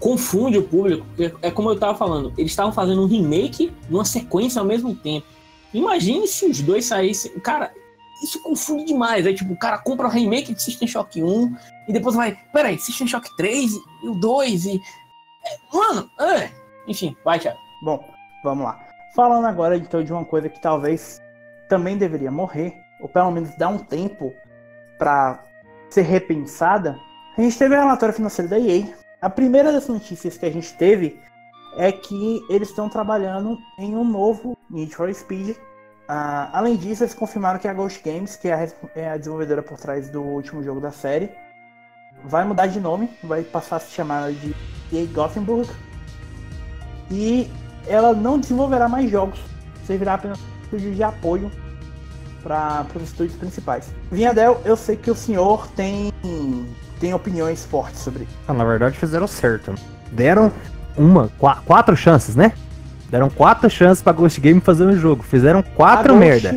confunde 0.00 0.58
o 0.58 0.62
público. 0.62 1.06
É 1.40 1.50
como 1.50 1.70
eu 1.70 1.78
tava 1.78 1.96
falando, 1.96 2.32
eles 2.36 2.52
estavam 2.52 2.72
fazendo 2.72 3.02
um 3.02 3.06
remake 3.06 3.72
numa 3.88 4.04
sequência 4.04 4.60
ao 4.60 4.66
mesmo 4.66 4.94
tempo. 4.94 5.26
Imagine 5.74 6.26
se 6.28 6.46
os 6.46 6.62
dois 6.62 6.86
saíssem. 6.86 7.32
Cara, 7.40 7.72
isso 8.22 8.40
confunde 8.42 8.84
demais. 8.84 9.26
Aí, 9.26 9.34
tipo, 9.34 9.52
o 9.52 9.58
cara 9.58 9.78
compra 9.78 10.06
o 10.06 10.10
remake 10.10 10.54
de 10.54 10.62
System 10.62 10.86
Shock 10.88 11.22
1 11.22 11.56
e 11.88 11.92
depois 11.92 12.14
vai, 12.14 12.38
peraí, 12.52 12.78
System 12.78 13.06
Shock 13.06 13.36
3 13.36 13.72
e 14.02 14.08
o 14.08 14.14
2 14.14 14.66
e. 14.66 14.80
É, 15.44 15.76
mano, 15.76 16.10
é. 16.20 16.50
enfim, 16.86 17.14
vai, 17.24 17.38
Thiago. 17.38 17.58
Bom, 17.82 18.02
vamos 18.42 18.64
lá. 18.64 18.80
Falando 19.14 19.46
agora 19.46 19.76
então 19.76 20.02
de 20.02 20.12
uma 20.12 20.24
coisa 20.24 20.48
que 20.48 20.60
talvez 20.60 21.20
também 21.68 21.98
deveria 21.98 22.30
morrer, 22.30 22.74
ou 23.00 23.08
pelo 23.08 23.30
menos 23.30 23.54
dar 23.56 23.68
um 23.68 23.78
tempo 23.78 24.32
para 24.98 25.42
ser 25.90 26.02
repensada, 26.02 26.98
a 27.36 27.40
gente 27.40 27.58
teve 27.58 27.74
o 27.74 27.78
relatório 27.78 28.14
financeiro 28.14 28.48
da 28.48 28.58
EA. 28.58 28.86
A 29.20 29.28
primeira 29.28 29.72
das 29.72 29.88
notícias 29.88 30.36
que 30.36 30.46
a 30.46 30.50
gente 30.50 30.72
teve 30.74 31.20
é 31.76 31.92
que 31.92 32.44
eles 32.48 32.68
estão 32.68 32.88
trabalhando 32.88 33.58
em 33.78 33.96
um 33.96 34.04
novo 34.04 34.56
Need 34.70 34.94
for 34.94 35.12
Speed. 35.12 35.50
Uh, 35.50 36.50
além 36.52 36.76
disso, 36.76 37.02
eles 37.02 37.14
confirmaram 37.14 37.58
que 37.58 37.66
a 37.66 37.72
Ghost 37.72 38.02
Games, 38.04 38.36
que 38.36 38.48
é 38.48 38.54
a, 38.54 38.68
é 38.94 39.10
a, 39.10 39.16
desenvolvedora 39.16 39.62
por 39.62 39.78
trás 39.78 40.08
do 40.10 40.22
último 40.22 40.62
jogo 40.62 40.80
da 40.80 40.90
série, 40.90 41.30
vai 42.24 42.44
mudar 42.44 42.66
de 42.66 42.78
nome, 42.78 43.08
vai 43.22 43.42
passar 43.42 43.76
a 43.76 43.80
se 43.80 43.92
chamar 43.92 44.32
de 44.32 44.54
EA 44.92 45.06
Gothenburg. 45.06 45.68
E 47.10 47.50
ela 47.86 48.12
não 48.12 48.38
desenvolverá 48.38 48.88
mais 48.88 49.10
jogos, 49.10 49.38
servirá 49.86 50.14
apenas 50.14 50.38
estúdio 50.62 50.94
de 50.94 51.02
apoio 51.02 51.50
para 52.42 52.86
os 52.94 53.02
estúdios 53.04 53.36
principais. 53.36 53.90
Vinhadel, 54.10 54.60
eu 54.64 54.76
sei 54.76 54.96
que 54.96 55.10
o 55.10 55.14
senhor 55.14 55.66
tem, 55.68 56.12
tem 57.00 57.14
opiniões 57.14 57.64
fortes 57.64 58.00
sobre 58.00 58.24
isso. 58.24 58.36
Ah, 58.46 58.52
na 58.52 58.64
verdade, 58.64 58.98
fizeram 58.98 59.26
certo. 59.26 59.74
Deram 60.12 60.52
uma, 60.96 61.30
qua- 61.38 61.58
quatro 61.64 61.96
chances, 61.96 62.34
né? 62.36 62.52
Deram 63.10 63.30
quatro 63.30 63.68
chances 63.70 64.02
pra 64.02 64.12
Ghost 64.12 64.40
Game 64.40 64.60
fazer 64.60 64.84
um 64.84 64.96
jogo. 64.96 65.22
Fizeram 65.22 65.62
quatro 65.62 66.14
A 66.14 66.16
merda. 66.16 66.54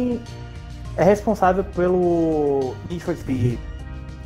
É 0.95 1.03
responsável 1.03 1.64
pelo 1.64 2.73
Need 2.89 3.03
for 3.03 3.15
Speed 3.15 3.57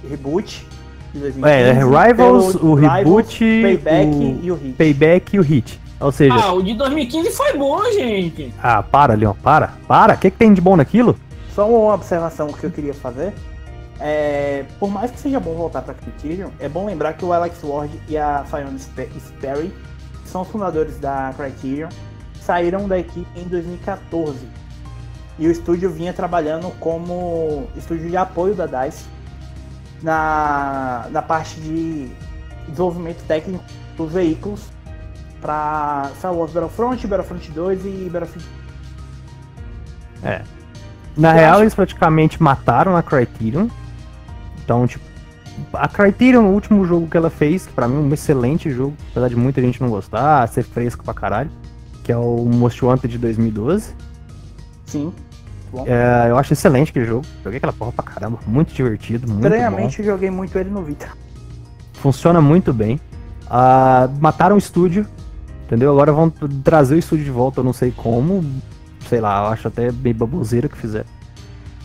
Reboot 0.10 0.66
de 1.14 1.20
2015, 1.20 1.50
É, 1.54 1.74
Rivals, 2.08 2.56
o 2.56 2.74
Reboot, 2.74 3.62
Payback 3.62 4.08
o 4.16 4.40
e 4.44 4.52
o 4.52 4.56
Hit. 4.56 4.74
Payback 4.78 5.36
e 5.36 5.40
o 5.40 5.44
Hit. 5.44 5.82
Ou 6.00 6.12
seja, 6.12 6.34
Ah, 6.34 6.54
o 6.54 6.64
de 6.64 6.74
2015 6.74 7.30
foi 7.32 7.58
bom, 7.58 7.84
gente. 7.92 8.54
ah, 8.64 8.82
para, 8.82 9.14
Leon, 9.14 9.34
para, 9.44 9.74
para. 9.88 10.14
O 10.14 10.18
que, 10.18 10.32
que 10.32 10.38
tem 10.38 10.54
de 10.54 10.62
bom 10.62 10.76
naquilo? 10.78 11.16
Só 11.54 11.68
uma 11.70 11.94
observação 11.94 12.48
que 12.48 12.64
eu 12.64 12.72
queria 12.72 12.94
fazer. 12.94 13.34
É, 14.00 14.64
por 14.80 14.90
mais 14.90 15.12
que 15.12 15.20
seja 15.20 15.40
bom 15.40 15.54
voltar 15.54 15.82
para 15.84 15.94
Criterion, 15.94 16.50
é 16.60 16.68
bom 16.68 16.86
lembrar 16.88 17.14
que 17.14 17.24
o 17.24 17.32
Alex 17.34 17.60
Ward 17.64 17.92
e 18.10 18.18
a 18.18 18.44
Fiona 18.50 18.76
Spe- 18.80 19.10
Sperry, 19.20 19.72
são 20.32 20.42
os 20.42 20.48
fundadores 20.48 20.98
da 21.00 21.34
Criterion, 21.36 21.90
saíram 22.42 22.88
da 22.88 22.98
equipe 22.98 23.28
em 23.40 23.48
2014. 23.48 24.40
E 25.38 25.48
o 25.48 25.52
estúdio 25.52 25.90
vinha 25.92 26.14
trabalhando 26.14 26.72
como 26.80 27.68
estúdio 27.76 28.10
de 28.10 28.18
apoio 28.18 28.54
da 28.56 28.66
DICE 28.66 29.06
na, 30.02 31.08
na 31.12 31.22
parte 31.22 31.60
de 31.60 32.10
desenvolvimento 32.68 33.24
técnico 33.28 33.64
dos 33.98 34.12
veículos 34.12 34.62
para 35.42 36.12
Star 36.18 36.34
Wars 36.34 36.52
Battlefront, 36.52 37.08
Battlefront 37.08 37.52
2 37.52 37.86
e 37.86 38.10
Battlefield 38.12 38.48
Na 41.18 41.32
Eu 41.32 41.36
real, 41.36 41.54
acho- 41.54 41.64
eles 41.64 41.74
praticamente 41.76 42.42
mataram 42.42 42.96
a 42.96 43.02
Criterion. 43.04 43.68
Então, 44.64 44.86
tipo, 44.88 45.04
a 45.74 45.88
Criterion, 45.88 46.44
o 46.44 46.54
último 46.54 46.86
jogo 46.86 47.08
que 47.08 47.18
ela 47.18 47.30
fez, 47.30 47.66
que 47.66 47.74
pra 47.74 47.88
mim 47.88 47.96
é 47.96 48.00
um 48.00 48.14
excelente 48.14 48.70
jogo, 48.70 48.94
apesar 49.12 49.30
de 49.30 49.36
muita 49.36 49.62
gente 49.62 49.82
não 49.82 49.90
gostar, 49.90 50.48
ser 50.48 50.64
fresco 50.64 51.04
pra 51.04 51.14
caralho, 51.14 51.50
que 52.04 52.12
é 52.12 52.18
o 52.18 52.46
Most 52.46 52.84
Wanted 52.84 53.12
de 53.12 53.18
2012. 53.18 53.94
Sim. 54.86 55.14
É, 55.86 56.30
eu 56.30 56.38
acho 56.38 56.52
excelente 56.54 56.90
aquele 56.90 57.06
jogo. 57.06 57.26
Joguei 57.44 57.58
aquela 57.58 57.72
porra 57.74 57.92
pra 57.94 58.04
caramba, 58.04 58.40
muito 58.46 58.74
divertido, 58.74 59.28
muito. 59.28 59.44
Estranhamente, 59.46 60.04
joguei 60.04 60.30
muito 60.30 60.58
ele 60.58 60.70
no 60.70 60.84
Vita. 60.84 61.10
Funciona 61.94 62.42
muito 62.42 62.74
bem. 62.74 63.00
Ah, 63.50 64.10
mataram 64.20 64.56
o 64.56 64.60
estúdio, 64.60 65.06
entendeu? 65.66 65.92
Agora 65.92 66.12
vão 66.12 66.30
trazer 66.30 66.96
o 66.96 67.00
estúdio 67.00 67.24
de 67.24 67.32
volta, 67.32 67.60
eu 67.60 67.64
não 67.64 67.74
sei 67.74 67.92
como. 67.92 68.44
Sei 69.08 69.22
lá, 69.22 69.46
eu 69.46 69.48
acho 69.48 69.68
até 69.68 69.92
bem 69.92 70.14
baboseira 70.14 70.68
que 70.68 70.78
fizeram. 70.78 71.08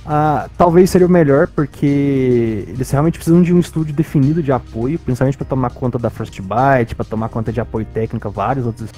Ah, 0.08 0.48
talvez 0.56 0.88
seria 0.88 1.06
o 1.06 1.10
melhor, 1.10 1.48
porque 1.48 2.64
eles 2.68 2.88
realmente 2.90 3.18
precisam 3.18 3.42
de 3.42 3.52
um 3.52 3.58
estúdio 3.58 3.92
definido 3.92 4.40
de 4.40 4.52
apoio, 4.52 4.98
principalmente 5.00 5.36
para 5.36 5.46
tomar 5.46 5.70
conta 5.70 5.98
da 5.98 6.10
Frostbite, 6.10 6.94
para 6.94 7.04
tomar 7.04 7.28
conta 7.28 7.52
de 7.52 7.60
apoio 7.60 7.84
técnico 7.92 8.28
a 8.28 8.30
vários 8.30 8.66
outros. 8.66 8.90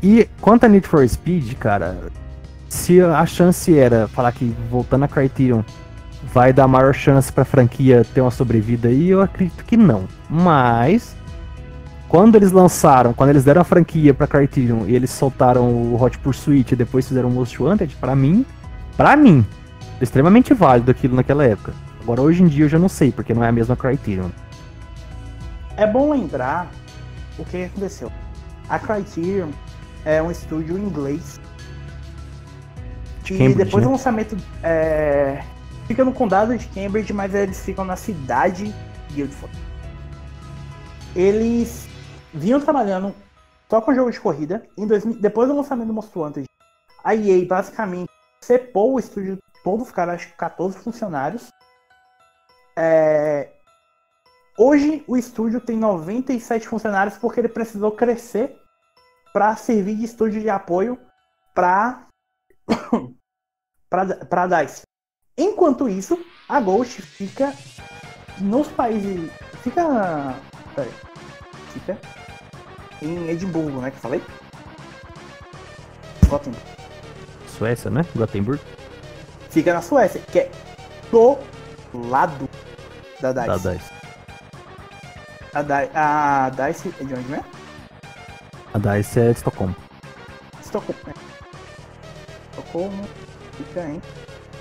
E 0.00 0.28
quanto 0.40 0.64
a 0.64 0.68
Need 0.68 0.86
for 0.86 1.08
Speed, 1.08 1.54
cara, 1.54 1.98
se 2.68 3.00
a 3.00 3.26
chance 3.26 3.76
era 3.76 4.06
falar 4.06 4.30
que 4.30 4.54
voltando 4.70 5.04
a 5.04 5.08
Criterion 5.08 5.62
vai 6.32 6.52
dar 6.52 6.68
maior 6.68 6.94
chance 6.94 7.32
pra 7.32 7.44
franquia 7.44 8.04
ter 8.14 8.20
uma 8.20 8.30
sobrevida 8.30 8.88
aí, 8.88 9.10
eu 9.10 9.22
acredito 9.22 9.64
que 9.64 9.76
não. 9.76 10.04
Mas 10.28 11.16
quando 12.08 12.36
eles 12.36 12.52
lançaram, 12.52 13.12
quando 13.12 13.30
eles 13.30 13.42
deram 13.42 13.62
a 13.62 13.64
franquia 13.64 14.14
pra 14.14 14.26
Criterion 14.26 14.86
e 14.86 14.94
eles 14.94 15.10
soltaram 15.10 15.64
o 15.68 16.00
Hot 16.00 16.16
Pursuit 16.18 16.72
e 16.72 16.76
depois 16.76 17.08
fizeram 17.08 17.28
o 17.28 17.32
Most 17.32 17.60
Wanted, 17.60 17.96
pra 17.96 18.14
mim, 18.14 18.44
pra 18.96 19.16
mim, 19.16 19.44
extremamente 20.04 20.54
válido 20.54 20.90
aquilo 20.90 21.16
naquela 21.16 21.44
época. 21.44 21.74
Agora 22.00 22.22
hoje 22.22 22.42
em 22.42 22.46
dia 22.46 22.66
eu 22.66 22.68
já 22.68 22.78
não 22.78 22.88
sei, 22.88 23.10
porque 23.10 23.34
não 23.34 23.42
é 23.42 23.48
a 23.48 23.52
mesma 23.52 23.76
Criterion. 23.76 24.30
É 25.76 25.86
bom 25.86 26.12
lembrar 26.12 26.70
o 27.38 27.44
que 27.44 27.64
aconteceu. 27.64 28.12
A 28.68 28.78
Criterion 28.78 29.50
é 30.04 30.22
um 30.22 30.30
estúdio 30.30 30.78
inglês. 30.78 31.40
De 33.22 33.34
e 33.34 33.38
Cambridge, 33.38 33.64
depois 33.64 33.82
né? 33.82 33.88
do 33.88 33.92
lançamento. 33.92 34.36
É, 34.62 35.42
fica 35.86 36.04
no 36.04 36.12
condado 36.12 36.56
de 36.56 36.66
Cambridge, 36.68 37.12
mas 37.12 37.34
eles 37.34 37.64
ficam 37.64 37.84
na 37.84 37.96
cidade 37.96 38.72
de 39.08 39.14
Guildford. 39.14 39.56
Eles 41.16 41.88
vinham 42.32 42.60
trabalhando 42.60 43.14
só 43.68 43.80
com 43.80 43.94
jogo 43.94 44.10
de 44.10 44.20
corrida. 44.20 44.62
Em 44.76 44.86
2000 44.86 45.20
depois 45.20 45.48
do 45.48 45.56
lançamento 45.56 45.88
do 45.88 45.94
Monster 45.94 46.22
Hunter, 46.22 46.44
a 47.02 47.14
EA 47.14 47.46
basicamente 47.46 48.10
sepou 48.40 48.94
o 48.94 48.98
estúdio 48.98 49.38
todo, 49.64 49.84
ficaram 49.84 50.12
acho 50.12 50.28
que 50.28 50.36
14 50.36 50.78
funcionários. 50.78 51.48
É, 52.76 53.54
Hoje 54.56 55.02
o 55.08 55.16
estúdio 55.16 55.60
tem 55.60 55.76
97 55.76 56.68
funcionários 56.68 57.18
porque 57.18 57.40
ele 57.40 57.48
precisou 57.48 57.90
crescer 57.90 58.56
para 59.32 59.56
servir 59.56 59.96
de 59.96 60.04
estúdio 60.04 60.40
de 60.40 60.48
apoio 60.48 60.96
para 61.52 62.06
para 63.90 64.46
DICE. 64.46 64.82
Enquanto 65.36 65.88
isso, 65.88 66.16
a 66.48 66.60
Ghost 66.60 67.02
fica 67.02 67.52
nos 68.40 68.68
países 68.68 69.28
fica 69.64 70.38
peraí, 70.76 70.92
fica 71.72 71.98
em 73.02 73.28
Edimburgo, 73.28 73.80
né, 73.80 73.90
que 73.90 73.96
eu 73.96 74.00
falei? 74.00 74.22
Gothenburg. 76.28 76.64
Suécia, 77.48 77.90
né? 77.90 78.02
Gothenburg, 78.14 78.62
Fica 79.54 79.72
na 79.72 79.80
Suécia, 79.80 80.20
que 80.32 80.40
é 80.40 80.50
do 81.12 81.38
lado 81.94 82.48
da 83.20 83.32
DICE. 83.32 83.46
da 83.46 83.56
DICE. 83.72 83.90
A, 85.54 85.62
Di- 85.62 85.90
a 85.94 86.50
DICE 86.50 86.92
é 87.00 87.04
de 87.04 87.14
onde 87.14 87.28
mesmo? 87.28 87.44
A 88.74 88.78
DICE 88.78 89.20
é 89.20 89.24
de 89.26 89.30
Estocolmo. 89.30 89.76
Estocolmo. 90.60 91.00
né? 91.06 91.12
Estocolmo. 92.50 93.04
Fica, 93.56 93.80
hein? 93.86 94.02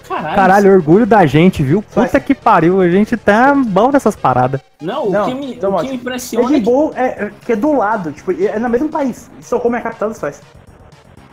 Caralho. 0.07 0.35
Caralho, 0.35 0.73
orgulho 0.73 1.05
da 1.07 1.25
gente, 1.25 1.63
viu? 1.63 1.81
Puta 1.81 1.93
Suécia. 2.01 2.19
que 2.19 2.35
pariu, 2.35 2.79
a 2.79 2.87
gente 2.87 3.17
tá 3.17 3.55
bom 3.55 3.91
nessas 3.91 4.15
paradas. 4.15 4.61
Não, 4.79 5.07
o 5.07 5.11
Não, 5.11 5.25
que 5.25 5.33
me, 5.33 5.55
então 5.55 5.73
o 5.75 5.79
que 5.81 5.87
me 5.89 5.95
impressiona 5.95 6.57
é 6.57 6.59
que 6.61 6.69
é, 6.95 7.03
é, 7.25 7.31
que 7.43 7.51
é 7.53 7.55
do 7.55 7.73
lado, 7.75 8.11
tipo, 8.11 8.31
é 8.31 8.59
no 8.59 8.69
mesmo 8.69 8.89
país. 8.89 9.31
Estocolmo 9.39 9.75
é 9.75 9.79
a 9.79 9.81
capital 9.81 10.09
da 10.09 10.15
Suécia. 10.15 10.43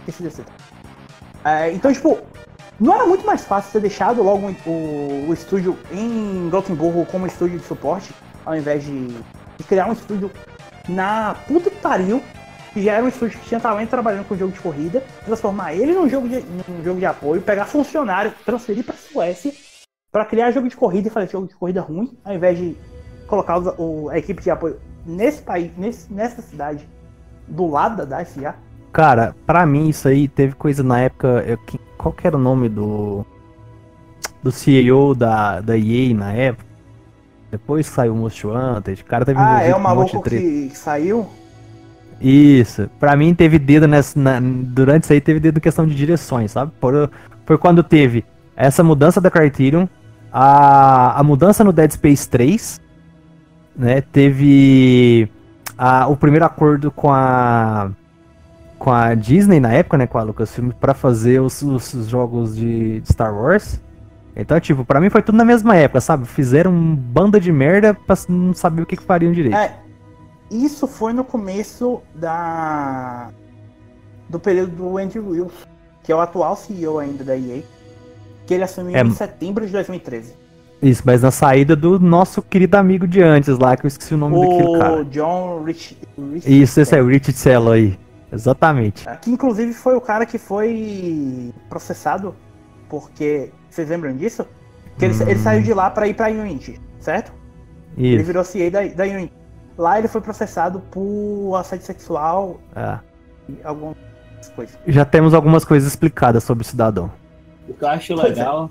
Esqueci 0.09 0.23
desse. 0.23 0.43
É, 1.45 1.73
então, 1.73 1.93
tipo, 1.93 2.19
não 2.81 2.95
era 2.95 3.07
muito 3.07 3.27
mais 3.27 3.45
fácil 3.45 3.73
ter 3.73 3.81
deixado 3.81 4.23
logo 4.23 4.51
o, 4.67 5.27
o 5.29 5.33
estúdio 5.35 5.79
em 5.93 6.49
Gothenburgo 6.51 7.05
como 7.07 7.27
estúdio 7.27 7.59
de 7.59 7.65
suporte, 7.67 8.13
ao 8.45 8.57
invés 8.57 8.83
de, 8.85 9.09
de 9.09 9.65
criar 9.69 9.87
um 9.87 9.93
estúdio 9.93 10.31
na 10.89 11.37
puta 11.47 11.71
que 11.71 11.77
pariu, 11.77 12.23
que 12.73 12.83
já 12.83 12.95
era 12.95 13.05
um 13.05 13.09
estúdio 13.09 13.39
que 13.39 13.47
tinha 13.49 13.61
talento 13.61 13.91
trabalhando 13.91 14.27
com 14.27 14.37
jogo 14.37 14.53
de 14.53 14.61
corrida, 14.61 15.03
transformar 15.25 15.75
ele 15.75 15.93
num 15.93 16.09
jogo 16.09 16.29
de, 16.29 16.41
num 16.41 16.83
jogo 16.83 16.99
de 16.99 17.07
apoio, 17.07 17.43
pegar 17.43 17.67
funcionário, 17.67 18.33
transferir 18.45 18.85
pra 18.85 18.95
Suécia, 18.95 19.53
pra 20.11 20.25
criar 20.25 20.51
jogo 20.51 20.69
de 20.69 20.77
corrida 20.77 21.09
e 21.09 21.11
fazer 21.11 21.31
jogo 21.31 21.47
de 21.47 21.55
corrida 21.55 21.81
ruim, 21.81 22.17
ao 22.25 22.35
invés 22.35 22.59
de 22.59 22.77
colocar 23.27 23.59
o- 23.59 24.09
a 24.09 24.19
equipe 24.19 24.43
de 24.43 24.51
apoio 24.51 24.81
nesse 25.05 25.43
país, 25.43 25.71
nesse, 25.77 26.13
nessa 26.13 26.43
cidade, 26.43 26.89
do 27.47 27.67
lado 27.67 28.07
da 28.07 28.25
já. 28.25 28.55
Cara, 28.93 29.35
pra 29.47 29.65
mim 29.67 29.89
isso 29.89 30.09
aí 30.09 30.27
teve 30.29 30.55
coisa 30.55 30.83
na 30.83 31.01
época. 31.01 31.45
eu- 31.47 31.59
que- 31.59 31.81
qual 31.97 32.13
que 32.13 32.27
era 32.27 32.37
o 32.37 32.41
nome 32.41 32.69
do. 32.69 33.25
Do 34.43 34.51
CEO 34.51 35.15
da, 35.15 35.61
da 35.61 35.77
EA 35.77 36.15
na 36.15 36.33
época? 36.33 36.65
Depois 37.51 37.87
saiu 37.87 38.15
o 38.15 38.17
Most 38.17 38.47
Wanted, 38.47 39.03
o 39.03 39.05
cara 39.05 39.25
teve 39.25 39.39
Ah, 39.39 39.63
é 39.63 39.75
o 39.75 39.77
um 39.77 39.81
maluco 39.81 40.21
treta. 40.21 40.43
que 40.43 40.71
saiu? 40.75 41.29
Isso. 42.21 42.89
Pra 42.99 43.15
mim 43.17 43.35
teve 43.35 43.59
dedo 43.59 43.87
nessa. 43.89 44.19
na- 44.19 44.41
durante 44.41 45.05
isso 45.05 45.13
aí 45.13 45.21
teve 45.21 45.41
dedo 45.41 45.61
questão 45.61 45.87
de 45.87 45.95
direções, 45.95 46.53
sabe? 46.53 46.73
Por, 46.81 47.11
foi 47.45 47.59
quando 47.59 47.83
teve 47.83 48.25
essa 48.57 48.83
mudança 48.85 49.21
da 49.21 49.31
Criterion, 49.31 49.87
a, 50.33 51.19
a 51.19 51.23
mudança 51.23 51.63
no 51.65 51.73
Dead 51.73 51.91
Space 51.93 52.29
3, 52.29 52.81
né? 53.77 54.01
Teve 54.01 55.29
a, 55.77 56.07
o 56.09 56.17
primeiro 56.17 56.45
acordo 56.45 56.91
com 56.91 57.13
a. 57.13 57.91
Com 58.81 58.91
a 58.91 59.15
Disney 59.15 59.61
na 59.61 59.71
época, 59.75 59.99
né? 59.99 60.07
Com 60.07 60.17
a 60.17 60.23
Lucasfilm, 60.23 60.71
pra 60.71 60.95
fazer 60.95 61.39
os, 61.41 61.61
os- 61.61 61.93
os 61.93 62.07
jogos 62.09 62.57
de, 62.57 63.03
Star 63.05 63.33
Wars. 63.33 63.79
Então, 64.35 64.59
tipo, 64.59 64.87
pra 64.87 64.99
mim 65.01 65.11
foi 65.11 65.21
tudo 65.23 65.37
na 65.37 65.45
mesma 65.45 65.77
época, 65.77 66.01
sabe? 66.01 66.25
Fizeram 66.27 66.73
um 66.73 66.97
banda 66.97 67.39
de 67.39 67.53
merda 67.53 67.93
pra 67.93 68.17
não 68.29 68.55
saber 68.55 68.81
o 68.83 68.87
que, 68.87 68.97
que 68.97 69.03
fariam 69.03 69.33
direito. 69.33 69.55
É. 69.55 69.75
Isso 70.51 70.87
foi 70.87 71.13
no 71.13 71.23
começo 71.25 72.01
da. 72.15 73.29
do 74.31 74.41
período 74.41 74.71
do 74.75 74.97
Andrew 74.99 75.29
Wilson, 75.29 75.67
que 76.03 76.11
é 76.11 76.17
o 76.17 76.21
atual 76.21 76.57
CEO 76.57 76.99
ainda 76.99 77.23
da 77.23 77.37
EA. 77.37 77.63
Que 78.47 78.55
ele 78.55 78.65
assumiu 78.65 78.97
É. 78.97 79.03
em 79.03 79.11
setembro 79.11 79.67
de 79.67 79.73
2013. 79.73 80.33
Isso, 80.81 81.03
mas 81.05 81.21
na 81.21 81.31
saída 81.31 81.77
do 81.77 82.01
nosso 82.01 82.41
querido 82.41 82.77
amigo 82.79 83.07
de 83.07 83.21
antes 83.23 83.59
lá, 83.59 83.77
que 83.77 83.85
eu 83.85 83.89
esqueci 83.89 84.15
o 84.15 84.17
nome 84.17 84.41
daquele 84.41 84.69
O 84.69 84.79
cara. 84.79 85.05
John 85.05 85.63
Rich. 85.65 85.99
Rich 86.33 86.63
Isso, 86.63 86.81
esse 86.81 86.97
é 86.97 87.03
o 87.03 87.07
Rich 87.07 87.33
Cello 87.35 87.71
aí. 87.73 87.99
Exatamente. 88.33 89.05
Que 89.23 89.31
inclusive 89.31 89.73
foi 89.73 89.97
o 89.97 90.01
cara 90.01 90.25
que 90.27 90.39
foi 90.39 91.53
processado, 91.69 92.35
porque. 92.89 93.51
Vocês 93.69 93.89
lembram 93.89 94.17
disso? 94.17 94.47
Que 94.99 95.05
ele, 95.07 95.15
Hum. 95.15 95.29
ele 95.29 95.39
saiu 95.39 95.63
de 95.63 95.73
lá 95.73 95.91
pra 95.91 96.07
ir 96.09 96.15
pra 96.15 96.29
Unity, 96.29 96.81
certo? 96.99 97.33
Ele 97.97 98.17
Isso. 98.17 98.25
virou 98.25 98.45
CA 98.45 98.71
da, 98.71 98.87
da 98.89 99.05
Unity. 99.05 99.33
Lá 99.79 99.99
ele 99.99 100.09
foi 100.09 100.21
processado 100.21 100.81
por 100.91 101.55
assédio 101.57 101.87
sexual 101.87 102.61
É. 102.77 102.99
e 103.49 103.57
algumas 103.65 103.97
coisas. 104.55 104.79
Já 104.87 105.05
temos 105.05 105.33
algumas 105.35 105.65
coisas 105.65 105.89
explicadas 105.89 106.45
sobre 106.45 106.63
o 106.63 106.67
cidadão. 106.67 107.11
O 107.69 107.75
que 107.75 107.83
eu 107.85 107.89
acho 107.89 108.13
é. 108.13 108.17
legal 108.17 108.71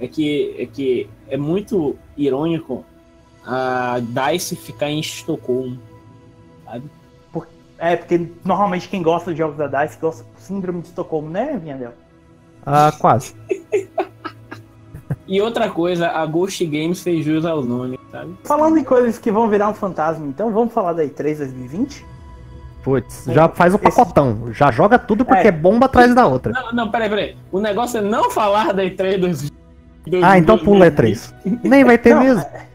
é. 0.00 0.06
que, 0.06 0.54
é 0.58 0.66
que 0.66 1.10
é 1.28 1.36
muito 1.36 1.96
irônico 2.16 2.84
a 3.46 4.00
DICE 4.00 4.54
ficar 4.56 4.90
em 4.90 5.00
Estocolmo. 5.00 5.78
É, 7.78 7.96
porque 7.96 8.28
normalmente 8.44 8.88
quem 8.88 9.02
gosta 9.02 9.32
de 9.32 9.38
jogos 9.38 9.56
da 9.56 9.66
DICE 9.66 9.98
gosta 10.00 10.22
do 10.22 10.40
síndrome 10.40 10.80
de 10.80 10.88
Estocolmo, 10.88 11.28
né, 11.28 11.58
Vinhadel? 11.60 11.92
Ah, 12.64 12.92
quase. 12.98 13.34
E 15.26 15.40
outra 15.40 15.70
coisa, 15.70 16.08
a 16.10 16.24
Ghost 16.26 16.64
Games 16.66 17.02
fez 17.02 17.24
jus 17.24 17.44
aos 17.44 17.66
nomes, 17.66 17.98
sabe? 18.10 18.34
Falando 18.44 18.78
em 18.78 18.84
coisas 18.84 19.18
que 19.18 19.30
vão 19.30 19.48
virar 19.48 19.68
um 19.68 19.74
fantasma, 19.74 20.26
então 20.26 20.52
vamos 20.52 20.72
falar 20.72 20.92
da 20.92 21.04
E3 21.04 21.38
2020? 21.38 22.04
Putz, 22.82 23.24
já 23.28 23.48
faz 23.48 23.72
o 23.72 23.76
Esse- 23.76 23.84
pacotão. 23.84 24.52
Já 24.52 24.70
joga 24.70 24.98
tudo 24.98 25.24
porque 25.24 25.44
É. 25.44 25.48
é 25.48 25.52
bomba 25.52 25.86
atrás 25.86 26.14
da 26.14 26.26
outra. 26.26 26.52
Não, 26.52 26.72
não, 26.72 26.90
peraí, 26.90 27.08
peraí. 27.08 27.36
O 27.50 27.58
negócio 27.58 27.98
é 27.98 28.02
não 28.02 28.30
falar 28.30 28.72
da 28.74 28.84
E3 28.84 29.18
dos. 29.18 29.50
dos- 30.06 30.22
Ah, 30.22 30.38
então 30.38 30.58
pula 30.58 30.86
E3. 30.90 31.34
Nem 31.62 31.82
vai 31.82 31.96
ter 31.96 32.14
Não, 32.14 32.22
mesmo. 32.22 32.42
é- 32.42 32.66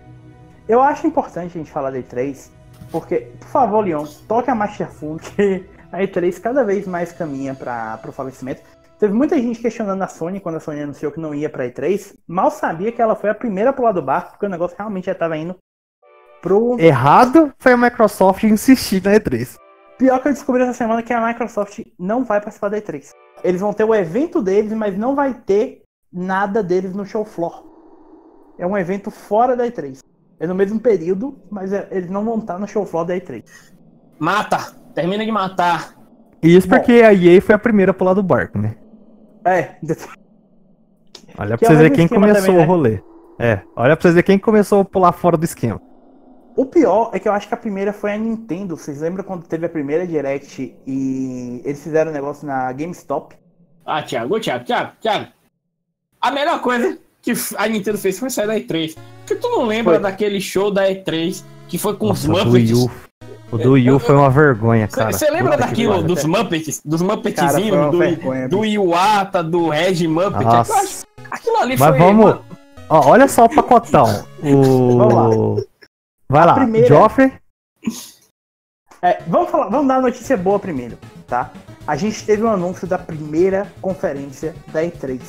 Eu 0.68 0.82
acho 0.82 1.06
importante 1.06 1.52
a 1.56 1.58
gente 1.60 1.70
falar 1.72 1.92
da 1.92 2.00
E3, 2.00 2.52
porque, 2.91 3.32
por 3.40 3.48
favor, 3.48 3.84
Leon, 3.84 4.06
toque 4.28 4.49
a 4.49 4.56
marcha 4.56 4.88
fundo, 4.88 5.22
que 5.36 5.66
a 5.91 5.99
E3 5.99 6.40
cada 6.40 6.64
vez 6.64 6.88
mais 6.88 7.11
caminha 7.11 7.53
para 7.53 7.99
o 8.07 8.11
falecimento. 8.11 8.61
Teve 8.99 9.14
muita 9.14 9.38
gente 9.38 9.61
questionando 9.61 10.02
a 10.02 10.07
Sony 10.07 10.41
quando 10.41 10.56
a 10.56 10.60
Sony 10.60 10.82
anunciou 10.82 11.11
que 11.11 11.20
não 11.20 11.34
ia 11.34 11.49
pra 11.49 11.66
E3. 11.66 12.16
Mal 12.28 12.52
sabia 12.52 12.91
que 12.91 13.02
ela 13.02 13.16
foi 13.16 13.30
a 13.30 13.36
primeira 13.36 13.70
a 13.70 13.74
pular 13.74 13.94
do 13.94 14.02
barco, 14.02 14.32
porque 14.32 14.45
o 14.45 14.49
negócio 14.49 14.76
realmente 14.78 15.06
já 15.06 15.16
tava 15.16 15.38
indo 15.38 15.56
pro. 16.41 16.78
Errado 16.78 17.53
foi 17.57 17.74
a 17.74 17.78
Microsoft 17.78 18.44
insistir 18.44 19.02
na 19.03 19.14
E3. 19.14 19.56
Pior 19.98 20.22
que 20.22 20.28
eu 20.28 20.34
descobri 20.34 20.64
essa 20.64 20.74
semana 20.74 21.02
que 21.02 21.14
a 21.14 21.26
Microsoft 21.26 21.80
não 21.98 22.24
vai 22.24 22.41
participar 22.41 22.70
da 22.70 22.82
E3. 22.82 23.10
Eles 23.44 23.61
vão 23.61 23.74
ter 23.74 23.86
o 23.86 23.95
evento 23.95 24.41
deles, 24.41 24.74
mas 24.74 24.98
não 24.98 25.16
vai 25.16 25.34
ter 25.34 25.84
nada 26.11 26.61
deles 26.61 26.94
no 26.94 27.06
show 27.06 27.24
floor. 27.24 27.64
É 28.57 28.68
um 28.68 28.78
evento 28.78 29.10
fora 29.10 29.56
da 29.56 29.66
E3. 29.66 29.99
É 30.40 30.48
no 30.48 30.56
mesmo 30.56 30.80
período, 30.80 31.38
mas 31.49 31.74
é- 31.74 31.88
eles 31.91 32.10
não 32.10 32.24
vão 32.24 32.38
estar 32.40 32.57
no 32.57 32.68
show 32.68 32.86
floor 32.86 33.06
da 33.06 33.16
E3. 33.16 33.44
Mata! 34.18 34.74
Termina 34.94 35.26
de 35.26 35.32
matar. 35.32 35.94
Isso 36.41 36.68
Bom. 36.68 36.78
porque 36.78 36.94
a 36.94 37.14
EA 37.14 37.41
foi 37.41 37.56
a 37.56 37.60
primeira 37.60 37.91
a 37.91 37.94
pular 37.94 38.14
do 38.14 38.24
barco, 38.24 38.57
né? 38.57 38.76
É, 39.45 39.76
Olha 41.38 41.57
Que 41.57 41.66
pra 41.66 41.74
é 41.74 41.78
vocês 41.78 41.78
verem 41.78 41.90
mesmo 41.91 41.95
quem 41.95 42.07
começou 42.07 42.41
também, 42.45 42.57
né? 42.57 42.64
o 42.64 42.68
rolê. 42.68 43.02
É, 43.38 43.61
olha 43.76 43.95
pra 43.95 44.02
vocês 44.02 44.14
verem 44.14 44.26
quem 44.26 44.40
começou 44.40 44.82
a 44.82 44.86
pular 44.86 45.11
fora 45.11 45.38
do 45.38 45.45
esquema. 45.45 45.82
O 46.56 46.66
pior 46.66 47.11
é 47.14 47.20
que 47.20 47.28
eu 47.30 47.32
acho 47.34 47.48
que 47.48 47.53
a 47.53 47.57
primeira 47.57 47.94
foi 47.94 48.14
a 48.14 48.18
Nintendo. 48.18 48.76
Vocês 48.76 48.99
lembram 48.99 49.24
quando 49.24 49.48
teve 49.48 49.66
a 49.66 49.70
primeira 49.70 50.06
Direct 50.06 50.76
e 50.86 51.61
eles 51.64 51.82
fizeram 51.82 52.11
um 52.11 52.14
negócio 52.14 52.45
na 52.45 52.72
GameStop? 52.74 53.36
Ah, 53.86 54.03
Thiago, 54.03 54.40
Thiago, 54.40 54.66
Thiago, 54.66 54.91
Thiago. 54.99 55.28
A 56.20 56.32
melhor 56.32 56.61
coisa 56.61 56.98
que 57.22 57.34
a 57.58 57.68
Nintendo 57.68 57.98
fez 57.98 58.18
foi 58.20 58.30
sair 58.30 58.48
da 58.48 58.56
E3. 58.56 58.96
Porque 59.20 59.36
tu 59.36 59.50
não 59.50 59.66
lembra 59.66 59.96
Foi. 59.96 60.04
daquele 60.04 60.40
show 60.41 60.72
da 60.72 60.84
E3 60.90 61.44
que 61.68 61.78
foi 61.78 61.96
com 61.96 62.12
os 62.12 62.26
Nossa, 62.26 62.41
o 62.41 62.46
do 62.46 62.50
Muppets? 62.52 63.10
O 63.52 63.58
do 63.58 63.72
Wii 63.74 63.91
U 63.91 64.00
foi 64.00 64.16
uma 64.16 64.30
vergonha, 64.30 64.88
cara. 64.88 65.12
Você 65.12 65.30
lembra 65.30 65.54
Puta 65.58 65.68
daquilo, 65.68 66.04
dos 66.04 66.24
Muppets? 66.24 66.82
Dos 66.86 67.02
Muppetzinhos, 67.02 67.91
do, 67.91 67.98
vergonha, 67.98 68.48
do 68.48 68.64
Iwata, 68.64 69.44
do 69.44 69.70
Red 69.70 70.08
Muppet? 70.08 70.46
Acho- 70.46 70.72
Nossa. 70.72 71.06
Aquilo 71.32 71.58
ali 71.58 71.76
Mas 71.78 71.90
foi. 71.90 71.98
vamos. 72.00 72.40
Ó, 72.90 73.08
olha 73.10 73.28
só 73.28 73.46
o 73.46 73.50
pacotão. 73.50 74.06
O. 74.44 75.56
Vai 76.30 76.46
lá, 76.46 76.54
primeira- 76.56 76.88
Joffrey. 76.88 77.34
É, 79.02 79.22
vamos, 79.28 79.50
falar, 79.50 79.70
vamos 79.70 79.88
dar 79.88 79.96
a 79.96 80.02
notícia 80.02 80.36
boa 80.36 80.60
primeiro, 80.60 80.98
tá? 81.28 81.52
A 81.88 81.96
gente 81.96 82.24
teve 82.26 82.44
um 82.44 82.50
anúncio 82.50 82.86
da 82.86 82.98
primeira 82.98 83.72
conferência 83.82 84.54
da 84.74 84.84
E3. 84.84 85.20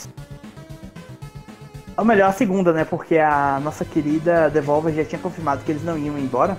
Ou 2.00 2.06
melhor, 2.06 2.30
a 2.30 2.32
segunda, 2.32 2.72
né? 2.72 2.82
Porque 2.82 3.18
a 3.18 3.60
nossa 3.62 3.84
querida 3.84 4.48
Devolver 4.48 4.94
já 4.94 5.04
tinha 5.04 5.20
confirmado 5.20 5.62
que 5.62 5.70
eles 5.70 5.84
não 5.84 5.98
iam 5.98 6.18
embora. 6.18 6.56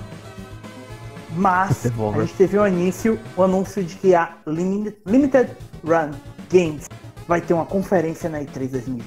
Mas 1.32 1.82
Devolver. 1.82 2.22
a 2.22 2.26
gente 2.26 2.38
teve 2.38 2.60
um 2.60 2.68
início, 2.68 3.20
o 3.36 3.42
anúncio 3.42 3.84
de 3.84 3.96
que 3.96 4.14
a 4.14 4.36
Limited, 4.46 5.50
Run 5.84 6.12
Games 6.48 6.88
vai 7.28 7.42
ter 7.42 7.56
uma 7.56 7.66
conferência 7.66 8.30
na 8.30 8.40
E3 8.40 8.70
2020. 8.70 9.04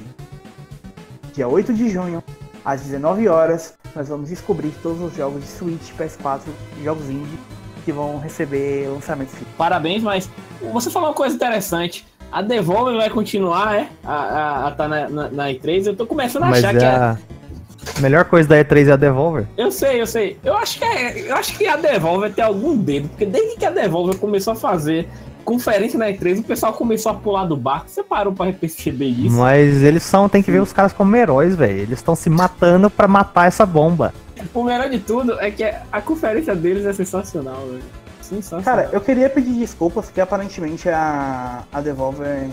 Dia 1.34 1.46
8 1.46 1.72
de 1.72 1.88
junho, 1.88 2.20
às 2.64 2.80
19 2.80 3.28
horas, 3.28 3.74
nós 3.94 4.08
vamos 4.08 4.28
descobrir 4.28 4.74
todos 4.82 5.00
os 5.02 5.14
jogos 5.14 5.40
de 5.40 5.46
Switch, 5.48 5.92
PS4, 5.96 6.40
jogos 6.82 7.08
indie 7.08 7.38
que 7.84 7.92
vão 7.92 8.18
receber 8.18 8.88
lançamento 8.88 9.28
final. 9.28 9.54
Parabéns, 9.56 10.02
mas 10.02 10.28
você 10.72 10.90
falou 10.90 11.10
uma 11.10 11.14
coisa 11.14 11.36
interessante. 11.36 12.04
A 12.34 12.42
Devolver 12.42 12.96
vai 12.96 13.08
continuar, 13.08 13.76
é? 13.76 13.88
A, 14.04 14.12
a, 14.12 14.66
a 14.66 14.70
tá 14.72 14.88
na, 14.88 15.08
na, 15.08 15.28
na 15.28 15.44
E3. 15.50 15.86
Eu 15.86 15.94
tô 15.94 16.04
começando 16.04 16.42
a 16.42 16.46
Mas 16.46 16.64
achar 16.64 16.74
é 16.74 16.78
que 16.80 16.84
é. 16.84 16.88
a 16.88 18.00
melhor 18.00 18.24
coisa 18.24 18.48
da 18.48 18.56
E3 18.56 18.88
é 18.88 18.90
a 18.90 18.96
Devolver. 18.96 19.46
Eu 19.56 19.70
sei, 19.70 20.00
eu 20.02 20.06
sei. 20.06 20.36
Eu 20.42 20.56
acho 20.56 20.76
que 20.76 20.84
é, 20.84 21.30
eu 21.30 21.36
acho 21.36 21.56
que 21.56 21.64
a 21.64 21.76
Devolver 21.76 22.32
tem 22.32 22.44
algum 22.44 22.76
dedo, 22.76 23.08
porque 23.08 23.24
desde 23.24 23.56
que 23.56 23.64
a 23.64 23.70
Devolver 23.70 24.18
começou 24.18 24.54
a 24.54 24.56
fazer 24.56 25.08
conferência 25.44 25.96
na 25.96 26.06
E3, 26.06 26.40
o 26.40 26.42
pessoal 26.42 26.72
começou 26.72 27.12
a 27.12 27.14
pular 27.14 27.44
do 27.44 27.56
barco. 27.56 27.88
Você 27.88 28.02
parou 28.02 28.32
pra 28.32 28.52
perceber 28.52 29.06
isso? 29.06 29.36
Mas 29.36 29.80
eles 29.84 30.02
são, 30.02 30.28
tem 30.28 30.42
que 30.42 30.50
ver 30.50 30.60
os 30.60 30.72
caras 30.72 30.92
como 30.92 31.14
heróis, 31.14 31.54
velho. 31.54 31.82
Eles 31.82 32.00
estão 32.00 32.16
se 32.16 32.28
matando 32.28 32.90
pra 32.90 33.06
matar 33.06 33.46
essa 33.46 33.64
bomba. 33.64 34.12
O 34.52 34.64
melhor 34.64 34.90
de 34.90 34.98
tudo 34.98 35.38
é 35.38 35.52
que 35.52 35.62
a 35.62 36.00
conferência 36.00 36.56
deles 36.56 36.84
é 36.84 36.92
sensacional, 36.92 37.64
velho. 37.70 38.03
Sensacional. 38.24 38.64
Cara, 38.64 38.88
eu 38.90 39.00
queria 39.00 39.28
pedir 39.28 39.52
desculpas 39.52 40.06
porque 40.06 40.20
aparentemente 40.20 40.88
a, 40.88 41.64
a 41.70 41.80
Devolver 41.82 42.48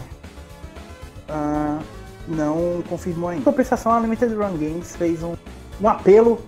ah, 1.29 1.79
não 2.27 2.83
confirmou 2.89 3.29
ainda. 3.29 3.41
Em 3.41 3.43
compensação, 3.43 3.93
a 3.93 3.99
Limited 3.99 4.33
Run 4.33 4.57
Games 4.57 4.95
fez 4.97 5.23
um, 5.23 5.35
um 5.81 5.87
apelo 5.87 6.41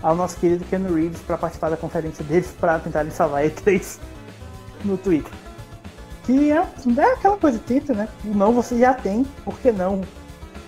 ao 0.00 0.14
nosso 0.14 0.38
querido 0.38 0.64
Ken 0.66 0.78
Reeves 0.78 1.20
para 1.22 1.36
participar 1.36 1.70
da 1.70 1.76
conferência 1.76 2.24
deles 2.24 2.54
para 2.60 2.78
tentar 2.78 3.04
salvar 3.10 3.42
a 3.42 3.46
E3 3.46 3.98
no 4.84 4.96
Twitter. 4.96 5.32
Que 6.24 6.52
é, 6.52 6.56
é 6.56 7.12
aquela 7.14 7.36
coisa, 7.36 7.58
tenta, 7.58 7.92
né? 7.94 8.08
Não 8.22 8.52
você 8.52 8.78
já 8.78 8.94
tem, 8.94 9.24
por 9.44 9.58
que 9.58 9.72
não 9.72 10.02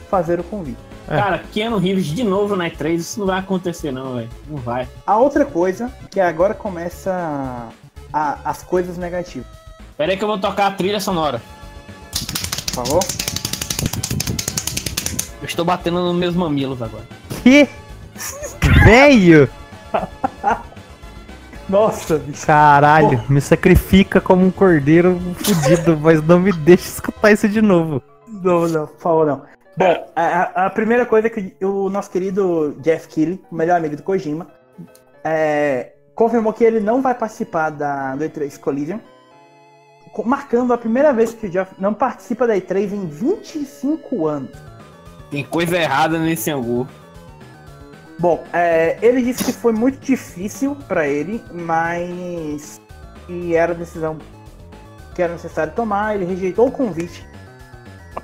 fazer 0.09 0.41
o 0.41 0.45
convite? 0.45 0.78
Cara, 1.07 1.39
Keanu 1.39 1.78
Reeves 1.78 2.07
de 2.07 2.23
novo 2.23 2.57
na 2.57 2.70
E3, 2.70 2.95
isso 2.95 3.20
não 3.20 3.27
vai 3.27 3.39
acontecer 3.39 3.93
não, 3.93 4.15
velho. 4.15 4.28
Não 4.49 4.59
vai. 4.59 4.89
A 5.07 5.16
outra 5.16 5.45
coisa, 5.45 5.93
que 6.11 6.20
agora 6.20 6.55
começa 6.55 7.69
a- 8.12 8.39
as 8.45 8.62
coisas 8.62 8.97
negativas, 8.99 9.47
Pera 9.97 10.12
aí 10.12 10.16
que 10.19 10.24
eu 10.24 10.28
vou 10.28 10.39
tocar 10.39 10.66
a 10.69 10.70
trilha 10.70 10.99
sonora. 11.01 11.41
por 12.66 12.85
favor. 12.87 13.01
Eu 15.43 15.47
estou 15.47 15.65
batendo 15.65 16.01
nos 16.03 16.15
meus 16.16 16.35
mamilos 16.35 16.81
agora. 16.82 17.05
Que? 17.43 17.69
Velho! 18.85 19.49
Nossa, 21.69 22.19
bicho. 22.19 22.47
Caralho, 22.47 23.23
me 23.28 23.41
sacrifica 23.41 24.20
como 24.20 24.45
um 24.45 24.51
cordeiro 24.51 25.20
fudido, 25.37 25.97
mas 26.03 26.23
não 26.23 26.41
me 26.41 26.53
deixa 26.53 26.89
escutar 26.89 27.31
isso 27.31 27.49
de 27.49 27.62
novo. 27.62 28.03
Não, 28.27 28.66
não, 28.69 28.87
por 28.87 29.01
favor, 29.01 29.27
não. 29.27 29.43
Bom, 29.77 30.12
a, 30.16 30.66
a- 30.66 30.70
primeira 30.70 31.07
coisa 31.07 31.28
é 31.28 31.31
que 31.31 31.55
o 31.65 31.89
nosso 31.89 32.11
querido 32.11 32.77
Jeff 32.81 33.07
Keighley, 33.09 33.41
o 33.51 33.55
melhor 33.55 33.77
amigo 33.77 33.97
do 33.97 34.03
Kojima, 34.03 34.49
é, 35.23 35.93
confirmou 36.21 36.53
que 36.53 36.63
ele 36.63 36.81
não 36.81 37.01
vai 37.01 37.15
participar 37.15 37.71
da, 37.71 38.15
do 38.15 38.23
E3 38.23 38.59
Collision, 38.61 38.99
co- 40.13 40.23
marcando 40.23 40.71
a 40.75 40.77
primeira 40.77 41.15
vez 41.15 41.33
que 41.33 41.47
o 41.47 41.49
Jeff 41.51 41.73
não 41.79 41.95
participa 41.95 42.47
da 42.47 42.55
E3 42.55 42.93
em 42.93 43.07
25 43.07 44.27
anos. 44.27 44.51
Tem 45.31 45.43
coisa 45.43 45.79
errada 45.79 46.19
nesse 46.19 46.51
angu. 46.51 46.87
Bom, 48.19 48.45
é, 48.53 48.99
ele 49.01 49.23
disse 49.23 49.45
que 49.45 49.51
foi 49.55 49.73
muito 49.73 49.99
difícil 49.99 50.77
pra 50.87 51.09
ele, 51.09 51.43
mas 51.51 52.79
que 53.27 53.57
era 53.57 53.73
a 53.73 53.75
decisão 53.75 54.19
que 55.15 55.23
era 55.23 55.33
necessário 55.33 55.73
tomar. 55.73 56.17
Ele 56.17 56.27
rejeitou 56.27 56.69
o 56.69 56.71
convite 56.71 57.27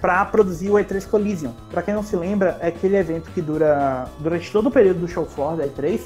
para 0.01 0.25
produzir 0.25 0.71
o 0.71 0.75
E3 0.75 1.07
Collision. 1.09 1.53
Pra 1.71 1.83
quem 1.83 1.95
não 1.95 2.03
se 2.03 2.17
lembra, 2.17 2.59
é 2.61 2.69
aquele 2.69 2.97
evento 2.97 3.31
que 3.31 3.41
dura 3.41 4.09
durante 4.19 4.51
todo 4.51 4.69
o 4.69 4.71
período 4.71 5.01
do 5.01 5.09
show 5.09 5.25
floor 5.25 5.57
da 5.57 5.67
E3, 5.67 6.01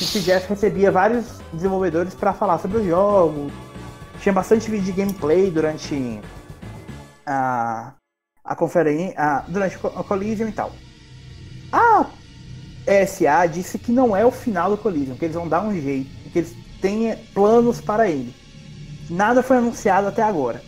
em 0.00 0.06
que 0.06 0.18
o 0.18 0.22
Jeff 0.22 0.48
recebia 0.48 0.90
vários 0.90 1.26
desenvolvedores 1.52 2.14
para 2.14 2.32
falar 2.32 2.58
sobre 2.58 2.78
o 2.78 2.88
jogo. 2.88 3.50
Tinha 4.20 4.32
bastante 4.32 4.70
vídeo 4.70 4.86
de 4.86 4.92
gameplay 4.92 5.50
durante 5.50 6.20
a, 7.26 7.92
a 8.44 8.56
conferência, 8.56 9.44
durante 9.48 9.76
a 9.76 10.02
Collision 10.02 10.48
e 10.48 10.52
tal. 10.52 10.72
A 11.70 12.06
ESA 12.86 13.46
disse 13.46 13.78
que 13.78 13.92
não 13.92 14.16
é 14.16 14.24
o 14.24 14.30
final 14.30 14.70
do 14.70 14.78
Collision, 14.78 15.16
que 15.16 15.26
eles 15.26 15.36
vão 15.36 15.46
dar 15.46 15.62
um 15.62 15.78
jeito, 15.78 16.10
que 16.30 16.38
eles 16.38 16.56
têm 16.80 17.14
planos 17.34 17.80
para 17.80 18.08
ele. 18.08 18.34
Nada 19.10 19.42
foi 19.42 19.58
anunciado 19.58 20.08
até 20.08 20.22
agora. 20.22 20.62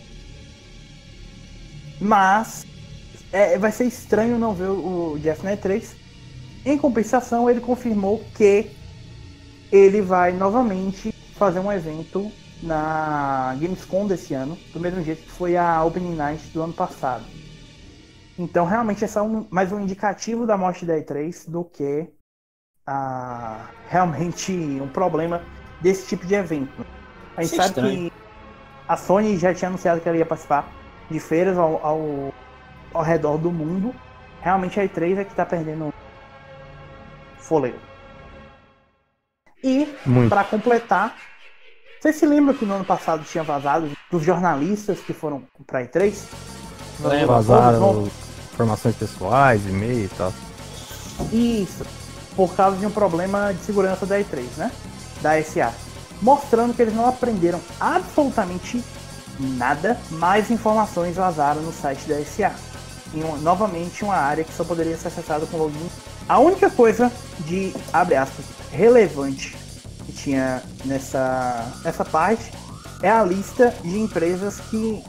Mas 2.00 2.66
é, 3.32 3.58
vai 3.58 3.70
ser 3.70 3.84
estranho 3.84 4.38
não 4.38 4.54
ver 4.54 4.68
o 4.68 5.18
Jeff 5.18 5.44
na 5.44 5.56
E3. 5.56 5.94
Em 6.64 6.76
compensação, 6.78 7.48
ele 7.48 7.60
confirmou 7.60 8.24
que 8.34 8.70
ele 9.70 10.00
vai 10.00 10.32
novamente 10.32 11.12
fazer 11.36 11.60
um 11.60 11.72
evento 11.72 12.30
na 12.62 13.56
Gamescom 13.58 14.06
desse 14.06 14.34
ano, 14.34 14.58
do 14.72 14.80
mesmo 14.80 15.02
jeito 15.02 15.22
que 15.22 15.30
foi 15.30 15.56
a 15.56 15.82
Opening 15.84 16.14
Night 16.14 16.48
do 16.48 16.62
ano 16.62 16.72
passado. 16.72 17.24
Então, 18.38 18.66
realmente, 18.66 19.04
é 19.04 19.08
só 19.08 19.22
um, 19.22 19.46
mais 19.50 19.70
um 19.72 19.80
indicativo 19.80 20.46
da 20.46 20.56
morte 20.56 20.84
da 20.84 20.96
E3 20.96 21.48
do 21.48 21.64
que 21.64 22.08
ah, 22.86 23.68
realmente 23.88 24.52
um 24.52 24.88
problema 24.88 25.42
desse 25.80 26.06
tipo 26.08 26.26
de 26.26 26.34
evento. 26.34 26.84
A 27.36 27.42
gente 27.42 27.52
Isso 27.52 27.60
é 27.60 27.64
sabe 27.64 27.80
estranho. 27.80 28.10
que 28.10 28.16
a 28.88 28.96
Sony 28.96 29.38
já 29.38 29.54
tinha 29.54 29.68
anunciado 29.68 30.00
que 30.00 30.08
ela 30.08 30.18
ia 30.18 30.26
participar 30.26 30.79
de 31.10 31.18
feiras 31.18 31.58
ao, 31.58 31.84
ao, 31.84 32.34
ao 32.94 33.02
redor 33.02 33.36
do 33.36 33.50
mundo. 33.50 33.94
Realmente 34.40 34.80
a 34.80 34.88
E3 34.88 35.18
é 35.18 35.24
que 35.24 35.34
tá 35.34 35.44
perdendo 35.44 35.92
fôlego. 37.38 37.78
E, 39.62 39.86
para 40.28 40.44
completar, 40.44 41.14
vocês 42.00 42.16
se 42.16 42.24
lembram 42.24 42.54
que 42.54 42.64
no 42.64 42.74
ano 42.74 42.84
passado 42.84 43.24
tinha 43.24 43.44
vazado 43.44 43.90
dos 44.10 44.22
jornalistas 44.22 45.00
que 45.00 45.12
foram 45.12 45.42
pra 45.66 45.84
E3? 45.84 46.14
Lembro. 47.00 47.26
Vazaram 47.26 48.08
informações 48.52 48.96
pessoais, 48.96 49.66
e-mail 49.66 50.04
e 50.04 50.08
tal. 50.08 50.32
Isso. 51.30 51.84
Por 52.34 52.54
causa 52.54 52.78
de 52.78 52.86
um 52.86 52.90
problema 52.90 53.52
de 53.52 53.60
segurança 53.60 54.06
da 54.06 54.18
E3, 54.18 54.44
né? 54.56 54.72
Da 55.20 55.42
SA. 55.42 55.74
Mostrando 56.22 56.74
que 56.74 56.80
eles 56.80 56.94
não 56.94 57.06
aprenderam 57.06 57.60
absolutamente 57.78 58.82
nada, 59.40 59.98
mais 60.10 60.50
informações 60.50 61.16
vazaram 61.16 61.62
no 61.62 61.72
site 61.72 62.06
da 62.08 62.20
SA. 62.20 62.52
Em 63.14 63.22
uma- 63.24 63.38
novamente 63.38 64.04
uma 64.04 64.14
área 64.14 64.44
que 64.44 64.52
só 64.52 64.62
poderia 64.62 64.96
ser 64.96 65.08
acessada 65.08 65.46
com 65.46 65.56
login. 65.56 65.90
A 66.28 66.38
única 66.38 66.70
coisa 66.70 67.10
de, 67.40 67.72
abre 67.92 68.14
aspas, 68.16 68.44
relevante 68.70 69.56
que 70.06 70.12
tinha 70.12 70.62
nessa, 70.84 71.66
nessa 71.84 72.04
parte 72.04 72.52
é 73.02 73.10
a 73.10 73.24
lista 73.24 73.74
de 73.82 73.98
empresas 73.98 74.60
que, 74.70 75.02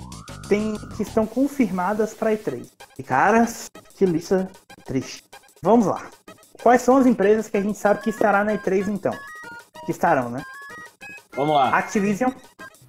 tem, 0.48 0.76
que 0.96 1.04
estão 1.04 1.26
confirmadas 1.28 2.14
para 2.14 2.32
E3. 2.34 2.66
E 2.98 3.04
caras, 3.04 3.70
que 3.98 4.06
lista 4.06 4.50
triste. 4.86 5.24
Vamos 5.62 5.86
lá. 5.86 6.08
Quais 6.64 6.82
são 6.82 6.98
as 6.98 7.06
empresas 7.06 7.48
que 7.48 7.58
a 7.58 7.62
gente 7.62 7.78
sabe 7.78 8.02
que 8.02 8.10
estará 8.10 8.44
na 8.44 8.54
E3 8.54 8.88
então? 8.88 9.14
Que 9.86 9.92
estarão, 9.92 10.30
né? 10.30 10.44
Vamos 11.36 11.56
lá. 11.56 11.70
Activision, 11.78 12.32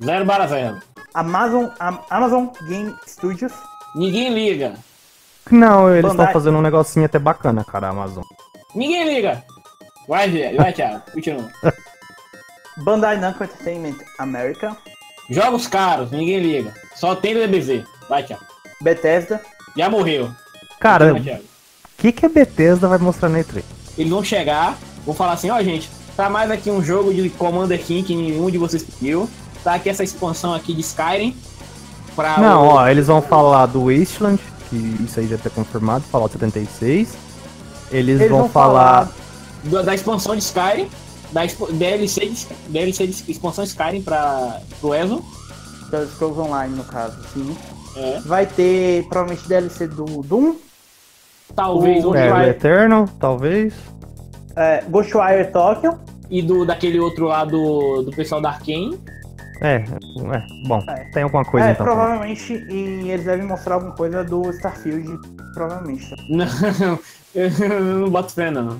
Zero 0.02 0.26
para 0.26 0.46
zero. 0.46 0.82
Amazon, 1.14 1.66
Am- 1.78 2.00
Amazon 2.10 2.46
Game 2.66 2.94
Studios, 3.06 3.52
Ninguém 3.94 4.32
liga. 4.32 4.74
Não, 5.50 5.94
eles 5.94 6.10
estão 6.10 6.26
fazendo 6.32 6.56
um 6.56 6.62
negocinho 6.62 7.04
até 7.04 7.18
bacana, 7.18 7.62
cara, 7.64 7.88
a 7.88 7.90
Amazon. 7.90 8.22
Ninguém 8.74 9.04
liga. 9.14 9.44
Vai. 10.08 10.30
Vai, 10.56 10.72
Thiago. 10.72 11.02
Continua. 11.12 11.50
Bandai 12.78 13.18
Namco 13.18 13.44
Entertainment 13.44 13.96
America, 14.18 14.74
Jogos 15.28 15.66
caros. 15.66 16.10
Ninguém 16.10 16.40
liga. 16.40 16.72
Só 16.94 17.14
tem 17.14 17.34
DBZ. 17.34 17.84
Vai, 18.08 18.22
Thiago. 18.22 18.44
Bethesda, 18.80 19.40
Já 19.76 19.88
morreu. 19.90 20.30
Cara, 20.80 21.12
Vai, 21.12 21.20
o 21.20 21.42
que, 21.98 22.12
que 22.12 22.26
a 22.26 22.28
Bethesda 22.28 22.88
vai 22.88 22.98
mostrar 22.98 23.28
na 23.28 23.38
E3? 23.40 23.62
Eles 23.96 24.10
vão 24.10 24.24
chegar, 24.24 24.76
vão 25.04 25.14
falar 25.14 25.32
assim, 25.34 25.50
ó 25.50 25.62
gente, 25.62 25.88
tá 26.16 26.28
mais 26.28 26.50
aqui 26.50 26.70
um 26.70 26.82
jogo 26.82 27.12
de 27.14 27.28
Commander 27.30 27.80
King 27.80 28.02
que 28.02 28.16
nenhum 28.16 28.50
de 28.50 28.58
vocês 28.58 28.82
pediu. 28.82 29.28
Tá 29.64 29.74
aqui 29.74 29.88
essa 29.88 30.02
expansão 30.04 30.54
aqui 30.54 30.74
de 30.74 30.80
Skyrim. 30.80 31.36
Pra 32.16 32.38
Não, 32.38 32.66
o- 32.66 32.70
ó, 32.72 32.88
eles 32.88 33.06
vão 33.06 33.22
falar 33.22 33.66
do 33.66 33.84
Wasteland, 33.86 34.40
que 34.68 34.76
isso 35.04 35.18
aí 35.20 35.26
já 35.26 35.38
tá 35.38 35.48
confirmado, 35.48 36.04
Fallout 36.10 36.32
76. 36.32 37.14
Eles, 37.90 38.20
Eles 38.20 38.30
vão, 38.30 38.40
vão 38.40 38.48
falar. 38.48 39.08
da, 39.64 39.82
da 39.82 39.94
expansão 39.94 40.34
de 40.36 40.42
Skyrim, 40.42 40.88
da 41.30 41.44
expo- 41.44 41.72
DLC, 41.72 42.26
de, 42.26 42.46
DLC 42.68 43.06
de 43.06 43.30
expansão 43.30 43.64
Skyrim 43.64 44.02
pra, 44.02 44.60
pro 44.80 44.94
ESO. 44.94 45.22
das 45.90 46.10
Scrolls 46.10 46.38
Online 46.40 46.74
no 46.74 46.84
caso, 46.84 47.16
sim. 47.34 47.56
É. 47.96 48.20
Vai 48.24 48.46
ter 48.46 49.06
provavelmente 49.08 49.46
DLC 49.48 49.86
do 49.86 50.04
Doom, 50.22 50.54
Talvez 51.54 52.02
O- 52.04 52.14
É, 52.14 52.32
o 52.32 52.42
Eternal, 52.48 53.06
talvez. 53.20 53.74
é, 54.56 54.82
Ghostwire 54.88 55.50
Tokyo, 55.52 55.98
e 56.30 56.40
do 56.40 56.64
daquele 56.64 56.98
outro 56.98 57.26
lá 57.26 57.44
do, 57.44 58.02
do 58.02 58.10
pessoal 58.12 58.40
da 58.40 58.48
Arkane. 58.50 58.98
É, 59.62 59.76
é, 59.76 60.66
bom, 60.66 60.82
É. 60.88 61.04
tem 61.12 61.22
alguma 61.22 61.44
coisa 61.44 61.68
é, 61.68 61.72
então. 61.72 61.86
provavelmente, 61.86 62.52
e 62.68 63.10
eles 63.10 63.24
devem 63.24 63.46
mostrar 63.46 63.74
alguma 63.76 63.92
coisa 63.94 64.24
do 64.24 64.50
Starfield, 64.50 65.18
provavelmente. 65.54 66.06
Não, 66.28 66.98
eu 67.34 67.50
não 68.00 68.10
boto 68.10 68.32
fé 68.32 68.50
não. 68.50 68.78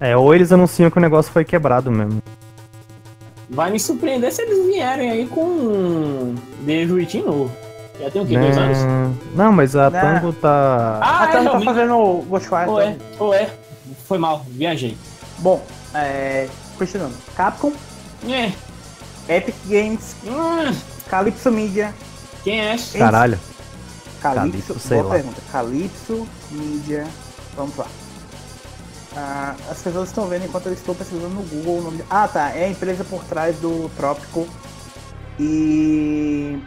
É, 0.00 0.16
ou 0.16 0.34
eles 0.34 0.52
anunciam 0.52 0.90
que 0.90 0.98
o 0.98 1.00
negócio 1.00 1.32
foi 1.32 1.44
quebrado 1.44 1.90
mesmo. 1.90 2.22
Vai 3.50 3.70
me 3.70 3.80
surpreender 3.80 4.30
se 4.32 4.42
eles 4.42 4.66
vierem 4.66 5.10
aí 5.10 5.26
com 5.26 5.42
um 5.44 6.34
Devil 6.60 6.96
Within 6.96 7.22
novo. 7.22 7.50
Já 8.00 8.10
tem 8.10 8.22
o 8.22 8.26
quê? 8.26 8.38
Dois 8.38 8.54
Né? 8.56 8.62
anos? 8.62 8.78
Não, 9.34 9.50
mas 9.52 9.74
a 9.74 9.88
Né? 9.90 10.00
Tango 10.00 10.32
tá. 10.34 11.00
Ah, 11.02 11.18
Ah, 11.22 11.26
é, 11.26 11.40
então 11.40 11.52
tá 11.58 11.60
fazendo 11.64 11.96
o 11.96 12.22
Ghostwire 12.22 12.68
Ou 12.68 12.80
é, 12.80 12.96
ou 13.18 13.34
é. 13.34 13.48
Foi 14.06 14.18
mal, 14.18 14.44
viajei. 14.48 14.96
Bom, 15.38 15.62
é, 15.94 16.46
continuando. 16.76 17.14
Capcom, 17.34 17.72
É. 18.28 18.52
Epic 19.28 19.54
Games, 19.66 20.16
Hum, 20.24 20.74
Calypso 21.08 21.50
Media, 21.50 21.94
quem 22.44 22.60
é? 22.60 22.76
Caralho. 22.96 23.38
Calypso, 24.20 24.50
Calypso, 24.74 24.80
sei 24.80 24.96
boa 24.98 25.08
lá. 25.08 25.14
pergunta. 25.16 25.40
Calypso 25.52 26.28
Media, 26.50 27.06
vamos 27.56 27.76
lá. 27.76 27.86
Ah, 29.16 29.54
as 29.70 29.78
pessoas 29.82 30.08
estão 30.08 30.26
vendo 30.26 30.44
enquanto 30.44 30.66
eu 30.66 30.72
estou 30.72 30.94
pesquisando 30.94 31.28
no 31.34 31.42
Google 31.42 31.78
o 31.78 31.82
nome. 31.82 31.96
de- 31.98 32.04
Ah, 32.10 32.28
tá. 32.28 32.50
É 32.54 32.64
a 32.66 32.68
empresa 32.68 33.04
por 33.04 33.22
trás 33.24 33.56
do 33.58 33.90
Trópico 33.96 34.46
e 35.38 36.58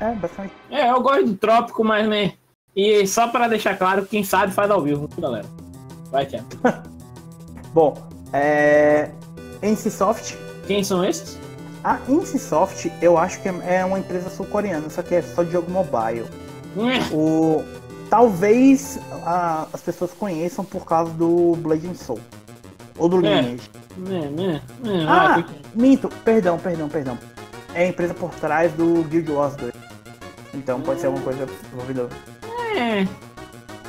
é 0.00 0.12
basicamente. 0.14 0.54
É, 0.70 0.90
eu 0.90 1.00
gosto 1.00 1.24
do 1.26 1.34
Trópico, 1.36 1.84
mas 1.84 2.08
né. 2.08 2.32
E 2.76 3.06
só 3.06 3.28
pra 3.28 3.48
deixar 3.48 3.76
claro, 3.76 4.06
quem 4.06 4.22
sabe 4.22 4.52
faz 4.52 4.70
ao 4.70 4.82
vivo, 4.82 5.08
galera. 5.18 5.46
Vai, 6.10 6.24
Thiago. 6.26 6.46
Bom, 7.74 7.96
é 8.32 9.10
NCSoft. 9.62 10.36
Quem 10.66 10.84
são 10.84 11.04
esses? 11.04 11.38
A 11.88 11.98
NCSoft 12.06 12.92
eu 13.00 13.16
acho 13.16 13.40
que 13.40 13.48
é 13.48 13.82
uma 13.82 13.98
empresa 13.98 14.28
sul-coreana, 14.28 14.90
só 14.90 15.00
que 15.00 15.14
é 15.14 15.22
só 15.22 15.42
de 15.42 15.50
jogo 15.52 15.70
mobile. 15.70 16.26
O 17.10 17.64
talvez 18.10 18.98
ah, 19.24 19.66
as 19.72 19.80
pessoas 19.80 20.10
conheçam 20.12 20.64
por 20.66 20.84
causa 20.84 21.10
do 21.12 21.56
Blade 21.56 21.88
and 21.88 21.94
Soul 21.94 22.20
ou 22.98 23.08
do 23.08 23.24
É. 23.24 23.40
Lineage. 23.40 23.70
né, 23.96 24.20
né, 24.28 24.60
né, 24.84 25.06
Ah, 25.08 25.28
vai, 25.40 25.46
minto, 25.74 26.10
perdão, 26.26 26.58
perdão, 26.58 26.90
perdão. 26.90 27.18
É 27.74 27.84
a 27.84 27.88
empresa 27.88 28.12
por 28.12 28.30
trás 28.34 28.70
do 28.72 29.02
Guild 29.04 29.30
Wars 29.32 29.56
2. 29.56 29.72
Então 30.52 30.82
pode 30.82 31.00
ser 31.00 31.06
alguma 31.06 31.24
coisa 31.24 31.46
envolvida. 31.72 32.08
é. 32.76 33.06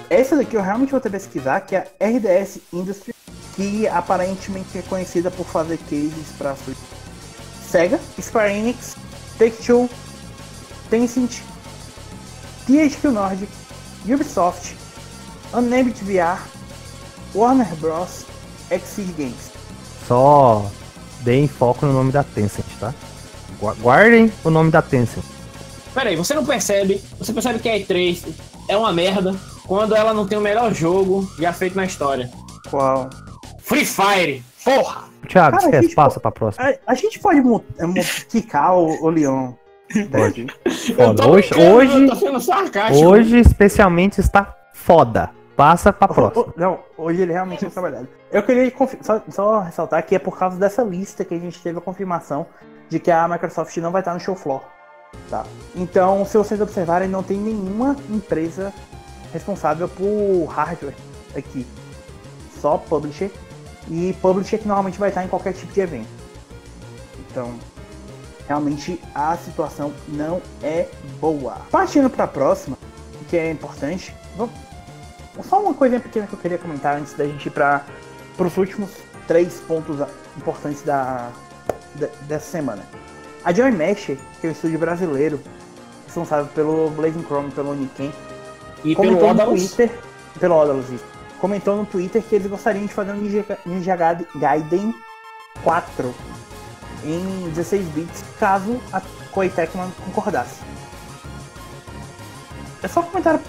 Essa 0.09 0.37
daqui 0.37 0.55
eu 0.55 0.61
realmente 0.61 0.91
vou 0.91 1.01
ter 1.01 1.09
que 1.09 1.17
pesquisar, 1.17 1.59
que 1.61 1.75
é 1.75 1.85
a 1.99 2.05
RDS 2.05 2.61
Industries, 2.73 3.15
que 3.55 3.87
aparentemente 3.89 4.77
é 4.77 4.81
conhecida 4.83 5.29
por 5.29 5.45
fazer 5.45 5.77
cases 5.89 6.31
para 6.37 6.55
Sega, 7.69 7.99
Square 8.21 8.53
Enix, 8.53 8.95
Take-Two, 9.37 9.89
Tencent, 10.89 11.41
THQ 12.65 13.09
Nordic, 13.11 13.49
Ubisoft, 14.05 14.75
Unnamed 15.53 15.95
VR, 16.03 16.39
Warner 17.33 17.67
Bros, 17.75 18.25
Exceed 18.71 19.11
Games. 19.17 19.51
Só 20.07 20.65
deem 21.21 21.47
foco 21.47 21.85
no 21.85 21.93
nome 21.93 22.11
da 22.11 22.23
Tencent, 22.23 22.65
tá? 22.79 22.93
Gua- 23.59 23.75
Guardem 23.75 24.31
o 24.43 24.49
nome 24.49 24.71
da 24.71 24.81
Tencent. 24.81 25.23
Pera 25.93 26.09
aí, 26.09 26.15
você 26.15 26.33
não 26.33 26.45
percebe? 26.45 27.03
Você 27.17 27.33
percebe 27.33 27.59
que 27.59 27.67
a 27.69 27.77
E3 27.79 28.23
é 28.67 28.77
uma 28.77 28.93
merda 28.93 29.35
quando 29.67 29.95
ela 29.95 30.13
não 30.13 30.27
tem 30.27 30.37
o 30.37 30.41
melhor 30.41 30.73
jogo 30.73 31.29
já 31.39 31.51
feito 31.51 31.75
na 31.75 31.85
história. 31.85 32.29
Qual? 32.69 33.09
Free 33.59 33.85
Fire! 33.85 34.43
Porra! 34.63 35.08
Thiago, 35.27 35.57
Cara, 35.57 35.65
esquece, 35.65 35.83
gente, 35.87 35.95
passa 35.95 36.19
pra 36.19 36.31
próxima. 36.31 36.69
A, 36.69 36.91
a 36.91 36.95
gente 36.95 37.19
pode 37.19 37.39
é, 37.39 38.03
quicar 38.29 38.75
o, 38.75 39.03
o 39.03 39.09
Leon. 39.09 39.53
Pode. 40.11 40.47
Foda. 40.95 41.27
Hoje, 41.27 41.49
hoje, 41.55 42.07
hoje, 43.03 43.39
especialmente, 43.39 44.19
está 44.19 44.55
foda. 44.73 45.31
Passa 45.55 45.91
pra 45.91 46.07
próxima. 46.07 46.53
Não, 46.55 46.79
hoje 46.97 47.21
ele 47.21 47.33
realmente 47.33 47.65
é 47.65 47.69
trabalhado. 47.69 48.07
Eu 48.31 48.43
queria 48.43 48.71
só, 49.01 49.21
só 49.29 49.59
ressaltar 49.59 50.05
que 50.05 50.15
é 50.15 50.19
por 50.19 50.37
causa 50.37 50.57
dessa 50.57 50.83
lista 50.83 51.25
que 51.25 51.33
a 51.33 51.39
gente 51.39 51.61
teve 51.61 51.79
a 51.79 51.81
confirmação 51.81 52.45
de 52.87 52.99
que 52.99 53.11
a 53.11 53.27
Microsoft 53.27 53.75
não 53.77 53.91
vai 53.91 54.01
estar 54.01 54.13
no 54.13 54.19
show 54.19 54.35
floor. 54.35 54.61
Tá? 55.29 55.43
Então, 55.75 56.23
se 56.25 56.37
vocês 56.37 56.61
observarem, 56.61 57.09
não 57.09 57.23
tem 57.23 57.37
nenhuma 57.37 57.95
empresa 58.09 58.71
responsável 59.33 59.89
por 59.89 60.45
hardware 60.45 60.95
aqui. 61.35 61.65
Só 62.59 62.77
publisher. 62.77 63.31
E 63.87 64.13
publisher 64.21 64.59
que 64.59 64.67
normalmente 64.67 64.99
vai 64.99 65.09
estar 65.09 65.23
em 65.23 65.27
qualquer 65.27 65.53
tipo 65.53 65.71
de 65.71 65.81
evento. 65.81 66.07
Então, 67.29 67.53
realmente 68.47 68.99
a 69.13 69.37
situação 69.37 69.93
não 70.07 70.41
é 70.61 70.87
boa. 71.19 71.57
Partindo 71.71 72.09
para 72.09 72.25
a 72.25 72.27
próxima, 72.27 72.77
que 73.29 73.37
é 73.37 73.51
importante, 73.51 74.13
vamos, 74.35 74.53
só 75.47 75.61
uma 75.61 75.73
coisa 75.73 75.99
pequena 75.99 76.27
que 76.27 76.33
eu 76.33 76.39
queria 76.39 76.57
comentar 76.57 76.97
antes 76.97 77.13
da 77.13 77.25
gente 77.25 77.45
ir 77.45 77.51
para 77.51 77.85
os 78.37 78.57
últimos 78.57 78.89
três 79.27 79.59
pontos 79.61 79.97
importantes 80.35 80.81
da, 80.81 81.29
da 81.95 82.07
dessa 82.27 82.51
semana. 82.51 82.83
A 83.43 83.53
Joy 83.53 83.71
Mesh, 83.71 84.17
que 84.41 84.47
é 84.47 84.49
um 84.49 84.51
estúdio 84.51 84.79
brasileiro, 84.79 85.39
responsável 86.05 86.47
pelo 86.53 86.89
Blazing 86.89 87.23
Chrome, 87.23 87.51
pelo 87.51 87.73
Niken, 87.75 88.11
E 88.83 88.95
pelo 88.95 89.23
Odalus, 89.23 89.73
Twitter, 89.73 89.97
pelo 90.39 90.55
Odalus, 90.55 90.89
isso. 90.89 91.05
Comentou 91.39 91.75
no 91.75 91.85
Twitter 91.85 92.21
que 92.21 92.35
eles 92.35 92.47
gostariam 92.47 92.85
de 92.85 92.93
fazer 92.93 93.11
um 93.11 93.15
Ninja, 93.15 93.45
Ninja 93.65 93.95
Gaiden 94.35 94.93
4 95.63 96.13
em 97.03 97.49
16 97.49 97.87
bits, 97.89 98.23
caso 98.39 98.79
a 98.91 99.01
Koei 99.31 99.49
Tecmo 99.49 99.89
concordasse. 100.05 100.59
É 102.83 102.87
só 102.87 103.01
um 103.01 103.03
comentário 103.03 103.39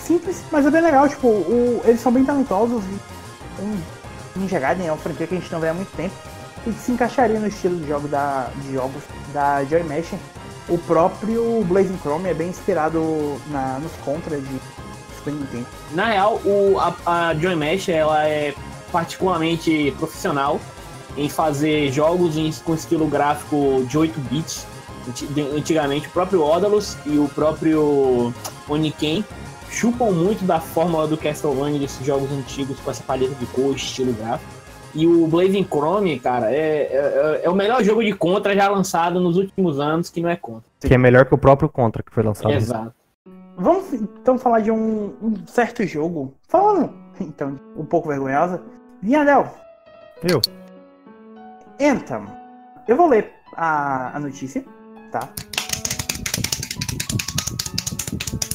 simples, 0.00 0.42
mas 0.50 0.64
é 0.66 0.70
bem 0.70 0.82
legal, 0.82 1.08
tipo, 1.08 1.28
o- 1.28 1.80
eles 1.84 2.00
são 2.00 2.12
bem 2.12 2.24
talentosos 2.24 2.82
e 2.84 3.62
um 3.62 3.80
Ninja 4.36 4.58
Gaiden 4.58 4.86
é 4.88 4.90
uma 4.92 4.98
franquia 4.98 5.26
que 5.26 5.34
a 5.34 5.38
gente 5.38 5.52
não 5.52 5.60
vê 5.60 5.68
há 5.68 5.74
muito 5.74 5.94
tempo 5.96 6.14
e 6.66 6.72
que 6.72 6.80
se 6.80 6.92
encaixaria 6.92 7.38
no 7.38 7.46
estilo 7.46 7.78
de 7.78 7.86
jogo 7.88 8.08
da, 8.08 8.48
de 8.62 8.72
jogos 8.72 9.02
da 9.32 9.64
Joy 9.64 9.82
Mesh. 9.84 10.14
O 10.68 10.78
próprio 10.78 11.62
Blazing 11.64 11.98
Chrome 11.98 12.30
é 12.30 12.34
bem 12.34 12.48
inspirado 12.48 13.38
na, 13.48 13.78
nos 13.80 13.92
contras 14.04 14.42
de 14.42 14.60
Super 15.24 15.32
Nintendo. 15.32 15.66
Na 15.92 16.04
real, 16.06 16.40
o, 16.44 16.76
a, 16.78 16.94
a 17.30 17.34
Joy 17.34 17.56
Mesh 17.56 17.88
ela 17.88 18.26
é 18.28 18.54
particularmente 18.92 19.92
profissional 19.98 20.60
em 21.16 21.28
fazer 21.28 21.90
jogos 21.92 22.36
em- 22.36 22.52
com 22.64 22.74
estilo 22.74 23.06
gráfico 23.06 23.84
de 23.88 23.96
8 23.98 24.18
bits. 24.20 24.66
Antigamente, 25.54 26.08
o 26.08 26.10
próprio 26.10 26.42
Odalus 26.42 26.96
e 27.04 27.18
o 27.18 27.28
próprio 27.28 28.32
Oniken 28.68 29.24
chupam 29.70 30.10
muito 30.12 30.44
da 30.44 30.60
fórmula 30.60 31.06
do 31.06 31.16
Castlevania 31.16 31.78
desses 31.78 32.04
jogos 32.06 32.30
antigos 32.32 32.78
com 32.80 32.90
essa 32.90 33.02
paleta 33.02 33.34
de 33.34 33.46
cor, 33.46 33.74
estilo 33.74 34.12
gráfico. 34.12 34.50
E 34.94 35.06
o 35.06 35.26
Blazing 35.26 35.64
Chrome, 35.64 36.18
cara, 36.20 36.52
é, 36.54 36.56
é, 36.56 37.40
é 37.44 37.50
o 37.50 37.54
melhor 37.54 37.82
jogo 37.82 38.02
de 38.02 38.12
Contra 38.12 38.54
já 38.54 38.68
lançado 38.68 39.18
nos 39.20 39.36
últimos 39.36 39.80
anos 39.80 40.08
que 40.08 40.20
não 40.20 40.28
é 40.30 40.36
Contra. 40.36 40.62
Que 40.80 40.94
é 40.94 40.98
melhor 40.98 41.26
que 41.26 41.34
o 41.34 41.38
próprio 41.38 41.68
Contra 41.68 42.02
que 42.02 42.12
foi 42.14 42.22
lançado. 42.22 42.52
Exato. 42.52 42.92
Vamos 43.56 43.92
então 43.92 44.36
falar 44.36 44.60
de 44.60 44.70
um, 44.70 45.14
um 45.22 45.46
certo 45.46 45.84
jogo. 45.84 46.34
Falando, 46.48 46.92
então, 47.20 47.58
um 47.76 47.84
pouco 47.84 48.08
vergonhosa. 48.08 48.60
Vinhadel, 49.00 49.54
Eu. 50.22 50.40
Anthem. 51.80 52.26
Eu 52.88 52.96
vou 52.96 53.08
ler 53.08 53.32
a, 53.56 54.16
a 54.16 54.20
notícia, 54.20 54.64
tá? 55.10 55.28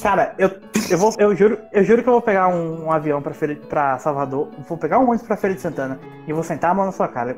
Cara, 0.02 0.34
eu, 0.38 0.50
eu, 0.90 0.98
vou, 0.98 1.14
eu, 1.18 1.34
juro, 1.34 1.58
eu 1.72 1.84
juro 1.84 2.02
que 2.02 2.08
eu 2.08 2.14
vou 2.14 2.22
pegar 2.22 2.48
um, 2.48 2.86
um 2.86 2.92
avião 2.92 3.20
pra, 3.20 3.34
feira, 3.34 3.56
pra 3.56 3.98
Salvador, 3.98 4.48
vou 4.68 4.78
pegar 4.78 4.98
um 4.98 5.04
ônibus 5.04 5.26
pra 5.26 5.36
Feira 5.36 5.54
de 5.54 5.62
Santana 5.62 5.98
e 6.26 6.32
vou 6.32 6.42
sentar 6.42 6.70
a 6.70 6.74
mão 6.74 6.86
na 6.86 6.92
sua 6.92 7.08
cara. 7.08 7.36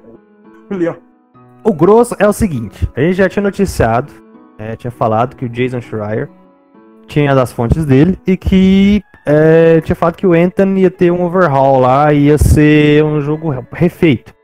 Leon. 0.70 0.94
O 1.64 1.72
grosso 1.72 2.16
é 2.18 2.26
o 2.26 2.32
seguinte: 2.32 2.88
a 2.96 3.00
gente 3.00 3.14
já 3.14 3.28
tinha 3.28 3.42
noticiado, 3.42 4.12
é, 4.58 4.76
tinha 4.76 4.90
falado 4.90 5.36
que 5.36 5.44
o 5.44 5.48
Jason 5.48 5.80
Schreier 5.80 6.30
tinha 7.12 7.34
das 7.34 7.52
fontes 7.52 7.84
dele 7.84 8.18
e 8.26 8.36
que 8.38 9.02
é, 9.26 9.80
tinha 9.82 9.94
falado 9.94 10.16
que 10.16 10.26
o 10.26 10.32
Anthem 10.32 10.78
ia 10.78 10.90
ter 10.90 11.10
um 11.10 11.22
overhaul 11.22 11.78
lá, 11.78 12.12
ia 12.12 12.38
ser 12.38 13.04
um 13.04 13.20
jogo 13.20 13.50
re- 13.50 13.62
refeito. 13.72 14.34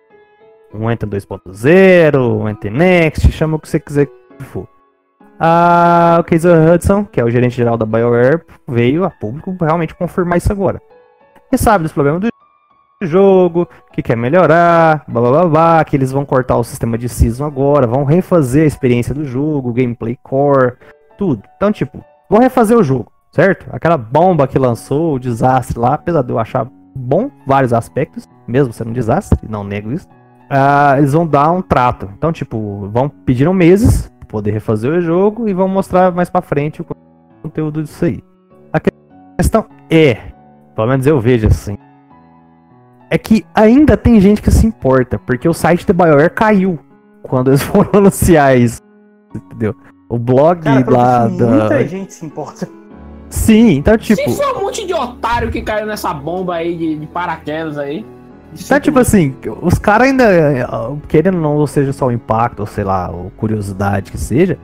Um 0.73 0.87
Anthem 0.87 1.09
2.0, 1.09 2.17
um 2.19 2.47
Anthem 2.47 2.71
Next, 2.71 3.33
chama 3.33 3.57
o 3.57 3.59
que 3.59 3.69
você 3.69 3.81
quiser 3.81 4.07
que 4.07 4.45
for. 4.45 4.69
Ah, 5.41 6.19
o 6.21 6.25
Casey 6.25 6.51
Hudson, 6.51 7.05
que 7.07 7.19
é 7.21 7.25
o 7.25 7.31
gerente 7.31 7.57
geral 7.57 7.79
da 7.79 7.87
BioWare, 7.87 8.43
veio 8.69 9.05
a 9.05 9.11
público 9.11 9.57
realmente 9.59 9.95
confirmar 9.95 10.37
isso 10.37 10.53
agora. 10.53 10.81
E 11.51 11.57
sabe 11.57 11.85
dos 11.85 11.93
problemas 11.93 12.21
do 12.21 12.29
jogo, 13.01 13.67
que 13.93 14.03
quer 14.03 14.17
melhorar, 14.17 15.05
blá 15.09 15.21
blá 15.31 15.47
blá, 15.47 15.85
que 15.85 15.97
eles 15.97 16.13
vão 16.13 16.25
cortar 16.27 16.59
o 16.59 16.65
sistema 16.65 16.99
de 16.99 17.09
season 17.09 17.47
agora, 17.47 17.87
vão 17.87 18.05
refazer 18.05 18.65
a 18.65 18.67
experiência 18.67 19.15
do 19.15 19.25
jogo, 19.25 19.73
gameplay 19.73 20.19
core, 20.23 20.75
tudo. 21.17 21.43
Então, 21.57 21.73
tipo, 21.73 22.05
vão 22.29 22.41
refazer 22.41 22.77
o 22.77 22.83
jogo, 22.83 23.11
certo? 23.33 23.67
Aquela 23.73 23.97
bomba 23.97 24.47
que 24.47 24.59
lançou, 24.59 25.15
o 25.15 25.19
desastre 25.19 25.79
lá, 25.79 25.95
apesar 25.95 26.23
de 26.23 26.31
eu 26.31 26.39
achar 26.39 26.69
bom 26.95 27.31
vários 27.47 27.73
aspectos, 27.73 28.25
mesmo 28.47 28.73
sendo 28.73 28.91
um 28.91 28.93
desastre, 28.93 29.39
não 29.49 29.63
nego 29.65 29.93
isso. 29.93 30.07
ah, 30.51 30.95
eles 30.99 31.13
vão 31.13 31.27
dar 31.27 31.51
um 31.53 31.63
trato. 31.63 32.09
Então, 32.17 32.33
tipo, 32.33 32.89
vão 32.91 33.09
pediram 33.09 33.53
meses 33.53 34.11
pra 34.21 34.29
poder 34.29 34.51
refazer 34.51 34.91
o 34.93 35.01
jogo 35.01 35.49
e 35.49 35.55
vão 35.55 35.69
mostrar 35.69 36.11
mais 36.13 36.31
pra 36.31 36.41
frente 36.41 36.81
o 36.81 36.87
conteúdo 37.43 37.83
disso 37.83 38.05
aí. 38.05 38.23
A 38.73 38.81
questão 39.37 39.67
é, 39.91 40.33
pelo 40.75 40.89
menos 40.89 41.07
eu 41.07 41.21
vejo 41.21 41.47
assim, 41.47 41.77
é 43.11 43.17
que 43.17 43.45
ainda 43.55 43.97
tem 43.97 44.21
gente 44.21 44.43
que 44.43 44.51
se 44.51 44.67
importa, 44.67 45.19
porque 45.19 45.49
o 45.49 45.55
site 45.55 45.87
da 45.87 45.95
BioWare 45.95 46.31
caiu 46.31 46.79
quando 47.23 47.49
eles 47.49 47.63
foram 47.65 47.91
anunciar 47.95 48.57
isso. 48.59 48.81
Entendeu? 49.35 49.75
O 50.09 50.19
blog 50.19 50.63
Cara, 50.63 50.91
lá 50.91 51.27
da. 51.29 51.47
muita 51.47 51.87
gente 51.87 52.15
se 52.15 52.25
importa. 52.25 52.69
Sim, 53.29 53.77
então, 53.77 53.97
tipo. 53.99 54.23
Se 54.31 54.37
for 54.37 54.57
um 54.57 54.61
monte 54.63 54.87
de 54.87 54.95
otário 54.95 55.51
que 55.51 55.61
caiu 55.61 55.87
nessa 55.87 56.15
bomba 56.15 56.55
aí 56.55 56.77
de, 56.77 56.97
de 56.97 57.07
paraquedas 57.07 57.77
aí. 57.77 58.05
Tá 58.67 58.81
tipo 58.81 58.99
assim, 58.99 59.35
os 59.61 59.75
caras 59.79 60.09
ainda, 60.09 60.25
querendo 61.07 61.35
ou 61.47 61.59
não, 61.59 61.67
seja 61.67 61.93
só 61.93 62.07
o 62.07 62.11
impacto, 62.13 62.61
ou 62.61 62.67
sei 62.67 62.83
lá, 62.83 63.11
ou 63.11 63.31
curiosidade 63.37 64.11
que 64.11 64.17
seja, 64.17 64.57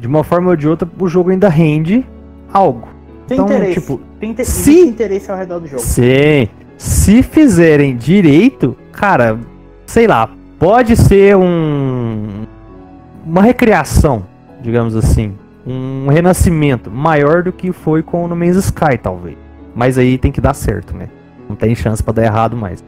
de 0.00 0.08
uma 0.08 0.24
forma 0.24 0.50
ou 0.50 0.56
de 0.56 0.66
outra, 0.68 0.88
o 0.98 1.06
jogo 1.06 1.30
ainda 1.30 1.48
rende 1.48 2.04
algo. 2.52 2.88
Tem 3.28 3.36
Então, 3.38 3.46
interesse. 3.46 3.80
tipo, 3.80 4.00
tem 4.18 4.30
inte- 4.30 4.44
se- 4.44 4.80
interesse 4.80 5.30
ao 5.30 5.38
redor 5.38 5.60
do 5.60 5.68
jogo. 5.68 5.82
Sim. 5.82 6.48
Se 6.76 7.22
fizerem 7.22 7.96
direito, 7.96 8.76
cara, 8.90 9.38
sei 9.86 10.08
lá, 10.08 10.28
pode 10.58 10.96
ser 10.96 11.36
um. 11.36 12.44
Uma 13.24 13.42
recriação, 13.42 14.24
digamos 14.60 14.94
assim. 14.96 15.34
Um 15.66 16.06
renascimento 16.08 16.90
maior 16.90 17.42
do 17.42 17.52
que 17.52 17.72
foi 17.72 18.02
com 18.02 18.24
o 18.24 18.28
No 18.28 18.36
Man's 18.36 18.56
Sky, 18.56 18.96
talvez. 19.02 19.36
Mas 19.74 19.98
aí 19.98 20.16
tem 20.16 20.30
que 20.30 20.40
dar 20.40 20.54
certo, 20.54 20.96
né? 20.96 21.08
Não 21.48 21.56
tem 21.56 21.74
chance 21.74 22.02
pra 22.02 22.12
dar 22.12 22.24
errado 22.24 22.56
mais. 22.56 22.84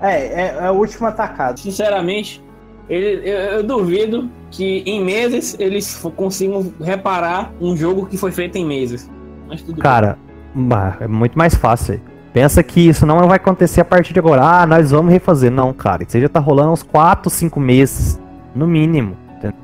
É, 0.00 0.12
é, 0.42 0.56
é 0.60 0.66
a 0.66 0.72
última 0.72 1.08
atacada. 1.08 1.56
Sinceramente, 1.56 2.42
ele- 2.88 3.28
eu, 3.28 3.36
eu 3.58 3.62
duvido 3.62 4.28
que 4.50 4.82
em 4.86 5.02
meses 5.04 5.56
eles 5.58 5.96
consigam 6.16 6.72
reparar 6.82 7.52
um 7.60 7.76
jogo 7.76 8.06
que 8.06 8.16
foi 8.18 8.32
feito 8.32 8.56
em 8.58 8.66
meses. 8.66 9.08
Mas 9.48 9.62
tudo 9.62 9.80
Cara, 9.80 10.18
bah, 10.54 10.96
é 11.00 11.06
muito 11.06 11.38
mais 11.38 11.54
fácil. 11.54 12.00
Pensa 12.32 12.62
que 12.62 12.88
isso 12.88 13.06
não 13.06 13.26
vai 13.28 13.36
acontecer 13.36 13.80
a 13.80 13.84
partir 13.84 14.12
de 14.12 14.18
agora. 14.18 14.42
Ah, 14.42 14.66
nós 14.66 14.90
vamos 14.90 15.10
refazer. 15.12 15.50
Não, 15.50 15.72
cara. 15.72 16.02
Isso 16.02 16.16
aí 16.16 16.22
já 16.22 16.28
tá 16.28 16.40
rolando 16.40 16.72
uns 16.72 16.82
4, 16.82 17.30
5 17.30 17.58
meses. 17.60 18.20
No 18.54 18.66
mínimo. 18.66 19.16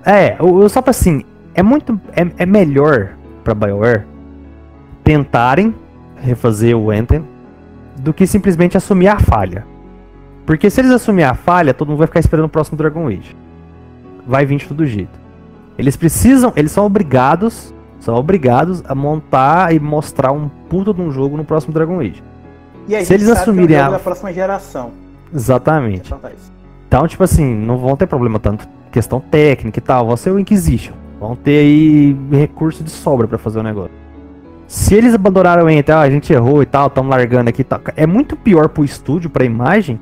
É, 0.06 0.36
o- 0.40 0.54
o- 0.54 0.68
só 0.68 0.80
pra 0.80 0.90
assim. 0.90 1.22
É 1.54 1.62
muito. 1.62 2.00
É, 2.14 2.26
é 2.42 2.46
melhor 2.46 3.10
pra 3.44 3.54
BioWare 3.54 4.04
tentarem 5.04 5.74
refazer 6.16 6.76
o 6.76 6.90
Anthem 6.90 7.24
do 7.98 8.12
que 8.12 8.26
simplesmente 8.26 8.76
assumir 8.76 9.08
a 9.08 9.18
falha. 9.18 9.66
Porque 10.46 10.70
se 10.70 10.80
eles 10.80 10.90
assumirem 10.90 11.28
a 11.30 11.34
falha, 11.34 11.74
todo 11.74 11.88
mundo 11.88 11.98
vai 11.98 12.06
ficar 12.06 12.20
esperando 12.20 12.46
o 12.46 12.48
próximo 12.48 12.76
Dragon 12.76 13.06
Age. 13.08 13.36
Vai 14.26 14.44
vir 14.46 14.58
de 14.58 14.66
todo 14.68 14.86
jeito. 14.86 15.20
Eles 15.78 15.96
precisam, 15.96 16.52
eles 16.56 16.72
são 16.72 16.84
obrigados, 16.84 17.72
são 18.00 18.14
obrigados 18.14 18.82
a 18.88 18.94
montar 18.94 19.74
e 19.74 19.80
mostrar 19.80 20.32
um 20.32 20.48
puta 20.48 20.92
de 20.92 21.00
um 21.00 21.10
jogo 21.10 21.36
no 21.36 21.44
próximo 21.44 21.72
Dragon 21.72 22.00
Age. 22.00 22.22
E 22.88 22.94
aí, 22.96 23.04
Se 23.04 23.14
eles 23.14 23.28
assumirem 23.30 23.76
a 23.76 23.86
a- 23.86 23.90
da 23.90 23.98
próxima 23.98 24.32
geração. 24.32 24.90
Exatamente. 25.32 26.02
Ressaltar 26.02 26.32
isso. 26.32 26.52
Então, 26.88 27.06
tipo 27.08 27.22
assim, 27.24 27.54
não 27.54 27.78
vão 27.78 27.96
ter 27.96 28.06
problema 28.06 28.38
tanto 28.38 28.68
questão 28.90 29.20
técnica 29.20 29.78
e 29.78 29.82
tal. 29.82 30.06
Vão 30.06 30.16
ser 30.16 30.30
o 30.30 30.38
Inquisition. 30.38 30.92
Vão 31.22 31.36
ter 31.36 31.58
aí 31.60 32.16
recurso 32.32 32.82
de 32.82 32.90
sobra 32.90 33.28
pra 33.28 33.38
fazer 33.38 33.60
o 33.60 33.62
negócio. 33.62 33.92
Se 34.66 34.92
eles 34.92 35.14
abandonaram 35.14 35.66
o 35.66 35.70
Enter, 35.70 35.94
ah, 35.94 36.00
a 36.00 36.10
gente 36.10 36.32
errou 36.32 36.64
e 36.64 36.66
tal, 36.66 36.88
estamos 36.88 37.08
largando 37.08 37.48
aqui. 37.48 37.64
É 37.94 38.08
muito 38.08 38.34
pior 38.34 38.68
pro 38.68 38.84
estúdio, 38.84 39.30
pra 39.30 39.44
imagem, 39.44 40.00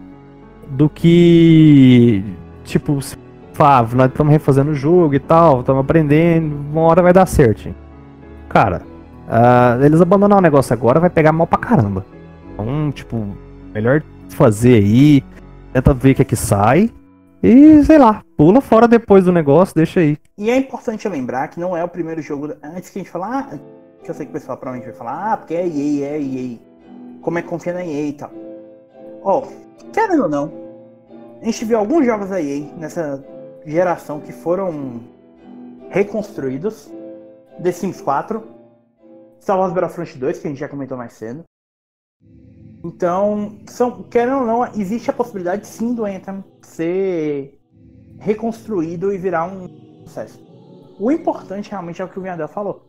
do 0.70 0.88
que. 0.88 2.24
Tipo, 2.64 3.02
se 3.02 3.18
ah, 3.58 3.86
nós 3.92 4.06
estamos 4.06 4.32
refazendo 4.32 4.70
o 4.70 4.74
jogo 4.74 5.12
e 5.12 5.18
tal, 5.18 5.60
estamos 5.60 5.82
aprendendo, 5.82 6.56
uma 6.72 6.80
hora 6.82 7.02
vai 7.02 7.12
dar 7.12 7.26
certo. 7.26 7.68
Cara, 8.48 8.80
ah, 9.28 9.76
eles 9.82 10.00
abandonar 10.00 10.38
o 10.38 10.42
negócio 10.42 10.72
agora 10.72 10.98
vai 10.98 11.10
pegar 11.10 11.32
mal 11.32 11.46
pra 11.46 11.58
caramba. 11.58 12.06
Então, 12.54 12.90
tipo, 12.92 13.36
melhor 13.74 14.02
fazer 14.30 14.76
aí, 14.76 15.22
tenta 15.74 15.92
ver 15.92 16.12
o 16.12 16.14
que 16.14 16.22
é 16.22 16.24
que 16.24 16.36
sai. 16.36 16.90
E, 17.42 17.82
sei 17.84 17.96
lá, 17.96 18.22
pula 18.36 18.60
fora 18.60 18.86
depois 18.86 19.24
do 19.24 19.32
negócio, 19.32 19.74
deixa 19.74 20.00
aí. 20.00 20.18
E 20.36 20.50
é 20.50 20.56
importante 20.56 21.08
lembrar 21.08 21.48
que 21.48 21.58
não 21.58 21.74
é 21.74 21.82
o 21.82 21.88
primeiro 21.88 22.20
jogo. 22.20 22.54
Antes 22.62 22.90
que 22.90 22.98
a 22.98 23.02
gente 23.02 23.10
falar, 23.10 23.48
ah, 23.52 23.58
que 24.04 24.10
eu 24.10 24.14
sei 24.14 24.26
que 24.26 24.30
o 24.30 24.32
pessoal 24.34 24.58
provavelmente 24.58 24.90
vai 24.90 24.98
falar, 24.98 25.32
ah, 25.32 25.36
porque 25.38 25.54
é 25.54 25.66
EA, 25.66 26.16
é 26.16 26.20
EA. 26.20 26.58
Como 27.22 27.38
é 27.38 27.42
que 27.42 27.48
confia 27.48 27.72
na 27.72 27.84
EA 27.84 28.08
e 28.08 28.12
tal. 28.12 28.30
Ó, 29.22 29.46
querendo 29.92 30.24
ou 30.24 30.28
não, 30.28 30.52
a 31.40 31.44
gente 31.46 31.64
viu 31.64 31.78
alguns 31.78 32.04
jogos 32.04 32.28
da 32.28 32.40
EA 32.42 32.66
nessa 32.76 33.24
geração 33.64 34.20
que 34.20 34.32
foram 34.32 35.00
reconstruídos. 35.88 36.90
The 37.62 37.72
Sims 37.72 38.00
4, 38.00 38.42
Star 39.40 39.58
Wars 39.58 39.72
Battlefront 39.72 40.18
2, 40.18 40.38
que 40.38 40.46
a 40.46 40.50
gente 40.50 40.60
já 40.60 40.68
comentou 40.68 40.96
mais 40.96 41.14
cedo. 41.14 41.44
Então, 42.82 43.58
são, 43.66 44.02
querendo 44.04 44.38
ou 44.38 44.46
não, 44.46 44.66
existe 44.74 45.10
a 45.10 45.12
possibilidade 45.12 45.66
sim 45.66 45.94
do 45.94 46.04
Anthem 46.04 46.42
ser 46.62 47.60
reconstruído 48.18 49.12
e 49.12 49.18
virar 49.18 49.46
um 49.46 49.68
sucesso. 50.06 50.40
O 50.98 51.10
importante 51.10 51.70
realmente 51.70 52.00
é 52.00 52.04
o 52.04 52.08
que 52.08 52.18
o 52.18 52.22
Viandel 52.22 52.48
falou. 52.48 52.86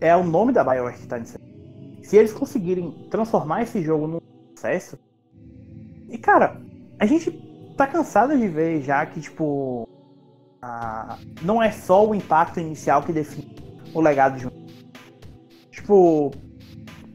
É 0.00 0.16
o 0.16 0.24
nome 0.24 0.52
da 0.52 0.64
BioWare 0.64 0.94
que 0.94 1.02
está 1.02 1.18
nisso. 1.18 1.38
Se 2.02 2.16
eles 2.16 2.32
conseguirem 2.32 2.90
transformar 3.10 3.62
esse 3.62 3.82
jogo 3.82 4.06
num 4.06 4.20
sucesso. 4.54 4.98
E 6.08 6.18
cara, 6.18 6.60
a 6.98 7.06
gente 7.06 7.30
tá 7.76 7.86
cansado 7.86 8.36
de 8.36 8.48
ver 8.48 8.82
já 8.82 9.04
que, 9.06 9.20
tipo. 9.20 9.88
A... 10.60 11.18
Não 11.42 11.62
é 11.62 11.70
só 11.70 12.06
o 12.06 12.14
impacto 12.14 12.60
inicial 12.60 13.02
que 13.02 13.12
define 13.12 13.54
o 13.94 14.00
legado 14.00 14.38
de 14.38 14.46
um. 14.46 14.50
Tipo, 15.70 16.30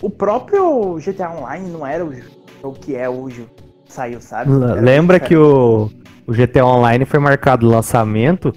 o 0.06 0.10
próprio 0.12 0.98
GTA 0.98 1.32
Online 1.32 1.68
não 1.72 1.86
era 1.86 2.06
o 2.06 2.14
jogo 2.62 2.78
que 2.80 2.96
é 2.96 3.10
hoje. 3.10 3.48
Saiu, 3.88 4.22
sabe? 4.22 4.52
Era 4.52 4.80
Lembra 4.80 5.20
que 5.20 5.36
o, 5.36 5.90
o 6.28 6.32
GTA 6.32 6.64
Online 6.64 7.06
foi 7.06 7.20
marcado 7.20 7.66
o 7.66 7.70
lançamento 7.70 8.54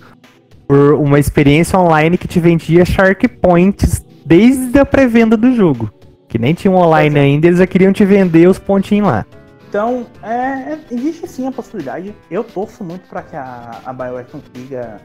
por 0.67 0.93
uma 0.95 1.19
experiência 1.19 1.79
online 1.79 2.19
que 2.19 2.29
te 2.29 2.39
vendia 2.39 2.85
Shark 2.85 3.27
Points 3.29 4.05
desde 4.27 4.79
a 4.79 4.85
pré-venda 4.85 5.39
do 5.39 5.55
jogo. 5.55 5.91
Que 6.29 6.39
nem 6.39 6.53
tinha 6.53 6.71
um 6.71 6.77
online 6.77 7.19
é. 7.19 7.23
ainda, 7.23 7.47
eles 7.47 7.61
já 7.61 7.67
queriam 7.67 7.95
te 7.95 8.05
vender 8.05 8.47
os 8.47 8.59
pontinhos 8.59 9.09
lá. 9.09 9.25
Então, 9.71 10.07
é, 10.23 10.73
é 10.73 10.79
existe 10.91 11.27
sim 11.27 11.47
a 11.47 11.53
possibilidade. 11.53 12.15
Eu 12.31 12.45
torço 12.45 12.85
muito 12.85 13.09
para 13.09 13.23
que 13.23 13.37
a, 13.37 13.81
a 13.87 13.93
BioWare 13.95 14.27
consiga 14.27 15.01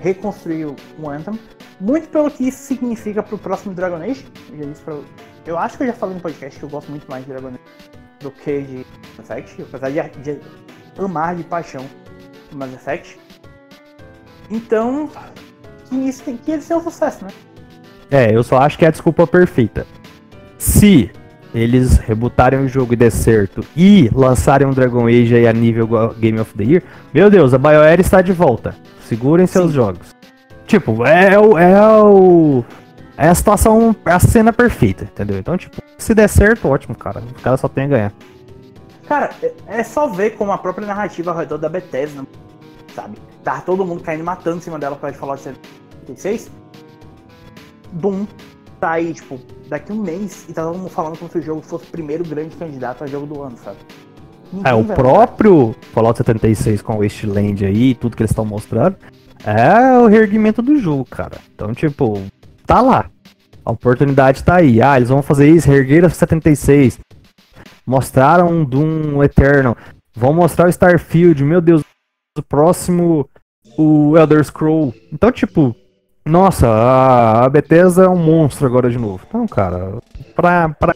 reconstruir 0.00 0.66
o 0.98 1.08
Anthem. 1.08 1.38
Muito 1.80 2.08
pelo 2.08 2.28
que 2.30 2.48
isso 2.48 2.58
significa 2.58 3.22
pro 3.22 3.38
próximo 3.38 3.74
Dragon 3.74 4.02
Age. 4.02 4.26
Eu, 4.52 4.72
pra, 4.84 4.96
eu 5.48 5.58
acho 5.58 5.78
que 5.78 5.84
eu 5.84 5.86
já 5.86 5.94
falei 5.94 6.14
no 6.14 6.20
podcast 6.20 6.58
que 6.58 6.64
eu 6.64 6.68
gosto 6.68 6.90
muito 6.90 7.10
mais 7.10 7.24
de 7.24 7.30
Dragon 7.32 7.48
Age 7.48 7.58
do 8.20 8.30
que 8.30 8.60
de 8.60 8.86
Mass 9.16 9.30
Effect. 9.30 9.62
Apesar 9.62 9.90
de, 9.90 10.20
de 10.20 10.40
amar 10.98 11.34
de 11.34 11.42
paixão 11.42 11.84
Mass 12.52 12.74
Effect. 12.74 13.18
Então, 14.50 15.10
que 15.88 15.96
isso 15.96 16.22
tem 16.22 16.36
que 16.36 16.60
ser 16.60 16.74
um 16.74 16.82
sucesso, 16.82 17.24
né? 17.24 17.30
É, 18.10 18.34
eu 18.34 18.42
só 18.42 18.58
acho 18.58 18.76
que 18.76 18.84
é 18.84 18.88
a 18.88 18.90
desculpa 18.90 19.26
perfeita. 19.26 19.86
Se 20.58 21.10
eles 21.54 21.96
rebutarem 21.96 22.60
o 22.60 22.68
jogo 22.68 22.92
e 22.92 22.96
der 22.96 23.10
certo 23.10 23.64
e 23.74 24.10
lançarem 24.14 24.66
um 24.66 24.72
Dragon 24.72 25.06
Age 25.06 25.34
aí 25.34 25.48
a 25.48 25.52
nível 25.52 25.88
Game 26.18 26.38
of 26.38 26.52
the 26.54 26.64
Year, 26.64 26.82
meu 27.12 27.30
Deus, 27.30 27.54
a 27.54 27.58
BioWare 27.58 28.00
está 28.00 28.20
de 28.20 28.32
volta. 28.32 28.74
Segurem 29.00 29.46
seus 29.46 29.70
Sim. 29.70 29.76
jogos. 29.76 30.14
Tipo, 30.66 31.06
é 31.06 31.38
o. 31.38 31.56
É 31.56 32.02
o. 32.02 32.64
É 33.18 33.28
a 33.28 33.34
situação, 33.34 33.96
é 34.06 34.12
a 34.12 34.20
cena 34.20 34.52
perfeita, 34.52 35.02
entendeu? 35.02 35.38
Então, 35.38 35.56
tipo, 35.58 35.82
se 35.98 36.14
der 36.14 36.28
certo, 36.28 36.68
ótimo, 36.68 36.94
cara. 36.94 37.20
O 37.20 37.42
cara 37.42 37.56
só 37.56 37.66
tem 37.66 37.84
a 37.84 37.88
ganhar. 37.88 38.12
Cara, 39.08 39.30
é, 39.42 39.52
é 39.66 39.82
só 39.82 40.06
ver 40.06 40.36
como 40.36 40.52
a 40.52 40.58
própria 40.58 40.86
narrativa 40.86 41.32
ao 41.32 41.36
redor 41.36 41.58
da 41.58 41.68
Bethesda, 41.68 42.24
sabe? 42.94 43.18
Tá 43.42 43.60
todo 43.60 43.84
mundo 43.84 44.04
caindo 44.04 44.22
matando 44.22 44.58
em 44.58 44.60
cima 44.60 44.78
dela 44.78 44.94
pra 44.94 45.12
falar 45.12 45.34
de 45.34 45.42
76. 46.06 46.48
Doom 47.90 48.24
tá 48.78 48.92
aí, 48.92 49.12
tipo, 49.12 49.40
daqui 49.68 49.92
um 49.92 50.00
mês 50.00 50.46
e 50.48 50.52
tá 50.52 50.62
todo 50.62 50.78
mundo 50.78 50.90
falando 50.90 51.18
como 51.18 51.28
se 51.28 51.38
o 51.38 51.42
jogo 51.42 51.60
fosse 51.60 51.86
o 51.86 51.88
primeiro 51.88 52.24
grande 52.24 52.54
candidato 52.54 53.02
a 53.02 53.08
jogo 53.08 53.26
do 53.26 53.42
ano, 53.42 53.56
sabe? 53.56 53.78
Ninguém 54.52 54.72
é, 54.72 54.74
o 54.76 54.84
próprio 54.84 55.74
Fallout 55.92 56.18
76 56.18 56.82
com 56.82 56.94
o 56.94 57.02
Wasteland 57.02 57.64
aí, 57.64 57.96
tudo 57.96 58.16
que 58.16 58.22
eles 58.22 58.30
estão 58.30 58.44
mostrando, 58.44 58.96
é 59.44 59.98
o 59.98 60.06
reerguimento 60.06 60.62
do 60.62 60.78
jogo, 60.78 61.04
cara. 61.04 61.38
Então, 61.52 61.74
tipo, 61.74 62.22
tá 62.68 62.82
lá. 62.82 63.10
A 63.64 63.72
oportunidade 63.72 64.44
tá 64.44 64.56
aí. 64.56 64.80
Ah, 64.80 64.96
eles 64.96 65.08
vão 65.08 65.22
fazer 65.22 65.48
isso, 65.48 65.66
reerguer 65.66 66.04
a 66.04 66.10
76. 66.10 67.00
Mostraram 67.84 68.48
um 68.48 68.64
Doom 68.64 69.22
Eternal. 69.24 69.76
Vão 70.14 70.32
mostrar 70.32 70.66
o 70.66 70.70
Starfield. 70.70 71.42
Meu 71.42 71.60
Deus, 71.60 71.82
o 72.36 72.42
próximo, 72.42 73.28
o 73.76 74.16
Elder 74.16 74.44
Scroll. 74.44 74.94
Então, 75.12 75.32
tipo, 75.32 75.74
nossa, 76.24 76.68
a 76.68 77.48
Bethesda 77.48 78.04
é 78.04 78.08
um 78.08 78.16
monstro 78.16 78.66
agora 78.66 78.90
de 78.90 78.98
novo. 78.98 79.24
Então, 79.26 79.46
cara, 79.46 79.98
pra, 80.36 80.68
pra 80.68 80.94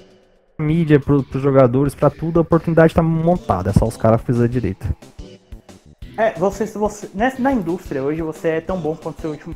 mídia, 0.58 1.00
pro, 1.00 1.22
pros 1.22 1.42
jogadores, 1.42 1.94
pra 1.94 2.10
tudo, 2.10 2.38
a 2.38 2.42
oportunidade 2.42 2.94
tá 2.94 3.02
montada. 3.02 3.70
É 3.70 3.72
só 3.72 3.86
os 3.86 3.96
caras 3.96 4.20
fizerem 4.20 4.50
direito. 4.50 4.86
É, 6.18 6.32
você, 6.38 6.66
você 6.66 7.08
na 7.38 7.52
indústria 7.52 8.02
hoje 8.02 8.20
você 8.20 8.48
é 8.48 8.60
tão 8.60 8.78
bom 8.78 8.94
quanto 8.94 9.22
seu 9.22 9.30
último. 9.30 9.54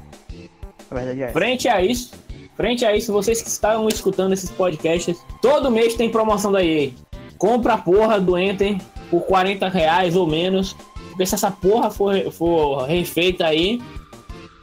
Verdade 0.90 1.22
é. 1.22 1.28
Frente 1.28 1.68
a 1.68 1.82
isso, 1.82 2.12
frente 2.56 2.84
a 2.84 2.96
isso, 2.96 3.12
vocês 3.12 3.42
que 3.42 3.48
estão 3.48 3.88
escutando 3.88 4.32
esses 4.32 4.50
podcasts, 4.50 5.18
todo 5.42 5.70
mês 5.70 5.94
tem 5.94 6.10
promoção 6.10 6.52
da 6.52 6.64
EA. 6.64 6.90
Compra 7.38 7.74
a 7.74 7.78
porra 7.78 8.20
do 8.20 8.38
Enter 8.38 8.76
por 9.10 9.22
40 9.22 9.68
reais 9.68 10.16
ou 10.16 10.26
menos. 10.26 10.76
Porque 11.10 11.26
se 11.26 11.34
essa 11.34 11.50
porra 11.50 11.90
for, 11.90 12.14
for 12.30 12.84
refeita 12.84 13.46
aí, 13.46 13.80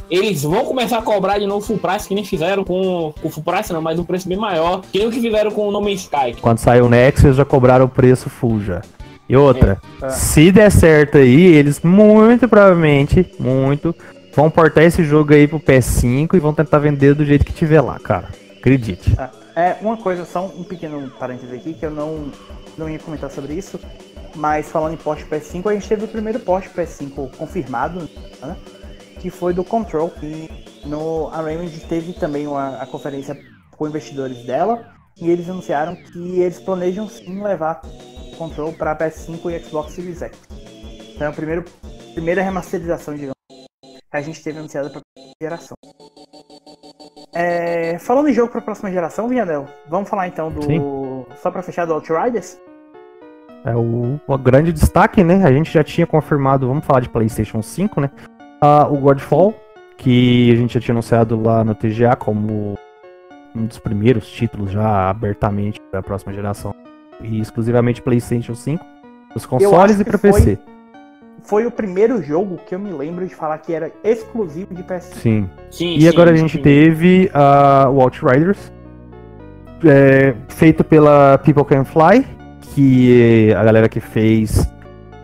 eles 0.09 0.43
vão 0.43 0.65
começar 0.65 0.99
a 0.99 1.01
cobrar 1.01 1.39
de 1.39 1.47
novo 1.47 1.65
full 1.65 1.79
price, 1.79 2.07
que 2.07 2.13
nem 2.13 2.23
fizeram 2.23 2.63
com 2.63 3.13
o 3.23 3.29
full 3.29 3.43
price, 3.43 3.73
não, 3.73 3.81
mas 3.81 3.97
um 3.97 4.03
preço 4.03 4.27
bem 4.27 4.37
maior, 4.37 4.81
que 4.91 4.99
nem 4.99 5.07
o 5.07 5.11
que 5.11 5.19
fizeram 5.19 5.49
com 5.49 5.67
o 5.67 5.71
No 5.71 5.81
Man's 5.81 6.01
Sky. 6.01 6.35
Quando 6.39 6.59
saiu 6.59 6.85
o 6.85 6.89
Nexus, 6.89 7.25
eles 7.25 7.37
já 7.37 7.45
cobraram 7.45 7.85
o 7.85 7.89
preço 7.89 8.29
full 8.29 8.61
já. 8.61 8.81
E 9.27 9.35
outra, 9.35 9.79
é, 10.01 10.05
é. 10.05 10.09
se 10.09 10.51
der 10.51 10.69
certo 10.69 11.17
aí, 11.17 11.41
eles 11.41 11.81
muito 11.81 12.47
provavelmente, 12.47 13.25
muito, 13.39 13.95
vão 14.35 14.49
portar 14.49 14.83
esse 14.83 15.03
jogo 15.03 15.33
aí 15.33 15.47
pro 15.47 15.59
PS5 15.59 16.33
e 16.33 16.39
vão 16.39 16.53
tentar 16.53 16.79
vender 16.79 17.13
do 17.13 17.25
jeito 17.25 17.45
que 17.45 17.53
tiver 17.53 17.81
lá, 17.81 17.99
cara. 17.99 18.29
Acredite. 18.57 19.15
É, 19.55 19.69
é 19.69 19.77
uma 19.81 19.97
coisa, 19.97 20.25
só 20.25 20.45
um 20.45 20.63
pequeno 20.63 21.09
parênteses 21.19 21.53
aqui, 21.53 21.73
que 21.73 21.85
eu 21.85 21.91
não, 21.91 22.31
não 22.77 22.89
ia 22.89 22.99
comentar 22.99 23.29
sobre 23.29 23.53
isso, 23.53 23.79
mas 24.35 24.69
falando 24.69 24.93
em 24.93 24.97
porte 24.97 25.25
PS5, 25.25 25.69
a 25.69 25.73
gente 25.73 25.87
teve 25.87 26.05
o 26.05 26.07
primeiro 26.07 26.39
porte 26.39 26.69
PS5 26.69 27.35
confirmado, 27.37 28.09
né? 28.41 28.55
que 29.19 29.29
foi 29.29 29.53
do 29.53 29.63
Control, 29.63 30.09
que 30.09 30.49
no, 30.85 31.29
a 31.29 31.41
Raymond 31.41 31.79
teve 31.81 32.13
também 32.13 32.47
uma, 32.47 32.77
a 32.81 32.85
conferência 32.85 33.39
com 33.71 33.87
investidores 33.87 34.45
dela, 34.45 34.93
e 35.21 35.29
eles 35.29 35.47
anunciaram 35.49 35.95
que 35.95 36.39
eles 36.39 36.59
planejam 36.59 37.07
sim 37.07 37.41
levar 37.41 37.81
Control 38.37 38.73
para 38.73 38.97
PS5 38.97 39.51
e 39.51 39.59
Xbox 39.59 39.93
Series 39.93 40.21
X. 40.21 40.37
Então 41.13 41.27
é 41.27 41.29
a 41.29 41.33
primeiro, 41.33 41.63
primeira 42.13 42.41
remasterização, 42.41 43.13
digamos, 43.13 43.32
a 44.13 44.21
gente 44.21 44.43
teve 44.43 44.59
anunciada 44.59 44.89
para 44.89 45.01
a 45.01 45.21
geração. 45.41 45.75
É, 47.33 47.97
falando 47.97 48.29
em 48.29 48.33
jogo 48.33 48.51
para 48.51 48.59
a 48.59 48.63
próxima 48.63 48.91
geração, 48.91 49.27
Vianel, 49.27 49.65
vamos 49.89 50.07
falar 50.07 50.27
então 50.27 50.51
do. 50.51 50.61
Sim. 50.61 51.25
Só 51.41 51.49
para 51.49 51.63
fechar 51.63 51.85
do 51.85 51.93
Outriders? 51.93 52.59
É 53.65 53.75
o, 53.75 54.19
o 54.27 54.37
grande 54.37 54.71
destaque, 54.71 55.23
né? 55.23 55.43
A 55.43 55.51
gente 55.51 55.71
já 55.71 55.83
tinha 55.83 56.05
confirmado, 56.05 56.67
vamos 56.67 56.85
falar 56.85 56.99
de 56.99 57.09
PlayStation 57.09 57.61
5, 57.61 58.01
né? 58.01 58.11
Uh, 58.61 58.93
o 58.93 58.97
Godfall, 58.97 59.55
que 59.97 60.51
a 60.51 60.55
gente 60.55 60.75
já 60.75 60.79
tinha 60.79 60.93
anunciado 60.93 61.41
lá 61.41 61.63
no 61.63 61.73
TGA 61.73 62.15
como 62.15 62.77
um 63.55 63.65
dos 63.65 63.79
primeiros 63.79 64.29
títulos 64.29 64.71
já 64.71 65.09
abertamente 65.09 65.81
da 65.91 66.03
próxima 66.03 66.33
geração 66.33 66.75
e 67.21 67.39
exclusivamente 67.39 68.01
PlayStation 68.01 68.53
5, 68.53 68.85
os 69.35 69.45
consoles 69.45 69.99
e 69.99 70.03
para 70.03 70.17
PC. 70.17 70.59
Foi 71.43 71.65
o 71.65 71.71
primeiro 71.71 72.21
jogo 72.21 72.57
que 72.65 72.73
eu 72.73 72.79
me 72.79 72.91
lembro 72.91 73.27
de 73.27 73.35
falar 73.35 73.57
que 73.57 73.73
era 73.73 73.91
exclusivo 74.03 74.73
de 74.73 74.83
PS5. 74.83 75.13
Sim. 75.15 75.49
sim 75.69 75.95
e 75.95 76.01
sim, 76.01 76.07
agora 76.07 76.31
a 76.31 76.35
gente 76.35 76.57
sim. 76.57 76.63
teve 76.63 77.29
uh, 77.33 77.89
o 77.89 78.01
Outriders, 78.01 78.71
é, 79.85 80.33
feito 80.47 80.83
pela 80.83 81.37
People 81.39 81.65
Can 81.65 81.83
Fly, 81.83 82.25
que 82.73 83.53
a 83.55 83.63
galera 83.63 83.89
que 83.89 83.99
fez 83.99 84.67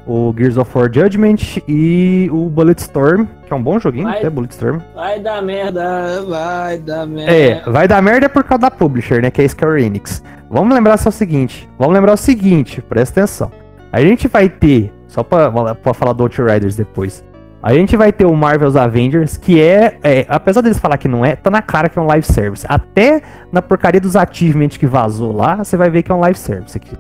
o 0.05 0.33
Gears 0.35 0.57
of 0.57 0.75
War 0.75 0.91
Judgment 0.91 1.61
e 1.67 2.27
o 2.31 2.49
Bulletstorm, 2.49 3.25
que 3.45 3.53
é 3.53 3.55
um 3.55 3.61
bom 3.61 3.79
joguinho, 3.79 4.05
vai, 4.05 4.17
até 4.17 4.29
Bulletstorm. 4.29 4.79
Vai 4.95 5.19
dar 5.19 5.41
merda, 5.41 6.23
vai 6.23 6.79
dar 6.79 7.05
merda. 7.05 7.31
É, 7.31 7.61
vai 7.69 7.87
dar 7.87 8.01
merda 8.01 8.27
por 8.27 8.43
causa 8.43 8.63
da 8.63 8.71
publisher, 8.71 9.21
né, 9.21 9.29
que 9.29 9.41
é 9.41 9.45
a 9.45 9.49
Square 9.49 9.83
Enix. 9.83 10.23
Vamos 10.49 10.73
lembrar 10.73 10.97
só 10.97 11.09
o 11.09 11.11
seguinte, 11.11 11.69
vamos 11.77 11.93
lembrar 11.93 12.13
o 12.13 12.17
seguinte, 12.17 12.81
presta 12.81 13.21
atenção. 13.21 13.51
A 13.91 14.01
gente 14.01 14.27
vai 14.27 14.49
ter, 14.49 14.91
só 15.10 15.23
pra, 15.23 15.52
falar 15.94 16.14
do 16.14 16.23
Outriders 16.23 16.76
depois, 16.76 17.26
a 17.61 17.73
gente 17.73 17.98
vai 17.98 18.14
ter 18.14 18.26
o 18.26 18.34
Marvel's 18.34 18.77
Avengers, 18.77 19.36
que 19.36 19.60
é, 19.60 19.98
é, 20.02 20.26
apesar 20.30 20.61
deles 20.61 20.80
falar 20.80 20.98
que 20.98 21.10
não 21.10 21.26
é, 21.26 21.36
tá 21.36 21.49
na 21.49 21.61
cara 21.61 21.90
que 21.90 21.99
é 21.99 22.02
um 22.02 22.06
live 22.06 22.26
service. 22.26 22.65
Até 22.69 23.22
na 23.52 23.61
porcaria 23.61 23.99
dos 23.99 24.15
achievements 24.15 24.77
que 24.77 24.88
vazou 24.88 25.36
lá, 25.36 25.57
você 25.57 25.76
vai 25.76 25.90
ver 25.90 26.03
que 26.03 26.11
é 26.11 26.15
um 26.15 26.22
live 26.22 26.38
service 26.38 26.77
aqui. 26.77 26.95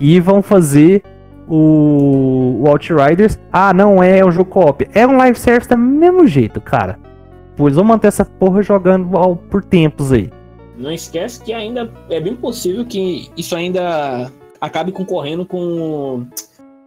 E 0.00 0.18
vão 0.20 0.42
fazer 0.42 1.02
o, 1.46 2.62
o 2.62 2.68
Outriders, 2.68 3.38
ah, 3.52 3.74
não 3.74 4.02
é, 4.02 4.20
é 4.20 4.24
um 4.24 4.30
jogo 4.30 4.48
co-op. 4.48 4.88
É 4.94 5.06
um 5.06 5.18
live 5.18 5.38
service 5.38 5.68
do 5.68 5.76
mesmo 5.76 6.26
jeito, 6.26 6.60
cara. 6.62 6.98
Pois 7.54 7.74
vão 7.74 7.84
manter 7.84 8.08
essa 8.08 8.24
porra 8.24 8.62
jogando 8.62 9.16
ao, 9.18 9.36
por 9.36 9.62
tempos 9.62 10.12
aí. 10.12 10.30
Não 10.78 10.90
esquece 10.90 11.42
que 11.44 11.52
ainda 11.52 11.92
é 12.08 12.20
bem 12.20 12.34
possível 12.34 12.86
que 12.86 13.30
isso 13.36 13.54
ainda 13.54 14.30
acabe 14.60 14.92
concorrendo 14.92 15.44
com 15.44 16.26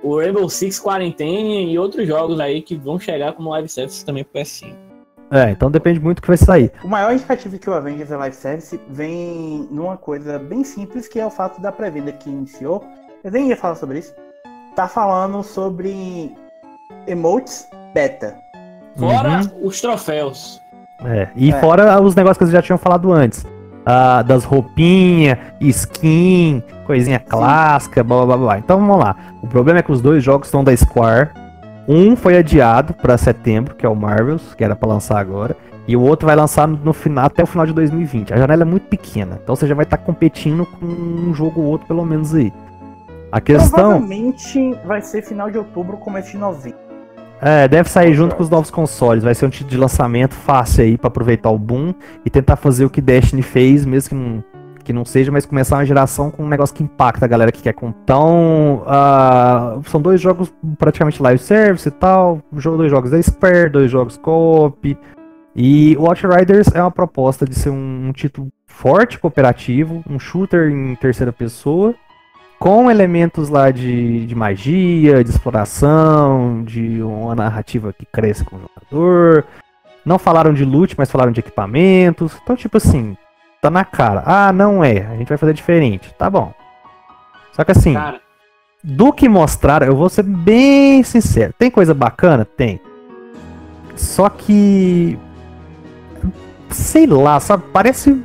o 0.03 0.17
Rainbow 0.17 0.47
Six 0.49 0.79
Quarantine 0.79 1.71
e 1.71 1.77
outros 1.79 2.07
jogos 2.07 2.39
aí 2.39 2.61
que 2.61 2.75
vão 2.75 2.99
chegar 2.99 3.33
como 3.33 3.49
live 3.49 3.67
service 3.69 4.05
também 4.05 4.23
pro 4.23 4.41
PS5. 4.41 4.73
É, 5.29 5.49
então 5.51 5.69
depende 5.69 5.99
muito 5.99 6.17
do 6.17 6.21
que 6.21 6.27
vai 6.29 6.37
sair. 6.37 6.71
O 6.83 6.87
maior 6.87 7.11
indicativo 7.13 7.59
que 7.59 7.69
o 7.69 7.73
Avengers 7.73 8.09
Live 8.09 8.35
Service 8.35 8.79
vem 8.89 9.67
numa 9.69 9.97
coisa 9.97 10.39
bem 10.39 10.63
simples, 10.63 11.07
que 11.07 11.19
é 11.19 11.25
o 11.25 11.29
fato 11.29 11.59
da 11.61 11.71
pré-venda 11.71 12.13
que 12.13 12.29
iniciou. 12.29 12.81
Eu 13.23 13.31
nem 13.31 13.49
ia 13.49 13.57
falar 13.57 13.75
sobre 13.75 13.99
isso. 13.99 14.13
Tá 14.75 14.87
falando 14.87 15.43
sobre 15.43 16.31
emotes 17.07 17.67
beta. 17.93 18.37
Fora 18.95 19.41
os 19.61 19.81
troféus. 19.81 20.61
É, 21.03 21.27
e 21.35 21.51
É. 21.51 21.59
fora 21.59 22.01
os 22.01 22.15
negócios 22.15 22.37
que 22.37 22.45
vocês 22.45 22.53
já 22.53 22.61
tinham 22.61 22.77
falado 22.77 23.11
antes. 23.11 23.45
Ah, 23.89 24.21
das 24.21 24.43
roupinhas, 24.43 25.37
skin, 25.61 26.61
coisinha 26.85 27.19
clássica, 27.19 28.03
blá 28.03 28.17
blá 28.17 28.25
blá 28.25 28.37
blá. 28.37 28.59
Então 28.59 28.77
vamos 28.77 28.99
lá. 28.99 29.15
O 29.41 29.47
problema 29.47 29.79
é 29.79 29.81
que 29.81 29.93
os 29.93 30.01
dois 30.01 30.21
jogos 30.21 30.49
estão 30.49 30.61
da 30.61 30.75
Square. 30.75 31.29
Um 31.87 32.13
foi 32.13 32.37
adiado 32.37 32.93
pra 32.93 33.17
setembro, 33.17 33.75
que 33.75 33.85
é 33.85 33.89
o 33.89 33.95
Marvels, 33.95 34.53
que 34.53 34.61
era 34.61 34.75
pra 34.75 34.89
lançar 34.89 35.17
agora. 35.17 35.55
E 35.87 35.95
o 35.95 36.01
outro 36.01 36.25
vai 36.25 36.35
lançar 36.35 36.67
no 36.67 36.91
final, 36.91 37.27
até 37.27 37.41
o 37.41 37.45
final 37.45 37.65
de 37.65 37.71
2020. 37.71 38.33
A 38.33 38.37
janela 38.37 38.63
é 38.63 38.65
muito 38.65 38.87
pequena. 38.87 39.39
Então 39.41 39.55
você 39.55 39.65
já 39.65 39.73
vai 39.73 39.85
estar 39.85 39.99
competindo 39.99 40.65
com 40.65 40.85
um 40.85 41.33
jogo 41.33 41.61
ou 41.61 41.67
outro, 41.67 41.87
pelo 41.87 42.05
menos 42.05 42.35
aí. 42.35 42.51
A 43.31 43.39
questão. 43.39 43.91
Provavelmente 43.91 44.75
vai 44.85 45.01
ser 45.01 45.21
final 45.21 45.49
de 45.49 45.57
outubro, 45.57 45.95
começo 45.95 46.31
de 46.31 46.37
novembro. 46.37 46.86
É, 47.41 47.67
deve 47.67 47.89
sair 47.89 48.13
junto 48.13 48.35
com 48.35 48.43
os 48.43 48.49
novos 48.49 48.71
consoles. 48.71 49.23
Vai 49.23 49.35
ser 49.35 49.45
um 49.45 49.49
título 49.49 49.69
de 49.69 49.77
lançamento 49.77 50.33
fácil 50.33 50.83
aí 50.83 50.97
pra 50.97 51.07
aproveitar 51.07 51.49
o 51.49 51.57
boom 51.57 51.93
e 52.25 52.29
tentar 52.29 52.55
fazer 52.55 52.85
o 52.85 52.89
que 52.89 53.01
Destiny 53.01 53.41
fez, 53.41 53.85
mesmo 53.85 54.09
que 54.09 54.15
não, 54.15 54.43
que 54.83 54.93
não 54.93 55.05
seja, 55.05 55.31
mas 55.31 55.45
começar 55.45 55.77
uma 55.77 55.85
geração 55.85 56.31
com 56.31 56.43
um 56.43 56.47
negócio 56.47 56.75
que 56.75 56.83
impacta 56.83 57.25
a 57.25 57.27
galera 57.27 57.51
que 57.51 57.61
quer 57.61 57.73
comprar. 57.73 58.01
Então, 58.03 58.83
ah, 58.87 59.79
são 59.85 60.01
dois 60.01 60.19
jogos 60.19 60.51
praticamente 60.79 61.21
live 61.21 61.41
service 61.41 61.87
e 61.87 61.91
tal. 61.91 62.41
Jogo, 62.55 62.77
dois 62.77 62.89
jogos 62.89 63.11
da 63.11 63.21
Square, 63.21 63.69
dois 63.69 63.91
jogos 63.91 64.17
co-op. 64.17 64.97
E 65.55 65.95
o 65.97 66.05
Outriders 66.05 66.67
é 66.73 66.81
uma 66.81 66.91
proposta 66.91 67.45
de 67.45 67.55
ser 67.55 67.69
um, 67.69 68.07
um 68.07 68.11
título 68.11 68.49
forte 68.67 69.17
cooperativo, 69.17 70.03
um 70.07 70.19
shooter 70.19 70.69
em 70.69 70.95
terceira 70.95 71.33
pessoa 71.33 71.95
com 72.59 72.89
elementos 72.89 73.49
lá 73.49 73.71
de, 73.71 74.25
de 74.25 74.35
magia, 74.35 75.23
de 75.23 75.29
exploração, 75.29 76.63
de 76.63 77.01
uma 77.01 77.35
narrativa 77.35 77.93
que 77.93 78.05
cresce 78.05 78.43
com 78.43 78.55
o 78.57 78.59
jogador. 78.61 79.45
Não 80.05 80.17
falaram 80.17 80.53
de 80.53 80.65
loot, 80.65 80.95
mas 80.97 81.11
falaram 81.11 81.31
de 81.31 81.39
equipamentos. 81.39 82.37
Então, 82.41 82.55
tipo 82.55 82.77
assim, 82.77 83.15
tá 83.61 83.69
na 83.69 83.85
cara. 83.85 84.23
Ah, 84.25 84.51
não 84.51 84.83
é. 84.83 85.05
A 85.05 85.15
gente 85.17 85.27
vai 85.27 85.37
fazer 85.37 85.53
diferente. 85.53 86.13
Tá 86.17 86.29
bom. 86.29 86.53
Só 87.53 87.63
que 87.63 87.71
assim, 87.71 87.93
Cara, 87.93 88.21
do 88.83 89.11
que 89.11 89.27
mostraram, 89.27 89.87
eu 89.87 89.95
vou 89.95 90.09
ser 90.09 90.23
bem 90.23 91.03
sincero. 91.03 91.53
Tem 91.57 91.69
coisa 91.69 91.93
bacana? 91.93 92.45
Tem. 92.45 92.79
Só 93.95 94.29
que. 94.29 95.17
Sei 96.69 97.05
lá, 97.05 97.39
sabe? 97.39 97.63
Parece 97.71 98.23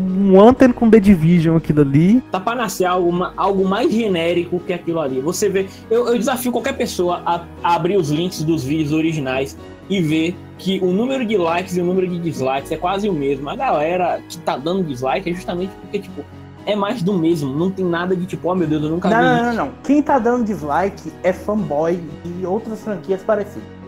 um 0.00 0.40
Anthem 0.40 0.72
com 0.72 0.88
The 0.88 0.98
Division 1.00 1.56
aquilo 1.56 1.82
ali. 1.82 2.20
tá 2.32 2.40
pra 2.40 2.54
nascer 2.54 2.84
algo, 2.86 3.12
ma- 3.12 3.32
algo 3.36 3.66
mais 3.66 3.92
genérico 3.92 4.58
que 4.60 4.72
aquilo 4.72 5.00
ali. 5.00 5.20
Você 5.20 5.48
vê. 5.48 5.66
Eu, 5.90 6.08
eu 6.08 6.18
desafio 6.18 6.50
qualquer 6.52 6.76
pessoa 6.76 7.22
a, 7.26 7.44
a 7.62 7.74
abrir 7.74 7.96
os 7.96 8.10
links 8.10 8.42
dos 8.42 8.64
vídeos 8.64 8.92
originais 8.92 9.56
e 9.88 10.00
ver 10.00 10.36
que 10.58 10.78
o 10.82 10.92
número 10.92 11.24
de 11.26 11.36
likes 11.36 11.76
e 11.76 11.80
o 11.80 11.84
número 11.84 12.06
de 12.06 12.18
dislikes 12.18 12.70
é 12.70 12.76
quase 12.76 13.08
o 13.08 13.12
mesmo. 13.12 13.48
A 13.50 13.56
galera 13.56 14.20
que 14.28 14.38
tá 14.38 14.56
dando 14.56 14.82
dislike 14.84 15.28
é 15.30 15.34
justamente 15.34 15.72
porque, 15.80 15.98
tipo, 16.00 16.22
é 16.66 16.76
mais 16.76 17.02
do 17.02 17.12
mesmo. 17.14 17.54
Não 17.56 17.70
tem 17.70 17.84
nada 17.84 18.14
de 18.14 18.26
tipo, 18.26 18.48
oh 18.50 18.54
meu 18.54 18.68
Deus, 18.68 18.82
eu 18.84 18.90
nunca 18.90 19.08
Não, 19.08 19.18
vi 19.18 19.24
não, 19.42 19.44
não, 19.54 19.66
não. 19.66 19.72
Quem 19.82 20.02
tá 20.02 20.18
dando 20.18 20.44
dislike 20.44 21.10
é 21.22 21.32
fanboy 21.32 21.98
de 22.24 22.46
outras 22.46 22.80
franquias 22.82 23.22
parecidas. 23.22 23.79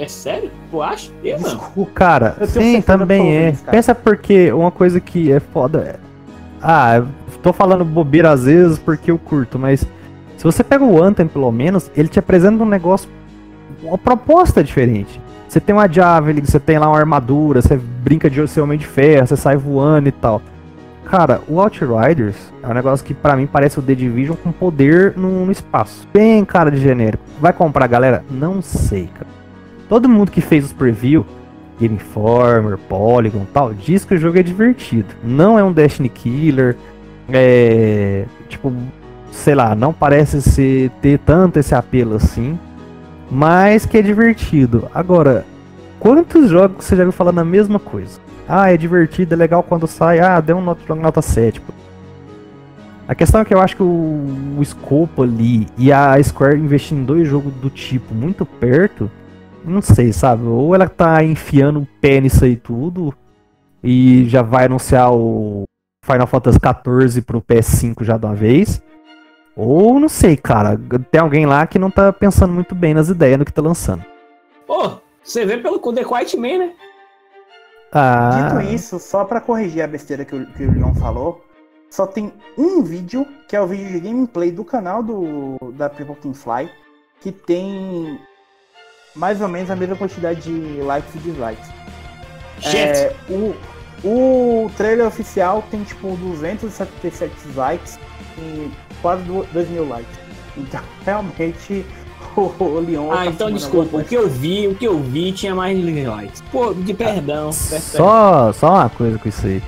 É 0.00 0.08
sério? 0.08 0.50
Tu 0.70 0.80
acha? 0.80 1.10
Eu 1.22 1.38
não. 1.38 1.50
Desculpa. 1.50 1.92
Cara, 1.92 2.36
Eu 2.40 2.46
sim, 2.46 2.80
também 2.80 3.36
é. 3.36 3.52
cara. 3.52 3.70
Pensa 3.70 3.94
porque 3.94 4.50
uma 4.50 4.70
coisa 4.70 4.98
que 4.98 5.30
é 5.30 5.38
foda 5.38 5.80
é. 5.80 5.96
Ah, 6.62 7.02
tô 7.42 7.52
falando 7.52 7.84
bobeira 7.84 8.30
às 8.30 8.44
vezes 8.44 8.78
porque 8.78 9.10
eu 9.10 9.18
curto, 9.18 9.58
mas 9.58 9.80
se 10.38 10.44
você 10.44 10.64
pega 10.64 10.82
o 10.82 11.02
Anthem, 11.02 11.28
pelo 11.28 11.52
menos, 11.52 11.90
ele 11.94 12.08
te 12.08 12.18
apresenta 12.18 12.62
um 12.62 12.66
negócio, 12.66 13.10
uma 13.82 13.98
proposta 13.98 14.64
diferente. 14.64 15.20
Você 15.46 15.60
tem 15.60 15.74
uma 15.74 15.86
Javelin, 15.86 16.42
você 16.42 16.58
tem 16.58 16.78
lá 16.78 16.88
uma 16.88 16.98
armadura, 16.98 17.60
você 17.60 17.76
brinca 17.76 18.30
de 18.30 18.48
ser 18.48 18.62
homem 18.62 18.78
de 18.78 18.86
ferro, 18.86 19.26
você 19.26 19.36
sai 19.36 19.58
voando 19.58 20.08
e 20.08 20.12
tal. 20.12 20.40
Cara, 21.04 21.42
o 21.46 21.60
Outriders 21.60 22.36
é 22.62 22.68
um 22.68 22.72
negócio 22.72 23.04
que 23.04 23.12
pra 23.12 23.36
mim 23.36 23.46
parece 23.46 23.78
o 23.78 23.82
The 23.82 23.94
Division 23.94 24.36
com 24.36 24.50
poder 24.50 25.12
no, 25.14 25.44
no 25.44 25.52
espaço. 25.52 26.08
Bem 26.10 26.42
cara 26.44 26.70
de 26.70 26.78
genérico. 26.78 27.22
Vai 27.38 27.52
comprar, 27.52 27.86
galera? 27.86 28.24
Não 28.30 28.62
sei, 28.62 29.10
cara. 29.12 29.39
Todo 29.90 30.08
mundo 30.08 30.30
que 30.30 30.40
fez 30.40 30.66
os 30.66 30.72
preview, 30.72 31.26
Game 31.80 31.96
Informer, 31.96 32.78
Polygon 32.78 33.44
tal, 33.52 33.74
diz 33.74 34.04
que 34.04 34.14
o 34.14 34.18
jogo 34.18 34.38
é 34.38 34.42
divertido. 34.42 35.08
Não 35.24 35.58
é 35.58 35.64
um 35.64 35.72
Destiny 35.72 36.08
Killer. 36.08 36.76
É. 37.28 38.24
Tipo, 38.48 38.72
sei 39.32 39.56
lá, 39.56 39.74
não 39.74 39.92
parece 39.92 40.40
ser, 40.40 40.90
ter 41.02 41.18
tanto 41.18 41.58
esse 41.58 41.74
apelo 41.74 42.14
assim. 42.14 42.56
Mas 43.28 43.84
que 43.84 43.98
é 43.98 44.02
divertido. 44.02 44.88
Agora, 44.94 45.44
quantos 45.98 46.48
jogos 46.48 46.84
você 46.84 46.94
já 46.94 47.02
viu 47.02 47.12
falando 47.12 47.40
a 47.40 47.44
mesma 47.44 47.80
coisa? 47.80 48.20
Ah, 48.48 48.72
é 48.72 48.76
divertido, 48.76 49.34
é 49.34 49.36
legal 49.36 49.64
quando 49.64 49.88
sai. 49.88 50.20
Ah, 50.20 50.40
deu 50.40 50.56
um 50.56 50.62
nota, 50.62 50.94
nota 50.94 51.20
7. 51.20 51.60
pô. 51.60 51.72
A 53.08 53.14
questão 53.16 53.40
é 53.40 53.44
que 53.44 53.52
eu 53.52 53.60
acho 53.60 53.74
que 53.74 53.82
o, 53.82 54.56
o 54.56 54.62
escopo 54.62 55.24
ali 55.24 55.66
e 55.76 55.92
a 55.92 56.22
Square 56.22 56.60
investindo 56.60 57.00
em 57.00 57.04
dois 57.04 57.26
jogos 57.26 57.52
do 57.54 57.68
tipo 57.68 58.14
muito 58.14 58.46
perto, 58.46 59.10
não 59.64 59.82
sei, 59.82 60.12
sabe? 60.12 60.44
Ou 60.44 60.74
ela 60.74 60.88
tá 60.88 61.22
enfiando 61.22 61.80
o 61.80 61.88
pé 62.00 62.20
nisso 62.20 62.44
aí 62.44 62.56
tudo 62.56 63.14
e 63.82 64.28
já 64.28 64.42
vai 64.42 64.66
anunciar 64.66 65.12
o 65.12 65.64
Final 66.04 66.26
Fantasy 66.26 66.58
XIV 66.58 67.22
pro 67.22 67.42
PS5 67.42 68.04
já 68.04 68.16
de 68.16 68.26
uma 68.26 68.34
vez. 68.34 68.82
Ou 69.56 69.98
não 70.00 70.08
sei, 70.08 70.36
cara. 70.36 70.78
Tem 71.10 71.20
alguém 71.20 71.46
lá 71.46 71.66
que 71.66 71.78
não 71.78 71.90
tá 71.90 72.12
pensando 72.12 72.52
muito 72.52 72.74
bem 72.74 72.94
nas 72.94 73.08
ideias 73.08 73.38
do 73.38 73.44
que 73.44 73.52
tá 73.52 73.62
lançando. 73.62 74.04
Pô, 74.66 74.92
você 75.22 75.44
vê 75.44 75.58
pelo 75.58 75.78
The 75.78 76.04
Quiet 76.04 76.36
Man, 76.36 76.58
né? 76.58 76.72
Ah, 77.92 78.50
Dito 78.50 78.72
isso, 78.72 78.98
só 79.00 79.24
pra 79.24 79.40
corrigir 79.40 79.82
a 79.82 79.86
besteira 79.86 80.24
que 80.24 80.34
o, 80.34 80.46
que 80.46 80.64
o 80.64 80.72
Leon 80.72 80.94
falou, 80.94 81.44
só 81.90 82.06
tem 82.06 82.32
um 82.56 82.82
vídeo, 82.82 83.26
que 83.48 83.56
é 83.56 83.60
o 83.60 83.66
vídeo 83.66 83.88
de 83.88 84.00
gameplay 84.00 84.52
do 84.52 84.64
canal 84.64 85.02
do, 85.02 85.56
da 85.72 85.90
People 85.90 86.14
Can 86.14 86.32
Fly, 86.32 86.70
que 87.20 87.32
tem 87.32 88.18
mais 89.14 89.40
ou 89.40 89.48
menos 89.48 89.70
a 89.70 89.76
mesma 89.76 89.96
quantidade 89.96 90.40
de 90.42 90.80
likes 90.82 91.14
e 91.14 91.18
dislikes. 91.18 91.68
Gente, 92.60 92.76
É, 92.76 93.14
o, 93.28 93.56
o 94.04 94.70
trailer 94.76 95.06
oficial 95.06 95.64
tem 95.70 95.82
tipo 95.82 96.16
277 96.16 97.32
likes 97.54 97.98
e 98.38 98.70
quase 99.00 99.22
2 99.22 99.68
mil 99.70 99.88
likes. 99.88 100.18
Então, 100.56 100.80
realmente, 101.04 101.84
o, 102.36 102.52
o 102.58 102.80
Leon. 102.80 103.10
ah, 103.10 103.16
tá 103.16 103.26
então 103.26 103.50
desculpa. 103.50 103.98
O 103.98 104.04
que 104.04 104.14
eu 104.14 104.28
vi, 104.28 104.68
o 104.68 104.74
que 104.74 104.86
eu 104.86 104.98
vi 104.98 105.32
tinha 105.32 105.54
mais 105.54 105.78
likes. 105.78 106.42
Pô, 106.52 106.72
de 106.74 106.94
perdão. 106.94 107.46
peço 107.46 107.70
perdão. 107.70 108.06
Só, 108.06 108.52
só 108.52 108.74
uma 108.74 108.90
coisa 108.90 109.18
com 109.18 109.28
isso 109.28 109.46
aí. 109.46 109.62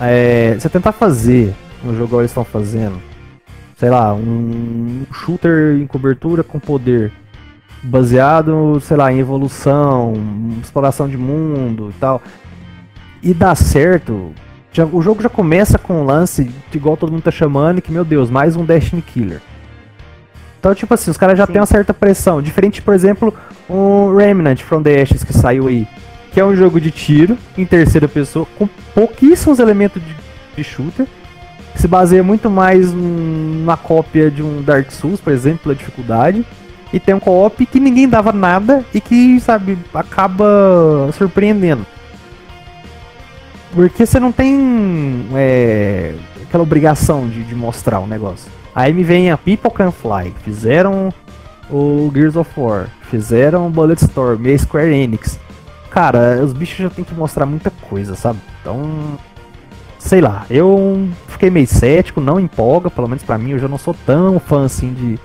É, 0.00 0.54
você 0.58 0.68
tentar 0.68 0.92
fazer 0.92 1.54
um 1.84 1.94
jogo 1.94 2.20
eles 2.20 2.30
estão 2.30 2.44
fazendo, 2.44 3.00
sei 3.76 3.90
lá, 3.90 4.14
um 4.14 5.04
shooter 5.12 5.76
em 5.80 5.86
cobertura 5.86 6.42
com 6.42 6.58
poder, 6.58 7.12
baseado, 7.82 8.80
sei 8.82 8.96
lá, 8.96 9.12
em 9.12 9.18
evolução, 9.18 10.14
exploração 10.62 11.08
de 11.08 11.16
mundo 11.16 11.92
e 11.96 12.00
tal, 12.00 12.22
e 13.22 13.32
dá 13.34 13.54
certo, 13.54 14.32
já- 14.72 14.84
o 14.86 15.00
jogo 15.02 15.22
já 15.22 15.28
começa 15.28 15.78
com 15.78 16.02
um 16.02 16.04
lance 16.04 16.44
de 16.44 16.76
igual 16.76 16.96
todo 16.96 17.10
mundo 17.12 17.22
tá 17.22 17.30
chamando, 17.30 17.80
que, 17.82 17.90
meu 17.92 18.04
Deus, 18.04 18.30
mais 18.30 18.56
um 18.56 18.64
Destiny 18.64 19.02
Killer. 19.02 19.40
Então, 20.58 20.74
tipo 20.74 20.92
assim, 20.92 21.10
os 21.10 21.16
caras 21.16 21.38
já 21.38 21.46
Sim. 21.46 21.52
têm 21.52 21.60
uma 21.60 21.66
certa 21.66 21.94
pressão. 21.94 22.42
Diferente, 22.42 22.82
por 22.82 22.92
exemplo, 22.92 23.32
o 23.68 24.14
Remnant 24.14 24.60
from 24.60 24.82
the 24.82 25.00
Ashes 25.00 25.24
que 25.24 25.32
saiu 25.32 25.68
aí 25.68 25.86
que 26.32 26.38
é 26.38 26.44
um 26.44 26.54
jogo 26.54 26.80
de 26.80 26.92
tiro 26.92 27.36
em 27.58 27.66
terceira 27.66 28.06
pessoa 28.06 28.46
com 28.56 28.68
pouquíssimos 28.94 29.58
elementos 29.58 30.00
de, 30.00 30.14
de 30.56 30.62
shooter, 30.62 31.04
que 31.72 31.80
se 31.80 31.88
baseia 31.88 32.22
muito 32.22 32.48
mais 32.48 32.92
num- 32.92 33.64
na 33.64 33.76
cópia 33.76 34.30
de 34.30 34.40
um 34.40 34.62
Dark 34.62 34.92
Souls, 34.92 35.20
por 35.20 35.32
exemplo, 35.32 35.60
pela 35.64 35.74
dificuldade, 35.74 36.46
e 36.92 36.98
tem 36.98 37.14
um 37.14 37.20
co-op 37.20 37.64
que 37.66 37.78
ninguém 37.78 38.08
dava 38.08 38.32
nada 38.32 38.84
e 38.92 39.00
que, 39.00 39.38
sabe, 39.40 39.78
acaba 39.94 41.10
surpreendendo. 41.12 41.86
Porque 43.72 44.04
você 44.04 44.18
não 44.18 44.32
tem 44.32 45.26
é, 45.34 46.14
aquela 46.42 46.62
obrigação 46.62 47.28
de, 47.28 47.44
de 47.44 47.54
mostrar 47.54 48.00
o 48.00 48.06
negócio. 48.06 48.50
Aí 48.74 48.92
me 48.92 49.04
vem 49.04 49.30
a 49.30 49.38
People 49.38 49.70
Can 49.70 49.92
Fly, 49.92 50.34
fizeram 50.42 51.12
o 51.70 52.10
Gears 52.12 52.36
of 52.36 52.50
War, 52.56 52.88
fizeram 53.08 53.66
o 53.66 53.70
Bulletstorm 53.70 54.44
e 54.46 54.54
a 54.54 54.58
Square 54.58 54.92
Enix. 54.92 55.38
Cara, 55.90 56.40
os 56.42 56.52
bichos 56.52 56.78
já 56.78 56.90
tem 56.90 57.04
que 57.04 57.14
mostrar 57.14 57.46
muita 57.46 57.70
coisa, 57.70 58.14
sabe? 58.16 58.38
Então, 58.60 59.18
sei 59.98 60.20
lá, 60.20 60.46
eu 60.50 61.08
fiquei 61.28 61.50
meio 61.50 61.66
cético, 61.66 62.20
não 62.20 62.40
empolga, 62.40 62.90
pelo 62.90 63.08
menos 63.08 63.22
pra 63.22 63.38
mim, 63.38 63.52
eu 63.52 63.58
já 63.58 63.68
não 63.68 63.78
sou 63.78 63.94
tão 64.06 64.40
fã 64.40 64.64
assim 64.64 64.92
de, 64.92 65.18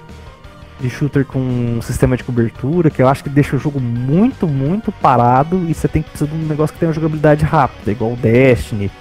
de 0.79 0.89
shooter 0.89 1.25
com 1.25 1.39
um 1.39 1.81
sistema 1.81 2.17
de 2.17 2.23
cobertura, 2.23 2.89
que 2.89 3.01
eu 3.01 3.07
acho 3.07 3.23
que 3.23 3.29
deixa 3.29 3.55
o 3.55 3.59
jogo 3.59 3.79
muito, 3.79 4.47
muito 4.47 4.91
parado 4.91 5.65
e 5.69 5.73
você 5.73 5.87
tem 5.87 6.01
que 6.01 6.09
precisar 6.09 6.31
de 6.31 6.37
um 6.37 6.47
negócio 6.47 6.73
que 6.73 6.79
tenha 6.79 6.89
uma 6.89 6.95
jogabilidade 6.95 7.45
rápida, 7.45 7.91
igual 7.91 8.11
o 8.11 8.15
Destiny, 8.15 8.91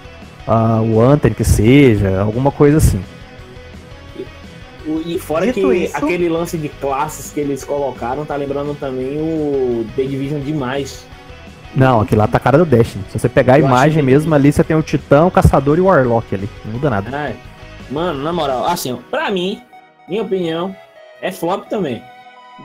uh, 0.46 0.82
o 0.82 1.01
Anthem 1.01 1.32
que 1.32 1.44
seja, 1.44 2.20
alguma 2.20 2.51
coisa 2.51 2.78
assim. 2.78 3.02
E 5.06 5.18
fora 5.18 5.46
Dito 5.46 5.68
que 5.68 5.76
isso... 5.76 5.96
aquele 5.96 6.28
lance 6.28 6.59
de 6.59 6.68
classes 6.68 7.32
que 7.32 7.40
eles 7.40 7.64
colocaram 7.64 8.24
tá 8.24 8.36
lembrando 8.36 8.74
também 8.78 9.18
o 9.18 9.86
The 9.96 10.02
Division 10.02 10.40
demais. 10.40 11.06
Não, 11.74 12.02
aquele 12.02 12.20
lá 12.20 12.28
tá 12.28 12.36
a 12.36 12.40
cara 12.40 12.59
do 12.59 12.64
Destiny. 12.66 13.05
Se 13.10 13.18
você 13.18 13.28
pegar 13.28 13.55
a 13.55 13.59
eu 13.59 13.66
imagem 13.66 14.02
mesmo 14.02 14.28
que... 14.28 14.34
ali, 14.34 14.52
você 14.52 14.62
tem 14.62 14.76
o 14.76 14.82
Titã, 14.82 15.24
o 15.24 15.30
Caçador 15.30 15.78
e 15.78 15.80
o 15.80 15.86
Warlock 15.86 16.32
ali. 16.34 16.48
Não 16.64 16.74
muda 16.74 16.90
nada. 16.90 17.16
É. 17.16 17.34
Mano, 17.90 18.22
na 18.22 18.32
moral, 18.32 18.66
assim, 18.66 18.96
pra 19.10 19.30
mim, 19.30 19.60
minha 20.09 20.22
opinião, 20.22 20.74
é 21.24 21.32
flop 21.32 21.66
também. 21.68 22.02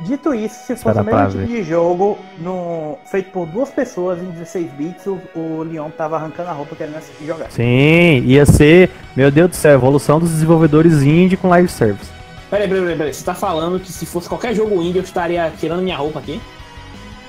Dito 0.02 0.36
isso, 0.36 0.54
se 0.68 0.76
fosse 0.76 1.00
o 1.00 1.04
mesmo 1.04 1.32
tipo 1.32 1.48
de 1.48 1.64
jogo 1.64 2.20
no... 2.38 2.96
feito 3.06 3.32
por 3.32 3.48
duas 3.48 3.70
pessoas 3.70 4.20
em 4.20 4.26
16 4.26 4.72
bits, 4.74 5.08
o, 5.08 5.20
o 5.34 5.64
Leon 5.64 5.90
tava 5.90 6.18
arrancando 6.18 6.50
a 6.50 6.54
roupa 6.54 6.76
querendo 6.76 7.02
jogar. 7.26 7.50
Sim, 7.50 8.22
ia 8.26 8.46
ser, 8.46 8.92
meu 9.16 9.32
Deus 9.32 9.50
do 9.50 9.56
céu, 9.56 9.74
evolução 9.74 10.20
dos 10.20 10.30
desenvolvedores 10.30 11.02
indie 11.02 11.36
com 11.36 11.50
live 11.50 11.68
service. 11.70 12.12
Peraí, 12.52 12.68
peraí, 12.68 12.82
peraí, 12.82 12.98
peraí, 12.98 13.14
você 13.14 13.26
tá 13.26 13.34
falando 13.34 13.80
que 13.80 13.92
se 13.92 14.06
fosse 14.06 14.30
qualquer 14.30 14.54
jogo 14.54 14.80
indie 14.80 15.00
eu 15.00 15.04
estaria 15.04 15.52
tirando 15.58 15.82
minha 15.82 15.98
roupa 15.98 16.20
aqui? 16.20 16.40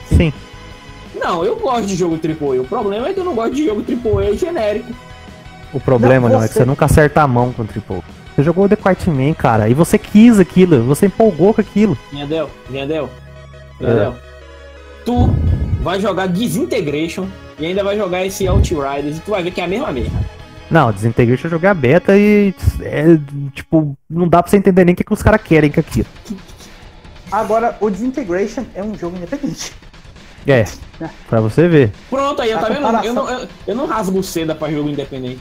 Sim. 0.06 0.30
Não, 1.14 1.42
eu 1.44 1.56
gosto 1.56 1.86
de 1.86 1.96
jogo 1.96 2.18
AAA. 2.22 2.60
O 2.60 2.66
problema 2.66 3.08
é 3.08 3.14
que 3.14 3.20
eu 3.20 3.24
não 3.24 3.34
gosto 3.34 3.54
de 3.54 3.64
jogo 3.64 3.82
AAA 3.82 4.36
genérico. 4.36 4.92
O 5.72 5.80
problema, 5.80 6.28
não, 6.28 6.34
você... 6.34 6.36
não 6.36 6.44
é 6.44 6.48
que 6.48 6.54
você 6.54 6.64
nunca 6.64 6.84
acerta 6.84 7.22
a 7.22 7.28
mão 7.28 7.54
com 7.54 7.62
AAA. 7.62 8.19
Você 8.40 8.44
jogou 8.44 8.66
The 8.66 8.76
Quartman, 8.76 9.34
cara, 9.34 9.68
e 9.68 9.74
você 9.74 9.98
quis 9.98 10.40
aquilo, 10.40 10.82
você 10.84 11.06
empolgou 11.06 11.52
com 11.52 11.60
aquilo. 11.60 11.96
Vinhadel, 12.10 12.48
Vinhadel, 12.70 13.10
Vinhadel. 13.78 14.12
É. 14.12 15.04
Tu 15.04 15.26
vai 15.82 16.00
jogar 16.00 16.26
Disintegration 16.26 17.28
e 17.58 17.66
ainda 17.66 17.84
vai 17.84 17.98
jogar 17.98 18.24
esse 18.24 18.48
Outriders 18.48 19.18
e 19.18 19.20
tu 19.20 19.32
vai 19.32 19.42
ver 19.42 19.50
que 19.50 19.60
é 19.60 19.64
a 19.64 19.68
mesma 19.68 19.92
merda. 19.92 20.18
Não, 20.70 20.90
Disintegration 20.90 21.48
eu 21.48 21.50
joguei 21.50 21.68
a 21.68 21.74
beta 21.74 22.16
e. 22.16 22.54
É, 22.80 23.04
tipo, 23.52 23.94
não 24.08 24.26
dá 24.26 24.42
pra 24.42 24.50
você 24.50 24.56
entender 24.56 24.86
nem 24.86 24.94
o 24.94 24.96
que, 24.96 25.04
que 25.04 25.12
os 25.12 25.22
caras 25.22 25.42
querem 25.42 25.70
com 25.70 25.80
aquilo. 25.80 26.06
Agora, 27.30 27.76
o 27.78 27.90
Disintegration 27.90 28.64
é 28.74 28.82
um 28.82 28.96
jogo 28.96 29.18
independente. 29.18 29.74
É, 30.46 30.64
pra 31.28 31.42
você 31.42 31.68
ver. 31.68 31.92
Pronto, 32.08 32.40
aí, 32.40 32.52
tá 32.52 32.70
vendo? 32.70 33.04
Eu 33.04 33.12
não, 33.12 33.30
eu, 33.30 33.48
eu 33.66 33.74
não 33.74 33.84
rasgo 33.84 34.22
seda 34.22 34.54
pra 34.54 34.70
jogo 34.70 34.88
independente. 34.88 35.40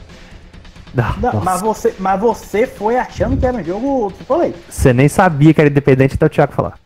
Não, 0.94 1.40
mas, 1.42 1.60
você, 1.60 1.94
mas 1.98 2.20
você 2.20 2.66
foi 2.66 2.96
achando 2.96 3.36
que 3.36 3.46
era 3.46 3.56
um 3.56 3.64
jogo 3.64 4.12
AAA. 4.28 4.52
Você 4.68 4.92
nem 4.92 5.08
sabia 5.08 5.54
que 5.54 5.60
era 5.60 5.70
independente 5.70 6.14
até 6.14 6.26
o 6.26 6.28
Thiago 6.28 6.52
falar. 6.52 6.78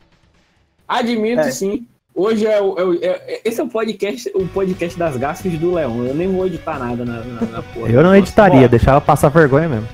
Admito 0.87 1.41
é. 1.41 1.51
sim. 1.51 1.87
Hoje 2.15 2.47
é 2.47 2.63
o, 2.63 2.95
é, 3.03 3.07
é, 3.07 3.41
esse 3.45 3.61
é 3.61 3.65
o 3.65 3.69
podcast, 3.69 4.31
o 4.37 4.47
podcast 4.47 4.97
das 4.97 5.17
gafas 5.17 5.53
do 5.59 5.75
Leão. 5.75 6.05
Eu 6.05 6.15
nem 6.15 6.31
vou 6.31 6.47
editar 6.47 6.79
nada 6.79 7.05
na, 7.05 7.25
na, 7.25 7.41
na 7.41 7.63
porra. 7.63 7.91
Eu 7.91 8.03
não 8.03 8.15
editaria, 8.15 8.69
deixava 8.69 9.01
passar 9.01 9.31
vergonha 9.31 9.69
mesmo. 9.69 9.89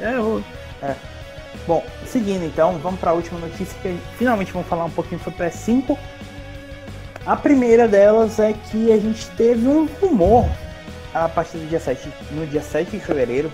É, 0.00 0.16
eu 0.16 0.22
vou. 0.22 0.42
É. 0.82 0.94
Bom, 1.66 1.84
seguindo 2.04 2.44
então, 2.44 2.78
vamos 2.78 2.98
para 2.98 3.12
a 3.12 3.14
última 3.14 3.38
notícia 3.38 3.76
que 3.80 3.96
finalmente 4.18 4.52
vamos 4.52 4.66
falar 4.66 4.86
um 4.86 4.90
pouquinho 4.90 5.20
sobre 5.22 5.40
o 5.44 5.48
PS5. 5.48 5.96
A 7.24 7.36
primeira 7.36 7.86
delas 7.86 8.40
é 8.40 8.52
que 8.52 8.90
a 8.90 8.98
gente 8.98 9.28
teve 9.30 9.68
um 9.68 9.86
rumor 10.00 10.44
a 11.14 11.28
partir 11.28 11.58
do 11.58 11.68
dia 11.68 11.80
7, 11.80 12.12
no 12.30 12.46
dia 12.46 12.62
7 12.62 12.90
de 12.90 13.00
fevereiro, 13.00 13.50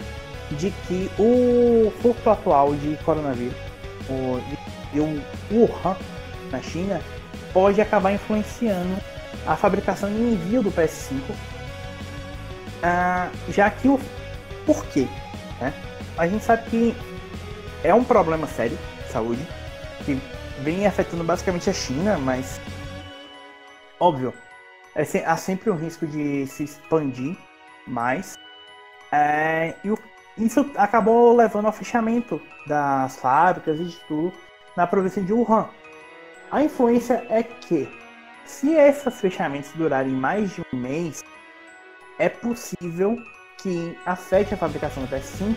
de 0.52 0.70
que 0.86 1.10
o 1.18 1.92
surto 2.00 2.30
atual 2.30 2.74
de 2.74 2.96
coronavírus, 3.04 3.56
o, 4.08 4.40
de, 4.92 5.00
o 5.00 5.22
Wuhan, 5.50 5.96
na 6.50 6.60
China, 6.62 7.00
pode 7.52 7.80
acabar 7.80 8.12
influenciando 8.12 8.96
a 9.46 9.56
fabricação 9.56 10.08
e 10.10 10.34
envio 10.34 10.62
do 10.62 10.70
PS5, 10.70 11.20
ah, 12.82 13.30
já 13.48 13.70
que 13.70 13.88
o. 13.88 13.98
Por 14.64 14.84
quê? 14.86 15.08
Né? 15.60 15.72
A 16.16 16.26
gente 16.26 16.44
sabe 16.44 16.68
que 16.68 16.96
é 17.82 17.92
um 17.94 18.04
problema 18.04 18.46
sério 18.46 18.78
de 19.04 19.12
saúde, 19.12 19.46
que 20.04 20.20
vem 20.62 20.86
afetando 20.86 21.24
basicamente 21.24 21.68
a 21.68 21.72
China, 21.72 22.18
mas. 22.18 22.60
Óbvio, 23.98 24.32
é, 24.94 25.02
há 25.24 25.36
sempre 25.36 25.70
o 25.70 25.74
risco 25.74 26.06
de 26.06 26.46
se 26.46 26.64
expandir 26.64 27.36
mais. 27.88 28.38
É, 29.10 29.74
e 29.82 29.90
o, 29.90 29.98
isso 30.36 30.70
acabou 30.76 31.34
levando 31.34 31.66
ao 31.66 31.72
fechamento 31.72 32.40
das 32.66 33.16
fábricas 33.16 33.80
e 33.80 33.84
de 33.84 33.96
tudo 34.06 34.32
na 34.76 34.86
província 34.86 35.22
de 35.22 35.32
Wuhan. 35.32 35.68
A 36.50 36.62
influência 36.62 37.26
é 37.28 37.42
que, 37.42 37.88
se 38.44 38.72
esses 38.72 39.20
fechamentos 39.20 39.70
durarem 39.74 40.12
mais 40.12 40.54
de 40.54 40.62
um 40.72 40.76
mês, 40.76 41.24
é 42.18 42.28
possível 42.28 43.18
que 43.58 43.96
afete 44.06 44.54
a 44.54 44.56
fabricação 44.56 45.02
do 45.04 45.08
PS5, 45.08 45.56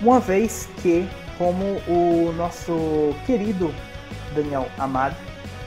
uma 0.00 0.20
vez 0.20 0.68
que, 0.80 1.08
como 1.36 1.64
o 1.88 2.32
nosso 2.32 3.14
querido 3.26 3.74
Daniel 4.34 4.68
Amado 4.78 5.16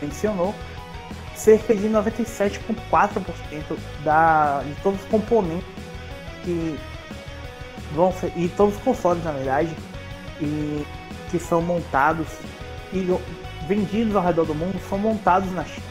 mencionou, 0.01 0.55
cerca 1.35 1.75
de 1.75 1.87
97,4% 1.89 3.77
da, 4.03 4.61
de 4.63 4.73
todos 4.81 5.01
os 5.01 5.07
componentes 5.07 5.67
que 6.43 6.79
vão 7.93 8.11
ser, 8.13 8.31
e 8.35 8.47
todos 8.49 8.75
os 8.75 8.81
consoles 8.81 9.23
na 9.23 9.31
verdade, 9.31 9.69
e 10.41 10.85
que 11.29 11.39
são 11.39 11.61
montados 11.61 12.27
e 12.93 13.05
vendidos 13.67 14.15
ao 14.15 14.23
redor 14.23 14.45
do 14.45 14.55
mundo 14.55 14.79
são 14.89 14.97
montados 14.97 15.51
na 15.51 15.63
China. 15.63 15.85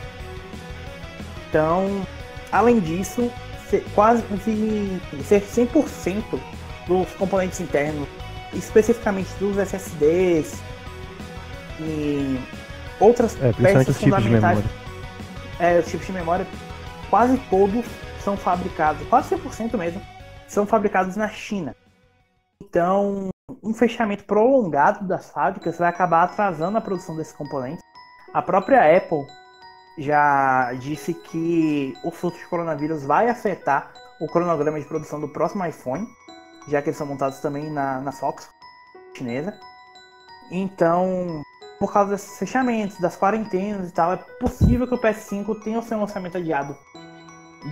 Então, 1.49 2.07
além 2.51 2.81
disso, 2.81 3.31
quase 3.95 4.23
ser 5.25 5.43
100% 5.43 6.23
dos 6.87 7.11
componentes 7.13 7.61
internos, 7.61 8.09
especificamente 8.53 9.29
dos 9.39 9.57
SSDs 9.59 10.63
e 11.81 12.39
outras 13.01 13.37
é, 13.43 13.53
peças 13.53 13.97
fundamentais 13.99 14.65
é, 15.65 15.79
os 15.79 15.87
chips 15.87 16.07
de 16.07 16.13
memória, 16.13 16.47
quase 17.11 17.39
todos 17.51 17.85
são 18.21 18.37
fabricados, 18.37 19.07
quase 19.09 19.35
100% 19.37 19.77
mesmo, 19.77 20.01
são 20.47 20.67
fabricados 20.67 21.17
na 21.17 21.29
China. 21.29 21.75
Então, 22.63 23.31
um 23.63 23.75
fechamento 23.75 24.25
prolongado 24.25 25.07
das 25.07 25.31
fábricas 25.31 25.79
vai 25.79 25.89
acabar 25.89 26.25
atrasando 26.25 26.79
a 26.79 26.81
produção 26.81 27.17
desses 27.17 27.33
componentes. 27.33 27.83
A 28.33 28.43
própria 28.43 28.97
Apple 28.97 29.27
já 29.99 30.73
disse 30.75 31.15
que 31.15 31.95
o 32.05 32.11
surto 32.11 32.39
de 32.39 32.47
coronavírus 32.47 33.05
vai 33.05 33.29
afetar 33.29 33.93
o 34.21 34.27
cronograma 34.27 34.81
de 34.81 34.87
produção 34.87 35.21
do 35.21 35.29
próximo 35.29 35.65
iPhone, 35.65 36.07
já 36.69 36.81
que 36.81 36.89
eles 36.89 36.97
são 36.97 37.07
montados 37.07 37.41
também 37.41 37.71
na, 37.71 38.01
na 38.01 38.13
Fox 38.13 38.49
chinesa. 39.15 39.55
Então, 40.51 41.43
por 41.79 41.93
causa 41.93 42.13
desses 42.13 42.39
fechamentos, 42.39 42.99
das 42.99 43.17
quarentenas 43.17 43.89
e 43.89 43.93
tal, 43.93 44.13
é 44.13 44.17
possível 44.17 44.87
que 44.87 44.95
o 44.95 45.01
PS5 45.01 45.63
tenha 45.63 45.79
o 45.79 45.83
seu 45.83 45.99
lançamento 45.99 46.39
adiado 46.39 46.77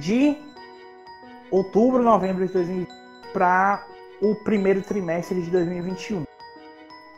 de 0.01 0.37
outubro, 1.51 2.03
novembro 2.03 2.47
de 2.47 2.53
2020 2.53 3.03
para 3.33 3.87
o 4.21 4.35
primeiro 4.37 4.83
trimestre 4.83 5.43
de 5.43 5.51
2021. 5.51 6.25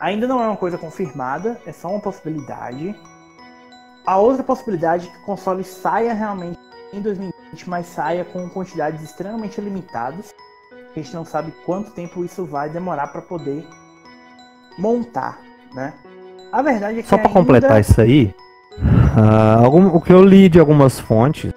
Ainda 0.01 0.27
não 0.27 0.43
é 0.43 0.47
uma 0.47 0.57
coisa 0.57 0.77
confirmada, 0.77 1.61
é 1.67 1.73
só 1.73 1.89
uma 1.89 2.01
possibilidade. 2.01 2.95
A 4.07 4.19
outra 4.19 4.43
possibilidade 4.43 5.09
é 5.09 5.11
que 5.11 5.19
o 5.19 5.25
console 5.25 5.65
saia 5.65 6.13
realmente 6.13 6.59
em 6.93 7.01
2020, 7.01 7.69
mas 7.69 7.87
saia 7.87 8.25
com 8.25 8.49
quantidades 8.51 9.03
extremamente 9.03 9.61
limitadas. 9.61 10.35
A 10.73 10.99
gente 10.99 11.15
não 11.15 11.25
sabe 11.25 11.53
quanto 11.65 11.91
tempo 11.93 12.25
isso 12.25 12.45
vai 12.45 12.69
demorar 12.69 13.09
para 13.09 13.23
poder 13.23 13.67
montar, 14.79 15.41
né? 15.73 15.95
A 16.55 16.63
verdade 16.63 17.01
é 17.01 17.03
que. 17.03 17.09
Só 17.09 17.17
para 17.19 17.27
ainda... 17.27 17.41
completar 17.41 17.81
isso 17.81 18.01
aí, 18.01 18.33
uh, 18.79 19.65
algum, 19.65 19.89
o 19.89 20.01
que 20.01 20.13
eu 20.13 20.23
li 20.23 20.49
de 20.49 20.61
algumas 20.61 21.01
fontes 21.01 21.53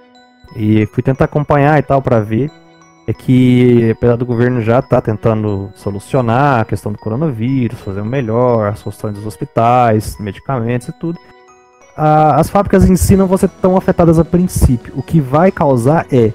e 0.55 0.87
fui 0.87 1.03
tentar 1.03 1.25
acompanhar 1.25 1.77
e 1.77 1.83
tal 1.83 2.01
para 2.01 2.19
ver 2.19 2.49
é 3.07 3.13
que 3.13 3.91
apesar 3.91 4.15
do 4.15 4.25
governo 4.25 4.59
já 4.59 4.81
tá 4.81 4.99
tentando 4.99 5.69
solucionar 5.75 6.61
a 6.61 6.65
questão 6.65 6.91
do 6.91 6.97
coronavírus, 6.97 7.79
fazer 7.79 8.01
o 8.01 8.05
melhor, 8.05 8.69
as 8.69 8.79
soluções 8.79 9.13
dos 9.13 9.25
hospitais, 9.25 10.17
medicamentos 10.19 10.87
e 10.87 10.91
tudo. 10.93 11.17
Uh, 11.95 12.33
as 12.35 12.49
fábricas 12.49 12.89
em 12.89 12.95
si 12.95 13.15
não 13.15 13.27
vão 13.27 13.37
ser 13.37 13.49
tão 13.49 13.77
afetadas 13.77 14.17
a 14.17 14.25
princípio. 14.25 14.93
O 14.95 15.03
que 15.03 15.21
vai 15.21 15.51
causar 15.51 16.07
é 16.11 16.33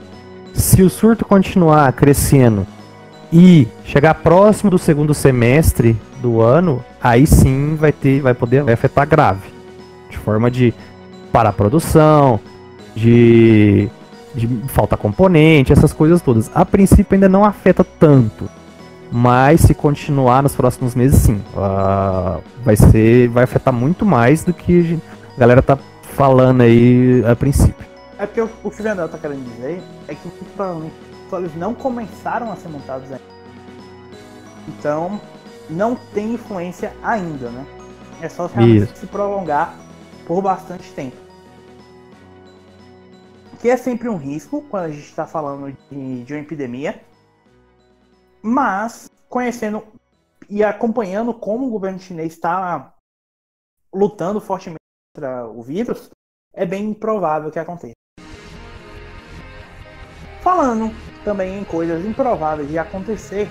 se 0.54 0.82
o 0.82 0.88
surto 0.88 1.24
continuar 1.24 1.92
crescendo 1.94 2.64
e 3.32 3.66
chegar 3.84 4.14
próximo 4.14 4.70
do 4.70 4.78
segundo 4.78 5.14
semestre 5.14 5.96
do 6.20 6.40
ano, 6.40 6.84
aí 7.02 7.26
sim 7.26 7.74
vai 7.76 7.90
ter, 7.90 8.20
vai 8.20 8.34
poder 8.34 8.62
vai 8.62 8.74
afetar 8.74 9.08
grave, 9.08 9.48
de 10.10 10.18
forma 10.18 10.50
de 10.50 10.74
parar 11.32 11.48
a 11.48 11.52
produção, 11.52 12.38
de, 12.94 13.88
de 14.34 14.46
falta 14.68 14.96
componente, 14.96 15.72
essas 15.72 15.92
coisas 15.92 16.20
todas. 16.20 16.50
A 16.54 16.64
princípio 16.64 17.14
ainda 17.14 17.28
não 17.28 17.44
afeta 17.44 17.82
tanto. 17.82 18.48
Mas 19.14 19.60
se 19.60 19.74
continuar 19.74 20.42
nos 20.42 20.54
próximos 20.54 20.94
meses, 20.94 21.20
sim. 21.20 21.42
Uh, 21.54 22.42
vai 22.64 22.76
ser. 22.76 23.28
Vai 23.28 23.44
afetar 23.44 23.72
muito 23.72 24.06
mais 24.06 24.42
do 24.42 24.54
que 24.54 24.98
a 25.36 25.40
galera 25.40 25.60
tá 25.60 25.78
falando 26.14 26.62
aí 26.62 27.22
a 27.30 27.36
princípio. 27.36 27.86
É 28.18 28.24
porque 28.24 28.40
o, 28.40 28.48
o 28.64 28.70
que 28.70 28.80
o 28.80 28.82
Vendel 28.82 29.08
tá 29.10 29.18
querendo 29.18 29.44
dizer 29.44 29.82
é 30.08 30.14
que 30.14 30.28
provavelmente 30.56 31.11
os 31.32 31.50
consoles 31.50 31.54
não 31.56 31.74
começaram 31.74 32.52
a 32.52 32.56
ser 32.56 32.68
montados 32.68 33.10
ainda. 33.10 33.24
Então, 34.68 35.20
não 35.68 35.96
tem 35.96 36.34
influência 36.34 36.94
ainda, 37.02 37.50
né? 37.50 37.66
É 38.20 38.28
só 38.28 38.48
se, 38.48 38.86
se 38.94 39.06
prolongar 39.06 39.76
por 40.26 40.42
bastante 40.42 40.92
tempo. 40.92 41.16
Que 43.60 43.70
é 43.70 43.76
sempre 43.76 44.08
um 44.08 44.16
risco 44.16 44.62
quando 44.70 44.84
a 44.84 44.90
gente 44.90 45.04
está 45.04 45.26
falando 45.26 45.76
de, 45.90 46.24
de 46.24 46.34
uma 46.34 46.40
epidemia 46.40 47.00
mas, 48.42 49.08
conhecendo 49.28 49.86
e 50.50 50.64
acompanhando 50.64 51.32
como 51.32 51.68
o 51.68 51.70
governo 51.70 52.00
chinês 52.00 52.32
está 52.32 52.92
lutando 53.94 54.40
fortemente 54.40 54.80
contra 55.14 55.46
o 55.46 55.62
vírus, 55.62 56.10
é 56.52 56.66
bem 56.66 56.90
improvável 56.90 57.52
que 57.52 57.58
aconteça. 57.60 57.94
Falando 60.42 60.92
também 61.24 61.58
em 61.58 61.64
coisas 61.64 62.04
improváveis 62.04 62.68
de 62.68 62.78
acontecer, 62.78 63.48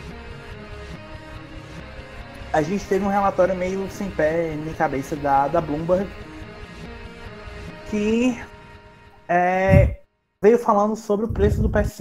a 2.54 2.62
gente 2.62 2.86
teve 2.86 3.06
um 3.06 3.10
relatório 3.10 3.56
meio 3.56 3.88
sem 3.90 4.10
pé 4.10 4.56
nem 4.56 4.74
cabeça 4.74 5.16
da, 5.16 5.48
da 5.48 5.62
Bloomberg 5.62 6.08
que 7.90 8.40
é, 9.28 10.00
veio 10.42 10.58
falando 10.58 10.96
sobre 10.96 11.26
o 11.26 11.30
preço 11.30 11.62
do 11.62 11.70
PS5. 11.70 12.00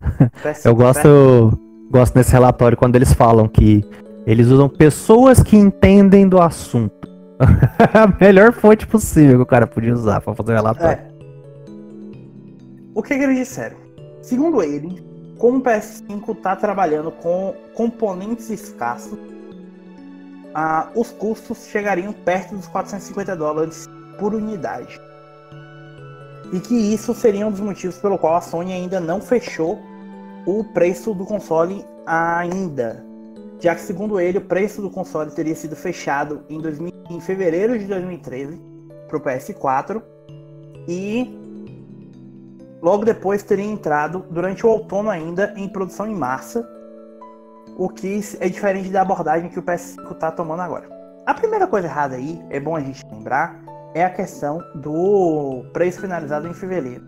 PS5 0.42 0.64
Eu 0.64 0.74
gosto 0.74 1.60
gosto 1.90 2.16
nesse 2.16 2.32
relatório 2.32 2.76
quando 2.76 2.96
eles 2.96 3.12
falam 3.12 3.46
que 3.46 3.84
eles 4.26 4.48
usam 4.48 4.68
pessoas 4.68 5.42
que 5.42 5.56
entendem 5.56 6.28
do 6.28 6.40
assunto. 6.40 7.08
a 7.38 8.24
melhor 8.24 8.52
fonte 8.52 8.86
possível 8.86 9.36
que 9.36 9.42
o 9.42 9.46
cara 9.46 9.66
podia 9.66 9.92
usar 9.92 10.20
para 10.20 10.34
fazer 10.34 10.52
o 10.52 10.54
relatório. 10.54 10.98
É. 10.98 11.14
O 12.94 13.02
que, 13.02 13.16
que 13.16 13.24
eles 13.24 13.38
disseram? 13.38 13.83
Segundo 14.24 14.62
ele, 14.62 15.04
como 15.36 15.58
o 15.58 15.62
PS5 15.62 16.34
está 16.34 16.56
trabalhando 16.56 17.12
com 17.12 17.54
componentes 17.74 18.48
escassos, 18.48 19.18
ah, 20.54 20.88
os 20.94 21.10
custos 21.10 21.66
chegariam 21.66 22.10
perto 22.10 22.54
dos 22.56 22.66
450 22.66 23.36
dólares 23.36 23.86
por 24.18 24.32
unidade. 24.34 24.98
E 26.50 26.58
que 26.58 26.74
isso 26.74 27.12
seria 27.12 27.46
um 27.46 27.50
dos 27.50 27.60
motivos 27.60 27.98
pelo 27.98 28.16
qual 28.16 28.36
a 28.36 28.40
Sony 28.40 28.72
ainda 28.72 28.98
não 28.98 29.20
fechou 29.20 29.78
o 30.46 30.64
preço 30.72 31.12
do 31.12 31.26
console 31.26 31.84
ainda, 32.06 33.04
já 33.60 33.74
que 33.74 33.82
segundo 33.82 34.18
ele 34.18 34.38
o 34.38 34.44
preço 34.46 34.80
do 34.80 34.88
console 34.88 35.32
teria 35.32 35.54
sido 35.54 35.76
fechado 35.76 36.44
em, 36.48 36.58
2000, 36.62 36.92
em 37.10 37.20
fevereiro 37.20 37.78
de 37.78 37.84
2013 37.84 38.58
para 39.06 39.18
o 39.18 39.20
PS4 39.20 40.02
e 40.88 41.43
logo 42.84 43.02
depois 43.02 43.42
teria 43.42 43.64
entrado 43.64 44.26
durante 44.28 44.66
o 44.66 44.68
outono 44.68 45.08
ainda 45.08 45.54
em 45.56 45.66
produção 45.66 46.06
em 46.06 46.14
massa, 46.14 46.68
o 47.78 47.88
que 47.88 48.20
é 48.38 48.46
diferente 48.46 48.90
da 48.90 49.00
abordagem 49.00 49.48
que 49.48 49.58
o 49.58 49.62
PS5 49.62 50.12
está 50.12 50.30
tomando 50.30 50.60
agora. 50.60 50.86
A 51.24 51.32
primeira 51.32 51.66
coisa 51.66 51.88
errada 51.88 52.16
aí, 52.16 52.44
é 52.50 52.60
bom 52.60 52.76
a 52.76 52.80
gente 52.80 53.02
lembrar, 53.10 53.58
é 53.94 54.04
a 54.04 54.10
questão 54.10 54.58
do 54.74 55.64
preço 55.72 56.02
finalizado 56.02 56.46
em 56.46 56.52
fevereiro. 56.52 57.02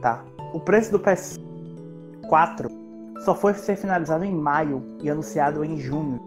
Tá? 0.00 0.22
O 0.52 0.60
preço 0.60 0.92
do 0.92 1.00
PS 1.00 1.40
4 2.28 2.68
só 3.24 3.34
foi 3.34 3.52
ser 3.54 3.74
finalizado 3.74 4.24
em 4.24 4.32
maio 4.32 4.96
e 5.02 5.10
anunciado 5.10 5.64
em 5.64 5.76
junho. 5.76 6.20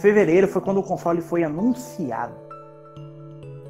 Fevereiro 0.00 0.46
foi 0.46 0.62
quando 0.62 0.78
o 0.78 0.82
console 0.84 1.20
foi 1.20 1.42
anunciado. 1.42 2.47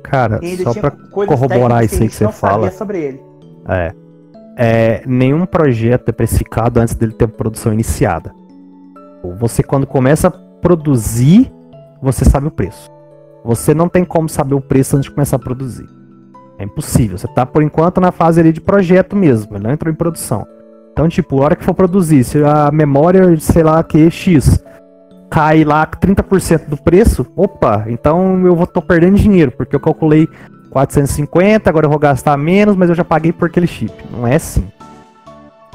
Cara, 0.08 0.40
só 0.62 0.74
pra 0.74 0.90
corroborar 0.90 1.84
isso 1.84 2.02
aí 2.02 2.08
que, 2.08 2.14
você 2.14 2.28
fala. 2.32 2.70
Sobre 2.70 2.98
ele. 2.98 3.22
É, 3.68 3.92
é. 4.56 5.02
Nenhum 5.06 5.44
projeto 5.44 6.08
é 6.08 6.12
precificado 6.12 6.80
antes 6.80 6.94
dele 6.94 7.12
ter 7.12 7.28
produção 7.28 7.72
iniciada. 7.72 8.32
Você, 9.38 9.62
quando 9.62 9.86
começa 9.86 10.28
a 10.28 10.30
produzir, 10.30 11.52
você 12.00 12.24
sabe 12.24 12.46
o 12.46 12.50
preço. 12.50 12.90
Você 13.44 13.74
não 13.74 13.88
tem 13.88 14.04
como 14.04 14.28
saber 14.28 14.54
o 14.54 14.60
preço 14.60 14.96
antes 14.96 15.08
de 15.08 15.14
começar 15.14 15.36
a 15.36 15.40
produzir. 15.40 15.86
É 16.58 16.64
impossível. 16.64 17.16
Você 17.18 17.28
tá, 17.28 17.46
por 17.46 17.62
enquanto, 17.62 18.00
na 18.00 18.10
fase 18.10 18.40
ali 18.40 18.52
de 18.52 18.60
projeto 18.60 19.14
mesmo. 19.14 19.56
Ele 19.56 19.64
não 19.64 19.72
entrou 19.72 19.92
em 19.92 19.96
produção. 19.96 20.46
Então, 20.92 21.08
tipo, 21.08 21.40
a 21.40 21.44
hora 21.44 21.56
que 21.56 21.64
for 21.64 21.74
produzir, 21.74 22.24
se 22.24 22.42
a 22.42 22.70
memória, 22.72 23.38
sei 23.38 23.62
lá, 23.62 23.82
que 23.84 24.10
X 24.10 24.60
cai 25.30 25.64
lá 25.64 25.86
30% 25.86 26.66
do 26.66 26.76
preço, 26.76 27.26
opa, 27.36 27.84
então 27.88 28.46
eu 28.46 28.56
vou 28.56 28.66
tô 28.66 28.80
perdendo 28.80 29.16
dinheiro, 29.16 29.52
porque 29.52 29.76
eu 29.76 29.80
calculei 29.80 30.28
450, 30.70 31.68
agora 31.68 31.86
eu 31.86 31.90
vou 31.90 31.98
gastar 31.98 32.36
menos, 32.36 32.76
mas 32.76 32.88
eu 32.88 32.94
já 32.94 33.04
paguei 33.04 33.32
por 33.32 33.48
aquele 33.48 33.66
chip. 33.66 33.92
Não 34.10 34.26
é 34.26 34.36
assim. 34.36 34.70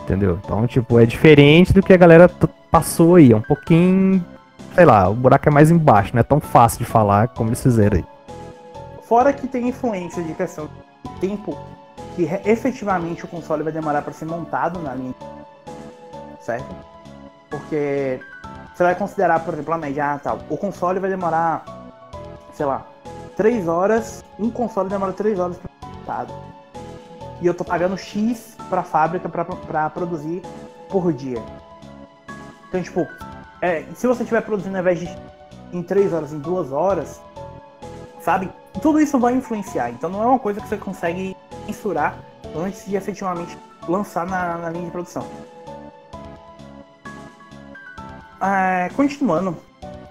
Entendeu? 0.01 0.39
Então, 0.43 0.67
tipo, 0.67 0.99
é 0.99 1.05
diferente 1.05 1.73
do 1.73 1.81
que 1.81 1.93
a 1.93 1.97
galera 1.97 2.29
passou 2.69 3.15
aí. 3.15 3.31
É 3.31 3.35
um 3.35 3.41
pouquinho, 3.41 4.23
sei 4.75 4.85
lá, 4.85 5.09
o 5.09 5.13
buraco 5.13 5.47
é 5.47 5.51
mais 5.51 5.71
embaixo, 5.71 6.11
não 6.13 6.19
é 6.19 6.23
tão 6.23 6.39
fácil 6.39 6.79
de 6.79 6.85
falar 6.85 7.29
como 7.29 7.49
eles 7.49 7.61
fizeram 7.61 7.97
aí. 7.97 8.05
Fora 9.07 9.31
que 9.31 9.47
tem 9.47 9.69
influência 9.69 10.21
de 10.23 10.33
questão 10.33 10.67
de 11.03 11.19
tempo 11.19 11.57
que 12.15 12.29
efetivamente 12.45 13.25
o 13.25 13.27
console 13.27 13.63
vai 13.63 13.71
demorar 13.71 14.01
para 14.01 14.13
ser 14.13 14.25
montado 14.25 14.79
na 14.79 14.93
linha. 14.93 15.15
Certo? 16.41 16.65
Porque 17.49 18.19
você 18.73 18.83
vai 18.83 18.95
considerar, 18.95 19.39
por 19.41 19.53
exemplo, 19.53 19.73
a 19.73 19.77
média, 19.77 20.13
ah, 20.13 20.19
tal, 20.19 20.39
o 20.49 20.57
console 20.57 20.99
vai 20.99 21.09
demorar, 21.09 21.63
sei 22.53 22.65
lá, 22.65 22.85
3 23.35 23.67
horas, 23.67 24.23
um 24.39 24.49
console 24.49 24.89
demora 24.89 25.13
3 25.13 25.39
horas 25.39 25.57
para 25.57 25.89
montado. 25.89 26.33
E 27.41 27.45
eu 27.47 27.53
tô 27.53 27.63
pagando 27.63 27.97
X 27.97 28.55
para 28.69 28.81
a 28.81 28.83
fábrica 28.83 29.29
para 29.29 29.89
produzir 29.89 30.41
por 30.89 31.11
dia. 31.13 31.41
Então, 32.67 32.81
tipo, 32.81 33.07
é, 33.61 33.83
se 33.95 34.07
você 34.07 34.23
estiver 34.23 34.41
produzindo 34.41 34.75
ao 34.75 34.81
invés 34.81 34.99
de 34.99 35.09
em 35.71 35.83
3 35.83 36.13
horas, 36.13 36.33
em 36.33 36.39
2 36.39 36.71
horas, 36.71 37.21
sabe? 38.21 38.49
Tudo 38.81 38.99
isso 38.99 39.19
vai 39.19 39.33
influenciar, 39.33 39.89
então 39.91 40.09
não 40.09 40.23
é 40.23 40.25
uma 40.25 40.39
coisa 40.39 40.59
que 40.59 40.67
você 40.67 40.77
consegue 40.77 41.35
mensurar 41.67 42.15
antes 42.55 42.85
de 42.85 42.95
efetivamente 42.95 43.57
lançar 43.87 44.25
na, 44.25 44.57
na 44.57 44.69
linha 44.69 44.85
de 44.85 44.91
produção. 44.91 45.27
É, 48.43 48.89
continuando, 48.89 49.55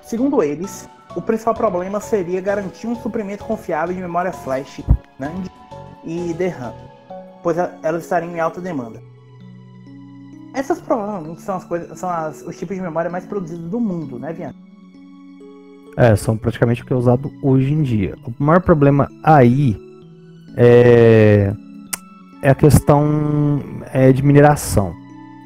segundo 0.02 0.42
eles, 0.42 0.88
o 1.14 1.20
principal 1.20 1.54
problema 1.54 2.00
seria 2.00 2.40
garantir 2.40 2.86
um 2.86 2.96
suprimento 2.96 3.44
confiável 3.44 3.94
de 3.94 4.00
memória 4.00 4.32
flash 4.32 4.82
NAND 5.18 5.48
e 6.04 6.32
DRAM, 6.32 6.72
pois 7.42 7.58
elas 7.82 8.04
estariam 8.04 8.34
em 8.34 8.40
alta 8.40 8.60
demanda. 8.60 9.02
Essas 10.54 10.80
provavelmente 10.80 11.42
são 11.42 11.56
as 11.56 11.64
coisas, 11.64 11.98
são 11.98 12.08
as, 12.08 12.42
os 12.42 12.58
tipos 12.58 12.74
de 12.74 12.82
memória 12.82 13.10
mais 13.10 13.26
produzidos 13.26 13.70
do 13.70 13.78
mundo, 13.78 14.18
né, 14.18 14.32
Viana? 14.32 14.54
É, 15.96 16.16
são 16.16 16.36
praticamente 16.36 16.82
o 16.82 16.86
que 16.86 16.92
é 16.92 16.96
usado 16.96 17.30
hoje 17.42 17.72
em 17.72 17.82
dia. 17.82 18.16
O 18.24 18.42
maior 18.42 18.60
problema 18.60 19.10
aí 19.22 19.76
é, 20.56 21.52
é 22.42 22.50
a 22.50 22.54
questão 22.54 23.60
é, 23.92 24.10
de 24.10 24.22
mineração. 24.22 24.94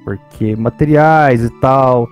Porque 0.04 0.54
materiais 0.54 1.42
e 1.42 1.50
tal. 1.60 2.08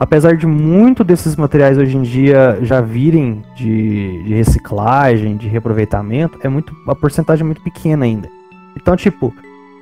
Apesar 0.00 0.34
de 0.34 0.46
muito 0.46 1.04
desses 1.04 1.36
materiais 1.36 1.76
hoje 1.76 1.94
em 1.94 2.00
dia 2.00 2.58
já 2.62 2.80
virem 2.80 3.42
de, 3.54 4.22
de 4.22 4.32
reciclagem, 4.32 5.36
de 5.36 5.46
reaproveitamento, 5.46 6.38
é 6.42 6.48
muito, 6.48 6.74
a 6.86 6.94
porcentagem 6.94 7.42
é 7.42 7.44
muito 7.44 7.60
pequena 7.60 8.06
ainda. 8.06 8.26
Então, 8.74 8.96
tipo, 8.96 9.34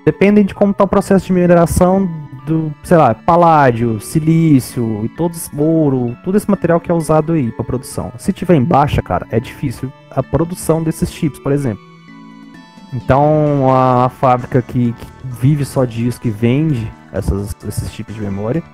depende 0.05 0.43
de 0.43 0.57
como 0.57 0.73
está 0.73 0.83
o 0.83 0.89
processo 0.89 1.27
de 1.27 1.33
mineração 1.33 2.11
do, 2.45 2.75
sei 2.83 2.97
lá, 2.97 3.15
paládio, 3.15 4.01
silício 4.01 5.05
e 5.05 5.09
todos 5.11 5.49
ouro, 5.57 6.17
todo 6.25 6.37
esse 6.37 6.51
material 6.51 6.81
que 6.81 6.91
é 6.91 6.95
usado 6.95 7.35
aí 7.35 7.53
para 7.53 7.65
produção. 7.65 8.13
Se 8.19 8.33
tiver 8.33 8.57
em 8.57 8.65
baixa, 8.65 9.01
cara, 9.01 9.25
é 9.31 9.39
difícil 9.39 9.93
a 10.11 10.21
produção 10.21 10.83
desses 10.83 11.13
chips, 11.13 11.39
por 11.39 11.53
exemplo. 11.53 11.85
Então, 12.93 13.73
a 13.73 14.09
fábrica 14.09 14.61
que, 14.63 14.93
que 14.93 15.07
vive 15.23 15.65
só 15.65 15.85
disso, 15.85 16.21
que 16.21 16.31
vende 16.31 16.91
essas, 17.13 17.55
esses 17.69 17.93
chips 17.93 18.17
de 18.17 18.21
memória, 18.21 18.65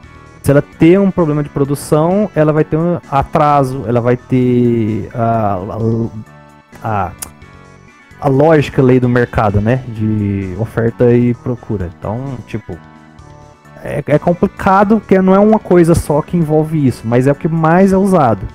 se 0.45 0.51
ela 0.51 0.61
ter 0.61 1.01
um 1.01 1.11
problema 1.11 1.43
de 1.43 1.49
produção, 1.49 2.31
ela 2.37 2.53
vai 2.53 2.65
ter 2.65 2.77
um 2.77 3.01
atraso, 3.11 3.85
ela 3.87 3.99
vai 3.99 4.15
ter 4.15 5.09
a, 5.15 5.59
a, 6.83 7.07
a, 7.07 7.13
a 8.21 8.29
lógica 8.29 8.83
lei 8.83 9.01
do 9.01 9.09
mercado, 9.09 9.59
né? 9.63 9.83
De 9.89 10.55
oferta 10.59 11.11
e 11.15 11.33
procura. 11.33 11.91
Então, 11.99 12.37
tipo, 12.47 12.77
é, 13.83 14.05
é 14.07 14.19
complicado 14.19 15.01
porque 15.01 15.19
não 15.19 15.35
é 15.35 15.39
uma 15.39 15.59
coisa 15.59 15.95
só 15.95 16.21
que 16.21 16.37
envolve 16.37 16.87
isso, 16.87 17.05
mas 17.07 17.27
é 17.27 17.33
o 17.33 17.35
que 17.35 17.49
mais 17.49 17.95
é 17.95 17.97
usado. 17.97 18.47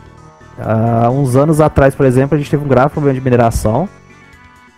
Há 0.60 1.10
uns 1.10 1.36
anos 1.36 1.60
atrás, 1.60 1.96
por 1.96 2.06
exemplo, 2.06 2.36
a 2.36 2.38
gente 2.38 2.52
teve 2.52 2.64
um 2.64 2.68
grave 2.68 2.92
problema 2.92 3.18
de 3.18 3.24
mineração. 3.24 3.90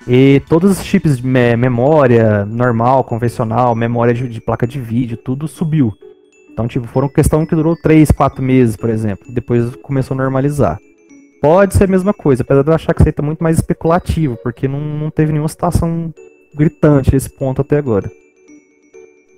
E 0.08 0.42
todos 0.48 0.72
os 0.72 0.86
chips 0.86 1.18
de 1.18 1.28
memória 1.28 2.46
normal, 2.46 3.04
convencional, 3.04 3.76
memória 3.76 4.14
de, 4.14 4.30
de 4.30 4.40
placa 4.40 4.66
de 4.66 4.80
vídeo, 4.80 5.18
tudo 5.18 5.46
subiu. 5.46 5.94
Então, 6.52 6.68
tipo, 6.68 6.88
foram 6.88 7.08
questão 7.08 7.46
que 7.46 7.56
durou 7.56 7.76
3, 7.76 8.12
4 8.12 8.44
meses, 8.44 8.76
por 8.76 8.90
exemplo. 8.90 9.32
Depois 9.34 9.76
começou 9.78 10.16
a 10.16 10.18
normalizar. 10.18 10.80
Pode 11.42 11.76
ser 11.76 11.86
a 11.86 11.88
mesma 11.88 12.14
coisa, 12.14 12.44
apesar 12.44 12.62
de 12.62 12.70
eu 12.70 12.76
achar 12.76 12.94
que 12.94 13.02
isso 13.02 13.10
aí 13.10 13.14
tá 13.14 13.24
muito 13.24 13.42
mais 13.42 13.58
especulativo, 13.58 14.38
porque 14.44 14.68
não, 14.68 14.80
não 14.80 15.10
teve 15.10 15.32
nenhuma 15.32 15.48
situação 15.48 16.14
gritante 16.54 17.14
nesse 17.14 17.30
ponto 17.30 17.62
até 17.62 17.78
agora. 17.78 18.12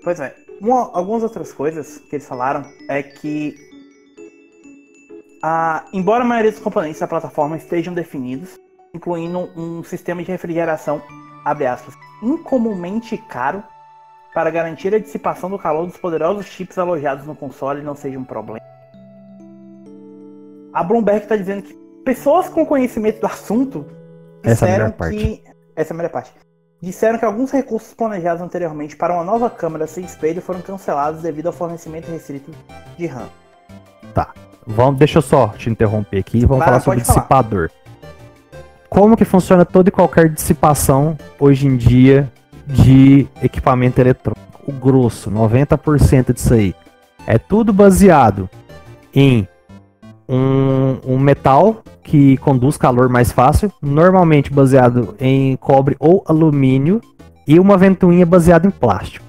Pois 0.03 0.19
é. 0.19 0.35
Uma, 0.60 0.91
algumas 0.94 1.23
outras 1.23 1.53
coisas 1.53 1.99
que 2.10 2.15
eles 2.15 2.27
falaram 2.27 2.65
é 2.90 3.02
que, 3.02 3.56
a, 5.41 5.85
embora 5.94 6.23
a 6.23 6.27
maioria 6.27 6.52
dos 6.52 6.60
componentes 6.60 6.99
da 6.99 7.07
plataforma 7.07 7.57
estejam 7.57 7.94
definidos, 7.94 8.60
incluindo 8.94 9.49
um 9.56 9.84
sistema 9.84 10.22
de 10.22 10.31
refrigeração, 10.31 11.02
aspas, 11.45 11.95
incomumente 12.22 13.18
caro 13.18 13.64
para 14.34 14.50
garantir 14.50 14.94
a 14.94 15.00
dissipação 15.00 15.50
do 15.50 15.60
calor 15.60 15.86
dos 15.86 15.98
poderosos 15.98 16.46
chips 16.46 16.78
alojados 16.78 17.26
no 17.26 17.36
console 17.36 17.82
não 17.82 17.96
seja 17.96 18.18
um 18.18 18.24
problema. 18.24 18.66
A 20.74 20.84
Bloomberg 20.84 21.24
está 21.24 21.36
dizendo 21.36 21.64
que 21.64 21.74
pessoas 22.04 22.50
com 22.50 22.66
conhecimento 22.66 23.20
do 23.22 23.28
assunto 23.28 23.86
Essa 24.44 24.66
é 24.66 24.70
a 24.70 24.72
disseram 24.72 24.86
melhor 24.86 24.98
parte. 24.98 25.18
que 25.18 25.44
essa 25.76 25.92
é 25.92 25.94
a 25.94 25.98
melhor 25.98 26.10
parte. 26.12 26.32
Disseram 26.82 27.18
que 27.18 27.26
alguns 27.26 27.52
recursos 27.52 27.94
planejados 27.94 28.42
anteriormente 28.42 28.96
para 28.96 29.14
uma 29.14 29.24
nova 29.24 29.50
câmera 29.50 29.88
sem 29.88 30.04
espelho 30.04 30.42
foram 30.42 30.62
cancelados 30.62 31.22
devido 31.22 31.48
ao 31.48 31.54
fornecimento 31.54 32.12
restrito 32.12 32.52
de 32.98 33.06
RAM. 33.08 33.30
Vamos, 34.66 34.98
deixa 34.98 35.18
eu 35.18 35.22
só 35.22 35.50
te 35.50 35.70
interromper 35.70 36.20
aqui 36.20 36.40
e 36.40 36.46
vamos 36.46 36.60
Vai, 36.60 36.68
falar 36.70 36.80
sobre 36.80 37.04
falar. 37.04 37.18
dissipador. 37.20 37.70
Como 38.90 39.18
que 39.18 39.26
funciona 39.26 39.66
toda 39.66 39.90
e 39.90 39.92
qualquer 39.92 40.30
dissipação 40.30 41.18
hoje 41.40 41.68
em 41.68 41.76
dia 41.76 42.32
de 42.65 43.27
equipamento 43.41 43.99
eletrônico? 43.99 44.41
O 44.65 44.72
grosso, 44.72 45.30
90% 45.30 46.34
disso 46.34 46.53
aí. 46.53 46.73
É 47.27 47.38
tudo 47.38 47.73
baseado 47.73 48.49
em 49.14 49.48
um, 50.27 50.98
um 51.06 51.19
metal 51.19 51.84
que 52.02 52.38
conduz 52.38 52.77
calor 52.77 53.10
mais 53.10 53.31
fácil, 53.31 53.72
normalmente 53.81 54.52
baseado 54.52 55.15
em 55.19 55.56
cobre 55.57 55.95
ou 55.99 56.23
alumínio, 56.27 57.02
e 57.48 57.60
uma 57.60 57.77
ventoinha 57.77 58.26
baseada 58.26 58.68
em 58.68 58.72
plástico. 58.72 59.26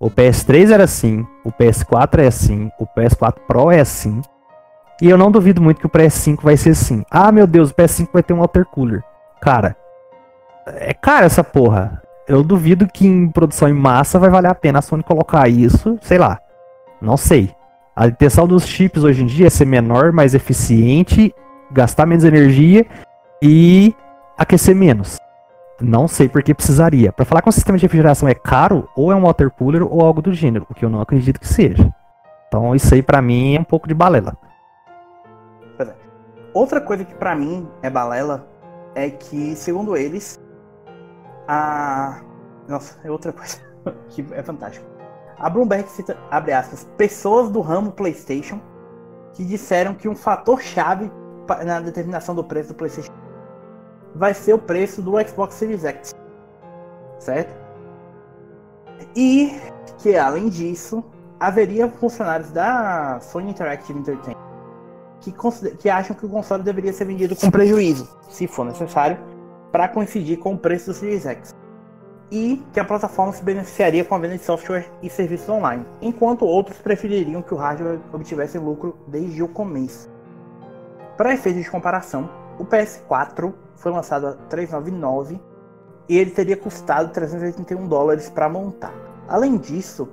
O 0.00 0.10
PS3 0.10 0.70
era 0.70 0.84
assim, 0.84 1.26
o 1.44 1.52
PS4 1.52 2.18
é 2.18 2.26
assim, 2.26 2.70
o 2.78 2.86
PS4 2.86 3.36
Pro 3.46 3.70
é 3.70 3.80
assim. 3.80 4.20
E 5.00 5.08
eu 5.08 5.16
não 5.16 5.30
duvido 5.30 5.62
muito 5.62 5.80
que 5.80 5.86
o 5.86 5.90
PS5 5.90 6.42
vai 6.42 6.56
ser 6.56 6.70
assim. 6.70 7.04
Ah, 7.10 7.30
meu 7.30 7.46
Deus, 7.46 7.70
o 7.70 7.74
PS5 7.74 8.08
vai 8.12 8.22
ter 8.22 8.32
um 8.32 8.40
water 8.40 8.64
cooler. 8.64 9.02
Cara, 9.40 9.76
é 10.66 10.92
cara 10.92 11.26
essa 11.26 11.44
porra. 11.44 12.02
Eu 12.32 12.42
duvido 12.42 12.86
que 12.86 13.06
em 13.06 13.28
produção 13.28 13.68
em 13.68 13.74
massa 13.74 14.18
vai 14.18 14.30
valer 14.30 14.50
a 14.50 14.54
pena 14.54 14.78
a 14.78 14.82
Sony 14.82 15.02
colocar 15.02 15.46
isso, 15.50 15.98
sei 16.00 16.16
lá. 16.16 16.40
Não 16.98 17.14
sei. 17.14 17.54
A 17.94 18.06
intenção 18.06 18.48
dos 18.48 18.66
chips 18.66 19.04
hoje 19.04 19.22
em 19.22 19.26
dia 19.26 19.48
é 19.48 19.50
ser 19.50 19.66
menor, 19.66 20.12
mais 20.12 20.34
eficiente, 20.34 21.34
gastar 21.70 22.06
menos 22.06 22.24
energia 22.24 22.86
e 23.42 23.94
aquecer 24.38 24.74
menos. 24.74 25.18
Não 25.78 26.08
sei 26.08 26.26
por 26.26 26.42
que 26.42 26.54
precisaria. 26.54 27.12
Pra 27.12 27.26
falar 27.26 27.42
que 27.42 27.50
um 27.50 27.52
sistema 27.52 27.76
de 27.76 27.84
refrigeração 27.84 28.26
é 28.26 28.34
caro, 28.34 28.88
ou 28.96 29.12
é 29.12 29.14
um 29.14 29.26
water 29.26 29.50
cooler 29.50 29.82
ou 29.82 30.00
algo 30.00 30.22
do 30.22 30.32
gênero, 30.32 30.66
o 30.70 30.74
que 30.74 30.86
eu 30.86 30.88
não 30.88 31.02
acredito 31.02 31.38
que 31.38 31.46
seja. 31.46 31.94
Então 32.48 32.74
isso 32.74 32.94
aí 32.94 33.02
pra 33.02 33.20
mim 33.20 33.56
é 33.56 33.60
um 33.60 33.64
pouco 33.64 33.86
de 33.86 33.92
balela. 33.92 34.34
Outra 36.54 36.80
coisa 36.80 37.04
que 37.04 37.14
pra 37.14 37.36
mim 37.36 37.68
é 37.82 37.90
balela 37.90 38.48
é 38.94 39.10
que, 39.10 39.54
segundo 39.54 39.94
eles, 39.98 40.40
a. 41.46 42.20
Nossa, 42.68 42.98
é 43.04 43.10
outra 43.10 43.32
coisa 43.32 43.58
que 44.10 44.24
é 44.32 44.42
fantástico. 44.42 44.86
A 45.38 45.50
Bloomberg 45.50 45.88
cita, 45.88 46.16
abre 46.30 46.52
aspas, 46.52 46.88
pessoas 46.96 47.50
do 47.50 47.60
ramo 47.60 47.90
PlayStation 47.90 48.60
que 49.32 49.44
disseram 49.44 49.94
que 49.94 50.08
um 50.08 50.14
fator 50.14 50.60
chave 50.60 51.10
na 51.64 51.80
determinação 51.80 52.34
do 52.34 52.44
preço 52.44 52.68
do 52.68 52.74
PlayStation 52.74 53.12
vai 54.14 54.34
ser 54.34 54.52
o 54.52 54.58
preço 54.58 55.02
do 55.02 55.12
Xbox 55.26 55.54
Series 55.54 55.84
X. 55.84 56.14
Certo? 57.18 57.54
E 59.16 59.60
que, 59.98 60.16
além 60.16 60.48
disso, 60.48 61.04
haveria 61.40 61.88
funcionários 61.88 62.50
da 62.50 63.18
Sony 63.20 63.50
Interactive 63.50 63.98
Entertainment 63.98 64.42
que, 65.22 65.32
que 65.78 65.88
acham 65.88 66.16
que 66.16 66.26
o 66.26 66.28
console 66.28 66.62
deveria 66.62 66.92
ser 66.92 67.04
vendido 67.04 67.36
com 67.36 67.50
prejuízo, 67.50 68.08
se 68.28 68.46
for 68.46 68.64
necessário, 68.64 69.16
para 69.72 69.88
coincidir 69.88 70.38
com 70.38 70.54
o 70.54 70.58
preço 70.58 70.90
do 70.90 70.94
Series 70.94 71.26
X. 71.26 71.54
E 72.30 72.62
que 72.72 72.78
a 72.78 72.84
plataforma 72.84 73.32
se 73.32 73.42
beneficiaria 73.42 74.04
com 74.04 74.14
a 74.14 74.18
venda 74.18 74.36
de 74.36 74.44
software 74.44 74.86
e 75.02 75.10
serviços 75.10 75.48
online, 75.48 75.84
enquanto 76.00 76.44
outros 76.44 76.78
prefeririam 76.78 77.42
que 77.42 77.52
o 77.52 77.56
hardware 77.56 77.98
obtivesse 78.12 78.58
lucro 78.58 78.96
desde 79.06 79.42
o 79.42 79.48
começo. 79.48 80.10
Para 81.16 81.34
efeitos 81.34 81.64
de 81.64 81.70
comparação, 81.70 82.30
o 82.58 82.64
PS4 82.64 83.52
foi 83.76 83.92
lançado 83.92 84.28
a 84.28 84.32
399 84.32 85.40
e 86.08 86.16
ele 86.16 86.30
teria 86.30 86.56
custado 86.56 87.12
381 87.12 87.86
dólares 87.86 88.30
para 88.30 88.48
montar. 88.48 88.94
Além 89.28 89.56
disso, 89.56 90.08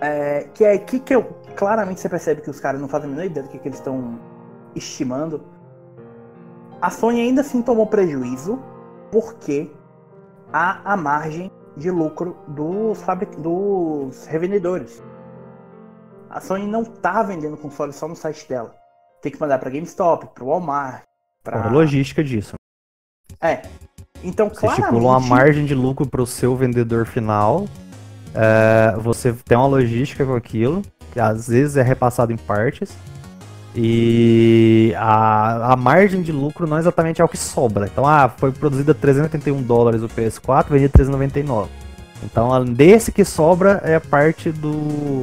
é, 0.00 0.48
que 0.52 0.64
é 0.64 0.72
aqui 0.72 0.98
que 0.98 1.14
eu 1.14 1.24
claramente 1.56 2.00
você 2.00 2.08
percebe 2.08 2.40
que 2.40 2.50
os 2.50 2.58
caras 2.58 2.80
não 2.80 2.88
fazem 2.88 3.08
a 3.08 3.10
menor 3.10 3.26
ideia 3.26 3.46
do 3.46 3.50
que, 3.50 3.58
que 3.58 3.68
eles 3.68 3.78
estão 3.78 4.18
estimando. 4.74 5.42
A 6.82 6.90
Sony 6.90 7.20
ainda 7.20 7.42
assim 7.42 7.62
tomou 7.62 7.86
prejuízo 7.86 8.60
porque 9.12 9.70
há 10.52 10.80
a 10.84 10.96
margem 10.96 11.48
de 11.76 11.92
lucro 11.92 12.36
dos, 12.48 12.98
dos 13.38 14.26
revendedores. 14.26 15.00
A 16.28 16.40
Sony 16.40 16.66
não 16.66 16.82
tá 16.84 17.22
vendendo 17.22 17.56
console 17.56 17.92
só 17.92 18.08
no 18.08 18.16
site 18.16 18.48
dela. 18.48 18.74
Tem 19.22 19.30
que 19.30 19.40
mandar 19.40 19.60
para 19.60 19.70
GameStop, 19.70 20.26
para 20.34 20.44
Walmart, 20.44 21.02
para 21.44 21.66
a 21.66 21.70
logística 21.70 22.24
disso. 22.24 22.54
É. 23.40 23.62
Então, 24.24 24.48
Você 24.48 24.60
claramente, 24.60 24.80
estipula 24.82 25.10
uma 25.10 25.20
margem 25.20 25.64
de 25.64 25.76
lucro 25.76 26.04
para 26.04 26.20
o 26.20 26.26
seu 26.26 26.56
vendedor 26.56 27.06
final. 27.06 27.66
é, 28.34 28.96
você 28.98 29.32
tem 29.32 29.56
uma 29.56 29.68
logística 29.68 30.26
com 30.26 30.34
aquilo, 30.34 30.82
que 31.12 31.20
às 31.20 31.46
vezes 31.46 31.76
é 31.76 31.82
repassado 31.82 32.32
em 32.32 32.36
partes. 32.36 32.96
E 33.74 34.94
a, 34.98 35.72
a 35.72 35.76
margem 35.76 36.20
de 36.20 36.30
lucro 36.30 36.66
não 36.66 36.78
exatamente 36.78 37.22
é 37.22 37.24
o 37.24 37.28
que 37.28 37.38
sobra. 37.38 37.86
Então, 37.86 38.06
ah, 38.06 38.28
foi 38.28 38.52
produzida 38.52 38.94
381 38.94 39.62
dólares 39.62 40.02
o 40.02 40.08
PS4, 40.08 40.68
vendido 40.68 40.92
399. 40.92 41.70
Então, 42.22 42.64
desse 42.64 43.10
que 43.10 43.24
sobra 43.24 43.80
é 43.84 43.94
a 43.94 44.00
parte 44.00 44.50
do 44.50 45.22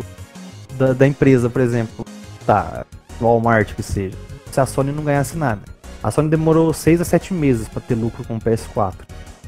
da, 0.76 0.94
da 0.94 1.08
empresa, 1.08 1.50
por 1.50 1.62
exemplo. 1.62 2.06
Tá, 2.46 2.86
Walmart 3.22 3.76
que 3.76 3.84
seja. 3.84 4.18
Se 4.52 4.60
a 4.60 4.66
Sony 4.66 4.92
não 4.92 5.04
ganhasse 5.04 5.38
nada. 5.38 5.62
A 6.02 6.10
Sony 6.10 6.30
demorou 6.30 6.74
6 6.74 7.02
a 7.02 7.06
7 7.06 7.34
meses 7.34 7.68
para 7.68 7.82
ter 7.82 7.96
lucro 7.96 8.24
com 8.24 8.38
o 8.38 8.40
PS4. 8.40 8.96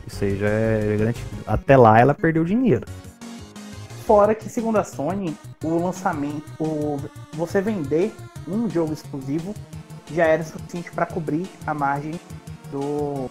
Isso 0.05 0.23
aí 0.23 0.37
já 0.37 0.47
é 0.47 0.95
garantido. 0.99 1.29
Até 1.47 1.77
lá 1.77 1.99
ela 1.99 2.13
perdeu 2.13 2.43
dinheiro. 2.43 2.85
Fora 4.05 4.35
que, 4.35 4.49
segundo 4.49 4.77
a 4.77 4.83
Sony, 4.83 5.35
o 5.63 5.85
lançamento, 5.85 6.43
o, 6.59 6.99
você 7.33 7.61
vender 7.61 8.13
um 8.47 8.69
jogo 8.69 8.93
exclusivo 8.93 9.53
já 10.13 10.25
era 10.25 10.43
suficiente 10.43 10.91
para 10.91 11.05
cobrir 11.05 11.47
a 11.65 11.73
margem 11.73 12.19
do 12.71 13.29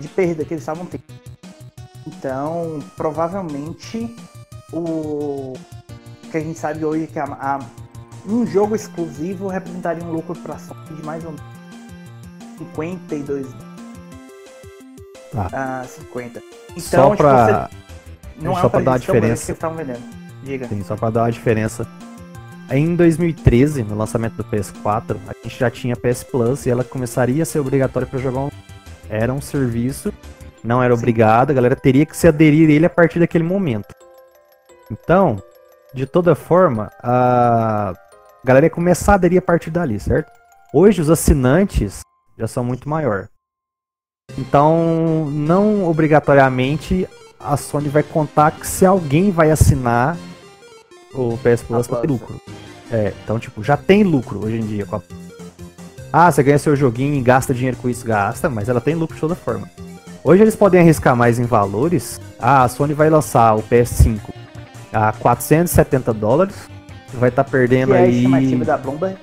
de 0.00 0.08
perda 0.08 0.44
que 0.44 0.54
eles 0.54 0.62
estavam 0.62 0.86
tendo. 0.86 1.02
Então, 2.06 2.80
provavelmente, 2.96 4.14
o 4.72 5.52
que 6.30 6.36
a 6.36 6.40
gente 6.40 6.58
sabe 6.58 6.84
hoje 6.84 7.04
é 7.04 7.06
que 7.06 7.18
a, 7.18 7.24
a- 7.24 7.60
um 8.26 8.46
jogo 8.46 8.74
exclusivo 8.74 9.48
representaria 9.48 10.02
um 10.04 10.10
lucro 10.12 10.34
para 10.40 10.54
a 10.54 10.58
Sony 10.58 10.80
de 10.96 11.02
mais 11.04 11.24
ou 11.24 11.32
menos 11.32 11.46
52 12.58 13.46
Tá. 15.32 15.80
a 15.82 15.84
50. 15.86 16.42
Então, 16.70 16.80
só 16.80 17.10
tipo, 17.10 17.16
pra. 17.18 17.68
você- 17.68 17.76
não 18.40 18.54
só 18.54 18.66
é 18.66 18.70
pra 18.70 18.80
dar 18.80 18.84
tão 18.84 18.84
grande 18.84 19.00
diferença. 19.06 19.46
Diga. 20.42 20.66
Sim, 20.68 20.82
só 20.82 20.96
pra 20.96 21.10
dar 21.10 21.22
uma 21.24 21.32
diferença. 21.32 21.86
Em 22.72 22.94
2013, 22.94 23.82
no 23.82 23.96
lançamento 23.96 24.34
do 24.34 24.44
PS4, 24.44 25.16
a 25.26 25.32
gente 25.42 25.58
já 25.58 25.68
tinha 25.68 25.96
PS 25.96 26.22
Plus 26.22 26.66
e 26.66 26.70
ela 26.70 26.84
começaria 26.84 27.42
a 27.42 27.46
ser 27.46 27.58
obrigatória 27.58 28.06
para 28.06 28.20
jogar 28.20 28.42
um. 28.42 28.50
Era 29.08 29.32
um 29.32 29.40
serviço, 29.40 30.12
não 30.62 30.80
era 30.80 30.94
Sim. 30.94 31.00
obrigado, 31.00 31.50
a 31.50 31.54
galera 31.54 31.74
teria 31.74 32.06
que 32.06 32.16
se 32.16 32.28
aderir 32.28 32.68
a 32.68 32.72
ele 32.72 32.86
a 32.86 32.90
partir 32.90 33.18
daquele 33.18 33.42
momento. 33.42 33.92
Então, 34.88 35.42
de 35.92 36.06
toda 36.06 36.36
forma, 36.36 36.92
a 37.02 37.92
galera 38.44 38.66
ia 38.66 38.70
começar 38.70 39.12
a 39.12 39.14
aderir 39.16 39.38
a 39.40 39.42
partir 39.42 39.70
dali, 39.70 39.98
certo? 39.98 40.30
Hoje 40.72 41.00
os 41.00 41.10
assinantes 41.10 42.02
já 42.38 42.46
são 42.46 42.62
muito 42.62 42.88
maior. 42.88 43.28
Então, 44.38 45.28
não 45.32 45.88
obrigatoriamente 45.88 47.08
a 47.40 47.56
Sony 47.56 47.88
vai 47.88 48.04
contar 48.04 48.52
que 48.52 48.64
se 48.64 48.86
alguém 48.86 49.32
vai 49.32 49.50
assinar 49.50 50.16
o 51.14 51.36
PS 51.38 51.62
Plus 51.62 51.88
A 51.88 51.92
vai 51.92 52.00
ter 52.02 52.06
lucro. 52.08 52.40
É, 52.90 53.12
então, 53.22 53.38
tipo, 53.38 53.62
já 53.62 53.76
tem 53.76 54.02
lucro 54.02 54.44
hoje 54.44 54.56
em 54.56 54.66
dia. 54.66 54.84
com 54.86 54.96
a- 54.96 55.02
Ah, 56.12 56.30
você 56.30 56.42
ganha 56.42 56.58
seu 56.58 56.74
joguinho 56.74 57.14
e 57.14 57.20
gasta 57.22 57.54
dinheiro 57.54 57.76
com 57.76 57.88
isso, 57.88 58.04
gasta, 58.04 58.48
mas 58.48 58.68
ela 58.68 58.80
tem 58.80 58.94
lucro 58.94 59.14
de 59.14 59.20
toda 59.20 59.34
forma. 59.34 59.70
Hoje 60.24 60.42
eles 60.42 60.56
podem 60.56 60.80
arriscar 60.80 61.14
mais 61.16 61.38
em 61.38 61.44
valores. 61.44 62.20
Ah, 62.38 62.64
a 62.64 62.68
Sony 62.68 62.92
vai 62.94 63.08
lançar 63.08 63.54
o 63.54 63.62
PS5 63.62 64.20
a 64.92 65.12
470 65.12 66.12
dólares. 66.12 66.54
Vai 67.14 67.28
estar 67.28 67.44
tá 67.44 67.50
perdendo 67.50 67.88
que 67.92 67.94
aí. 67.96 68.02
É 68.02 68.06
a 68.08 68.10
estimativa 68.10 68.64
da 68.64 68.76
Bloomberg. 68.76 69.16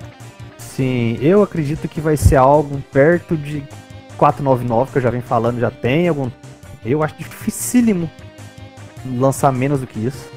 Sim, 0.56 1.18
eu 1.20 1.42
acredito 1.42 1.88
que 1.88 2.00
vai 2.00 2.16
ser 2.16 2.36
algo 2.36 2.80
perto 2.92 3.36
de 3.36 3.62
499, 4.16 4.92
que 4.92 4.98
eu 4.98 5.02
já 5.02 5.10
venho 5.10 5.22
falando, 5.22 5.58
já 5.60 5.70
tem 5.70 6.08
algum. 6.08 6.30
Eu 6.84 7.02
acho 7.02 7.14
dificílimo 7.18 8.10
lançar 9.16 9.52
menos 9.52 9.80
do 9.80 9.86
que 9.86 9.98
isso. 9.98 10.28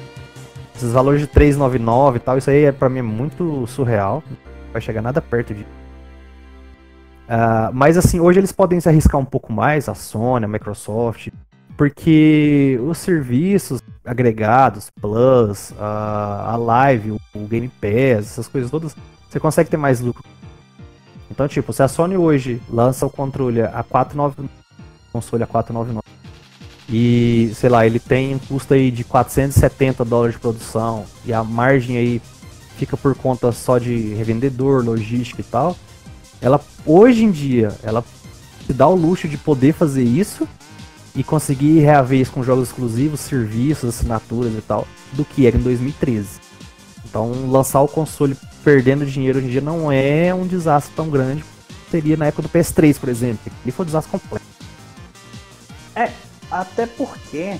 Esses 0.82 0.94
valores 0.94 1.20
de 1.20 1.28
399 1.28 2.16
e 2.16 2.20
tal, 2.20 2.36
isso 2.36 2.50
aí 2.50 2.64
é, 2.64 2.72
pra 2.72 2.88
mim 2.88 2.98
é 2.98 3.02
muito 3.02 3.64
surreal. 3.68 4.20
Não 4.28 4.72
vai 4.72 4.82
chegar 4.82 5.00
nada 5.00 5.22
perto 5.22 5.54
de. 5.54 5.62
Uh, 5.62 7.70
mas 7.72 7.96
assim, 7.96 8.18
hoje 8.18 8.40
eles 8.40 8.50
podem 8.50 8.80
se 8.80 8.88
arriscar 8.88 9.20
um 9.20 9.24
pouco 9.24 9.52
mais, 9.52 9.88
a 9.88 9.94
Sony, 9.94 10.44
a 10.44 10.48
Microsoft, 10.48 11.28
porque 11.76 12.80
os 12.82 12.98
serviços 12.98 13.80
agregados, 14.04 14.90
Plus, 15.00 15.72
a, 15.78 16.50
a 16.50 16.56
Live, 16.56 17.12
o, 17.12 17.20
o 17.32 17.46
Game 17.46 17.68
Pass, 17.68 18.32
essas 18.32 18.48
coisas 18.48 18.68
todas, 18.68 18.96
você 19.30 19.38
consegue 19.38 19.70
ter 19.70 19.76
mais 19.76 20.00
lucro. 20.00 20.24
Então, 21.30 21.46
tipo, 21.46 21.72
se 21.72 21.84
a 21.84 21.86
Sony 21.86 22.16
hoje 22.16 22.60
lança 22.68 23.06
o 23.06 23.10
controle 23.10 23.62
a 23.62 23.84
499, 23.84 24.50
console 25.12 25.44
a 25.44 25.46
499, 25.46 26.21
e, 26.92 27.50
sei 27.54 27.70
lá, 27.70 27.86
ele 27.86 27.98
tem 27.98 28.34
um 28.34 28.38
custo 28.38 28.74
aí 28.74 28.90
de 28.90 29.02
470 29.02 30.04
dólares 30.04 30.34
de 30.34 30.40
produção, 30.40 31.04
e 31.24 31.32
a 31.32 31.42
margem 31.42 31.96
aí 31.96 32.22
fica 32.76 32.96
por 32.96 33.14
conta 33.14 33.50
só 33.50 33.78
de 33.78 34.14
revendedor, 34.14 34.84
logística 34.84 35.40
e 35.40 35.44
tal, 35.44 35.76
ela, 36.40 36.60
hoje 36.84 37.24
em 37.24 37.30
dia, 37.30 37.72
ela 37.82 38.04
se 38.66 38.72
dá 38.72 38.86
o 38.86 38.94
luxo 38.94 39.26
de 39.26 39.36
poder 39.36 39.72
fazer 39.72 40.04
isso 40.04 40.46
e 41.14 41.24
conseguir 41.24 41.80
reaver 41.80 42.20
isso 42.20 42.32
com 42.32 42.42
jogos 42.42 42.68
exclusivos, 42.68 43.20
serviços, 43.20 43.88
assinaturas 43.88 44.52
e 44.52 44.60
tal, 44.60 44.86
do 45.12 45.24
que 45.24 45.46
era 45.46 45.56
em 45.56 45.60
2013. 45.60 46.40
Então, 47.04 47.50
lançar 47.50 47.80
o 47.80 47.88
console 47.88 48.36
perdendo 48.62 49.04
dinheiro 49.04 49.38
hoje 49.38 49.48
em 49.48 49.50
dia 49.50 49.60
não 49.60 49.90
é 49.90 50.32
um 50.34 50.46
desastre 50.46 50.92
tão 50.94 51.08
grande 51.10 51.44
seria 51.92 52.16
na 52.16 52.26
época 52.26 52.42
do 52.42 52.48
PS3, 52.48 52.98
por 52.98 53.10
exemplo. 53.10 53.52
Ele 53.62 53.70
foi 53.70 53.84
um 53.84 53.86
desastre 53.86 54.10
completo. 54.10 54.46
É, 55.94 56.10
até 56.52 56.86
porque, 56.86 57.58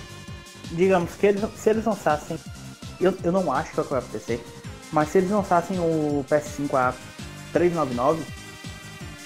digamos, 0.70 1.14
que 1.14 1.26
eles, 1.26 1.42
se 1.56 1.70
eles 1.70 1.84
lançassem. 1.84 2.38
Eu, 3.00 3.16
eu 3.24 3.32
não 3.32 3.50
acho 3.50 3.72
que 3.72 3.80
o 3.80 3.84
que 3.84 3.90
vai 3.90 3.98
acontecer, 3.98 4.44
mas 4.92 5.08
se 5.08 5.18
eles 5.18 5.30
lançassem 5.30 5.78
o 5.80 6.24
PS5 6.28 6.74
a 6.74 6.94
399 7.52 8.22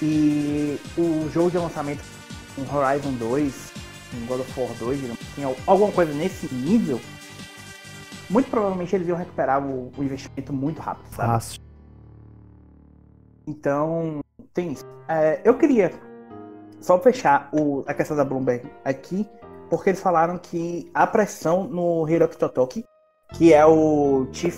e 0.01 0.79
o 0.97 1.29
jogo 1.31 1.51
de 1.51 1.57
lançamento, 1.57 2.03
um 2.57 2.75
Horizon 2.75 3.11
2, 3.13 3.73
um 4.15 4.25
God 4.25 4.39
of 4.39 4.59
War 4.59 4.73
2, 4.79 4.99
digamos 4.99 5.21
assim, 5.31 5.55
alguma 5.67 5.91
coisa 5.91 6.13
nesse 6.13 6.51
nível, 6.53 6.99
muito 8.29 8.49
provavelmente 8.49 8.95
eles 8.95 9.07
iam 9.07 9.17
recuperar 9.17 9.63
o, 9.63 9.91
o 9.95 10.03
investimento 10.03 10.51
muito 10.53 10.81
rápido, 10.81 11.07
sabe? 11.13 11.29
Fácil. 11.29 11.61
Então, 13.45 14.21
tem 14.53 14.71
isso. 14.71 14.85
É, 15.07 15.41
eu 15.43 15.57
queria 15.57 15.91
só 16.81 16.99
fechar 16.99 17.49
o, 17.51 17.83
a 17.87 17.93
questão 17.93 18.15
da 18.15 18.25
Bloomberg 18.25 18.69
aqui, 18.83 19.27
porque 19.69 19.89
eles 19.89 20.01
falaram 20.01 20.37
que 20.37 20.89
a 20.93 21.05
pressão 21.05 21.63
no 21.65 22.07
Hiroki 22.07 22.37
Totoki, 22.37 22.85
que 23.33 23.53
é 23.53 23.65
o 23.65 24.27
Chief, 24.31 24.55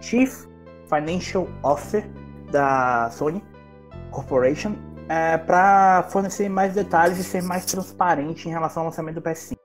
Chief 0.00 0.46
Financial 0.88 1.46
Officer 1.62 2.08
da 2.50 3.10
Sony 3.10 3.42
Corporation, 4.10 4.74
é, 5.08 5.36
para 5.38 6.04
fornecer 6.10 6.48
mais 6.48 6.74
detalhes 6.74 7.18
e 7.18 7.24
ser 7.24 7.42
mais 7.42 7.64
transparente 7.64 8.48
em 8.48 8.50
relação 8.50 8.82
ao 8.82 8.88
lançamento 8.88 9.16
do 9.16 9.22
PS5. 9.22 9.56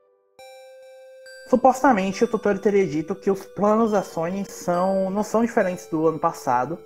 Supostamente, 1.49 2.23
o 2.23 2.27
tutor 2.27 2.57
teria 2.59 2.87
dito 2.87 3.13
que 3.13 3.29
os 3.29 3.45
planos 3.45 3.91
da 3.91 4.01
Sony 4.01 4.45
são, 4.47 5.09
não 5.09 5.23
são 5.23 5.41
diferentes 5.41 5.85
do 5.87 6.07
ano 6.07 6.17
passado 6.17 6.79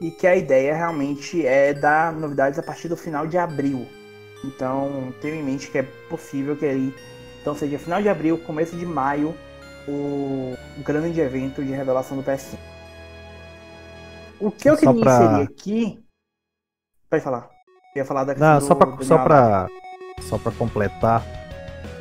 e 0.00 0.10
que 0.10 0.26
a 0.26 0.34
ideia 0.34 0.74
realmente 0.74 1.46
é 1.46 1.72
dar 1.72 2.12
novidades 2.12 2.58
a 2.58 2.62
partir 2.62 2.88
do 2.88 2.96
final 2.96 3.26
de 3.26 3.38
abril. 3.38 3.86
Então, 4.44 5.12
tenha 5.20 5.36
em 5.36 5.42
mente 5.42 5.70
que 5.70 5.78
é 5.78 5.82
possível 6.08 6.56
que 6.56 6.66
aí, 6.66 6.94
então 7.40 7.54
seja 7.54 7.78
final 7.78 8.02
de 8.02 8.08
abril, 8.08 8.38
começo 8.38 8.76
de 8.76 8.84
maio, 8.84 9.34
o 9.88 10.54
grande 10.78 11.20
evento 11.20 11.64
de 11.64 11.72
revelação 11.72 12.16
do 12.16 12.22
PS5. 12.22 12.58
O 14.40 14.50
que 14.50 14.68
eu 14.68 14.76
só 14.76 14.92
queria 14.92 15.02
pra... 15.02 15.14
inserir 15.14 15.42
aqui. 15.42 16.04
Pode 17.10 17.24
falar. 17.24 17.48
Eu 17.94 18.00
ia 18.00 18.04
falar 18.04 18.24
da 18.24 18.34
Não, 18.34 18.60
só 18.60 18.74
pra, 18.74 19.02
só 19.02 19.18
pra, 19.18 19.66
só 20.20 20.38
pra 20.38 20.52
completar. 20.52 21.24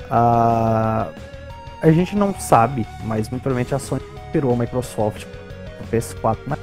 A. 0.10 1.12
A 1.80 1.92
gente 1.92 2.16
não 2.16 2.34
sabe, 2.40 2.88
mas 3.04 3.30
muito 3.30 3.44
provavelmente 3.44 3.76
a 3.76 3.80
Sony 3.80 4.02
esperou 4.26 4.54
a 4.54 4.58
Microsoft 4.58 5.26
no 5.80 5.88
PS4. 5.88 6.38
Mas 6.48 6.60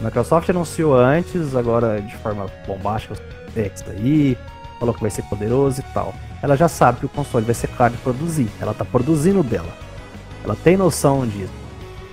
a 0.00 0.04
Microsoft 0.04 0.48
anunciou 0.48 0.96
antes, 0.96 1.54
agora 1.54 2.00
de 2.00 2.16
forma 2.16 2.46
bombástica, 2.66 3.14
o 3.14 3.60
X 3.60 3.82
daí, 3.82 4.36
falou 4.78 4.94
que 4.94 5.02
vai 5.02 5.10
ser 5.10 5.22
poderoso 5.24 5.80
e 5.80 5.84
tal. 5.92 6.14
Ela 6.42 6.56
já 6.56 6.68
sabe 6.68 7.00
que 7.00 7.06
o 7.06 7.08
console 7.08 7.44
vai 7.44 7.54
ser 7.54 7.68
caro 7.68 7.94
de 7.94 7.98
produzir, 8.00 8.48
ela 8.60 8.72
tá 8.72 8.84
produzindo 8.84 9.42
dela. 9.42 9.72
Ela 10.44 10.56
tem 10.56 10.76
noção 10.76 11.26
disso. 11.26 11.52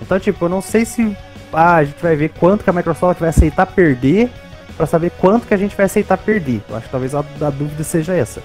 Então, 0.00 0.18
tipo, 0.18 0.44
eu 0.44 0.48
não 0.48 0.60
sei 0.60 0.84
se 0.84 1.16
ah, 1.52 1.76
a 1.76 1.84
gente 1.84 2.02
vai 2.02 2.16
ver 2.16 2.30
quanto 2.30 2.64
que 2.64 2.70
a 2.70 2.72
Microsoft 2.72 3.20
vai 3.20 3.30
aceitar 3.30 3.66
perder 3.66 4.30
para 4.76 4.86
saber 4.86 5.10
quanto 5.10 5.46
que 5.46 5.54
a 5.54 5.56
gente 5.56 5.76
vai 5.76 5.86
aceitar 5.86 6.18
perder. 6.18 6.62
Eu 6.68 6.76
acho 6.76 6.86
que 6.86 6.92
talvez 6.92 7.14
a, 7.14 7.20
a 7.20 7.50
dúvida 7.50 7.82
seja 7.82 8.14
essa. 8.14 8.42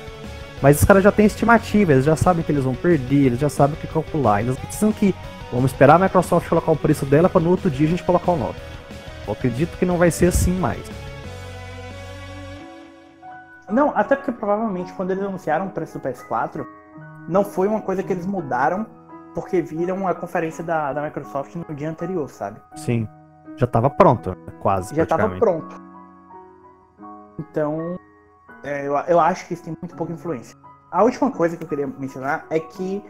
Mas 0.62 0.80
os 0.80 0.86
caras 0.86 1.03
já 1.03 1.12
têm 1.12 1.26
estimativa, 1.26 1.91
eles 1.91 2.06
já 2.06 2.16
sabem 2.16 2.44
que 2.44 2.52
eles 2.52 2.64
vão 2.64 2.76
perder, 2.76 3.26
eles 3.26 3.40
já 3.40 3.49
sabem 3.49 3.76
o 3.76 3.80
que 3.80 3.88
calcular. 3.88 4.41
Eles 4.41 4.58
precisam 4.58 4.91
que. 4.91 5.14
Vamos 5.52 5.72
esperar 5.72 5.95
a 5.95 5.99
Microsoft 5.99 6.48
colocar 6.48 6.72
o 6.72 6.78
preço 6.78 7.06
dela 7.06 7.28
para 7.28 7.41
no 7.41 7.49
outro 7.49 7.70
dia 7.70 7.86
a 7.86 7.90
gente 7.90 8.03
colocar 8.03 8.32
o 8.32 8.38
nosso. 8.38 8.56
Eu 9.28 9.34
acredito 9.34 9.78
que 9.78 9.86
não 9.86 9.98
vai 9.98 10.10
ser 10.10 10.28
assim 10.28 10.53
mais. 10.53 10.80
Não, 13.72 13.91
até 13.95 14.15
porque 14.15 14.31
provavelmente 14.31 14.93
quando 14.93 15.11
eles 15.11 15.23
anunciaram 15.23 15.68
o 15.68 15.69
preço 15.69 15.98
do 15.98 16.07
PS4, 16.07 16.65
não 17.27 17.43
foi 17.43 17.68
uma 17.68 17.81
coisa 17.81 18.03
que 18.03 18.11
eles 18.11 18.26
mudaram 18.26 18.85
porque 19.34 19.61
viram 19.61 20.07
a 20.07 20.14
conferência 20.14 20.64
da, 20.64 20.91
da 20.93 21.02
Microsoft 21.02 21.56
no 21.56 21.76
dia 21.76 21.89
anterior, 21.89 22.30
sabe? 22.30 22.60
Sim. 22.76 23.07
Já 23.56 23.65
estava 23.65 23.89
pronto, 23.89 24.35
quase. 24.61 24.95
Já 24.95 25.03
estava 25.03 25.30
pronto. 25.38 25.81
Então, 27.39 27.98
é, 28.64 28.88
eu, 28.88 28.95
eu 29.07 29.19
acho 29.19 29.48
que 29.48 29.53
isso 29.53 29.64
tem 29.64 29.76
muito 29.81 29.95
pouca 29.95 30.11
influência. 30.14 30.57
A 30.91 31.03
última 31.03 31.31
coisa 31.31 31.56
que 31.56 31.64
eu 31.64 31.68
queria 31.68 31.88
mencionar 31.88 32.45
é 32.49 32.60
que, 32.60 33.03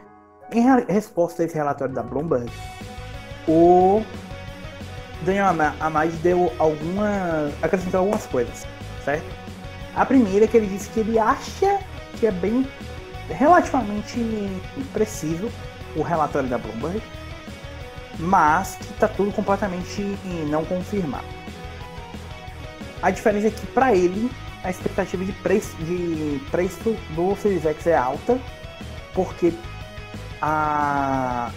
em 0.51 0.61
resposta 0.85 1.41
a 1.41 1.45
esse 1.45 1.55
relatório 1.55 1.93
da 1.93 2.03
Bloomberg, 2.03 2.51
o 3.47 4.03
Daniel 5.23 5.47
Amade 5.79 6.15
deu 6.17 6.51
alguma. 6.59 7.49
acrescentou 7.61 8.01
algumas 8.01 8.25
coisas, 8.27 8.67
certo? 9.03 9.40
A 9.95 10.05
primeira 10.05 10.45
é 10.45 10.47
que 10.47 10.57
ele 10.57 10.67
disse 10.67 10.89
que 10.89 11.01
ele 11.01 11.19
acha 11.19 11.79
que 12.19 12.25
é 12.25 12.31
bem 12.31 12.67
relativamente 13.29 14.19
preciso 14.93 15.49
o 15.95 16.01
relatório 16.01 16.47
da 16.47 16.57
Bloomberg, 16.57 17.01
mas 18.19 18.75
que 18.75 18.91
está 18.93 19.07
tudo 19.07 19.31
completamente 19.31 20.01
não 20.49 20.63
confirmado. 20.65 21.25
A 23.01 23.09
diferença 23.09 23.47
é 23.47 23.51
que 23.51 23.65
para 23.67 23.95
ele 23.95 24.31
a 24.63 24.69
expectativa 24.69 25.25
de 25.25 25.31
preço, 25.33 25.75
de 25.77 26.39
preço 26.51 26.95
do 27.15 27.35
Series 27.35 27.65
X 27.65 27.87
é 27.87 27.97
alta, 27.97 28.39
porque 29.13 29.53
a 30.41 31.51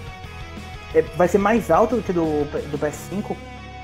é, 0.95 1.03
vai 1.17 1.27
ser 1.27 1.39
mais 1.39 1.71
alto 1.71 1.97
do 1.97 2.03
que 2.03 2.13
do, 2.13 2.45
do 2.71 2.79
PS5, 2.79 3.37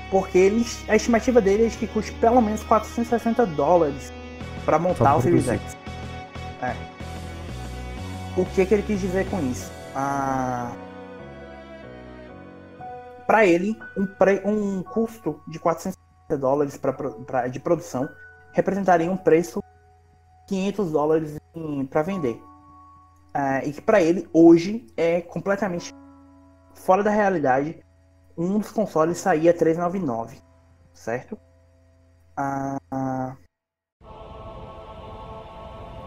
porque 0.09 0.37
eles, 0.37 0.83
a 0.87 0.95
estimativa 0.95 1.41
dele 1.41 1.67
é 1.67 1.69
que 1.69 1.85
custe 1.85 2.11
pelo 2.13 2.41
menos 2.41 2.63
460 2.63 3.45
dólares 3.47 4.11
para 4.65 4.79
montar 4.79 5.15
o 5.15 5.21
Series 5.21 5.47
X. 5.47 5.77
É. 6.61 6.75
O 8.39 8.45
que, 8.45 8.65
que 8.65 8.73
ele 8.73 8.83
quis 8.83 8.99
dizer 8.99 9.29
com 9.29 9.39
isso? 9.41 9.71
Ah, 9.95 10.71
para 13.27 13.45
ele, 13.45 13.77
um, 13.97 14.05
pre, 14.05 14.41
um 14.45 14.83
custo 14.83 15.41
de 15.47 15.59
460 15.59 16.37
dólares 16.37 16.77
pra, 16.77 16.93
pra, 16.93 17.47
de 17.47 17.59
produção 17.59 18.09
representaria 18.53 19.09
um 19.09 19.17
preço 19.17 19.63
500 20.47 20.91
dólares 20.91 21.39
para 21.89 22.01
vender. 22.01 22.41
Uh, 23.33 23.65
e 23.65 23.71
que 23.71 23.81
para 23.81 24.01
ele 24.01 24.27
hoje 24.33 24.85
é 24.97 25.21
completamente 25.21 25.93
fora 26.73 27.01
da 27.01 27.09
realidade. 27.09 27.81
Um 28.37 28.59
dos 28.59 28.71
consoles 28.71 29.17
saía 29.17 29.53
399, 29.53 30.37
certo? 30.93 31.39
Uh, 32.37 33.37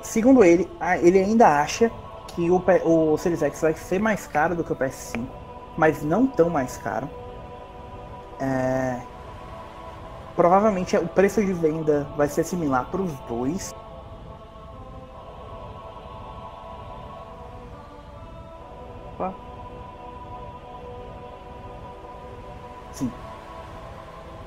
segundo 0.05 0.45
ele, 0.45 0.71
ele 1.03 1.19
ainda 1.19 1.61
acha 1.61 1.91
que 2.29 2.51
o, 2.51 2.63
o 2.85 3.19
Series 3.19 3.43
X 3.43 3.61
vai 3.61 3.75
ser 3.75 3.99
mais 3.99 4.27
caro 4.27 4.55
do 4.55 4.63
que 4.63 4.73
o 4.73 4.77
PS5, 4.77 5.27
mas 5.77 6.03
não 6.03 6.27
tão 6.27 6.49
mais 6.49 6.77
caro. 6.77 7.09
É, 8.41 9.01
Provavelmente 10.37 10.97
o 10.97 11.07
preço 11.07 11.45
de 11.45 11.53
venda 11.53 12.07
vai 12.17 12.29
ser 12.29 12.45
similar 12.45 12.91
para 12.91 13.01
os 13.01 13.13
dois. 13.29 13.73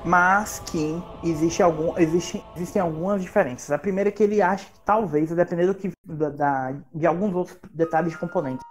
Mas 0.08 0.60
que 0.60 1.04
existe 1.22 1.62
algum, 1.62 1.98
existe, 1.98 2.42
existem 2.56 2.82
algumas 2.82 3.22
diferenças. 3.22 3.70
A 3.72 3.78
primeira 3.78 4.08
é 4.08 4.12
que 4.12 4.24
ele 4.24 4.42
acha 4.42 4.66
que 4.66 4.80
talvez, 4.86 5.30
dependendo 5.30 5.74
do 5.74 5.78
que, 5.78 5.92
da, 6.06 6.74
de 6.96 7.06
alguns 7.06 7.36
outros 7.36 7.58
detalhes 7.74 8.14
de 8.14 8.18
componentes, 8.18 8.66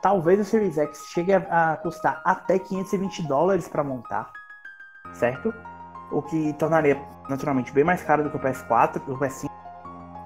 talvez 0.00 0.40
o 0.40 0.44
Series 0.46 0.78
X 0.78 1.08
chegue 1.12 1.34
a, 1.34 1.72
a 1.72 1.76
custar 1.76 2.22
até 2.24 2.58
520 2.58 3.28
dólares 3.28 3.68
para 3.68 3.84
montar, 3.84 4.32
certo? 5.12 5.52
O 6.10 6.22
que 6.22 6.54
tornaria 6.54 6.98
naturalmente 7.28 7.70
bem 7.70 7.84
mais 7.84 8.02
caro 8.02 8.24
do 8.24 8.30
que 8.30 8.38
o 8.38 8.40
PS4, 8.40 9.04
do 9.04 9.18
PS5, 9.18 9.50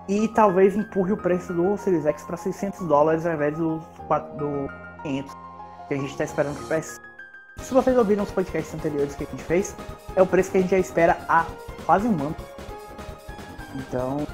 e 0.09 0.28
talvez 0.28 0.76
empurre 0.76 1.12
o 1.12 1.16
preço 1.16 1.52
do 1.52 1.76
Series 1.76 2.06
X 2.06 2.22
para 2.22 2.36
600 2.36 2.86
dólares 2.86 3.26
ao 3.26 3.34
invés 3.34 3.59
dos 3.59 3.82
do 4.39 4.68
500 5.02 5.34
que 5.89 5.94
a 5.94 5.97
gente 5.97 6.10
está 6.10 6.22
esperando 6.22 6.56
que 6.56 6.72
o 6.72 6.78
PS. 6.78 7.11
Se 7.59 7.74
vocês 7.74 7.97
ouviram 7.97 8.24
os 8.24 8.31
podcasts 8.31 8.74
anteriores 8.74 9.15
que 9.15 9.24
a 9.24 9.27
gente 9.27 9.43
fez, 9.43 9.77
é 10.16 10.23
o 10.23 10.27
preço 10.27 10.51
que 10.51 10.59
a 10.59 10.61
gente 10.61 10.70
já 10.70 10.79
espera 10.79 11.19
há 11.29 11.47
quase 11.85 12.07
um 12.07 12.12
ano. 12.12 12.37
Então, 13.74 14.27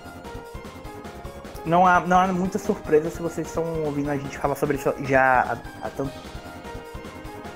não 1.65 1.87
há, 1.87 2.01
não 2.01 2.19
há 2.19 2.27
muita 2.29 2.59
surpresa 2.59 3.11
se 3.11 3.21
vocês 3.21 3.47
estão 3.47 3.85
ouvindo 3.85 4.11
a 4.11 4.17
gente 4.17 4.39
falar 4.39 4.55
sobre 4.55 4.77
isso 4.77 4.93
já 5.01 5.41
há, 5.43 5.87
há 5.87 5.91
tanto. 5.91 6.13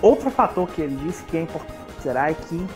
Outro 0.00 0.30
fator 0.30 0.68
que 0.68 0.82
ele 0.82 0.96
disse 0.96 1.22
que 1.24 1.36
é 1.36 1.42
importante 1.42 1.78
considerar 1.94 2.30
é 2.30 2.34
que 2.34 2.66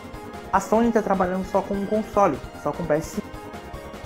a 0.51 0.59
Sony 0.59 0.87
está 0.87 1.01
trabalhando 1.01 1.45
só 1.45 1.61
com 1.61 1.75
um 1.75 1.85
console, 1.85 2.37
só 2.63 2.71
com 2.71 2.85
PS5. 2.85 3.21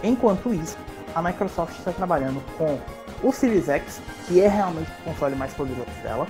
Enquanto 0.04 0.54
isso, 0.54 0.78
a 1.14 1.22
Microsoft 1.22 1.78
está 1.78 1.92
trabalhando 1.92 2.42
com 2.58 2.80
o 3.24 3.32
Series 3.32 3.70
X, 3.70 4.02
que 4.28 4.42
é 4.42 4.48
realmente 4.48 4.90
o 5.02 5.04
console 5.04 5.36
mais 5.36 5.54
poderoso 5.54 5.92
dela, 6.02 6.28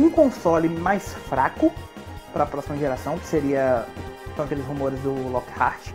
um 0.00 0.10
console 0.10 0.68
mais 0.68 1.12
fraco 1.28 1.72
para 2.32 2.44
a 2.44 2.46
próxima 2.46 2.76
geração, 2.76 3.18
que 3.18 3.26
seria 3.26 3.86
são 4.36 4.44
aqueles 4.44 4.64
rumores 4.64 4.98
do 5.00 5.12
Lockhart, 5.28 5.88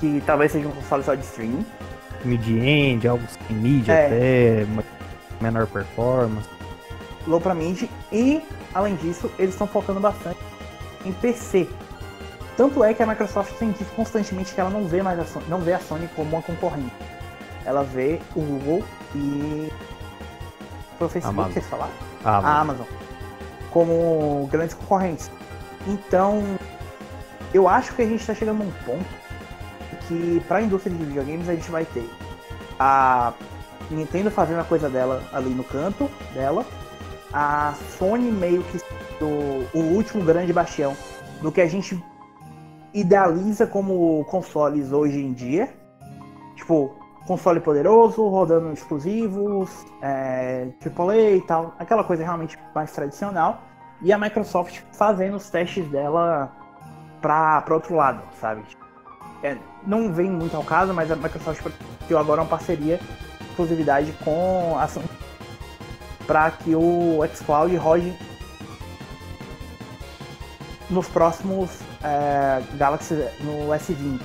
que 0.00 0.22
talvez 0.24 0.52
seja 0.52 0.68
um 0.68 0.70
console 0.70 1.02
só 1.04 1.14
de 1.14 1.24
streaming. 1.24 1.66
Mid-end, 2.24 3.06
algo 3.06 3.24
sem 3.48 3.56
mid 3.56 3.88
É. 3.88 4.06
até, 4.06 4.66
menor 5.40 5.66
performance. 5.66 6.48
low 7.26 7.40
para 7.40 7.54
mid 7.54 7.88
e 8.12 8.40
além 8.74 8.94
disso 8.96 9.30
eles 9.38 9.54
estão 9.54 9.66
focando 9.66 10.00
bastante 10.00 10.38
em 11.04 11.12
PC. 11.12 11.68
Tanto 12.56 12.84
é 12.84 12.94
que 12.94 13.02
a 13.02 13.06
Microsoft 13.06 13.52
tem 13.58 13.72
dito 13.72 13.90
constantemente 13.96 14.54
que 14.54 14.60
ela 14.60 14.70
não 14.70 14.86
vê 14.86 15.02
mais 15.02 15.18
a 15.18 15.24
Sony, 15.24 15.44
não 15.48 15.58
vê 15.60 15.72
a 15.72 15.80
Sony 15.80 16.08
como 16.14 16.30
uma 16.36 16.42
concorrente. 16.42 16.92
Ela 17.64 17.82
vê 17.82 18.20
o 18.36 18.40
Google 18.40 18.84
e 19.14 19.72
foi 20.98 21.06
o 21.08 21.10
Facebook 21.10 21.34
Amazon. 21.34 21.52
que 21.52 21.60
vocês 21.60 21.66
falaram? 21.70 21.92
A 22.24 22.60
Amazon 22.60 22.86
como 23.74 24.48
grandes 24.52 24.74
concorrentes. 24.74 25.28
Então, 25.86 26.40
eu 27.52 27.68
acho 27.68 27.92
que 27.94 28.02
a 28.02 28.06
gente 28.06 28.20
está 28.20 28.32
chegando 28.32 28.64
num 28.64 28.70
ponto 28.86 29.04
que 30.06 30.40
para 30.46 30.58
a 30.58 30.62
indústria 30.62 30.94
de 30.96 31.04
videogames 31.04 31.48
a 31.48 31.54
gente 31.54 31.70
vai 31.70 31.84
ter 31.84 32.08
a 32.78 33.32
Nintendo 33.90 34.30
fazendo 34.30 34.60
a 34.60 34.64
coisa 34.64 34.88
dela 34.88 35.22
ali 35.32 35.50
no 35.50 35.64
canto 35.64 36.08
dela, 36.32 36.64
a 37.32 37.74
Sony 37.98 38.30
meio 38.30 38.62
que 38.64 38.78
do, 39.18 39.66
o 39.76 39.94
último 39.94 40.22
grande 40.24 40.52
bastião 40.52 40.96
do 41.42 41.50
que 41.50 41.60
a 41.60 41.66
gente 41.66 42.02
idealiza 42.92 43.66
como 43.66 44.24
consoles 44.26 44.92
hoje 44.92 45.18
em 45.18 45.32
dia. 45.32 45.74
Tipo, 46.54 46.94
console 47.26 47.60
poderoso, 47.60 48.26
rodando 48.28 48.72
exclusivos, 48.72 49.84
é, 50.02 50.68
AAA 50.84 51.36
e 51.36 51.40
tal, 51.42 51.74
aquela 51.78 52.04
coisa 52.04 52.22
realmente 52.22 52.58
mais 52.74 52.92
tradicional. 52.92 53.62
E 54.02 54.12
a 54.12 54.18
Microsoft 54.18 54.82
fazendo 54.92 55.36
os 55.36 55.48
testes 55.48 55.88
dela 55.88 56.52
para 57.22 57.64
outro 57.70 57.94
lado, 57.94 58.22
sabe? 58.38 58.62
É, 59.42 59.56
não 59.86 60.12
vem 60.12 60.30
muito 60.30 60.56
ao 60.56 60.64
caso, 60.64 60.92
mas 60.92 61.10
a 61.10 61.16
Microsoft 61.16 61.66
deu 62.08 62.18
agora 62.18 62.42
uma 62.42 62.48
parceria, 62.48 63.00
exclusividade 63.50 64.12
com 64.24 64.76
a 64.78 64.86
Sony 64.86 65.08
para 66.26 66.50
que 66.50 66.74
o 66.74 67.20
xCloud 67.34 67.74
rode 67.76 68.16
nos 70.90 71.08
próximos 71.08 71.70
é, 72.02 72.62
Galaxy 72.76 73.14
no 73.40 73.68
S20. 73.68 74.20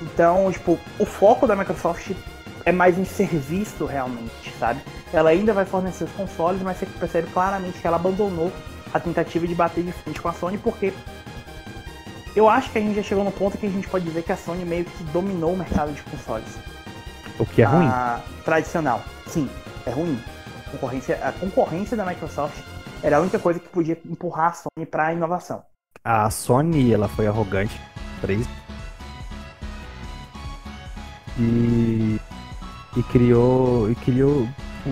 Então, 0.00 0.50
tipo, 0.50 0.78
o 0.98 1.04
foco 1.04 1.46
da 1.46 1.54
Microsoft 1.54 2.12
é 2.64 2.72
mais 2.72 2.98
em 2.98 3.04
serviço 3.04 3.84
realmente, 3.84 4.52
sabe? 4.58 4.80
Ela 5.12 5.30
ainda 5.30 5.52
vai 5.52 5.64
fornecer 5.64 6.04
os 6.04 6.12
consoles, 6.12 6.62
mas 6.62 6.78
você 6.78 6.86
percebe 6.86 7.30
claramente 7.30 7.78
que 7.78 7.86
ela 7.86 7.96
abandonou 7.96 8.52
a 8.92 9.00
tentativa 9.00 9.46
de 9.46 9.54
bater 9.54 9.84
de 9.84 9.92
frente 9.92 10.20
com 10.20 10.28
a 10.28 10.32
Sony, 10.32 10.58
porque 10.58 10.92
eu 12.34 12.48
acho 12.48 12.70
que 12.70 12.78
a 12.78 12.80
gente 12.80 12.96
já 12.96 13.02
chegou 13.02 13.24
no 13.24 13.32
ponto 13.32 13.58
que 13.58 13.66
a 13.66 13.70
gente 13.70 13.88
pode 13.88 14.04
dizer 14.04 14.22
que 14.22 14.32
a 14.32 14.36
Sony 14.36 14.64
meio 14.64 14.84
que 14.84 15.04
dominou 15.04 15.52
o 15.52 15.56
mercado 15.56 15.92
de 15.92 16.02
consoles. 16.02 16.58
o 17.38 17.46
que 17.46 17.62
é 17.62 17.64
ruim. 17.64 17.88
Tradicional. 18.44 19.02
Sim, 19.26 19.48
é 19.86 19.90
ruim. 19.90 20.18
A 20.66 20.70
concorrência, 20.70 21.18
a 21.22 21.32
concorrência 21.32 21.96
da 21.96 22.04
Microsoft 22.04 22.58
era 23.02 23.16
a 23.16 23.20
única 23.20 23.38
coisa 23.38 23.58
que 23.58 23.68
podia 23.68 23.98
empurrar 24.04 24.50
a 24.50 24.52
Sony 24.52 24.86
para 24.86 25.06
a 25.08 25.12
inovação. 25.12 25.62
A 26.04 26.30
Sony, 26.30 26.92
ela 26.92 27.08
foi 27.08 27.26
arrogante 27.26 27.80
isso. 28.28 28.48
E, 31.40 32.20
e 32.96 33.02
criou 33.04 33.90
e 33.90 33.94
criou 33.94 34.46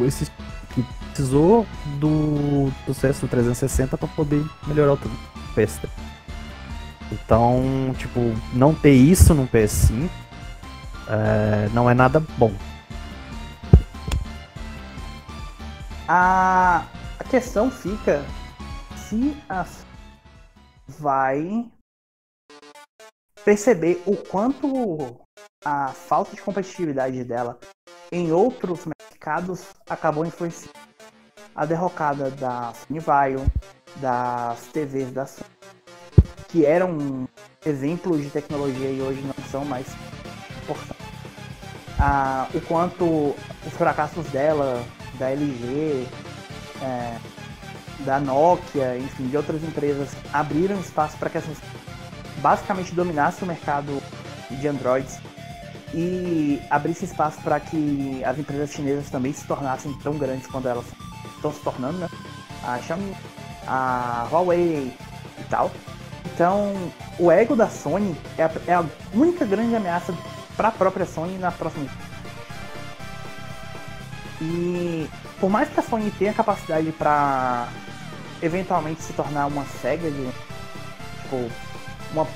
esse 0.07 0.31
que 0.75 0.83
precisou 1.11 1.67
do 1.99 2.73
sucesso 2.87 3.23
do 3.23 3.29
360 3.29 3.99
para 3.99 4.09
poder 4.09 4.43
melhorar 4.67 4.95
o 4.95 4.99
PS. 5.55 5.81
Então, 7.13 7.95
tipo, 7.99 8.21
não 8.55 8.75
ter 8.75 8.93
isso 8.93 9.35
no 9.35 9.47
PS5 9.47 10.09
é, 11.09 11.69
não 11.73 11.89
é 11.89 11.95
nada 11.95 12.21
bom. 12.39 12.53
A, 16.07 16.87
a 17.19 17.25
questão 17.25 17.71
fica 17.71 18.25
se 18.97 19.37
a 19.49 19.67
vai 20.99 21.67
perceber 23.45 24.03
o 24.07 24.17
quanto 24.17 25.21
a 25.65 25.89
falta 25.89 26.35
de 26.35 26.43
competitividade 26.43 27.23
dela 27.25 27.59
em 28.13 28.33
outros 28.33 28.87
mercados 28.87 29.65
acabou 29.89 30.25
influenciando 30.25 30.79
a 31.55 31.67
derrocada 31.67 32.31
da 32.31 32.73
Sony 32.73 33.01
Vaio, 33.01 33.45
das 33.97 34.67
TVs 34.69 35.11
da 35.11 35.27
Sony, 35.27 35.51
que 36.49 36.65
eram 36.65 37.29
exemplos 37.67 38.23
de 38.23 38.31
tecnologia 38.31 38.91
e 38.91 39.03
hoje 39.03 39.21
não 39.23 39.45
são 39.51 39.65
mais 39.65 39.87
importantes. 40.63 41.07
Ah, 41.99 42.49
o 42.55 42.61
quanto 42.61 43.35
os 43.67 43.73
fracassos 43.77 44.25
dela, 44.29 44.85
da 45.19 45.31
LG, 45.31 46.07
é, 46.81 47.19
da 48.05 48.21
Nokia, 48.21 48.97
enfim, 48.97 49.27
de 49.27 49.37
outras 49.37 49.63
empresas 49.65 50.11
abriram 50.33 50.79
espaço 50.79 51.17
para 51.19 51.29
que 51.29 51.39
essas 51.39 51.59
basicamente 52.37 52.95
dominassem 52.95 53.43
o 53.43 53.49
mercado 53.49 54.01
de 54.49 54.69
Androids 54.69 55.19
e 55.95 56.61
abrisse 56.71 57.05
espaço 57.05 57.41
para 57.43 57.59
que 57.61 58.23
as 58.25 58.39
empresas 58.39 58.71
chinesas 58.71 59.09
também 59.11 59.33
se 59.33 59.47
tornassem 59.47 59.93
tão 60.03 60.15
grandes 60.19 60.47
quanto 60.47 60.69
elas 60.69 60.85
estão 61.35 61.53
se 61.53 61.61
tornando, 61.61 61.99
né? 61.99 62.09
A 62.63 62.79
Xiaomi, 62.79 63.15
a 63.67 64.29
Huawei 64.31 64.93
e 65.39 65.45
tal. 65.49 65.71
Então, 66.35 66.75
o 67.19 67.31
ego 67.31 67.57
da 67.57 67.69
Sony 67.69 68.15
é 68.37 68.45
a, 68.45 68.51
é 68.67 68.75
a 68.75 68.85
única 69.15 69.45
grande 69.45 69.75
ameaça 69.75 70.15
para 70.57 70.69
a 70.69 70.73
própria 70.73 71.07
Sony 71.07 71.39
na 71.39 71.51
próxima. 71.51 71.89
E 74.41 75.09
por 75.41 75.51
mais 75.51 75.69
que 75.69 75.81
a 75.81 75.83
Sony 75.83 76.11
tenha 76.13 76.33
capacidade 76.33 76.93
para 76.93 77.69
eventualmente 78.43 79.03
se 79.03 79.13
tornar 79.13 79.47
uma 79.47 79.65
SEGA 79.81 80.11
de 80.11 80.29
tipo 81.23 81.51
uma 82.13 82.27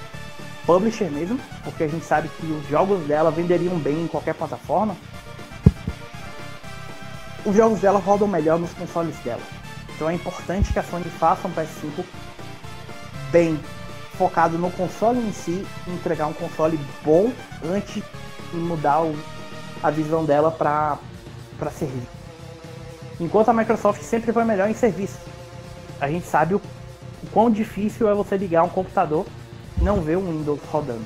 publisher 0.66 1.10
mesmo, 1.10 1.38
porque 1.64 1.84
a 1.84 1.88
gente 1.88 2.04
sabe 2.04 2.28
que 2.28 2.46
os 2.46 2.66
jogos 2.68 3.00
dela 3.06 3.30
venderiam 3.30 3.76
bem 3.78 4.02
em 4.04 4.06
qualquer 4.08 4.34
plataforma. 4.34 4.96
Os 7.44 7.56
jogos 7.56 7.80
dela 7.80 7.98
rodam 7.98 8.28
melhor 8.28 8.58
nos 8.58 8.72
consoles 8.72 9.16
dela. 9.18 9.40
Então 9.94 10.08
é 10.08 10.14
importante 10.14 10.72
que 10.72 10.78
a 10.78 10.82
Sony 10.82 11.04
faça 11.04 11.48
um 11.48 11.52
PS5 11.52 12.04
bem 13.30 13.58
focado 14.16 14.56
no 14.58 14.70
console 14.70 15.18
em 15.18 15.32
si, 15.32 15.66
entregar 15.88 16.26
um 16.26 16.32
console 16.32 16.78
bom 17.04 17.32
antes 17.64 17.94
de 18.52 18.56
mudar 18.56 19.02
o- 19.02 19.16
a 19.82 19.90
visão 19.90 20.24
dela 20.24 20.50
para 20.50 20.98
para 21.58 21.70
servir. 21.70 22.02
Enquanto 23.20 23.48
a 23.50 23.52
Microsoft 23.52 24.02
sempre 24.02 24.32
foi 24.32 24.44
melhor 24.44 24.68
em 24.68 24.74
serviço. 24.74 25.18
A 26.00 26.08
gente 26.08 26.26
sabe 26.26 26.54
o, 26.54 26.60
o 27.22 27.26
quão 27.32 27.48
difícil 27.50 28.08
é 28.08 28.14
você 28.14 28.36
ligar 28.36 28.64
um 28.64 28.68
computador 28.68 29.24
não 29.82 30.00
ver 30.00 30.16
um 30.16 30.30
Windows 30.30 30.60
rodando. 30.70 31.02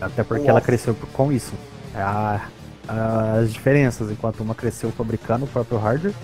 Até 0.00 0.22
porque 0.24 0.44
O 0.44 0.48
ela 0.48 0.58
Office. 0.58 0.66
cresceu 0.66 0.96
com 1.12 1.32
isso. 1.32 1.52
A- 1.94 2.40
as 2.88 3.52
diferenças, 3.52 4.10
enquanto 4.10 4.40
uma 4.40 4.54
cresceu 4.54 4.90
fabricando 4.90 5.44
o 5.44 5.48
próprio 5.48 5.78
hardware, 5.78 6.14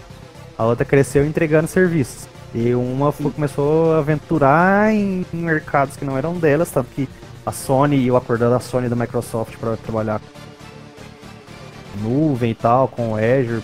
A 0.59 0.65
outra 0.65 0.85
cresceu 0.85 1.25
entregando 1.25 1.69
serviços. 1.69 2.27
E 2.53 2.75
uma 2.75 3.13
foi, 3.13 3.31
começou 3.31 3.95
a 3.95 3.99
aventurar 3.99 4.93
em, 4.93 5.25
em 5.33 5.37
mercados 5.37 5.97
que 5.97 6.05
não 6.05 6.19
eram 6.19 6.35
delas, 6.37 6.69
tanto 6.71 6.91
que 6.93 7.09
a 7.47 7.53
Sony 7.53 7.97
e 7.97 8.11
o 8.11 8.17
acordo 8.17 8.51
da 8.51 8.59
Sony 8.59 8.87
e 8.87 8.91
da 8.91 8.97
Microsoft 8.97 9.57
para 9.57 9.77
trabalhar 9.77 10.19
com 10.19 12.01
nuvem 12.09 12.51
e 12.51 12.55
tal, 12.57 12.89
com 12.89 13.11
o 13.13 13.15
Azure. 13.15 13.63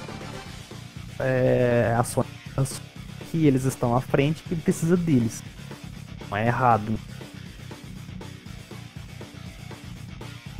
É, 1.18 1.96
a 1.98 2.04
Sony 2.04 2.28
que 3.30 3.44
eles 3.46 3.64
estão 3.64 3.96
à 3.96 4.00
frente 4.00 4.42
que 4.44 4.54
precisa 4.54 4.96
deles. 4.96 5.42
Não 6.30 6.36
é 6.38 6.46
errado. 6.46 6.94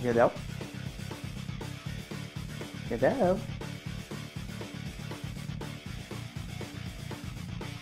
Entendeu? 0.05 0.31
Entendeu? 2.85 3.41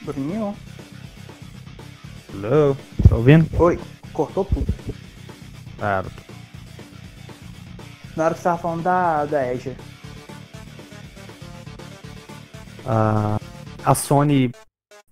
Bruninho. 0.02 0.56
Hello? 2.32 2.76
Tá 3.08 3.16
ouvindo? 3.16 3.48
Oi, 3.60 3.80
cortou 4.12 4.44
tudo. 4.44 4.72
Claro. 5.76 6.08
Na 8.16 8.26
hora 8.26 8.34
que 8.34 8.38
você 8.38 8.44
tava 8.44 8.58
falando 8.58 8.84
da, 8.84 9.24
da 9.24 9.40
Azure. 9.40 9.76
A, 12.86 13.40
a 13.84 13.94
Sony 13.96 14.52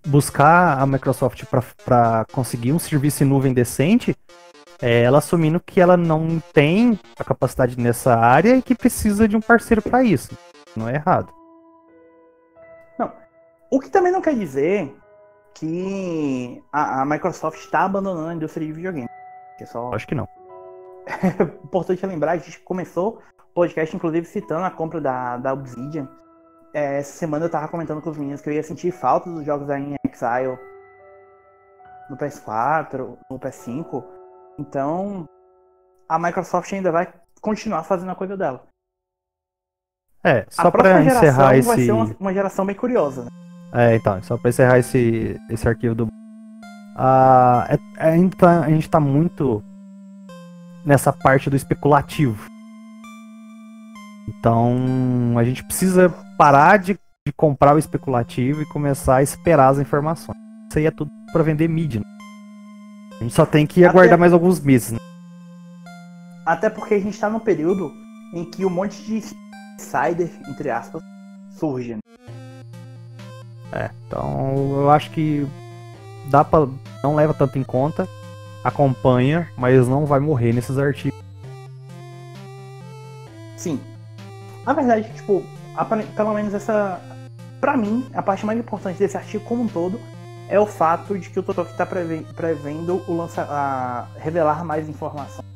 buscar 0.07 0.79
a 0.79 0.87
Microsoft 0.87 1.43
para 1.85 2.25
conseguir 2.31 2.73
um 2.73 2.79
serviço 2.79 3.25
em 3.25 3.27
nuvem 3.27 3.53
decente, 3.53 4.15
é 4.83 5.03
ela 5.03 5.19
assumindo 5.19 5.61
que 5.61 5.81
ela 5.81 5.97
não 5.97 6.41
tem 6.53 6.99
a 7.19 7.25
capacidade 7.25 7.79
nessa 7.79 8.15
área 8.17 8.57
e 8.57 8.63
que 8.63 8.75
precisa 8.75 9.29
de 9.29 9.37
um 9.37 9.41
parceiro 9.41 9.83
para 9.83 10.03
isso. 10.03 10.37
Não 10.77 10.89
é 10.89 10.95
errado. 10.95 11.33
Não. 12.99 13.13
O 13.71 13.79
que 13.79 13.91
também 13.91 14.13
não 14.13 14.23
quer 14.23 14.35
dizer 14.35 14.95
que 15.55 16.63
a, 16.73 17.03
a 17.03 17.05
Microsoft 17.05 17.59
está 17.59 17.85
abandonando 17.85 18.29
a 18.29 18.35
indústria 18.35 18.67
de 18.67 18.73
videogame. 18.73 19.09
É 19.61 19.67
só... 19.67 19.93
Acho 19.93 20.07
que 20.07 20.15
não. 20.15 20.27
Importante 21.65 22.05
lembrar, 22.07 22.33
a 22.33 22.37
gente 22.37 22.61
começou 22.61 23.21
o 23.39 23.55
podcast, 23.55 23.95
inclusive, 23.95 24.27
citando 24.27 24.65
a 24.65 24.71
compra 24.71 25.01
da, 25.01 25.37
da 25.37 25.53
Obsidian. 25.53 26.09
É, 26.73 27.01
essa 27.01 27.13
semana 27.19 27.45
eu 27.45 27.51
tava 27.51 27.69
comentando 27.69 28.01
com 28.01 28.11
os 28.11 28.17
meninos 28.17 28.41
que 28.41 28.49
eu 28.49 28.55
ia 28.55 28.63
sentir 28.63 28.93
falta 28.93 29.29
dos 29.29 29.45
jogos 29.45 29.67
da 29.67 29.79
In 29.79 29.97
Exile 30.07 30.59
no 32.09 32.17
PS4, 32.17 33.19
no 33.31 33.39
PS5. 33.39 34.20
Então, 34.61 35.25
a 36.07 36.19
Microsoft 36.19 36.71
ainda 36.73 36.93
vai 36.93 37.09
continuar 37.41 37.83
fazendo 37.83 38.11
a 38.11 38.15
coisa 38.15 38.37
dela. 38.37 38.63
É, 40.23 40.45
só 40.51 40.71
para 40.71 41.03
encerrar 41.03 41.57
esse. 41.57 41.67
Vai 41.67 41.79
ser 41.79 41.93
uma, 41.93 42.17
uma, 42.21 42.35
geração 42.35 42.67
bem 42.67 42.77
curiosa, 42.77 43.25
né? 43.25 43.31
É, 43.73 43.97
então, 43.97 44.23
só 44.23 44.37
para 44.37 44.51
encerrar 44.51 44.79
esse, 44.79 45.41
esse 45.49 45.67
arquivo 45.67 45.95
do. 45.95 46.09
Ah, 46.95 47.67
é, 47.71 47.79
é, 47.97 48.11
a, 48.11 48.17
gente 48.19 48.37
tá, 48.37 48.61
a 48.61 48.69
gente 48.69 48.91
tá 48.91 49.01
muito 49.01 49.65
nessa 50.85 51.11
parte 51.11 51.49
do 51.49 51.57
especulativo. 51.57 52.47
Então, 54.29 54.77
a 55.39 55.45
gente 55.45 55.65
precisa 55.65 56.11
parar 56.37 56.77
de, 56.77 56.99
de 57.27 57.33
comprar 57.33 57.75
o 57.75 57.79
especulativo 57.79 58.61
e 58.61 58.67
começar 58.67 59.17
a 59.17 59.23
esperar 59.23 59.71
as 59.71 59.79
informações. 59.79 60.37
Isso 60.69 60.79
aí 60.79 60.87
é 60.87 60.91
tudo 60.91 61.11
para 61.33 61.43
vender 61.43 61.67
mídia. 61.67 62.01
Né? 62.01 62.20
A 63.21 63.23
gente 63.23 63.35
só 63.35 63.45
tem 63.45 63.67
que 63.67 63.85
aguardar 63.85 64.19
mais 64.19 64.33
alguns 64.33 64.59
meses. 64.61 64.93
Né? 64.93 64.99
Até 66.47 66.71
porque 66.71 66.95
a 66.95 66.99
gente 66.99 67.13
está 67.13 67.29
num 67.29 67.39
período 67.39 67.93
em 68.33 68.45
que 68.47 68.65
um 68.65 68.71
monte 68.71 69.03
de 69.03 69.17
insider, 69.17 70.31
entre 70.49 70.71
aspas, 70.71 71.03
surge. 71.51 71.95
Né? 71.95 72.01
É, 73.73 73.91
então 74.07 74.73
eu 74.73 74.91
acho 74.91 75.11
que 75.11 75.47
dá 76.31 76.43
para 76.43 76.67
não 77.03 77.15
leva 77.15 77.35
tanto 77.35 77.59
em 77.59 77.63
conta, 77.63 78.09
acompanha, 78.65 79.49
mas 79.57 79.87
não 79.87 80.07
vai 80.07 80.19
morrer 80.19 80.55
nesses 80.55 80.79
artigos. 80.79 81.21
Sim. 83.57 83.79
Na 84.65 84.73
verdade, 84.73 85.11
tipo, 85.15 85.45
pelo 86.17 86.33
menos 86.33 86.55
essa. 86.55 87.01
Pra 87.61 87.77
mim, 87.77 88.07
a 88.15 88.23
parte 88.23 88.47
mais 88.47 88.59
importante 88.59 88.99
desse 88.99 89.19
artigo 89.19 89.45
como 89.45 89.63
um 89.63 89.69
todo 89.69 90.01
é 90.51 90.59
o 90.59 90.67
fato 90.67 91.17
de 91.17 91.31
que 91.31 91.39
o 91.39 91.43
Totoki 91.43 91.71
está 91.71 91.87
prevendo 91.87 93.03
o 93.07 93.17
lança, 93.17 93.43
a, 93.43 94.07
revelar 94.19 94.65
mais 94.65 94.89
informações 94.89 95.47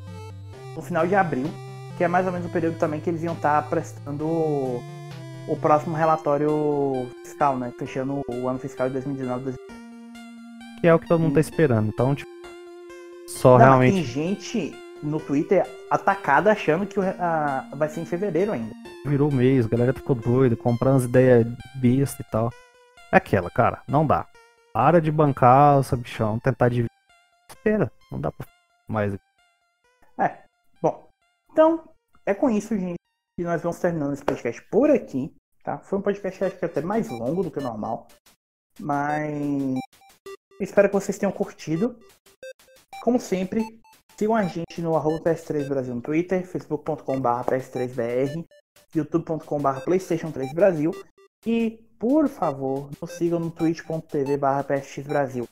no 0.77 0.81
final 0.81 1.07
de 1.07 1.17
abril, 1.17 1.47
que 1.97 2.05
é 2.05 2.09
mais 2.09 2.27
ou 2.27 2.33
menos 2.33 2.47
o 2.47 2.51
período 2.51 2.79
também 2.79 3.01
que 3.01 3.11
eles 3.11 3.23
iam 3.23 3.35
estar 3.35 3.61
tá 3.61 3.69
prestando 3.69 4.25
o, 4.25 4.83
o 5.49 5.57
próximo 5.57 5.97
relatório 5.97 7.09
fiscal, 7.25 7.57
né? 7.57 7.73
Fechando 7.77 8.23
o 8.29 8.49
ano 8.49 8.59
fiscal 8.59 8.87
de 8.87 8.95
2019 8.95 9.55
Que 10.81 10.87
é 10.87 10.95
o 10.95 10.99
que 10.99 11.09
todo 11.09 11.21
mundo 11.21 11.39
está 11.39 11.41
esperando. 11.41 11.89
Então, 11.89 12.15
tipo, 12.15 12.31
só 13.27 13.59
Não, 13.59 13.65
realmente. 13.65 13.95
Tem 13.95 14.05
gente 14.05 14.77
no 15.03 15.19
Twitter 15.19 15.67
atacada 15.91 16.53
achando 16.53 16.87
que 16.87 16.99
a, 17.01 17.69
vai 17.75 17.89
ser 17.89 18.01
em 18.01 18.07
fevereiro 18.07 18.53
ainda. 18.53 18.73
Virou 19.05 19.31
mês, 19.31 19.67
a 19.67 19.69
galera 19.69 19.93
ficou 19.93 20.15
doida, 20.15 20.57
comprando 20.57 20.97
as 20.97 21.05
ideias 21.05 21.47
besta 21.77 22.23
e 22.23 22.31
tal. 22.31 22.51
É 23.13 23.17
aquela, 23.17 23.51
cara, 23.51 23.83
não 23.87 24.07
dá. 24.07 24.27
Para 24.75 25.01
de 25.01 25.11
bancar 25.11 25.79
o 25.79 25.97
bichão, 25.97 26.39
tentar 26.41 26.69
de. 26.69 26.87
Espera, 27.49 27.91
não 28.11 28.21
dá 28.21 28.33
pra 28.33 28.47
mais. 28.89 29.15
É, 30.19 30.43
bom. 30.83 31.09
Então, 31.53 31.89
é 32.27 32.35
com 32.35 32.51
isso, 32.51 32.77
gente, 32.77 32.99
que 33.39 33.45
nós 33.45 33.63
vamos 33.63 33.79
terminando 33.79 34.13
esse 34.13 34.25
podcast 34.25 34.61
por 34.71 34.91
aqui. 34.91 35.35
Tá? 35.63 35.79
Foi 35.79 35.99
um 35.99 36.03
podcast 36.03 36.45
acho 36.45 36.59
que 36.59 36.65
até 36.65 36.83
mais 36.83 37.09
longo 37.09 37.45
do 37.45 37.51
que 37.51 37.61
o 37.61 37.63
normal. 37.63 38.09
Mas 38.81 39.79
espero 40.61 40.89
que 40.89 40.95
vocês 40.95 41.17
tenham 41.17 41.33
curtido. 41.33 41.97
Como 43.03 43.21
sempre, 43.21 43.65
Sigam 44.17 44.37
a 44.37 44.45
gente 44.45 44.81
no 44.81 44.97
arroba 44.97 45.19
PS3 45.19 45.69
Brasil 45.69 45.95
no 45.95 46.01
Twitter, 46.01 46.47
facebook.com.br 46.47 47.51
PS3BR, 47.51 48.45
youtube.com.br 48.95 49.81
PlayStation 49.85 50.31
3 50.31 50.53
Brasil 50.53 50.93
e, 51.45 51.84
por 51.99 52.29
favor, 52.29 52.91
nos 53.01 53.13
sigam 53.13 53.39
no 53.39 53.51
twitch.tv 53.51 54.39
PSX 54.39 55.07
Brasil. 55.07 55.49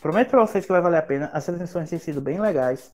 Prometo 0.00 0.30
para 0.30 0.46
vocês 0.46 0.64
que 0.64 0.72
vai 0.72 0.80
valer 0.80 0.98
a 0.98 1.02
pena, 1.02 1.30
as 1.32 1.44
transmissões 1.44 1.90
têm 1.90 1.98
sido 1.98 2.20
bem 2.20 2.40
legais. 2.40 2.90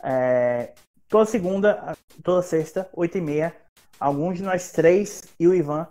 É, 0.00 0.74
toda 1.08 1.26
segunda, 1.26 1.96
toda 2.22 2.42
sexta, 2.42 2.88
8h30, 2.96 3.52
alguns 3.98 4.36
de 4.36 4.44
nós 4.44 4.70
três 4.70 5.22
e 5.38 5.48
o 5.48 5.54
Ivan 5.54 5.88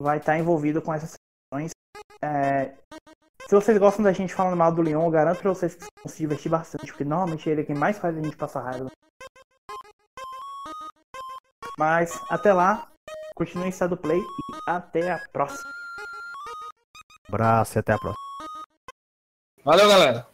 vai 0.00 0.18
estar 0.18 0.38
envolvido 0.38 0.80
com 0.80 0.94
essas 0.94 1.14
sessões. 1.52 1.72
É, 2.22 2.72
se 3.46 3.54
vocês 3.54 3.76
gostam 3.78 4.04
da 4.04 4.12
gente 4.12 4.32
falando 4.32 4.56
mal 4.56 4.72
do 4.72 4.80
Leon, 4.80 5.04
eu 5.04 5.10
garanto 5.10 5.40
pra 5.40 5.52
vocês 5.52 5.74
que 5.74 5.80
vão 5.82 6.10
se 6.10 6.18
divertir 6.18 6.50
bastante, 6.50 6.86
porque 6.86 7.04
normalmente 7.04 7.50
ele 7.50 7.62
é 7.62 7.64
quem 7.64 7.76
mais 7.76 7.98
faz 7.98 8.16
a 8.16 8.22
gente 8.22 8.36
passar 8.36 8.62
raiva. 8.62 8.90
Mas 11.76 12.18
até 12.30 12.52
lá, 12.52 12.90
continuem 13.40 13.72
do 13.88 13.96
play 13.96 14.18
e 14.18 14.70
até 14.70 15.12
a 15.12 15.18
próxima. 15.32 15.70
Abraço 17.26 17.78
e 17.78 17.80
até 17.80 17.94
a 17.94 17.98
próxima. 17.98 18.24
Valeu, 19.64 19.88
galera. 19.88 20.30